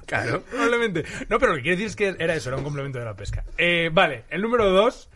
claro. 0.06 0.42
Probablemente. 0.50 1.04
No, 1.28 1.38
pero 1.38 1.52
lo 1.52 1.56
que 1.56 1.62
quiero 1.62 1.76
decir 1.76 1.86
es 1.88 1.96
que 1.96 2.16
era 2.22 2.34
eso, 2.34 2.48
era 2.50 2.58
un 2.58 2.64
complemento 2.64 2.98
de 2.98 3.04
la 3.04 3.14
pesca. 3.16 3.44
Eh, 3.58 3.90
vale, 3.92 4.24
el 4.30 4.42
número 4.42 4.70
2. 4.70 5.10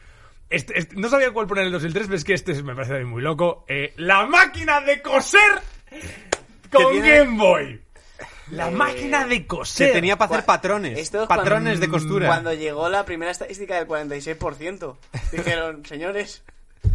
Este, 0.50 0.78
este- 0.78 0.96
no 0.96 1.08
sabía 1.10 1.30
cuál 1.32 1.46
poner 1.46 1.64
el 1.66 1.72
2 1.72 1.82
y 1.82 1.86
el 1.86 1.92
3, 1.92 2.06
pero 2.06 2.16
es 2.16 2.24
que 2.24 2.32
este 2.34 2.62
me 2.62 2.74
parece 2.74 3.04
muy 3.04 3.20
loco. 3.22 3.64
Eh, 3.68 3.92
la 3.96 4.26
máquina 4.26 4.80
de 4.80 5.02
coser 5.02 5.40
con 6.72 6.92
tiene- 6.92 7.18
Game 7.18 7.36
Boy. 7.38 7.82
La 8.50 8.70
máquina 8.70 9.26
de 9.26 9.46
coser. 9.46 9.88
Se 9.88 9.92
tenía 9.92 10.16
para 10.16 10.32
hacer 10.32 10.44
patrones, 10.46 10.98
Esto 10.98 11.22
es 11.22 11.28
patrones 11.28 11.78
cuando- 11.78 11.80
de 11.80 11.88
costura. 11.88 12.26
Cuando 12.28 12.54
llegó 12.54 12.88
la 12.88 13.04
primera 13.04 13.30
estadística 13.30 13.76
del 13.76 13.86
46%, 13.86 14.96
dijeron, 15.32 15.84
señores, 15.86 16.42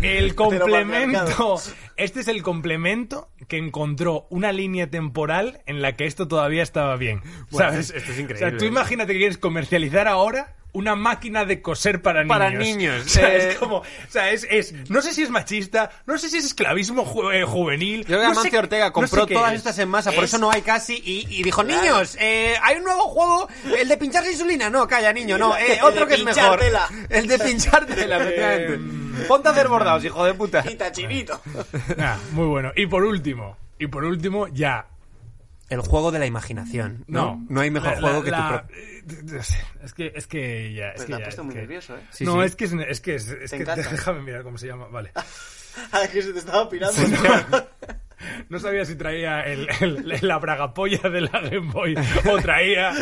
El 0.01 0.33
complemento. 0.35 1.59
Este 1.97 2.21
es 2.21 2.27
el 2.27 2.41
complemento 2.41 3.29
que 3.47 3.57
encontró 3.57 4.25
una 4.29 4.51
línea 4.51 4.89
temporal 4.89 5.61
en 5.65 5.81
la 5.81 5.95
que 5.95 6.05
esto 6.05 6.27
todavía 6.27 6.63
estaba 6.63 6.95
bien. 6.95 7.21
Bueno, 7.51 7.69
¿Sabes? 7.71 7.91
esto 7.91 8.11
es 8.11 8.19
increíble. 8.19 8.47
O 8.47 8.49
sea, 8.49 8.57
tú 8.57 8.65
imagínate 8.65 9.13
que 9.13 9.19
quieres 9.19 9.37
comercializar 9.37 10.07
ahora 10.07 10.55
una 10.73 10.95
máquina 10.95 11.45
de 11.45 11.61
coser 11.61 12.01
para 12.01 12.23
niños. 12.23 12.37
Para 12.37 12.49
niños, 12.51 13.03
O 13.05 13.09
sea, 13.09 13.33
eh. 13.33 13.49
es 13.51 13.55
como. 13.57 13.77
O 13.77 13.83
sea, 14.09 14.31
es, 14.31 14.45
es- 14.49 14.73
No 14.89 15.01
sé 15.01 15.13
si 15.13 15.21
es 15.23 15.29
machista, 15.29 15.89
no 16.05 16.17
sé 16.17 16.29
si 16.29 16.37
es 16.37 16.45
esclavismo 16.45 17.05
ju- 17.05 17.33
eh, 17.33 17.43
juvenil. 17.45 18.01
Yo 18.01 18.05
creo 18.07 18.19
que 18.19 18.25
no 18.25 18.31
Amancio 18.31 18.59
Ortega 18.59 18.85
no 18.85 18.87
sé 18.89 18.93
compró 18.93 19.27
todas 19.27 19.51
es. 19.53 19.57
estas 19.59 19.79
en 19.79 19.89
masa, 19.89 20.11
por 20.11 20.23
Es- 20.23 20.31
eso 20.31 20.39
no 20.39 20.51
hay 20.51 20.61
casi, 20.63 20.95
y, 20.95 21.27
y 21.29 21.43
dijo, 21.43 21.63
Claro. 21.63 21.81
niños, 21.81 22.17
eh, 22.19 22.55
hay 22.61 22.77
un 22.77 22.83
nuevo 22.83 23.03
juego, 23.03 23.47
el 23.77 23.87
de 23.87 23.97
pincharse 23.97 24.31
insulina. 24.31 24.69
No, 24.69 24.87
calla, 24.87 25.13
niño, 25.13 25.37
no, 25.37 25.55
eh, 25.55 25.61
El 25.73 25.75
de 25.77 25.83
otro 25.83 26.07
que 26.07 26.15
es 26.15 26.23
mejor. 26.23 26.59
pinchártela. 26.59 26.89
El 27.09 27.27
de 27.27 27.39
pinchártela, 27.39 28.17
efectivamente. 28.17 29.27
Ponte 29.27 29.47
a 29.47 29.51
hacer 29.51 29.67
bordados, 29.67 30.03
hijo 30.03 30.25
de 30.25 30.33
puta. 30.33 30.63
quita 30.63 30.91
chinito. 30.91 31.39
Ah, 31.99 32.17
muy 32.31 32.47
bueno. 32.47 32.71
Y 32.75 32.87
por 32.87 33.03
último, 33.03 33.57
y 33.77 33.85
por 33.87 34.03
último, 34.05 34.47
ya. 34.47 34.87
El 35.69 35.79
juego 35.81 36.11
de 36.11 36.19
la 36.19 36.25
imaginación, 36.25 37.03
¿no? 37.07 37.35
No. 37.37 37.45
No 37.49 37.61
hay 37.61 37.71
mejor 37.71 37.93
La- 37.93 37.99
juego 38.01 38.17
la- 38.19 38.23
que 38.25 38.31
la- 38.31 38.67
tu 39.27 39.37
Es 39.83 39.93
que, 39.93 40.11
es 40.15 40.27
que 40.27 40.73
ya. 40.73 40.89
Es 40.89 40.93
Pues 40.95 41.05
que 41.05 41.11
ya, 41.13 41.17
puesto 41.19 41.41
es 41.41 41.45
muy 41.45 41.53
que- 41.55 41.61
nervioso, 41.61 41.97
¿eh? 41.97 42.01
Sí, 42.11 42.25
no, 42.25 42.33
sí. 42.41 42.45
es 42.45 42.55
que 42.55 42.65
es, 42.65 42.73
es 42.73 43.01
que, 43.01 43.15
es, 43.15 43.27
es 43.29 43.51
Te 43.51 43.57
que 43.57 43.65
déjame 43.91 44.21
mirar 44.21 44.43
cómo 44.43 44.57
se 44.57 44.67
llama. 44.67 44.87
Vale. 44.87 45.11
Ah, 45.91 46.01
que 46.11 46.21
se 46.21 46.31
te 46.33 46.37
estaba 46.39 46.69
pirando. 46.69 46.95
No 48.47 48.57
sabía 48.59 48.85
si 48.85 48.95
traía 48.95 49.41
el, 49.41 49.67
el- 49.81 50.19
la 50.21 50.37
bragapolla 50.37 51.09
de 51.09 51.21
la 51.21 51.41
Game 51.41 51.71
Boy 51.73 51.93
o 52.31 52.37
traía 52.37 52.93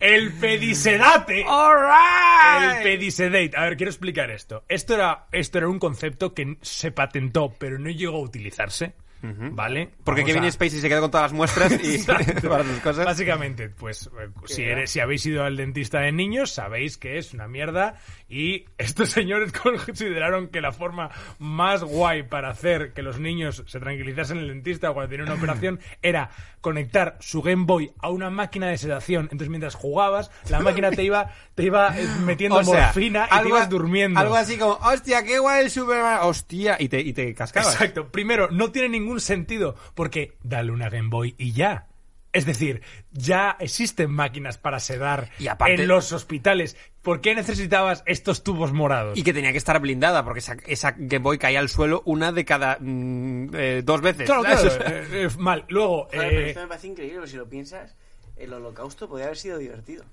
el 0.00 0.32
pedisedate. 0.34 1.40
El 1.40 2.82
pedisedate. 2.82 3.50
A 3.56 3.64
ver, 3.64 3.76
quiero 3.76 3.90
explicar 3.90 4.30
esto. 4.30 4.64
Esto 4.68 4.94
era, 4.94 5.26
esto 5.32 5.58
era 5.58 5.68
un 5.68 5.78
concepto 5.78 6.32
que 6.32 6.56
se 6.62 6.90
patentó, 6.90 7.52
pero 7.58 7.78
no 7.78 7.90
llegó 7.90 8.16
a 8.16 8.20
utilizarse. 8.22 8.94
¿Vale? 9.22 9.90
Porque 10.04 10.24
Kevin 10.24 10.44
a- 10.44 10.50
Spacey 10.50 10.80
se 10.80 10.88
quedó 10.88 11.00
con 11.00 11.10
todas 11.10 11.30
las 11.30 11.32
muestras 11.32 11.72
y 11.82 11.98
para 12.48 12.64
sus 12.64 12.80
cosas. 12.80 13.04
Básicamente, 13.04 13.68
pues 13.68 14.10
eh, 14.20 14.28
si, 14.46 14.62
eres, 14.62 14.90
si 14.90 15.00
habéis 15.00 15.24
ido 15.26 15.44
al 15.44 15.56
dentista 15.56 16.00
de 16.00 16.12
niños, 16.12 16.50
sabéis 16.50 16.98
que 16.98 17.18
es 17.18 17.32
una 17.32 17.46
mierda 17.46 17.94
y 18.28 18.64
estos 18.78 19.10
señores 19.10 19.52
consideraron 19.52 20.48
que 20.48 20.60
la 20.60 20.72
forma 20.72 21.10
más 21.38 21.84
guay 21.84 22.24
para 22.24 22.50
hacer 22.50 22.92
que 22.92 23.02
los 23.02 23.18
niños 23.20 23.62
se 23.66 23.78
tranquilizasen 23.78 24.38
en 24.38 24.42
el 24.44 24.48
dentista 24.48 24.92
cuando 24.92 25.10
tenían 25.10 25.28
una 25.28 25.38
operación 25.38 25.80
era 26.02 26.30
conectar 26.60 27.16
su 27.20 27.42
Game 27.42 27.64
Boy 27.66 27.92
a 28.00 28.08
una 28.10 28.30
máquina 28.30 28.68
de 28.68 28.78
sedación. 28.78 29.24
Entonces, 29.24 29.48
mientras 29.48 29.74
jugabas, 29.74 30.30
la 30.48 30.60
máquina 30.60 30.90
te 30.90 31.02
iba, 31.02 31.30
te 31.54 31.64
iba 31.64 31.96
eh, 31.98 32.06
metiendo 32.24 32.56
O 32.58 32.64
sea, 32.64 32.86
morfina 32.86 33.28
y 33.30 33.42
te 33.42 33.48
ibas 33.48 33.68
durmiendo. 33.68 34.18
Algo 34.18 34.36
así 34.36 34.56
como, 34.56 34.74
hostia, 34.74 35.24
qué 35.24 35.38
guay 35.38 35.64
el 35.64 35.70
Superman. 35.70 36.20
Hostia, 36.22 36.76
y 36.78 36.88
te, 36.88 37.00
y 37.00 37.12
te 37.12 37.34
cascabas. 37.34 37.74
Exacto. 37.74 38.08
Primero, 38.08 38.48
no 38.50 38.70
tiene 38.70 38.88
ningún 38.88 39.11
sentido 39.20 39.76
porque 39.94 40.36
dale 40.42 40.72
una 40.72 40.88
Game 40.88 41.08
Boy 41.10 41.34
y 41.38 41.52
ya. 41.52 41.88
Es 42.32 42.46
decir, 42.46 42.80
ya 43.12 43.58
existen 43.60 44.10
máquinas 44.10 44.56
para 44.56 44.80
sedar 44.80 45.28
Y 45.38 45.48
aparte- 45.48 45.74
en 45.82 45.86
los 45.88 46.12
hospitales. 46.12 46.78
¿Por 47.02 47.20
qué 47.20 47.34
necesitabas 47.34 48.02
estos 48.06 48.42
tubos 48.42 48.72
morados? 48.72 49.18
Y 49.18 49.22
que 49.22 49.34
tenía 49.34 49.52
que 49.52 49.58
estar 49.58 49.78
blindada, 49.80 50.24
porque 50.24 50.38
esa, 50.38 50.56
esa 50.66 50.92
Game 50.96 51.18
Boy 51.22 51.36
caía 51.36 51.58
al 51.58 51.68
suelo 51.68 52.00
una 52.06 52.32
de 52.32 52.44
cada 52.46 52.78
mm, 52.80 53.50
eh, 53.54 53.82
dos 53.84 54.00
veces. 54.00 54.24
Claro, 54.24 54.44
claro, 54.44 54.68
eh, 54.86 55.06
eh, 55.12 55.28
mal. 55.38 55.66
Luego, 55.68 56.04
Joder, 56.06 56.20
pero 56.30 56.40
eh, 56.40 56.48
esto 56.48 56.60
me 56.62 56.68
parece 56.68 56.86
increíble, 56.86 57.26
si 57.26 57.36
lo 57.36 57.46
piensas, 57.48 57.94
el 58.36 58.52
holocausto 58.54 59.08
podría 59.08 59.26
haber 59.26 59.36
sido 59.36 59.58
divertido. 59.58 60.04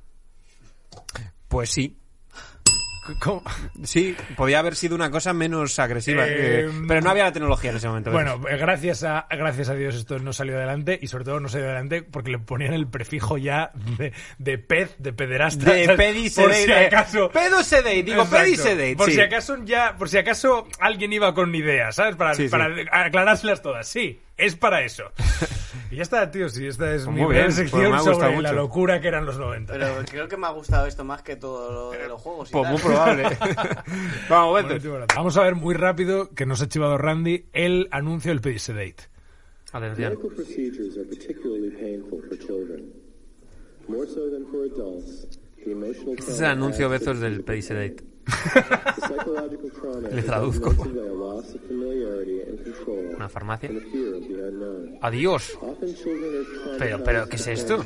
Pues 1.48 1.70
sí. 1.70 1.96
¿Cómo? 3.20 3.44
Sí, 3.84 4.16
podía 4.36 4.60
haber 4.60 4.76
sido 4.76 4.96
una 4.96 5.10
cosa 5.12 5.34
menos 5.34 5.78
agresiva. 5.80 6.28
Eh, 6.28 6.66
eh, 6.66 6.70
pero 6.88 7.02
no 7.02 7.10
había 7.10 7.24
la 7.26 7.32
tecnología 7.32 7.72
en 7.72 7.78
ese 7.78 7.88
momento. 7.88 8.12
Bueno, 8.12 8.42
eh, 8.50 8.58
gracias 8.58 9.04
a, 9.04 9.28
gracias 9.30 9.70
a 9.70 9.76
Dios 9.76 9.96
esto 9.96 10.20
no 10.20 10.34
salió 10.34 10.58
adelante 10.58 10.98
y 11.02 11.08
sobre 11.08 11.24
todo 11.26 11.40
no 11.40 11.50
salió 11.50 11.68
adelante 11.68 12.04
porque 12.04 12.32
le 12.32 12.40
ponían 12.40 12.74
el 12.74 12.88
prefijo 12.88 13.38
ya 13.38 13.72
de, 13.98 14.14
de 14.38 14.58
pez, 14.58 14.96
de 15.00 15.14
pederasta. 15.14 15.72
de 15.72 15.86
¿sabes? 15.86 15.98
pedi 15.98 16.30
Por 16.30 16.54
si 16.54 16.70
eh, 16.72 16.86
acaso... 16.88 17.30
pedo 17.32 17.64
sedate, 17.64 18.04
digo 18.04 18.24
Exacto. 18.24 18.44
pedi 18.46 18.56
sedate, 18.56 18.96
Por 18.96 19.06
sí. 19.08 19.16
si 19.16 19.22
acaso 19.22 19.58
ya, 19.64 19.96
por 19.98 20.10
si 20.10 20.18
acaso 20.18 20.68
alguien 20.80 21.14
iba 21.14 21.34
con 21.34 21.54
ideas, 21.56 21.96
¿sabes? 21.96 22.16
Para, 22.16 22.34
Sí, 22.36 22.44
sí. 22.44 22.50
para 22.50 22.68
aclarárselas 22.92 23.62
todas. 23.62 23.88
Sí, 23.88 24.22
es 24.40 24.56
para 24.56 24.82
eso. 24.84 25.04
y 25.92 25.98
ya 25.98 26.02
está, 26.04 26.30
tío, 26.32 26.50
sí, 26.50 26.66
esta 26.68 26.94
es 26.96 27.04
Pues 27.06 27.16
mi 27.16 27.26
bien, 27.26 27.46
pues 27.46 27.56
sección 27.56 27.92
gustado 27.92 28.14
sobre 28.16 28.28
la 28.30 28.36
mucho. 28.36 28.54
locura 28.54 29.02
que 29.02 29.08
eran 29.08 29.26
los 29.26 29.38
90. 29.38 29.74
Pero 29.74 29.88
creo 30.10 30.28
que 30.28 30.38
me 30.38 30.48
ha 30.48 30.52
gustado 30.52 30.86
esto 30.88 31.04
más 31.04 31.22
que 31.22 31.36
todo 31.36 31.72
lo 31.72 31.92
de 31.92 32.08
los 32.08 32.22
juegos. 32.22 32.50
y 32.50 32.54
Pues 32.54 32.64
tal. 32.64 32.72
muy 32.74 32.82
probable. 32.82 33.24
Vamos, 34.30 34.52
Bueno, 34.52 34.68
vete. 34.70 34.80
tío, 34.82 34.92
bueno, 34.92 35.06
Vamos 35.16 35.38
a 35.38 35.44
ver 35.44 35.56
muy 35.56 35.74
rápido, 35.76 36.30
que 36.30 36.46
nos 36.46 36.62
ha 36.62 36.68
chivado 36.68 36.98
Randy, 36.98 37.46
el 37.54 37.88
anuncio 37.92 38.32
del 38.32 38.42
Pedisedate. 38.42 38.96
Atención. 39.72 40.14
Medical 40.14 40.32
procedures 40.36 40.98
are 40.98 41.06
particularly 41.08 41.70
painful 41.72 42.22
for 42.28 42.38
children. 42.40 42.92
More 43.88 44.08
so 44.08 44.30
than 44.32 44.46
for 44.52 44.66
adults, 44.66 45.40
the 45.64 45.72
emotional 45.72 46.16
Este 46.18 46.32
es 46.32 46.40
el 46.40 46.46
anuncio 46.46 46.90
Bezos 46.90 47.20
del 47.20 47.44
Pedisedate. 47.44 47.96
The 47.96 48.04
psychological 48.28 49.72
trauma 49.72 50.10
Le 50.12 50.20
is 50.20 50.26
traduzco. 50.26 50.76
Una 53.16 53.30
farmacia. 53.30 53.70
Adiós. 55.02 55.58
Pero, 56.78 57.04
pero, 57.04 57.28
¿qué 57.28 57.36
es 57.36 57.48
esto? 57.48 57.86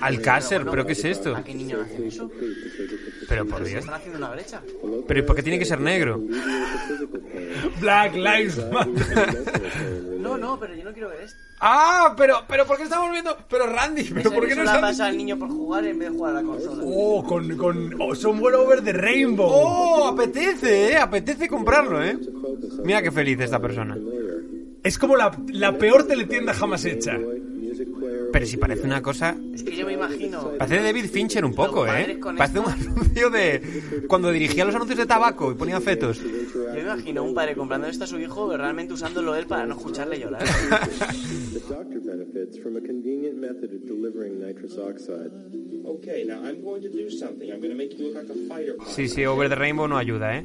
Alcácer, 0.00 0.64
¿pero 0.70 0.86
qué 0.86 0.92
es 0.92 1.04
esto? 1.04 1.36
¿A 1.36 1.42
qué 1.42 1.54
niño 1.54 1.80
hacen 1.80 2.04
eso? 2.04 2.30
Pero 3.28 3.46
por 3.46 3.64
Dios. 3.64 3.80
Están 3.80 3.94
haciendo 3.94 4.18
una 4.18 4.30
brecha. 4.30 4.62
Pero 5.06 5.20
¿y 5.20 5.22
por 5.22 5.36
qué 5.36 5.42
tiene 5.42 5.58
que 5.58 5.64
ser 5.64 5.80
negro? 5.80 6.20
Black 7.80 8.14
Lives 8.14 8.70
Matter. 8.70 10.18
No, 10.18 10.38
no, 10.38 10.58
pero 10.58 10.74
yo 10.74 10.84
no 10.84 10.92
quiero 10.92 11.08
ver 11.08 11.22
esto. 11.22 11.51
Ah, 11.64 12.12
pero, 12.16 12.42
pero 12.48 12.66
¿por 12.66 12.76
qué 12.76 12.82
estamos 12.82 13.12
viendo? 13.12 13.36
Pero 13.48 13.66
Randy, 13.66 14.02
pero 14.12 14.32
¿por 14.32 14.48
qué 14.48 14.56
no 14.56 14.64
la 14.64 14.80
pasa 14.80 15.06
al 15.06 15.16
niño 15.16 15.38
por 15.38 15.48
jugar 15.48 15.86
en 15.86 15.96
vez 15.96 16.10
de 16.10 16.16
jugar 16.16 16.32
a 16.36 16.40
la 16.40 16.42
consola. 16.42 16.82
Oh, 16.84 17.24
con, 17.24 17.56
con 17.56 17.94
oh, 18.00 18.14
Somewhere 18.16 18.56
Over 18.56 18.82
the 18.82 18.92
Rainbow. 18.92 19.46
Oh, 19.48 20.08
apetece, 20.08 20.90
eh, 20.92 20.96
apetece 20.96 21.46
comprarlo, 21.46 22.02
eh. 22.02 22.18
Mira 22.84 23.00
qué 23.00 23.12
feliz 23.12 23.38
esta 23.38 23.60
persona. 23.60 23.96
Es 24.82 24.98
como 24.98 25.14
la, 25.14 25.30
la 25.52 25.78
peor 25.78 26.04
teletienda 26.04 26.52
jamás 26.52 26.84
hecha. 26.84 27.16
Pero 28.32 28.46
si 28.46 28.56
parece 28.56 28.86
una 28.86 29.02
cosa, 29.02 29.36
Es 29.54 29.62
que 29.62 29.76
yo 29.76 29.86
me 29.86 29.92
imagino. 29.92 30.52
parece 30.58 30.78
de 30.78 30.82
David 30.84 31.10
Fincher 31.10 31.44
un 31.44 31.54
poco, 31.54 31.86
eh. 31.86 32.18
Parece 32.36 32.58
un 32.58 32.66
anuncio 32.70 33.30
de 33.30 34.04
cuando 34.08 34.32
dirigía 34.32 34.64
los 34.64 34.74
anuncios 34.74 34.98
de 34.98 35.06
tabaco 35.06 35.52
y 35.52 35.54
ponía 35.54 35.80
fetos. 35.80 36.18
Yo 36.72 36.78
me 36.78 36.82
imagino 36.82 37.22
un 37.22 37.34
padre 37.34 37.54
comprando 37.54 37.86
esto 37.86 38.04
a 38.04 38.06
su 38.06 38.18
hijo, 38.18 38.56
realmente 38.56 38.94
usándolo 38.94 39.36
él 39.36 39.46
para 39.46 39.66
no 39.66 39.74
escucharle 39.74 40.18
llorar. 40.18 40.42
The 41.52 41.60
doctor 41.68 42.00
benefits 42.00 42.58
from 42.58 42.76
a 42.76 42.80
convenient 42.80 43.36
method 43.36 43.74
of 43.74 43.84
delivering 43.86 44.40
nitrous 44.40 44.78
oxide. 44.78 45.30
Okay, 45.84 46.24
now 46.24 46.42
I'm 46.42 46.62
going 46.62 46.80
to 46.82 46.88
do 46.88 47.10
something. 47.10 47.50
I'm 47.50 47.60
going 47.60 47.72
to 47.72 47.76
make 47.76 47.92
you 47.98 48.06
look 48.06 48.14
like 48.14 48.30
a 48.30 48.48
fighter. 48.48 48.76
Sí, 48.86 49.08
sí, 49.08 49.26
Over 49.26 49.48
the 49.48 49.56
Rainbow 49.56 49.86
no 49.86 49.98
ayuda, 49.98 50.38
eh. 50.38 50.44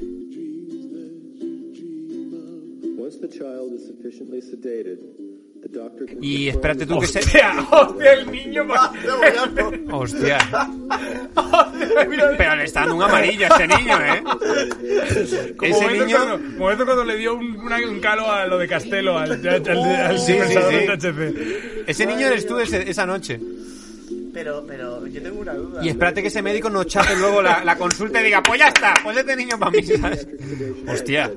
Once 2.98 3.18
the 3.22 3.28
child 3.30 3.72
is 3.74 3.86
sufficiently 3.88 4.42
sedated, 4.42 5.00
Y 6.22 6.48
espérate 6.50 6.86
tú 6.86 7.00
que 7.00 7.08
se... 7.08 7.20
Hostia, 7.20 7.54
hostia, 7.72 8.14
el 8.14 8.32
niño 8.32 8.68
va- 8.68 8.92
Hostia. 9.92 10.38
Pero 12.38 12.56
le 12.56 12.64
está 12.64 12.82
dando 12.82 12.96
un 12.96 13.04
amarillo 13.04 13.48
a 13.50 13.56
ese 13.56 13.68
niño, 13.68 13.98
eh. 14.06 14.24
Como 15.58 15.72
Ese 15.76 15.82
momento 15.84 16.06
niño... 16.06 16.18
Cuando, 16.18 16.38
momento 16.60 16.86
cuando 16.86 17.04
le 17.04 17.16
dio 17.18 17.36
un, 17.36 17.58
una- 17.60 17.78
un 17.78 18.00
calo 18.00 18.32
a 18.32 18.46
lo 18.48 18.58
de 18.58 18.68
Castelo, 18.68 19.18
al, 19.18 19.32
al, 19.34 19.48
al, 19.48 19.80
al 19.86 20.20
Sí, 20.20 20.34
sí, 20.48 20.54
sí. 20.54 21.08
de. 21.12 21.84
Ese 21.88 22.06
niño 22.06 22.28
eres 22.28 22.46
tú 22.48 22.58
ese- 22.60 22.90
esa 22.90 23.06
noche. 23.06 23.40
Pero, 24.34 24.64
pero 24.68 25.08
yo 25.08 25.22
tengo 25.22 25.40
una 25.42 25.54
duda. 25.56 25.84
Y 25.84 25.90
espérate 25.90 26.22
que 26.22 26.28
ese 26.28 26.44
médico 26.44 26.70
no 26.70 26.84
chape 26.84 27.16
luego 27.16 27.42
la, 27.42 27.64
la 27.64 27.76
consulta 27.76 28.22
y 28.22 28.26
diga, 28.26 28.44
pues 28.44 28.60
ya 28.60 28.68
está, 28.68 28.94
pues 29.04 29.18
este 29.18 29.36
niño 29.36 29.58
para 29.58 29.72
mí, 29.72 29.82
¿sabes? 29.84 30.28
Hostia. 30.88 31.32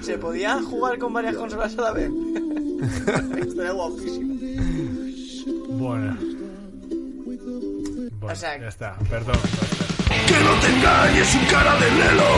¿Se 0.00 0.16
podía 0.18 0.62
jugar 0.62 0.96
con 0.98 1.12
varias 1.12 1.34
consolas 1.34 1.76
a 1.78 1.82
la 1.82 1.92
vez? 1.92 2.08
Estaría 3.48 3.72
guapísimo. 3.72 4.34
Bueno. 5.68 6.16
Bueno, 7.24 8.32
O 8.32 8.34
sea- 8.34 8.58
ya 8.58 8.68
está, 8.68 8.96
perdón. 9.10 9.36
Que 10.26 10.38
no 10.40 10.52
te 10.60 10.66
engañes 10.68 11.28
su 11.28 11.38
cara 11.52 11.74
de 11.76 11.90
lelo. 11.90 12.28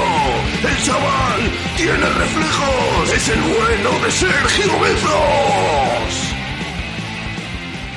El 0.68 0.84
chaval 0.84 1.40
tiene 1.76 2.08
reflejos. 2.08 3.12
Es 3.14 3.28
el 3.28 3.40
bueno 3.40 4.04
de 4.04 4.10
Sergio 4.10 4.80
Bezos. 4.80 6.34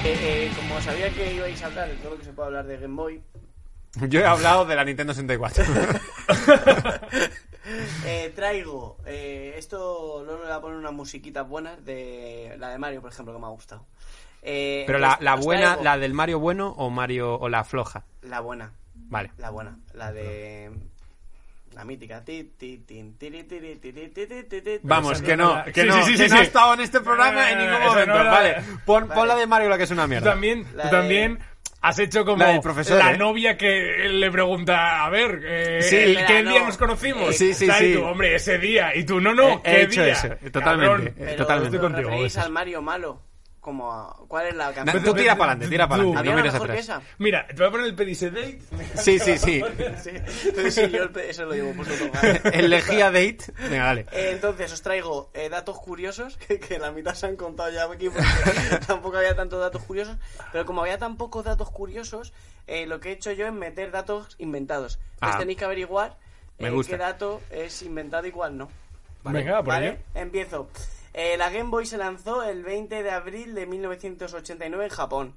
Eh, 0.03 0.17
eh, 0.21 0.51
como 0.55 0.81
sabía 0.81 1.09
que 1.09 1.33
ibais 1.35 1.61
a 1.61 1.65
hablar 1.67 1.87
de 1.89 1.95
todo 1.95 2.11
lo 2.11 2.17
que 2.19 2.25
se 2.25 2.31
puede 2.33 2.47
hablar 2.47 2.65
de 2.65 2.77
Game 2.77 2.95
Boy, 2.95 3.21
Yo 4.09 4.19
he 4.19 4.25
hablado 4.25 4.65
de 4.65 4.75
la 4.75 4.83
Nintendo 4.85 5.13
64. 5.13 5.63
eh, 8.05 8.31
traigo. 8.35 8.97
eh, 9.05 9.55
esto 9.57 10.23
no 10.25 10.33
le 10.37 10.43
voy 10.43 10.51
a 10.51 10.59
poner 10.61 10.77
unas 10.77 10.93
musiquitas 10.93 11.47
buenas 11.47 11.83
de 11.85 12.55
la 12.59 12.69
de 12.69 12.77
Mario, 12.77 13.01
por 13.01 13.11
ejemplo, 13.11 13.33
que 13.33 13.39
me 13.39 13.45
ha 13.47 13.49
gustado. 13.51 13.85
Eh, 14.43 14.83
Pero 14.87 14.99
la, 14.99 15.17
la 15.21 15.35
buena, 15.35 15.61
traigo 15.67 15.83
la 15.83 15.97
del 15.97 16.13
Mario 16.13 16.39
bueno 16.39 16.73
o 16.77 16.89
Mario 16.89 17.35
o 17.39 17.47
la 17.49 17.63
floja. 17.63 18.03
La 18.21 18.39
buena, 18.39 18.71
Vale. 18.95 19.31
la 19.37 19.49
buena. 19.51 19.77
La 19.93 20.11
de. 20.11 20.71
La 21.73 21.85
mítica. 21.85 22.21
Vamos, 24.83 25.21
que 25.21 25.37
no- 25.37 25.55
no, 25.57 25.63
Sí, 25.65 25.71
que 25.71 25.81
sí, 25.81 25.87
no, 25.87 26.05
sí, 26.05 26.15
que 26.17 26.27
no 26.27 26.35
ha 26.35 26.41
estado 26.41 26.73
en 26.73 26.79
este 26.81 26.99
programa 27.01 27.49
en 27.51 27.59
Eh, 27.59 27.65
ningún 27.67 27.85
momento. 27.85 28.23
no 28.23 28.29
Vale, 28.31 28.55
pon, 28.85 29.07
Vale. 29.07 29.19
pon 29.19 29.27
la 29.27 29.35
de 29.35 29.47
Mario 29.47 29.69
la 29.69 29.77
que 29.77 29.83
es 29.83 29.91
una 29.91 30.03
Tú 30.03 30.09
mierda. 30.09 30.31
también, 30.31 30.63
de- 30.75 30.89
también 30.89 31.39
has 31.81 31.99
hecho 31.99 32.23
como 32.23 32.43
La 32.43 32.61
profesor, 32.61 32.97
la 32.97 33.11
¿eh? 33.13 33.17
novia 33.17 33.57
que 33.57 34.07
le 34.09 34.31
pregunta, 34.31 35.03
a 35.03 35.09
ver, 35.09 35.41
eh, 35.43 35.81
Sí, 35.81 35.95
el- 35.95 36.25
¿qué 36.25 36.43
no. 36.43 36.51
día 36.51 36.63
nos 36.63 36.77
conocimos? 36.77 37.29
Eh, 37.29 37.33
Sí, 37.33 37.53
sí. 37.53 37.65
Y 37.65 37.71
sí. 37.71 37.93
tú, 37.95 38.03
hombre, 38.05 38.35
ese 38.35 38.57
día. 38.59 38.95
Y 38.95 39.03
tú, 39.03 39.19
no, 39.19 39.33
no, 39.33 39.49
He- 39.49 39.53
he 39.55 39.61
¿qué 39.61 39.81
hecho 39.83 40.03
día? 40.03 40.13
eso, 40.13 40.27
totalmente. 40.51 40.87
Cabrón. 41.11 41.13
Pero 41.17 41.35
totalmente. 41.37 41.77
¿os 41.77 41.81
contigo, 41.83 42.09
al 42.45 42.51
Mario 42.51 42.81
malo? 42.81 43.21
Como 43.61 43.91
a- 43.93 44.17
¿Cuál 44.27 44.47
es 44.47 44.55
la 44.55 44.73
canción? 44.73 45.03
tú 45.03 45.13
tira 45.13 45.37
para 45.37 45.51
adelante, 45.51 45.69
tira 45.71 45.87
para 45.87 46.01
adelante, 46.01 46.19
¿Había 46.19 46.31
no 46.31 46.37
mires 46.37 46.55
atrás. 46.55 46.79
esa? 46.79 47.01
Mira, 47.19 47.45
te 47.45 47.53
voy 47.53 47.67
a 47.67 47.69
poner 47.71 47.85
el 47.85 47.93
Pedisedate. 47.95 48.59
Sí, 48.95 49.19
sí, 49.19 49.37
sí. 49.37 49.61
Sí, 50.01 50.09
entonces 50.45 50.73
sí, 50.73 50.89
yo 50.89 51.03
el 51.03 51.15
eso 51.19 51.45
lo 51.45 51.53
llevo 51.53 51.71
puesto 51.73 51.93
todo. 51.93 52.11
El 52.53 52.71
lejía 52.71 53.05
date. 53.11 53.37
Venga, 53.69 53.85
dale. 53.85 54.01
Eh, 54.11 54.31
entonces 54.33 54.73
os 54.73 54.81
traigo 54.81 55.29
eh, 55.35 55.49
datos 55.49 55.77
curiosos, 55.77 56.37
que, 56.37 56.59
que 56.59 56.79
la 56.79 56.91
mitad 56.91 57.13
se 57.13 57.27
han 57.27 57.35
contado 57.35 57.69
ya 57.69 57.83
aquí 57.85 58.09
porque 58.09 58.25
tampoco 58.87 59.17
había 59.17 59.35
tantos 59.35 59.59
datos 59.59 59.83
curiosos, 59.83 60.17
pero 60.51 60.65
como 60.65 60.81
había 60.81 60.97
tan 60.97 61.15
pocos 61.17 61.45
datos 61.45 61.69
curiosos, 61.69 62.33
eh, 62.65 62.87
lo 62.87 62.99
que 62.99 63.09
he 63.09 63.11
hecho 63.11 63.31
yo 63.31 63.45
es 63.45 63.53
meter 63.53 63.91
datos 63.91 64.35
inventados. 64.39 64.99
Entonces 65.15 65.35
Ah. 65.35 65.37
tenéis 65.39 65.59
que 65.59 65.65
averiguar 65.65 66.17
Me 66.57 66.69
eh, 66.69 66.71
gusta. 66.71 66.93
qué 66.93 66.97
dato 66.97 67.41
es 67.51 67.83
inventado 67.83 68.25
y 68.25 68.31
cuál 68.31 68.57
no. 68.57 68.69
Venga, 69.23 69.57
por 69.57 69.67
¿Vale? 69.67 69.87
ello. 69.89 69.97
Empiezo. 70.15 70.67
Eh, 71.13 71.35
la 71.37 71.49
Game 71.49 71.69
Boy 71.69 71.85
se 71.85 71.97
lanzó 71.97 72.43
el 72.43 72.63
20 72.63 73.03
de 73.03 73.11
abril 73.11 73.53
de 73.55 73.65
1989 73.65 74.83
en 74.85 74.89
Japón. 74.89 75.35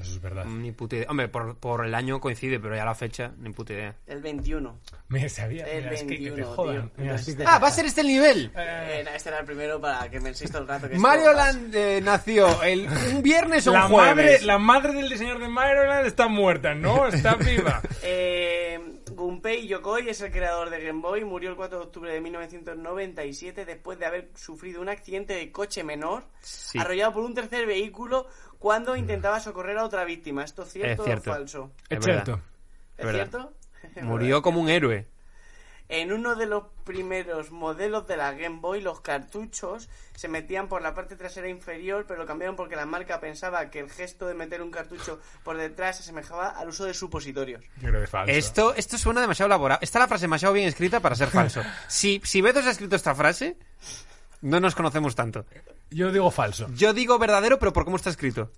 Eso 0.00 0.12
es 0.12 0.22
verdad. 0.22 0.46
Ni 0.46 0.72
puta 0.72 0.96
idea. 0.96 1.06
Hombre, 1.10 1.28
por, 1.28 1.56
por 1.58 1.84
el 1.84 1.94
año 1.94 2.20
coincide, 2.20 2.58
pero 2.58 2.74
ya 2.74 2.86
la 2.86 2.94
fecha, 2.94 3.32
ni 3.38 3.50
puta 3.50 3.74
idea. 3.74 3.96
El 4.06 4.22
21. 4.22 4.78
Me 5.08 5.28
sabía. 5.28 5.66
El 5.66 5.82
Mira, 5.84 5.94
es 5.94 6.00
que, 6.04 6.08
que 6.08 6.16
te 6.16 6.30
21, 6.30 6.46
jodan. 6.54 6.88
tío. 6.90 7.04
Mira, 7.04 7.16
Ah, 7.44 7.58
va 7.58 7.68
a 7.68 7.70
ser 7.70 7.84
este 7.84 8.00
el 8.00 8.06
nivel. 8.06 8.50
Eh, 8.56 9.04
este 9.14 9.28
era 9.28 9.40
el 9.40 9.44
primero 9.44 9.78
para 9.78 10.08
que 10.08 10.18
me 10.20 10.30
insisto 10.30 10.56
el 10.58 10.66
rato 10.68 10.88
que 10.88 10.96
Mario. 10.96 11.34
Land 11.34 11.74
eh, 11.74 12.00
nació 12.02 12.62
el, 12.62 12.88
un 13.14 13.22
viernes 13.22 13.66
o 13.66 13.72
un 13.72 13.78
la 13.78 13.88
madre, 13.88 14.12
jueves. 14.22 14.42
la 14.44 14.58
madre 14.58 14.94
del 14.94 15.08
diseñador 15.10 15.42
de 15.42 15.48
Maryland 15.48 16.06
está 16.06 16.28
muerta, 16.28 16.74
¿no? 16.74 17.06
Está 17.08 17.34
viva. 17.34 17.82
Eh, 18.02 18.99
Gunpei 19.14 19.66
Yokoi 19.66 20.08
es 20.08 20.20
el 20.20 20.30
creador 20.30 20.70
de 20.70 20.82
Game 20.84 21.00
Boy. 21.00 21.24
Murió 21.24 21.50
el 21.50 21.56
4 21.56 21.78
de 21.78 21.84
octubre 21.84 22.12
de 22.12 22.20
1997 22.20 23.64
después 23.64 23.98
de 23.98 24.06
haber 24.06 24.30
sufrido 24.34 24.80
un 24.80 24.88
accidente 24.88 25.34
de 25.34 25.50
coche 25.52 25.84
menor 25.84 26.24
Sí. 26.40 26.78
arrollado 26.78 27.12
por 27.12 27.24
un 27.24 27.34
tercer 27.34 27.66
vehículo 27.66 28.26
cuando 28.58 28.96
intentaba 28.96 29.40
socorrer 29.40 29.78
a 29.78 29.84
otra 29.84 30.04
víctima. 30.04 30.44
¿Esto 30.44 30.62
es 30.62 30.72
cierto, 30.72 31.02
Es 31.02 31.06
cierto. 31.06 31.30
o 31.30 31.34
falso? 31.34 31.70
Es 31.88 32.04
cierto. 32.04 32.40
¿Es 32.96 33.10
cierto? 33.10 33.52
Murió 34.02 34.42
como 34.42 34.60
un 34.60 34.68
héroe. 34.68 35.06
En 35.92 36.12
uno 36.12 36.36
de 36.36 36.46
los 36.46 36.62
primeros 36.84 37.50
modelos 37.50 38.06
de 38.06 38.16
la 38.16 38.32
Game 38.32 38.60
Boy, 38.60 38.80
los 38.80 39.00
cartuchos 39.00 39.88
se 40.14 40.28
metían 40.28 40.68
por 40.68 40.82
la 40.82 40.94
parte 40.94 41.16
trasera 41.16 41.48
inferior, 41.48 42.04
pero 42.06 42.20
lo 42.20 42.26
cambiaron 42.26 42.54
porque 42.54 42.76
la 42.76 42.86
marca 42.86 43.18
pensaba 43.18 43.70
que 43.70 43.80
el 43.80 43.90
gesto 43.90 44.28
de 44.28 44.34
meter 44.34 44.62
un 44.62 44.70
cartucho 44.70 45.18
por 45.42 45.56
detrás 45.56 45.96
se 45.96 46.04
asemejaba 46.04 46.50
al 46.50 46.68
uso 46.68 46.84
de 46.84 46.94
supositorios. 46.94 47.64
Yo 47.80 47.88
creo 47.88 47.98
que 47.98 48.04
es 48.04 48.10
falso. 48.10 48.32
Esto, 48.32 48.74
esto 48.76 48.98
suena 48.98 49.20
demasiado 49.20 49.48
elaborado. 49.48 49.80
Está 49.82 49.98
la 49.98 50.06
frase 50.06 50.26
demasiado 50.26 50.54
bien 50.54 50.68
escrita 50.68 51.00
para 51.00 51.16
ser 51.16 51.28
falso. 51.28 51.60
Si, 51.88 52.20
si 52.22 52.40
Bezos 52.40 52.66
ha 52.66 52.70
escrito 52.70 52.94
esta 52.94 53.16
frase, 53.16 53.56
no 54.42 54.60
nos 54.60 54.76
conocemos 54.76 55.16
tanto. 55.16 55.44
Yo 55.90 56.12
digo 56.12 56.30
falso. 56.30 56.68
Yo 56.76 56.92
digo 56.92 57.18
verdadero, 57.18 57.58
pero 57.58 57.72
por 57.72 57.84
cómo 57.84 57.96
está 57.96 58.10
escrito. 58.10 58.52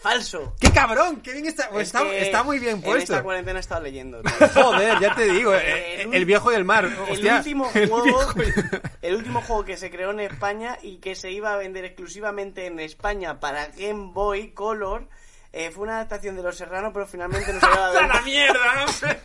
¡Falso! 0.00 0.54
¡Qué 0.60 0.70
cabrón! 0.70 1.20
¡Qué 1.20 1.32
bien 1.32 1.46
está! 1.46 1.64
Es 1.74 1.88
está, 1.88 2.06
está 2.14 2.42
muy 2.42 2.58
bien 2.58 2.76
En 2.76 2.82
puesto. 2.82 3.12
esta 3.14 3.22
cuarentena 3.24 3.58
he 3.58 3.60
estado 3.60 3.82
leyendo. 3.82 4.20
tío. 4.22 4.48
Joder, 4.54 5.00
ya 5.00 5.14
te 5.14 5.24
digo. 5.24 5.52
eh, 5.54 6.02
El 6.02 6.14
el, 6.14 6.24
viejo 6.26 6.52
y 6.52 6.54
el 6.54 6.64
mar. 6.64 6.84
El 6.84 6.96
Hostia. 7.12 7.36
último 7.38 7.70
El 7.74 7.88
juego, 7.88 8.04
viejo 8.04 8.42
y- 8.42 9.06
el 9.06 9.14
último 9.16 9.40
juego 9.42 9.64
que 9.64 9.76
se 9.76 9.90
creó 9.90 10.10
en 10.12 10.20
España 10.20 10.78
y 10.82 10.98
que 10.98 11.14
se 11.14 11.30
iba 11.30 11.52
a 11.52 11.56
vender 11.56 11.84
exclusivamente 11.84 12.66
en 12.66 12.78
España 12.78 13.40
para 13.40 13.66
Game 13.68 14.12
Boy 14.12 14.52
Color 14.52 15.08
eh, 15.52 15.70
fue 15.70 15.84
una 15.84 15.94
adaptación 15.96 16.36
de 16.36 16.42
Los 16.42 16.56
Serranos, 16.56 16.90
pero 16.92 17.06
finalmente 17.06 17.50
no 17.52 17.58
se 17.60 17.66
iba 17.72 17.86
a 17.86 18.04
¡A 18.04 18.06
la 18.06 18.22
mierda! 18.22 18.84
hombre! 18.84 19.20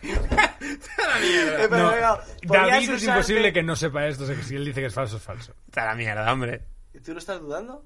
¡A 0.98 1.08
la 1.08 1.18
mierda! 1.20 1.64
Eh, 1.64 1.68
No, 1.70 2.54
David 2.54 2.90
es 2.90 3.02
usarte- 3.02 3.04
imposible 3.10 3.52
que 3.52 3.62
no 3.62 3.76
sepa 3.76 4.06
esto. 4.06 4.24
o 4.24 4.26
sea, 4.26 4.34
que 4.36 4.42
si 4.42 4.56
él 4.56 4.64
dice 4.64 4.80
que 4.80 4.86
es 4.86 4.94
falso, 4.94 5.18
es 5.18 5.22
falso. 5.22 5.54
¡A 5.76 5.84
la 5.84 5.94
mierda, 5.94 6.32
hombre! 6.32 6.64
¿Tú 7.04 7.12
no 7.12 7.18
estás 7.18 7.38
dudando? 7.40 7.84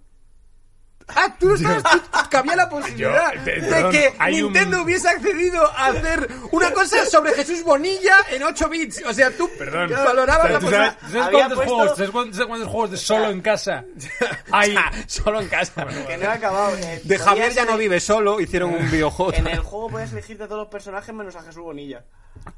¡Ah, 1.09 1.35
tú 1.39 1.51
no 1.51 1.57
sabes! 1.57 1.83
tú- 1.85 2.01
Cabía 2.31 2.57
la 2.57 2.69
posibilidad 2.69 3.33
Yo, 3.35 3.43
te- 3.45 3.61
de 3.61 3.69
perdón, 3.71 3.93
que 3.93 4.15
hay 4.19 4.43
un- 4.43 4.53
Nintendo 4.53 4.83
hubiese 4.83 5.09
accedido 5.09 5.65
a 5.77 5.87
hacer 5.87 6.29
una 6.51 6.73
cosa 6.73 7.07
sobre 7.07 7.33
Jesús 7.35 7.63
Bonilla 7.63 8.17
en 8.31 8.43
8 8.43 8.69
bits. 8.69 9.05
O 9.07 9.15
sea, 9.15 9.31
tú 9.31 9.49
Perdón. 9.57 9.91
valorabas 9.91 10.51
la 10.51 10.59
¿Tú 10.59 10.69
sabes, 10.69 10.93
posibilidad... 10.95 11.23
sabes 11.25 11.39
cuántos 11.39 11.59
puesto- 11.59 11.75
juegos, 11.77 11.97
¿sabes 11.97 12.11
cuántos, 12.11 12.37
sabes 12.37 12.49
cuántos 12.49 12.69
juegos 12.71 12.91
de 12.91 12.97
solo 12.97 13.31
en 13.31 13.41
casa 13.41 13.85
hay? 14.51 14.75
Ah, 14.77 14.91
solo 15.07 15.41
en 15.41 15.49
casa. 15.49 15.87
Que 15.87 16.17
no 16.17 16.25
he 16.25 16.27
acabado. 16.27 16.77
eh, 16.77 17.01
De 17.05 17.19
Javier 17.19 17.53
ya 17.53 17.65
no 17.65 17.77
vive 17.77 18.01
solo, 18.01 18.41
hicieron 18.41 18.71
un 18.75 18.91
videojuego. 18.91 19.33
En 19.35 19.47
el 19.47 19.61
juego 19.61 19.89
puedes 19.91 20.11
elegirte 20.13 20.43
a 20.43 20.47
todos 20.49 20.63
los 20.63 20.69
personajes 20.69 21.15
menos 21.15 21.37
a 21.37 21.43
Jesús 21.43 21.63
Bonilla. 21.63 22.05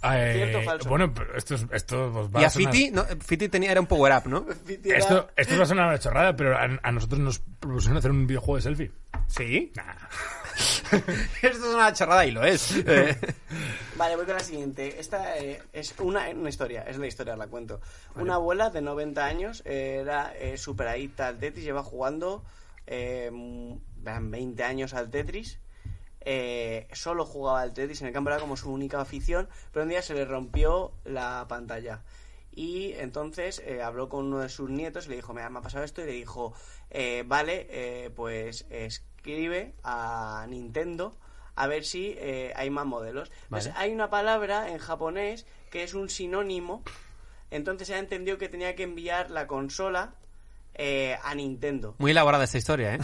Eh, 0.05 0.33
¿Cierto 0.35 0.59
o 0.59 0.63
falso? 0.63 0.89
Bueno, 0.89 1.13
pero 1.15 1.37
esto, 1.37 1.55
es, 1.55 1.67
esto 1.73 2.31
va 2.31 2.41
Y 2.41 2.45
a 2.45 2.51
sonar- 2.51 2.73
Fiti, 2.73 2.91
no, 2.91 3.05
Fiti 3.25 3.49
tenía, 3.49 3.71
era 3.73 3.81
un 3.81 3.87
power-up, 3.87 4.27
¿no? 4.29 4.47
Era- 4.85 4.99
Esto, 4.99 5.29
esto 5.37 5.57
va 5.57 5.63
a 5.63 5.67
sonar 5.67 5.89
una 5.89 5.99
chorrada, 5.99 6.37
pero 6.37 6.57
a, 6.57 6.63
a 6.83 6.93
nosotros 6.93 7.21
nos 7.21 7.39
propusieron 7.39 7.99
hacer 7.99 8.11
un 8.11 8.27
videojuego 8.27 8.57
de 8.57 8.63
selfie. 8.63 8.91
¿Sí? 9.27 9.73
Esto 11.43 11.69
es 11.69 11.75
una 11.75 11.93
charrada 11.93 12.27
y 12.27 12.31
lo 12.31 12.45
es. 12.45 12.75
Eh, 12.87 13.17
Vale, 13.97 14.17
voy 14.17 14.25
con 14.25 14.35
la 14.35 14.41
siguiente. 14.41 14.99
Esta 14.99 15.39
eh, 15.39 15.63
es 15.73 15.95
una, 16.01 16.29
una 16.31 16.49
historia, 16.49 16.83
es 16.83 16.97
la 16.99 17.07
historia, 17.07 17.37
la 17.37 17.47
cuento. 17.47 17.81
Una 18.17 18.35
abuela 18.35 18.71
de 18.71 18.81
90 18.81 19.25
años 19.25 19.63
eh, 19.65 19.99
era 20.03 20.33
eh, 20.37 20.57
super 20.57 20.89
adicta 20.89 21.29
al 21.29 21.39
Tetris, 21.39 21.65
lleva 21.65 21.83
jugando 21.83 22.45
eh, 22.87 23.31
mm, 23.33 23.73
eran 24.05 24.31
20 24.31 24.63
años 24.65 24.95
al 24.95 25.11
Tetris. 25.11 25.59
Eh, 26.21 26.89
solo 26.93 27.25
jugaba 27.25 27.63
al 27.63 27.75
Tetris, 27.75 28.01
en 28.01 28.09
el 28.09 28.13
campo 28.13 28.31
era 28.31 28.41
como 28.41 28.57
su 28.57 28.73
única 28.73 29.01
afición, 29.01 29.49
pero 29.73 29.85
un 29.85 29.91
día 29.91 30.03
se 30.03 30.15
le 30.15 30.25
rompió 30.25 30.93
la 31.05 31.47
pantalla. 31.49 32.03
Y 32.53 32.93
entonces 32.95 33.63
eh, 33.65 33.83
habló 33.83 34.09
con 34.09 34.27
uno 34.27 34.41
de 34.41 34.49
sus 34.49 34.69
nietos 34.69 35.07
y 35.07 35.11
le 35.11 35.17
dijo, 35.17 35.33
mira, 35.33 35.49
me 35.49 35.61
ha 35.61 35.63
pasado 35.63 35.85
esto, 35.85 36.03
y 36.03 36.07
le 36.07 36.13
dijo, 36.13 36.55
eh, 36.91 37.23
vale, 37.27 37.67
eh, 37.71 38.11
pues 38.11 38.67
escribe 38.71 39.75
a 39.85 40.47
Nintendo 40.49 41.17
a 41.59 41.67
ver 41.67 41.85
si 41.85 42.15
eh, 42.19 42.53
hay 42.55 42.71
más 42.71 42.87
modelos. 42.87 43.33
Pues 43.51 43.71
hay 43.75 43.93
una 43.93 44.11
palabra 44.11 44.71
en 44.71 44.79
japonés 44.79 45.45
que 45.71 45.83
es 45.83 45.93
un 45.93 46.09
sinónimo, 46.09 46.83
entonces 47.51 47.89
ella 47.91 47.99
entendió 47.99 48.39
que 48.39 48.49
tenía 48.49 48.77
que 48.77 48.85
enviar 48.85 49.31
la 49.31 49.49
consola 49.49 50.15
eh, 50.79 51.19
a 51.23 51.35
Nintendo. 51.35 51.97
Muy 51.99 52.13
elaborada 52.13 52.45
esta 52.45 52.57
historia, 52.57 52.95
¿eh? 52.95 52.99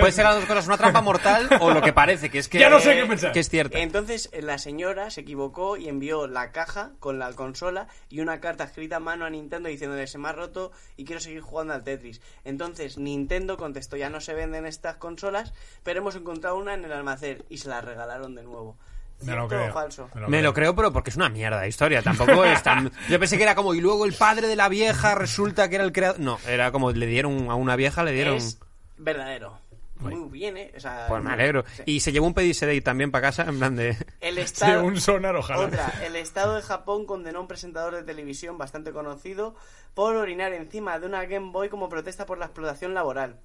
Puede 0.00 0.10
ser 0.10 0.24
las 0.24 0.36
dos 0.36 0.46
cosas, 0.46 0.66
una 0.66 0.78
trampa 0.78 1.02
mortal 1.02 1.48
o 1.60 1.70
lo 1.70 1.82
que 1.82 1.92
parece, 1.92 2.30
que 2.30 2.38
es 2.38 2.48
que... 2.48 2.58
Ya 2.58 2.70
no 2.70 2.80
sé 2.80 2.96
qué 2.96 3.04
pensar. 3.04 3.32
Que 3.32 3.40
es 3.40 3.48
cierto. 3.50 3.76
Entonces 3.76 4.30
eh, 4.32 4.40
la 4.40 4.56
señora 4.56 5.10
se 5.10 5.20
equivocó 5.20 5.76
y 5.76 5.88
envió 5.88 6.26
la 6.26 6.50
caja 6.50 6.92
con 6.98 7.18
la 7.18 7.30
consola 7.34 7.88
y 8.08 8.20
una 8.20 8.40
carta 8.40 8.64
escrita 8.64 8.96
a 8.96 9.00
mano 9.00 9.26
a 9.26 9.30
Nintendo 9.30 9.68
diciéndole 9.68 10.06
se 10.06 10.16
me 10.16 10.30
ha 10.30 10.32
roto 10.32 10.72
y 10.96 11.04
quiero 11.04 11.20
seguir 11.20 11.42
jugando 11.42 11.74
al 11.74 11.84
Tetris. 11.84 12.22
Entonces 12.44 12.96
Nintendo 12.96 13.58
contestó 13.58 13.98
ya 13.98 14.08
no 14.08 14.20
se 14.22 14.32
venden 14.32 14.64
estas 14.64 14.96
consolas, 14.96 15.52
pero 15.82 16.00
hemos 16.00 16.16
encontrado 16.16 16.56
una 16.56 16.72
en 16.72 16.84
el 16.84 16.92
almacén 16.92 17.44
y 17.50 17.58
se 17.58 17.68
la 17.68 17.82
regalaron 17.82 18.34
de 18.34 18.42
nuevo. 18.42 18.78
Me 19.22 19.34
lo 19.34 19.40
¿Cierto 19.40 19.44
o 19.44 19.48
creo. 19.48 19.72
falso? 19.72 20.10
Me 20.28 20.42
lo 20.42 20.54
creo, 20.54 20.74
pero 20.74 20.92
porque 20.92 21.10
es 21.10 21.16
una 21.16 21.28
mierda 21.28 21.60
de 21.60 21.68
historia. 21.68 22.02
Tampoco 22.02 22.44
es 22.44 22.62
tan... 22.62 22.90
Yo 23.08 23.18
pensé 23.18 23.36
que 23.36 23.42
era 23.42 23.54
como, 23.54 23.74
y 23.74 23.80
luego 23.80 24.04
el 24.06 24.14
padre 24.14 24.46
de 24.48 24.56
la 24.56 24.68
vieja 24.68 25.14
resulta 25.14 25.68
que 25.68 25.74
era 25.76 25.84
el 25.84 25.92
creador... 25.92 26.20
No, 26.20 26.38
era 26.46 26.72
como, 26.72 26.90
le 26.92 27.06
dieron 27.06 27.50
a 27.50 27.54
una 27.54 27.76
vieja, 27.76 28.02
le 28.04 28.12
dieron... 28.12 28.36
Es 28.36 28.58
verdadero. 28.96 29.58
Muy 29.96 30.30
bien, 30.30 30.56
¿eh? 30.56 30.72
O 30.74 30.80
sea, 30.80 31.04
Pues 31.10 31.22
me 31.22 31.30
alegro. 31.30 31.62
sí. 31.76 31.82
Y 31.84 32.00
se 32.00 32.10
llevó 32.10 32.26
un 32.26 32.32
pedicedate 32.32 32.80
también 32.80 33.10
para 33.10 33.20
casa, 33.28 33.42
en 33.42 33.58
plan 33.58 33.76
de... 33.76 33.98
El 34.22 34.36
Sí, 34.36 34.40
estado... 34.40 34.82
un 34.84 34.98
sonar, 34.98 35.36
ojalá. 35.36 35.66
Otra, 35.66 35.92
el 36.02 36.16
Estado 36.16 36.54
de 36.56 36.62
Japón 36.62 37.04
condenó 37.04 37.38
a 37.38 37.42
un 37.42 37.48
presentador 37.48 37.94
de 37.94 38.02
televisión 38.02 38.56
bastante 38.56 38.92
conocido 38.92 39.54
por 39.92 40.16
orinar 40.16 40.54
encima 40.54 40.98
de 40.98 41.06
una 41.06 41.26
Game 41.26 41.50
Boy 41.52 41.68
como 41.68 41.90
protesta 41.90 42.24
por 42.24 42.38
la 42.38 42.46
explotación 42.46 42.94
laboral. 42.94 43.36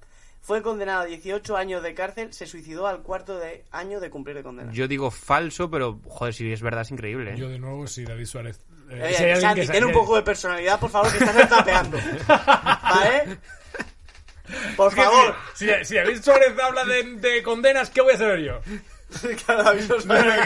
Fue 0.46 0.62
condenado 0.62 1.00
a 1.00 1.04
18 1.06 1.56
años 1.56 1.82
de 1.82 1.92
cárcel, 1.92 2.32
se 2.32 2.46
suicidó 2.46 2.86
al 2.86 3.02
cuarto 3.02 3.36
de 3.36 3.64
año 3.72 3.98
de 3.98 4.10
cumplir 4.10 4.36
de 4.36 4.44
condena. 4.44 4.70
Yo 4.72 4.86
digo 4.86 5.10
falso, 5.10 5.68
pero, 5.68 5.98
joder, 6.06 6.34
si 6.34 6.52
es 6.52 6.62
verdad, 6.62 6.82
es 6.82 6.92
increíble. 6.92 7.32
¿eh? 7.32 7.36
Yo 7.36 7.48
de 7.48 7.58
nuevo, 7.58 7.88
sí, 7.88 8.04
David 8.04 8.26
Suárez. 8.26 8.60
Eh, 8.88 9.02
Oye, 9.02 9.14
si 9.14 9.24
hay 9.24 9.30
alguien 9.32 9.40
Santi, 9.40 9.60
que 9.62 9.66
ten 9.72 9.84
un 9.84 9.92
poco 9.92 10.14
de 10.14 10.22
personalidad, 10.22 10.78
por 10.78 10.90
favor, 10.90 11.10
que 11.10 11.18
estás 11.18 11.36
estapeando. 11.36 11.98
¿Vale? 12.28 13.38
Por 14.76 14.94
favor. 14.94 15.34
Si, 15.54 15.66
si 15.82 15.96
David 15.96 16.22
Suárez 16.22 16.56
habla 16.62 16.84
de, 16.84 17.02
de 17.16 17.42
condenas, 17.42 17.90
¿qué 17.90 18.00
voy 18.02 18.14
a 18.14 18.18
saber 18.18 18.40
yo? 18.44 18.60
Cada 19.46 19.72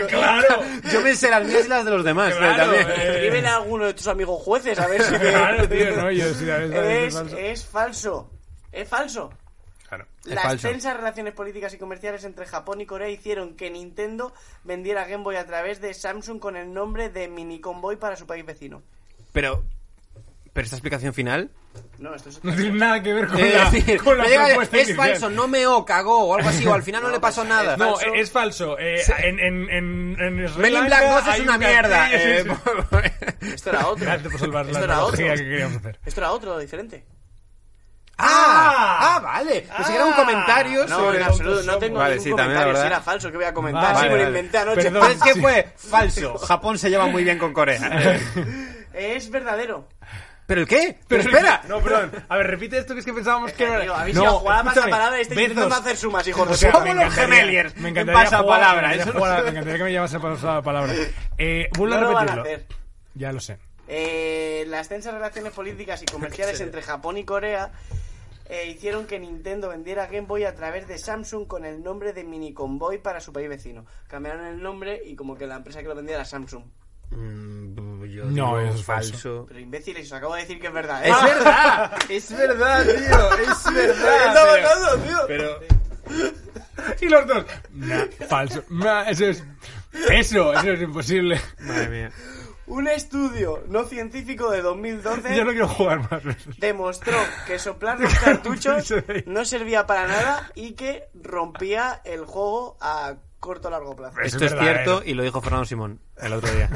claro, 0.09 0.63
Yo 0.91 1.01
me 1.03 1.15
sé 1.15 1.31
las 1.31 1.45
mías 1.47 1.67
y 1.67 1.69
las 1.69 1.85
de 1.85 1.91
los 1.91 2.05
demás, 2.05 2.35
Claro, 2.35 2.57
también. 2.57 2.89
eh. 2.89 3.13
Escríbele 3.17 3.49
a 3.49 3.57
alguno 3.57 3.85
de 3.87 3.95
tus 3.95 4.07
amigos 4.07 4.43
jueces 4.43 4.79
a 4.79 4.87
ver 4.87 5.03
si... 5.03 5.15
claro, 5.19 5.69
tío, 5.69 5.97
no, 5.97 6.11
yo 6.11 6.33
si 6.35 6.47
David 6.47 6.71
Suárez 6.73 7.15
es, 7.15 7.15
es 7.15 7.15
falso. 7.15 7.39
es 7.39 7.65
falso. 7.67 8.31
Es 8.73 8.89
falso. 8.89 9.31
Claro. 9.91 10.07
Las 10.25 10.45
falso. 10.45 10.69
tensas 10.69 10.97
relaciones 10.97 11.35
políticas 11.35 11.75
y 11.75 11.79
comerciales 11.79 12.23
entre 12.25 12.47
Japón 12.47 12.81
y 12.81 12.87
Corea 12.87 13.09
hicieron 13.09 13.57
que 13.57 13.71
Nintendo 13.71 14.33
vendiera 14.63 15.05
Game 15.05 15.25
Boy 15.25 15.35
a 15.35 15.45
través 15.47 15.81
de 15.81 15.93
Samsung 15.95 16.39
con 16.39 16.57
el 16.57 16.73
nombre 16.73 17.11
de 17.11 17.27
Mini 17.27 17.61
Convoy 17.61 17.97
para 17.97 18.15
su 18.15 18.25
país 18.27 18.47
vecino. 18.47 18.83
Pero... 19.33 19.65
Pero 20.53 20.65
esta 20.65 20.77
explicación 20.77 21.13
final... 21.15 21.51
No, 21.99 22.15
esto 22.15 22.29
es... 22.29 22.39
No 22.45 22.55
tiene 22.55 22.73
nada 22.79 23.03
que 23.03 23.13
ver 23.13 23.27
con 23.29 23.39
Eh, 23.39 23.53
la, 23.53 23.65
es 23.65 23.73
decir, 23.73 24.01
con 24.03 24.17
la 24.19 24.25
me 24.25 24.37
propuesta 24.47 24.77
es 24.79 24.89
inicial. 24.89 25.09
falso, 25.11 25.31
no 25.31 25.49
meó, 25.49 25.85
cagó 25.85 26.25
o 26.25 26.35
algo 26.37 26.49
así, 26.49 26.67
o 26.67 26.75
al 26.75 26.83
final 26.85 27.03
no, 27.03 27.11
le 27.13 27.19
pasó 27.21 27.45
nada. 27.45 27.77
No, 27.77 27.97
falso. 27.97 28.15
es 28.15 28.31
falso. 28.31 28.79
Eh, 28.79 29.01
en, 29.25 29.39
en, 29.41 29.71
en, 29.71 30.17
en 30.21 30.49
Sri 30.49 30.63
Men 30.63 30.73
in 30.73 30.75
Lanka 30.81 30.87
Black 31.01 31.25
2 31.25 31.35
es 31.35 31.41
una 31.41 31.53
un 31.55 31.59
mierda. 31.61 32.13
eh, 32.13 32.45
sí, 32.45 32.51
sí. 33.41 33.47
Esto 33.55 33.71
era 33.71 33.87
otro. 33.89 34.05
Gracias 34.05 34.31
por 34.33 34.41
salvar 34.41 34.67
la 34.67 34.73
Esto 34.73 34.85
era 34.85 35.05
otro. 35.05 35.17
que 35.19 35.35
queríamos 35.37 35.77
hacer. 35.79 36.01
Esto 36.05 36.21
era 36.21 36.33
otro, 36.33 36.59
diferente. 36.59 37.05
Ah, 38.61 39.17
ah, 39.17 39.21
vale. 39.21 39.67
Pensé 39.77 39.91
que 39.93 39.97
era 39.97 40.07
un 40.07 40.13
comentario 40.15 40.87
No, 40.87 40.99
sobre... 40.99 41.19
en 41.19 41.23
absoluto, 41.25 41.63
no 41.63 41.79
tengo 41.79 41.99
Vale, 41.99 42.11
ningún 42.17 42.25
sí, 42.25 42.31
también, 42.31 42.47
comentario. 42.47 42.67
verdad. 42.73 42.83
Si 42.83 42.87
era 42.87 43.01
falso, 43.01 43.31
que 43.31 43.37
voy 43.37 43.47
a 43.47 43.55
comentar? 43.55 43.95
Vale, 43.95 43.99
sí, 43.99 44.03
me 44.05 44.09
lo 44.11 44.17
vale. 44.17 44.27
inventé 44.29 44.59
anoche. 44.59 44.83
Perdón. 44.83 45.03
¿Sabes 45.03 45.19
qué 45.23 45.41
fue? 45.41 45.73
Falso. 45.77 46.39
Japón 46.47 46.79
se 46.79 46.91
lleva 46.91 47.07
muy 47.07 47.25
bien 47.25 47.39
con 47.39 47.53
Corea. 47.53 48.19
Es 48.93 49.31
verdadero. 49.31 49.87
¿Pero 50.47 50.63
el 50.63 50.67
qué? 50.67 50.99
Pero 51.07 51.23
espera. 51.23 51.63
No, 51.69 51.81
perdón. 51.81 52.11
A 52.29 52.37
ver, 52.37 52.49
repite 52.49 52.77
esto 52.79 52.93
que 52.95 53.01
es 53.01 53.07
que 53.07 53.13
pensábamos 53.13 53.53
que 53.53 53.63
era. 53.65 53.83
Tío, 53.83 53.95
habéis 53.95 54.17
no, 54.17 54.23
ido 54.25 54.31
a 54.31 54.39
jugar 54.41 54.59
a 54.59 54.65
pasapalabra 54.65 55.19
y 55.19 55.23
estáis 55.23 55.41
intentando 55.43 55.75
hacer 55.77 55.97
sumas, 55.97 56.27
hijos 56.27 56.49
de 56.49 56.55
puta. 56.57 56.73
Somos 56.73 56.89
me 56.89 56.95
los 56.95 57.05
encantaría- 57.05 57.37
gemeliers 57.37 57.77
Me 57.77 57.81
en 57.81 57.87
encantaría 57.97 58.25
pasapalabra, 58.25 58.89
me 58.89 58.95
eso 58.97 59.03
encantaría 59.11 59.13
no 59.13 59.21
jugar- 59.21 59.43
Me 59.45 59.51
encantaría 59.51 59.79
que 59.79 59.85
me 59.85 59.93
llamas 59.93 60.15
a 60.15 60.19
pasapalabra. 60.21 60.93
Eh, 61.39 61.69
vuelvo 61.79 61.95
No 61.95 62.01
a 62.01 62.05
lo 62.05 62.13
van 62.15 62.17
a 62.31 62.35
repetirlo. 62.35 62.43
hacer. 62.43 62.77
Ya 63.15 63.33
lo 63.33 63.39
sé. 63.41 63.59
Eh, 63.87 64.65
las 64.67 64.89
tensas 64.89 65.15
relaciones 65.15 65.53
políticas 65.53 66.03
y 66.03 66.07
comerciales 66.07 66.61
entre 66.61 66.83
Japón 66.83 67.17
y 67.19 67.25
Corea 67.25 67.71
eh, 68.51 68.67
hicieron 68.69 69.07
que 69.07 69.19
Nintendo 69.19 69.69
vendiera 69.69 70.07
Game 70.07 70.27
Boy 70.27 70.45
a 70.45 70.55
través 70.55 70.87
de 70.89 70.99
Samsung 70.99 71.47
con 71.47 71.65
el 71.65 71.83
nombre 71.83 72.13
de 72.13 72.25
Mini 72.25 72.53
Convoy 72.53 72.99
para 72.99 73.21
su 73.21 73.33
país 73.33 73.49
vecino. 73.49 73.87
Cambiaron 74.09 74.45
el 74.47 74.61
nombre 74.63 75.01
y 75.05 75.15
como 75.17 75.37
que 75.37 75.47
la 75.47 75.57
empresa 75.57 75.81
que 75.83 75.89
lo 75.89 75.95
vendía 75.95 76.17
era 76.17 76.25
Samsung. 76.25 76.65
Mm, 77.11 78.05
yo 78.05 78.25
No, 78.27 78.31
digo 78.31 78.61
eso 78.61 78.79
es 78.79 78.85
falso. 78.85 79.45
Pero 79.49 79.61
imbéciles, 79.61 80.07
os 80.07 80.13
acabo 80.13 80.35
de 80.35 80.43
decir 80.43 80.61
que 80.61 80.67
es 80.69 80.73
verdad. 80.73 81.05
¿eh? 81.05 81.11
Es 81.11 81.23
verdad, 81.25 81.99
es 82.11 82.37
verdad, 82.37 82.85
tío, 82.85 83.43
es 83.53 83.75
verdad. 83.75 84.63
pasando, 84.63 85.03
tío? 85.07 85.19
Pero, 85.27 85.61
Y 87.01 87.07
los 87.09 87.27
dos. 87.27 87.45
Nah, 87.73 88.05
falso. 88.29 88.65
Nah, 88.71 89.03
eso 89.09 89.27
es. 89.27 89.45
Eso, 90.11 90.53
eso 90.55 90.71
es 90.73 90.81
imposible. 90.83 91.41
madre 91.61 91.89
mía. 91.89 92.13
Un 92.71 92.87
estudio 92.87 93.65
no 93.69 93.85
científico 93.85 94.51
de 94.51 94.63
2012 94.63 95.37
Yo 95.37 95.45
no 95.45 95.51
quiero 95.51 95.69
jugar 95.69 96.09
más 96.09 96.23
demostró 96.59 97.19
que 97.47 97.59
soplar 97.59 97.99
los 98.01 98.15
cartuchos 98.15 98.95
no 99.27 99.45
servía 99.45 99.87
para 99.87 100.07
nada 100.07 100.51
y 100.55 100.75
que 100.75 101.09
rompía 101.15 102.01
el 102.05 102.25
juego 102.25 102.77
a 102.81 103.17
corto 103.41 103.69
o 103.69 103.71
largo 103.71 103.97
plazo. 103.97 104.21
Esto 104.21 104.45
es 104.45 104.55
cierto 104.57 105.03
y 105.05 105.15
lo 105.15 105.23
dijo 105.25 105.41
Fernando 105.41 105.65
Simón 105.65 106.01
el 106.19 106.33
otro 106.33 106.51
día. 106.53 106.71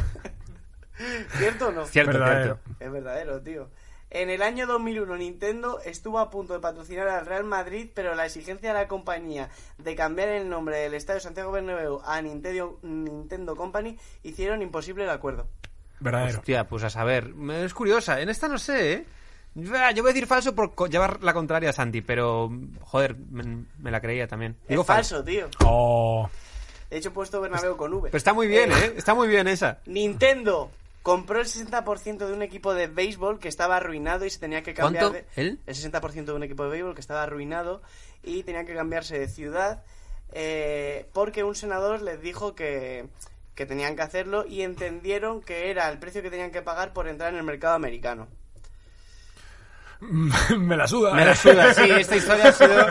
¿Cierto 1.39 1.69
o 1.69 1.73
no? 1.73 1.87
Cierto, 1.87 2.13
Verdadero. 2.13 2.59
cierto. 2.65 2.85
Es 2.85 2.93
verdadero, 2.93 3.43
tío. 3.43 3.71
En 4.11 4.31
el 4.31 4.43
año 4.43 4.67
2001 4.67 5.17
Nintendo 5.17 5.81
estuvo 5.85 6.19
a 6.19 6.31
punto 6.31 6.55
de 6.55 6.61
patrocinar 6.61 7.09
al 7.09 7.27
Real 7.27 7.45
Madrid, 7.45 7.91
pero 7.95 8.15
la 8.15 8.27
exigencia 8.27 8.73
de 8.73 8.81
la 8.81 8.89
compañía 8.89 9.49
de 9.79 9.95
cambiar 9.95 10.29
el 10.29 10.49
nombre 10.49 10.79
del 10.79 10.95
Estadio 10.95 11.21
Santiago 11.21 11.53
Bernabéu 11.53 12.01
a 12.05 12.21
Nintendo, 12.23 12.79
Nintendo 12.83 13.57
Company 13.57 13.99
hicieron 14.23 14.63
imposible 14.63 15.05
el 15.05 15.11
acuerdo. 15.11 15.49
Verdadero. 16.05 16.39
Hostia, 16.39 16.69
pues 16.69 16.85
a 16.85 16.91
saber. 16.91 17.33
Es 17.51 17.73
curiosa. 17.73 18.21
En 18.21 18.29
esta 18.29 18.47
no 18.47 18.59
sé, 18.59 18.93
¿eh? 18.93 19.07
Yo 19.55 19.71
voy 19.71 19.81
a 19.81 20.13
decir 20.13 20.27
falso 20.27 20.55
por 20.55 20.75
llevar 20.91 21.23
la 21.23 21.33
contraria 21.33 21.71
a 21.71 21.73
Santi, 21.73 22.03
pero 22.03 22.51
joder, 22.83 23.17
me, 23.17 23.65
me 23.79 23.91
la 23.91 24.01
creía 24.01 24.27
también. 24.27 24.57
Digo 24.69 24.83
es 24.83 24.87
falso, 24.87 25.25
tío. 25.25 25.49
Oh. 25.65 26.29
De 26.91 26.99
hecho 26.99 27.09
he 27.09 27.13
puesto 27.13 27.41
Bernabéu 27.41 27.77
con 27.77 27.93
V. 27.95 28.11
Pero 28.11 28.19
está 28.19 28.35
muy 28.35 28.47
bien, 28.49 28.71
¿eh? 28.73 28.95
Está 28.97 29.15
muy 29.15 29.29
bien 29.29 29.49
esa. 29.49 29.79
Nintendo 29.87 30.71
compró 31.03 31.41
el 31.41 31.47
60% 31.47 32.27
de 32.27 32.33
un 32.33 32.43
equipo 32.43 32.75
de 32.75 32.87
béisbol 32.87 33.39
que 33.39 33.49
estaba 33.49 33.77
arruinado 33.77 34.27
y 34.27 34.31
se 34.31 34.39
tenía 34.39 34.63
que 34.63 34.75
cambiar 34.75 35.11
¿Cuánto? 35.11 35.27
de... 35.37 35.43
¿El? 35.43 35.65
60% 35.67 36.25
de 36.25 36.33
un 36.33 36.43
equipo 36.43 36.65
de 36.65 36.71
béisbol 36.71 36.95
que 36.95 37.01
estaba 37.01 37.23
arruinado 37.23 37.81
y 38.23 38.43
tenía 38.43 38.65
que 38.65 38.75
cambiarse 38.75 39.19
de 39.19 39.29
ciudad 39.29 39.83
eh, 40.33 41.09
porque 41.13 41.45
un 41.45 41.55
senador 41.55 42.03
les 42.03 42.21
dijo 42.21 42.55
que, 42.55 43.07
que 43.55 43.67
tenían 43.67 43.95
que 43.97 44.03
hacerlo 44.03 44.45
y 44.47 44.63
entendieron 44.63 45.41
que 45.43 45.71
era 45.71 45.89
el 45.89 45.99
precio 45.99 46.23
que 46.23 46.31
tenían 46.31 46.51
que 46.51 46.63
pagar 46.63 46.93
por 46.93 47.07
entrar 47.09 47.33
en 47.33 47.39
el 47.39 47.45
mercado 47.45 47.75
americano. 47.75 48.27
me 50.59 50.77
la 50.77 50.87
suda. 50.87 51.15
Me 51.15 51.25
la 51.25 51.35
suda, 51.35 51.73
sí, 51.73 51.83
esta 51.91 52.17
historia 52.17 52.49
ha 52.49 52.53
sido... 52.53 52.87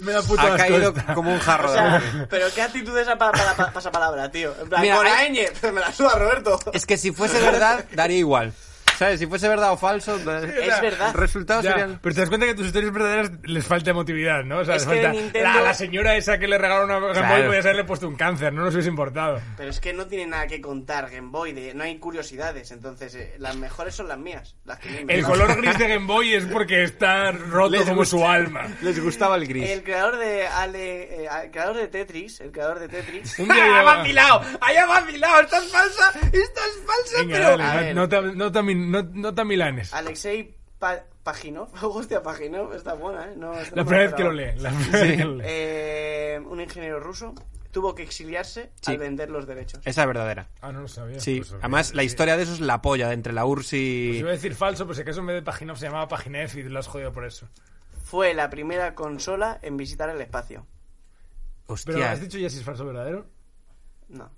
me 0.00 0.12
da 0.12 0.22
puto 0.22 0.40
Ha 0.40 0.46
asco 0.46 0.56
caído 0.56 0.88
esta. 0.88 1.14
como 1.14 1.32
un 1.32 1.38
jarro 1.38 1.68
O 1.68 1.72
de 1.72 1.78
agua. 1.78 2.00
sea, 2.00 2.26
pero 2.28 2.46
qué 2.54 2.62
actitud 2.62 2.96
esa 2.98 3.16
para, 3.16 3.32
para, 3.32 3.54
para 3.54 3.72
pasapalabra, 3.72 4.30
tío. 4.30 4.54
En 4.60 4.68
plan, 4.68 4.80
Mira, 4.82 4.96
con 4.96 5.06
hay- 5.06 5.46
me 5.72 5.80
la 5.80 5.92
suda 5.92 6.14
Roberto. 6.18 6.58
Es 6.72 6.84
que 6.86 6.96
si 6.96 7.12
fuese 7.12 7.40
verdad, 7.40 7.84
daría 7.92 8.18
igual. 8.18 8.52
¿Sabes? 8.98 9.20
Si 9.20 9.26
fuese 9.26 9.48
verdad 9.48 9.72
o 9.72 9.76
falso, 9.76 10.16
Es 10.16 10.24
verdad. 10.24 11.14
resultados 11.14 11.64
Ya, 11.64 11.72
serían... 11.72 11.98
Pero 12.02 12.14
te 12.14 12.20
das 12.20 12.28
cuenta 12.30 12.46
que 12.46 12.54
tus 12.54 12.66
historias 12.66 12.92
verdaderas 12.92 13.30
les 13.44 13.66
falta 13.66 13.90
emotividad, 13.90 14.42
¿no? 14.44 14.58
O 14.58 14.64
sea, 14.64 14.76
Es 14.76 14.86
les 14.86 14.96
que 14.96 15.02
falta. 15.02 15.20
Nintendo- 15.20 15.42
La, 15.54 15.60
la 15.60 15.74
señora 15.74 16.16
esa 16.16 16.38
que 16.38 16.48
le 16.48 16.58
regaló 16.58 16.84
una 16.84 16.94
Game 16.94 17.06
Boy 17.06 17.14
Claro. 17.20 17.46
podía 17.46 17.60
haberle 17.60 17.84
puesto 17.84 18.08
un 18.08 18.16
cáncer, 18.16 18.52
no 18.52 18.64
nos 18.64 18.74
hubiese 18.74 18.88
importado. 18.88 19.40
Pero 19.56 19.70
es 19.70 19.80
que 19.80 19.92
no 19.92 20.06
tiene 20.06 20.26
nada 20.26 20.46
que 20.46 20.60
contar 20.60 21.10
Game 21.10 21.28
Boy, 21.30 21.52
de- 21.52 21.74
no 21.74 21.84
hay 21.84 21.98
curiosidades, 21.98 22.70
entonces 22.70 23.14
eh, 23.14 23.34
las 23.38 23.56
mejores 23.56 23.94
son 23.94 24.08
las 24.08 24.18
mías, 24.18 24.56
las 24.64 24.78
que 24.78 25.04
El 25.08 25.22
color 25.24 25.56
gris 25.60 25.78
de 25.78 25.88
Game 25.88 26.06
Boy 26.06 26.34
es 26.34 26.44
porque 26.46 26.82
está 26.82 27.32
roto 27.32 27.70
Les 27.70 27.82
como 27.82 27.96
gusta- 27.96 28.16
su 28.16 28.26
alma. 28.26 28.66
Les 28.82 29.02
gustaba 29.02 29.36
el 29.36 29.46
gris. 29.46 29.68
El 29.70 29.82
creador 29.82 30.16
de 30.18 30.46
Ale, 30.46 31.24
eh, 31.24 31.28
el 31.44 31.50
creador 31.50 31.76
de 31.76 31.88
Tetris, 31.88 32.40
el 32.40 32.50
creador 32.52 32.78
de 32.78 32.88
Tetris, 32.88 33.38
Un 33.38 33.46
día 33.48 33.56
¡Ah, 33.64 33.78
lleva- 33.80 33.96
vacilado! 33.98 34.40
¡Haya 34.60 34.86
vacilado! 34.86 35.40
¡Esta 35.42 35.58
es 35.58 35.70
falsa! 35.70 36.12
¡Esta 36.32 36.60
es 36.60 36.80
falsa! 36.86 37.18
Venga, 37.18 37.36
pero... 37.36 37.56
dale, 37.58 37.90
a 37.90 37.94
no- 37.94 38.00
no, 38.02 38.08
te- 38.08 38.22
no, 38.36 38.52
no- 38.90 39.02
no 39.12 39.34
te 39.34 39.44
milanes. 39.44 39.92
Alexei 39.94 40.54
Pa- 40.78 41.04
Paginov, 41.22 41.68
hostia, 41.82 42.22
Paginov 42.22 42.74
está 42.74 42.94
buena, 42.94 43.24
¿eh? 43.30 43.34
No, 43.36 43.52
La 43.52 43.84
primera 43.84 44.04
vez 44.04 44.14
que 44.14 44.24
lo 44.24 44.32
lee. 44.32 44.52
La 44.58 44.70
primera 44.70 45.00
vez 45.00 45.16
que 45.16 45.24
lo 45.24 45.34
lee. 45.36 45.44
Eh, 45.46 46.40
un 46.46 46.60
ingeniero 46.60 47.00
ruso 47.00 47.34
tuvo 47.72 47.94
que 47.94 48.02
exiliarse 48.02 48.70
Sí. 48.80 48.92
al 48.92 48.98
vender 48.98 49.28
los 49.30 49.46
derechos. 49.46 49.80
Esa 49.84 50.02
es 50.02 50.06
verdadera. 50.06 50.48
Ah, 50.62 50.72
no 50.72 50.80
lo 50.82 50.88
sabía. 50.88 51.20
Sí, 51.20 51.38
Pues, 51.40 51.52
además 51.54 51.94
la 51.94 52.02
sí. 52.02 52.06
historia 52.06 52.36
de 52.36 52.44
eso 52.44 52.52
es 52.54 52.60
la 52.60 52.80
polla 52.80 53.08
de 53.08 53.14
entre 53.14 53.32
la 53.32 53.44
URSS 53.44 53.70
Pues 53.70 53.72
y... 53.74 54.16
iba 54.18 54.28
a 54.30 54.32
decir 54.32 54.54
falso, 54.54 54.84
pero 54.84 54.94
si 54.94 55.02
acaso 55.02 55.20
en 55.20 55.26
vez 55.26 55.36
de 55.36 55.42
Paginov 55.42 55.76
se 55.76 55.86
llamaba 55.86 56.08
Paginev 56.08 56.50
y 56.56 56.62
lo 56.64 56.78
has 56.78 56.86
jodido 56.86 57.12
por 57.12 57.24
eso. 57.26 57.48
Fue 58.04 58.32
la 58.34 58.48
primera 58.50 58.94
consola 58.94 59.58
en 59.62 59.76
visitar 59.76 60.08
el 60.10 60.20
espacio. 60.20 60.66
Pero 61.66 61.74
Hostia, 61.74 62.12
has 62.12 62.20
dicho 62.20 62.38
ya 62.38 62.48
si 62.48 62.58
es 62.58 62.64
falso 62.64 62.84
o 62.84 62.86
verdadero. 62.86 63.26
No. 64.08 64.30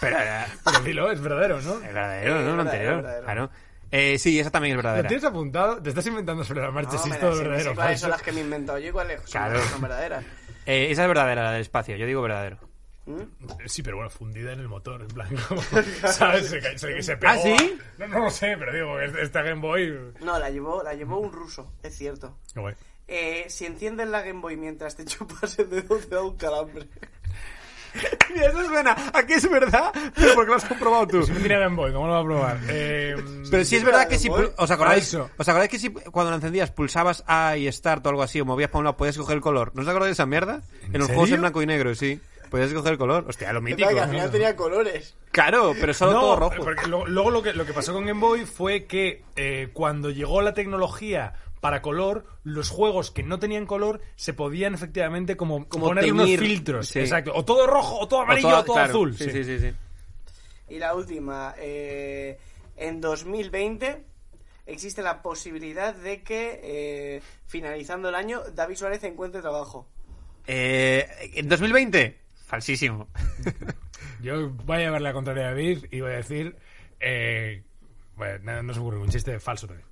pero 0.00 0.16
era- 0.18 0.46
Pero 0.64 0.80
dilo, 0.80 1.10
es 1.10 1.20
verdadero, 1.20 1.60
¿no? 1.60 1.74
es 1.74 1.80
verdadero, 1.82 2.34
¿no? 2.42 2.52
Eh, 2.52 2.54
Lo 2.54 2.62
anterior. 2.62 2.96
verdadero. 2.96 3.24
Claro. 3.24 3.50
Eh, 3.92 4.18
sí, 4.18 4.38
esa 4.38 4.50
también 4.50 4.72
es 4.72 4.76
¿Lo 4.76 4.82
verdadera. 4.82 5.08
tienes 5.08 5.24
apuntado? 5.24 5.82
Te 5.82 5.88
estás 5.88 6.06
inventando 6.06 6.44
sobre 6.44 6.60
la 6.62 6.70
marcha 6.70 6.92
No, 6.92 6.98
si 7.02 7.10
es 7.10 7.20
todo 7.20 7.36
verdadero 7.36 7.74
cuáles 7.74 8.00
son 8.00 8.10
las 8.10 8.22
que 8.22 8.32
me 8.32 8.40
he 8.40 8.44
inventado 8.44 8.78
yo 8.78 8.88
y 8.88 8.92
cuáles 8.92 9.20
son, 9.22 9.30
Claro. 9.30 9.60
son 9.62 9.80
verdaderas. 9.80 10.24
Eh, 10.66 10.88
esa 10.90 11.02
es 11.02 11.08
verdadera, 11.08 11.42
la 11.44 11.52
del 11.52 11.62
espacio. 11.62 11.96
Yo 11.96 12.06
digo 12.06 12.22
verdadero. 12.22 12.58
¿Mm? 13.06 13.22
Sí, 13.66 13.82
pero 13.82 13.96
bueno, 13.96 14.10
fundida 14.10 14.52
en 14.52 14.60
el 14.60 14.68
motor, 14.68 15.00
en 15.02 15.08
plan, 15.08 15.28
como, 15.48 15.60
¿sabes? 16.12 16.46
Se, 16.48 16.78
se, 16.78 17.02
se 17.02 17.16
pegó 17.16 17.32
¿Ah, 17.32 17.38
sí? 17.38 17.78
No, 17.98 18.06
no 18.06 18.18
lo 18.20 18.30
sé, 18.30 18.54
pero 18.58 18.72
digo, 18.72 19.00
es- 19.00 19.14
esta 19.16 19.42
Game 19.42 19.60
Boy... 19.60 20.12
No, 20.20 20.38
la 20.38 20.50
llevó, 20.50 20.82
la 20.84 20.94
llevó 20.94 21.18
un 21.18 21.32
ruso, 21.32 21.72
es 21.82 21.96
cierto. 21.96 22.38
Qué 22.54 22.60
guay. 22.60 22.74
Eh, 23.08 23.46
si 23.48 23.66
enciendes 23.66 24.06
la 24.06 24.20
Game 24.22 24.40
Boy 24.40 24.56
mientras 24.56 24.94
te 24.94 25.04
chupas 25.06 25.58
el 25.58 25.68
dedo, 25.70 25.96
te 25.96 26.14
da 26.14 26.22
un 26.22 26.36
calambre. 26.36 26.86
Mira, 28.34 28.46
eso 28.48 28.64
suena 28.64 28.96
a 29.12 29.22
que 29.26 29.34
es 29.34 29.50
verdad, 29.50 29.92
pero 30.14 30.34
porque 30.34 30.50
lo 30.50 30.56
has 30.56 30.64
comprobado 30.64 31.06
tú. 31.06 31.22
Si 31.24 31.32
no 31.32 31.38
tiene 31.40 31.58
Game 31.58 31.76
Boy, 31.76 31.92
¿cómo 31.92 32.06
lo 32.06 32.12
va 32.12 32.20
a 32.20 32.24
probar? 32.24 32.58
Eh, 32.68 33.16
Pero 33.50 33.64
sí 33.64 33.76
es 33.76 33.84
verdad 33.84 34.08
que 34.08 34.18
si... 34.18 34.28
¿Os 34.28 34.70
acordáis. 34.70 35.12
¿Os 35.14 35.48
acordáis 35.48 35.70
que 35.70 35.78
si 35.78 35.90
cuando 35.90 36.30
lo 36.30 36.36
encendías 36.36 36.70
pulsabas 36.70 37.24
A 37.26 37.56
y 37.56 37.70
Start 37.72 38.06
o 38.06 38.10
algo 38.10 38.22
así 38.22 38.40
o 38.40 38.44
movías 38.44 38.70
para 38.70 38.78
un 38.80 38.84
lado 38.84 38.96
podías 38.96 39.16
escoger 39.16 39.36
el 39.36 39.42
color? 39.42 39.72
¿No 39.74 39.82
os 39.82 39.88
acordáis 39.88 40.10
de 40.10 40.12
esa 40.12 40.26
mierda? 40.26 40.60
En, 40.92 40.98
los 40.98 41.06
juegos 41.08 41.24
serio? 41.24 41.36
en 41.36 41.40
blanco 41.42 41.62
y 41.62 41.66
negro, 41.66 41.94
sí. 41.94 42.20
Podías 42.50 42.68
escoger 42.68 42.92
el 42.92 42.98
color. 42.98 43.24
Hostia, 43.28 43.52
lo 43.52 43.60
mítico. 43.60 43.88
Que 43.88 44.00
al 44.00 44.10
final 44.10 44.30
tenía 44.30 44.56
colores. 44.56 45.16
Claro, 45.30 45.72
pero 45.80 45.94
solo 45.94 46.12
no, 46.12 46.20
todo 46.20 46.36
rojo. 46.36 46.54
porque 46.64 46.86
lo- 46.88 47.06
luego 47.06 47.30
lo 47.30 47.42
que, 47.42 47.52
lo 47.52 47.64
que 47.64 47.72
pasó 47.72 47.92
con 47.92 48.04
Game 48.06 48.20
Boy 48.20 48.44
fue 48.44 48.86
que 48.86 49.22
eh, 49.36 49.68
cuando 49.72 50.10
llegó 50.10 50.42
la 50.42 50.52
tecnología 50.52 51.34
para 51.60 51.82
color, 51.82 52.24
los 52.42 52.70
juegos 52.70 53.10
que 53.10 53.22
no 53.22 53.38
tenían 53.38 53.66
color 53.66 54.00
se 54.16 54.32
podían 54.32 54.74
efectivamente 54.74 55.36
como, 55.36 55.68
Como 55.68 55.86
ponerle 55.86 56.12
unos 56.12 56.30
filtros. 56.36 56.88
sí. 56.88 57.00
Exacto. 57.00 57.32
O 57.34 57.44
todo 57.44 57.66
rojo, 57.66 57.98
o 57.98 58.08
todo 58.08 58.22
amarillo, 58.22 58.58
o 58.58 58.64
todo, 58.64 58.74
claro, 58.74 58.90
azul. 58.90 59.16
Sí, 59.16 59.24
sí. 59.24 59.30
sí, 59.30 59.44
sí. 59.44 59.58
sí. 59.58 59.74
Y 60.70 60.78
la 60.78 60.94
última, 60.94 61.54
eh, 61.58 62.38
en 62.76 63.00
2020 63.00 64.04
existe 64.66 65.02
la 65.02 65.20
posibilidad 65.20 65.94
de 65.94 66.22
que, 66.22 66.60
eh, 66.62 67.22
finalizando 67.46 68.08
el 68.08 68.14
año, 68.14 68.42
David 68.54 68.76
Suárez 68.76 69.04
encuentre 69.04 69.40
trabajo. 69.40 69.86
Eh, 70.46 71.06
¿En 71.34 71.48
2020? 71.48 72.18
Falsísimo. 72.46 73.08
Yo 74.22 74.50
voy 74.50 74.76
a 74.76 74.80
llevar 74.80 75.02
la 75.02 75.12
contraria 75.12 75.44
a 75.44 75.48
David 75.48 75.86
y 75.90 76.00
voy 76.00 76.12
a 76.12 76.16
decir... 76.16 76.56
Eh, 77.00 77.62
bueno, 78.16 78.38
no, 78.44 78.62
no 78.62 78.74
se 78.74 78.80
ocurre 78.80 78.98
un 78.98 79.08
chiste 79.08 79.38
falso 79.40 79.66
también. 79.66 79.89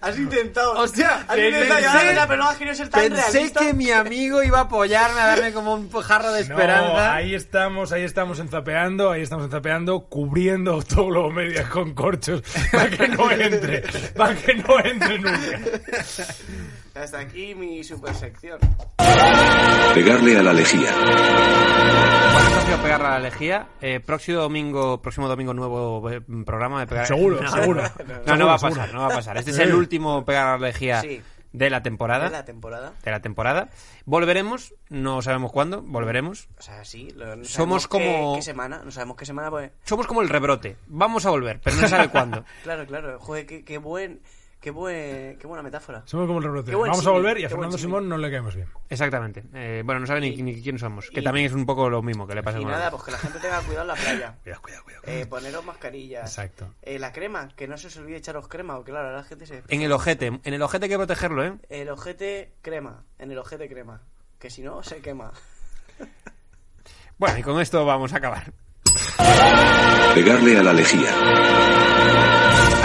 Has 0.00 0.18
intentado. 0.18 0.72
Hostia, 0.72 1.24
has 1.28 1.38
intentado 1.38 1.80
pensé- 1.80 2.14
la 2.14 2.26
pero 2.26 2.42
no 2.42 2.48
has 2.50 2.56
querido 2.56 2.74
ser 2.74 2.88
tan 2.88 3.02
Pensé 3.02 3.30
realista. 3.32 3.60
que 3.60 3.72
mi 3.74 3.90
amigo 3.90 4.42
iba 4.42 4.58
a 4.58 4.62
apoyarme, 4.62 5.20
a 5.20 5.26
darme 5.26 5.52
como 5.52 5.74
un 5.74 5.90
jarro 5.90 6.32
de 6.32 6.44
No, 6.44 6.54
esperanza. 6.54 7.14
ahí 7.14 7.34
estamos, 7.34 7.92
ahí 7.92 8.02
estamos 8.02 8.38
enzapeando, 8.40 9.10
ahí 9.10 9.22
estamos 9.22 9.44
enzapeando, 9.46 10.00
cubriendo 10.08 10.82
todo 10.82 11.06
Globo 11.06 11.30
Media 11.30 11.68
con 11.68 11.94
corchos 11.94 12.42
para 12.72 12.90
que 12.90 13.08
no 13.08 13.30
entre, 13.30 13.82
para 14.16 14.34
que 14.34 14.54
no 14.54 14.78
entre 14.84 15.18
nunca. 15.18 15.60
Hasta 16.94 17.20
aquí 17.20 17.54
mi 17.54 17.82
super 17.82 18.14
sección. 18.14 18.58
Pegarle 19.94 20.38
a 20.38 20.42
la 20.42 20.52
lejía. 20.52 20.92
Bueno, 20.94 22.56
ha 22.56 22.60
sido 22.66 22.78
pegar 22.82 23.02
a 23.02 23.10
la 23.12 23.18
lejía. 23.18 23.68
Eh, 23.80 24.00
próximo 24.00 24.38
domingo, 24.40 25.00
próximo 25.00 25.26
domingo 25.28 25.54
nuevo 25.54 26.10
eh, 26.10 26.20
programa 26.44 26.80
de 26.80 26.86
pegar. 26.86 27.06
Seguro, 27.06 27.40
no, 27.42 27.50
seguro. 27.50 27.82
No, 28.26 28.36
no 28.36 28.46
va 28.46 28.54
a 28.54 28.58
pasar, 28.58 28.92
no 28.92 29.00
va 29.00 29.06
a 29.06 29.10
pasar. 29.16 29.36
Este 29.38 29.52
es 29.52 29.58
el 29.58 29.74
último 29.74 30.24
pegar 30.24 30.48
a 30.48 30.58
la 30.58 30.66
lejía 30.68 31.00
Sí. 31.00 31.22
de 31.52 31.70
la 31.70 31.82
temporada. 31.82 32.26
De 32.26 32.30
la 32.32 32.44
temporada. 32.44 32.92
de 33.02 33.10
la 33.10 33.20
temporada. 33.20 33.70
Volveremos, 34.04 34.74
no 34.90 35.22
sabemos 35.22 35.50
cuándo, 35.50 35.80
volveremos. 35.82 36.48
O 36.58 36.62
sea, 36.62 36.84
sí. 36.84 37.08
lo- 37.16 37.36
no 37.36 37.44
Somos 37.44 37.84
sabemos 37.84 37.88
qué- 37.88 38.16
como- 38.16 38.36
¿Qué 38.36 38.42
semana? 38.42 38.82
No 38.84 38.90
sabemos 38.90 39.16
qué 39.16 39.24
semana, 39.24 39.50
pues. 39.50 39.70
Somos 39.84 40.06
como 40.06 40.20
el 40.20 40.28
rebrote. 40.28 40.76
Vamos 40.88 41.24
a 41.24 41.30
volver, 41.30 41.58
pero 41.62 41.76
no 41.76 41.82
se 41.82 41.88
sabe 41.88 42.08
cuándo. 42.10 42.44
Claro, 42.64 42.86
claro. 42.86 43.18
Joder, 43.18 43.46
qué, 43.46 43.64
qué 43.64 43.78
buen. 43.78 44.20
Qué, 44.62 44.70
buen, 44.70 45.36
qué 45.38 45.46
buena 45.48 45.60
metáfora. 45.60 46.02
Somos 46.06 46.28
como 46.28 46.38
el 46.38 46.44
rebrote. 46.44 46.72
Vamos 46.72 47.04
a 47.04 47.10
volver 47.10 47.36
y 47.40 47.44
a 47.44 47.48
Fernando. 47.48 47.76
Simón 47.76 48.08
no 48.08 48.16
le 48.16 48.30
caemos 48.30 48.54
bien. 48.54 48.68
Exactamente. 48.88 49.42
Eh, 49.54 49.82
bueno, 49.84 50.00
no 50.00 50.06
sabe 50.06 50.20
ni, 50.20 50.40
ni 50.40 50.62
quién 50.62 50.78
somos. 50.78 51.10
Que 51.10 51.18
Y- 51.18 51.24
también 51.24 51.46
es 51.46 51.52
un 51.52 51.66
poco 51.66 51.90
lo 51.90 52.00
mismo 52.00 52.28
que 52.28 52.36
le 52.36 52.44
pasa 52.44 52.60
Y 52.60 52.62
con 52.62 52.70
nada, 52.70 52.88
pues 52.88 53.02
que 53.02 53.10
la 53.10 53.18
gente 53.18 53.40
tenga 53.40 53.60
cuidado 53.62 53.82
en 53.82 53.88
la 53.88 53.94
playa. 53.94 54.34
Cuidado, 54.44 54.62
cuidado, 54.62 54.84
cuidado. 54.84 55.02
Eh, 55.06 55.26
poneros 55.26 55.64
mascarillas. 55.64 56.30
Exacto. 56.30 56.72
Eh, 56.82 57.00
la 57.00 57.12
crema, 57.12 57.48
que 57.56 57.66
no 57.66 57.76
se 57.76 57.88
os 57.88 57.96
olvide 57.96 58.18
echaros 58.18 58.46
crema, 58.46 58.76
porque 58.76 58.92
claro, 58.92 59.08
ahora 59.08 59.18
la 59.18 59.24
gente 59.24 59.46
se... 59.46 59.64
En 59.66 59.82
el 59.82 59.90
ojete. 59.90 60.26
En 60.44 60.54
el 60.54 60.62
ojete 60.62 60.84
hay 60.84 60.90
que 60.90 60.96
protegerlo, 60.96 61.44
¿eh? 61.44 61.54
El 61.68 61.88
ojete 61.90 62.52
crema, 62.62 63.02
en 63.18 63.32
el 63.32 63.38
ojete 63.38 63.68
crema. 63.68 64.00
Que 64.38 64.48
si 64.48 64.62
no, 64.62 64.82
se 64.84 65.00
quema. 65.00 65.32
Bueno, 67.18 67.38
y 67.38 67.42
con 67.42 67.60
esto 67.60 67.84
vamos 67.84 68.12
a 68.14 68.16
acabar. 68.16 68.52
Pegarle 70.14 70.58
a 70.58 70.62
la 70.62 70.72
lejía. 70.72 71.10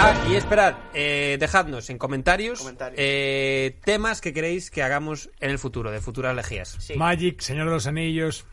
Ah, 0.00 0.14
y 0.30 0.36
esperad, 0.36 0.74
eh, 0.94 1.36
dejadnos 1.40 1.88
en 1.90 1.96
comentarios, 1.98 2.58
Comentarios. 2.60 2.96
eh, 3.00 3.78
temas 3.84 4.20
que 4.20 4.32
queréis 4.34 4.70
que 4.70 4.82
hagamos 4.82 5.30
en 5.40 5.50
el 5.50 5.58
futuro, 5.58 5.90
de 5.90 6.00
futuras 6.00 6.34
legías. 6.36 6.76
Sí. 6.78 6.94
Magic, 6.96 7.40
Señor 7.40 7.66
de 7.66 7.72
los 7.72 7.86
Anillos. 7.86 8.44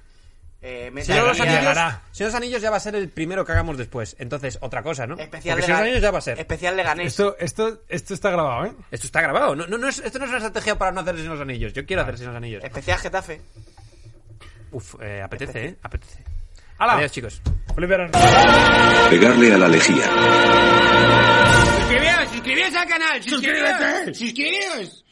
Eh, 0.62 0.92
Señor 1.04 1.24
de 1.24 1.28
los 1.30 1.40
Anillos, 1.42 1.60
Llegará. 1.60 2.02
Señor 2.12 2.32
de 2.32 2.34
los 2.34 2.36
Anillos 2.36 2.62
ya 2.62 2.72
va 2.72 2.78
a 2.78 2.80
ser 2.80 2.96
el 2.96 3.10
primero 3.10 3.46
que 3.46 3.52
hagamos 3.52 3.78
después. 3.78 4.16
Entonces, 4.20 4.58
otra 4.62 4.82
cosa, 4.84 5.06
¿no? 5.06 5.16
especial 5.18 5.56
Porque 5.58 5.66
Señor 5.66 5.68
de 5.68 5.72
los 5.74 5.82
Anillos 5.82 6.02
ya 6.02 6.12
va 6.12 6.18
a 6.20 6.22
ser. 6.22 6.40
Especial 6.40 6.78
Leganés. 6.78 7.08
Esto, 7.08 7.36
esto, 7.40 7.82
esto 7.90 8.14
está 8.14 8.32
grabado, 8.32 8.66
¿eh? 8.66 8.72
Esto 8.92 9.06
está 9.08 9.22
grabado. 9.22 9.56
No, 9.56 9.68
no, 9.68 9.78
no 9.78 9.88
es, 9.90 10.00
esto 10.00 10.18
no 10.18 10.26
es 10.26 10.30
una 10.30 10.38
estrategia 10.40 10.78
para 10.78 10.92
no 10.94 11.02
hacer 11.02 11.16
Señor 11.18 11.34
de 11.34 11.36
los 11.40 11.42
Anillos. 11.42 11.74
Yo 11.74 11.86
quiero 11.86 12.02
hacer 12.04 12.18
Señor 12.18 12.32
de 12.34 12.40
los 12.40 12.44
Anillos. 12.44 12.64
Especial 12.64 13.00
Getafe. 13.00 13.42
Uf, 14.72 14.96
eh, 15.02 15.22
apetece, 15.22 15.66
¿eh? 15.66 15.76
Apetece. 15.84 16.24
¡Hala! 16.78 16.94
Adiós, 16.94 17.12
chicos. 17.12 17.42
Pegarle 19.10 19.54
a 19.54 19.58
la 19.58 19.68
lejía. 19.68 20.06
Suscribíos, 21.78 22.30
suscribíos 22.32 22.76
al 22.76 22.88
canal, 22.88 23.24
suscribíos, 23.24 24.18
suscribíos. 24.18 25.06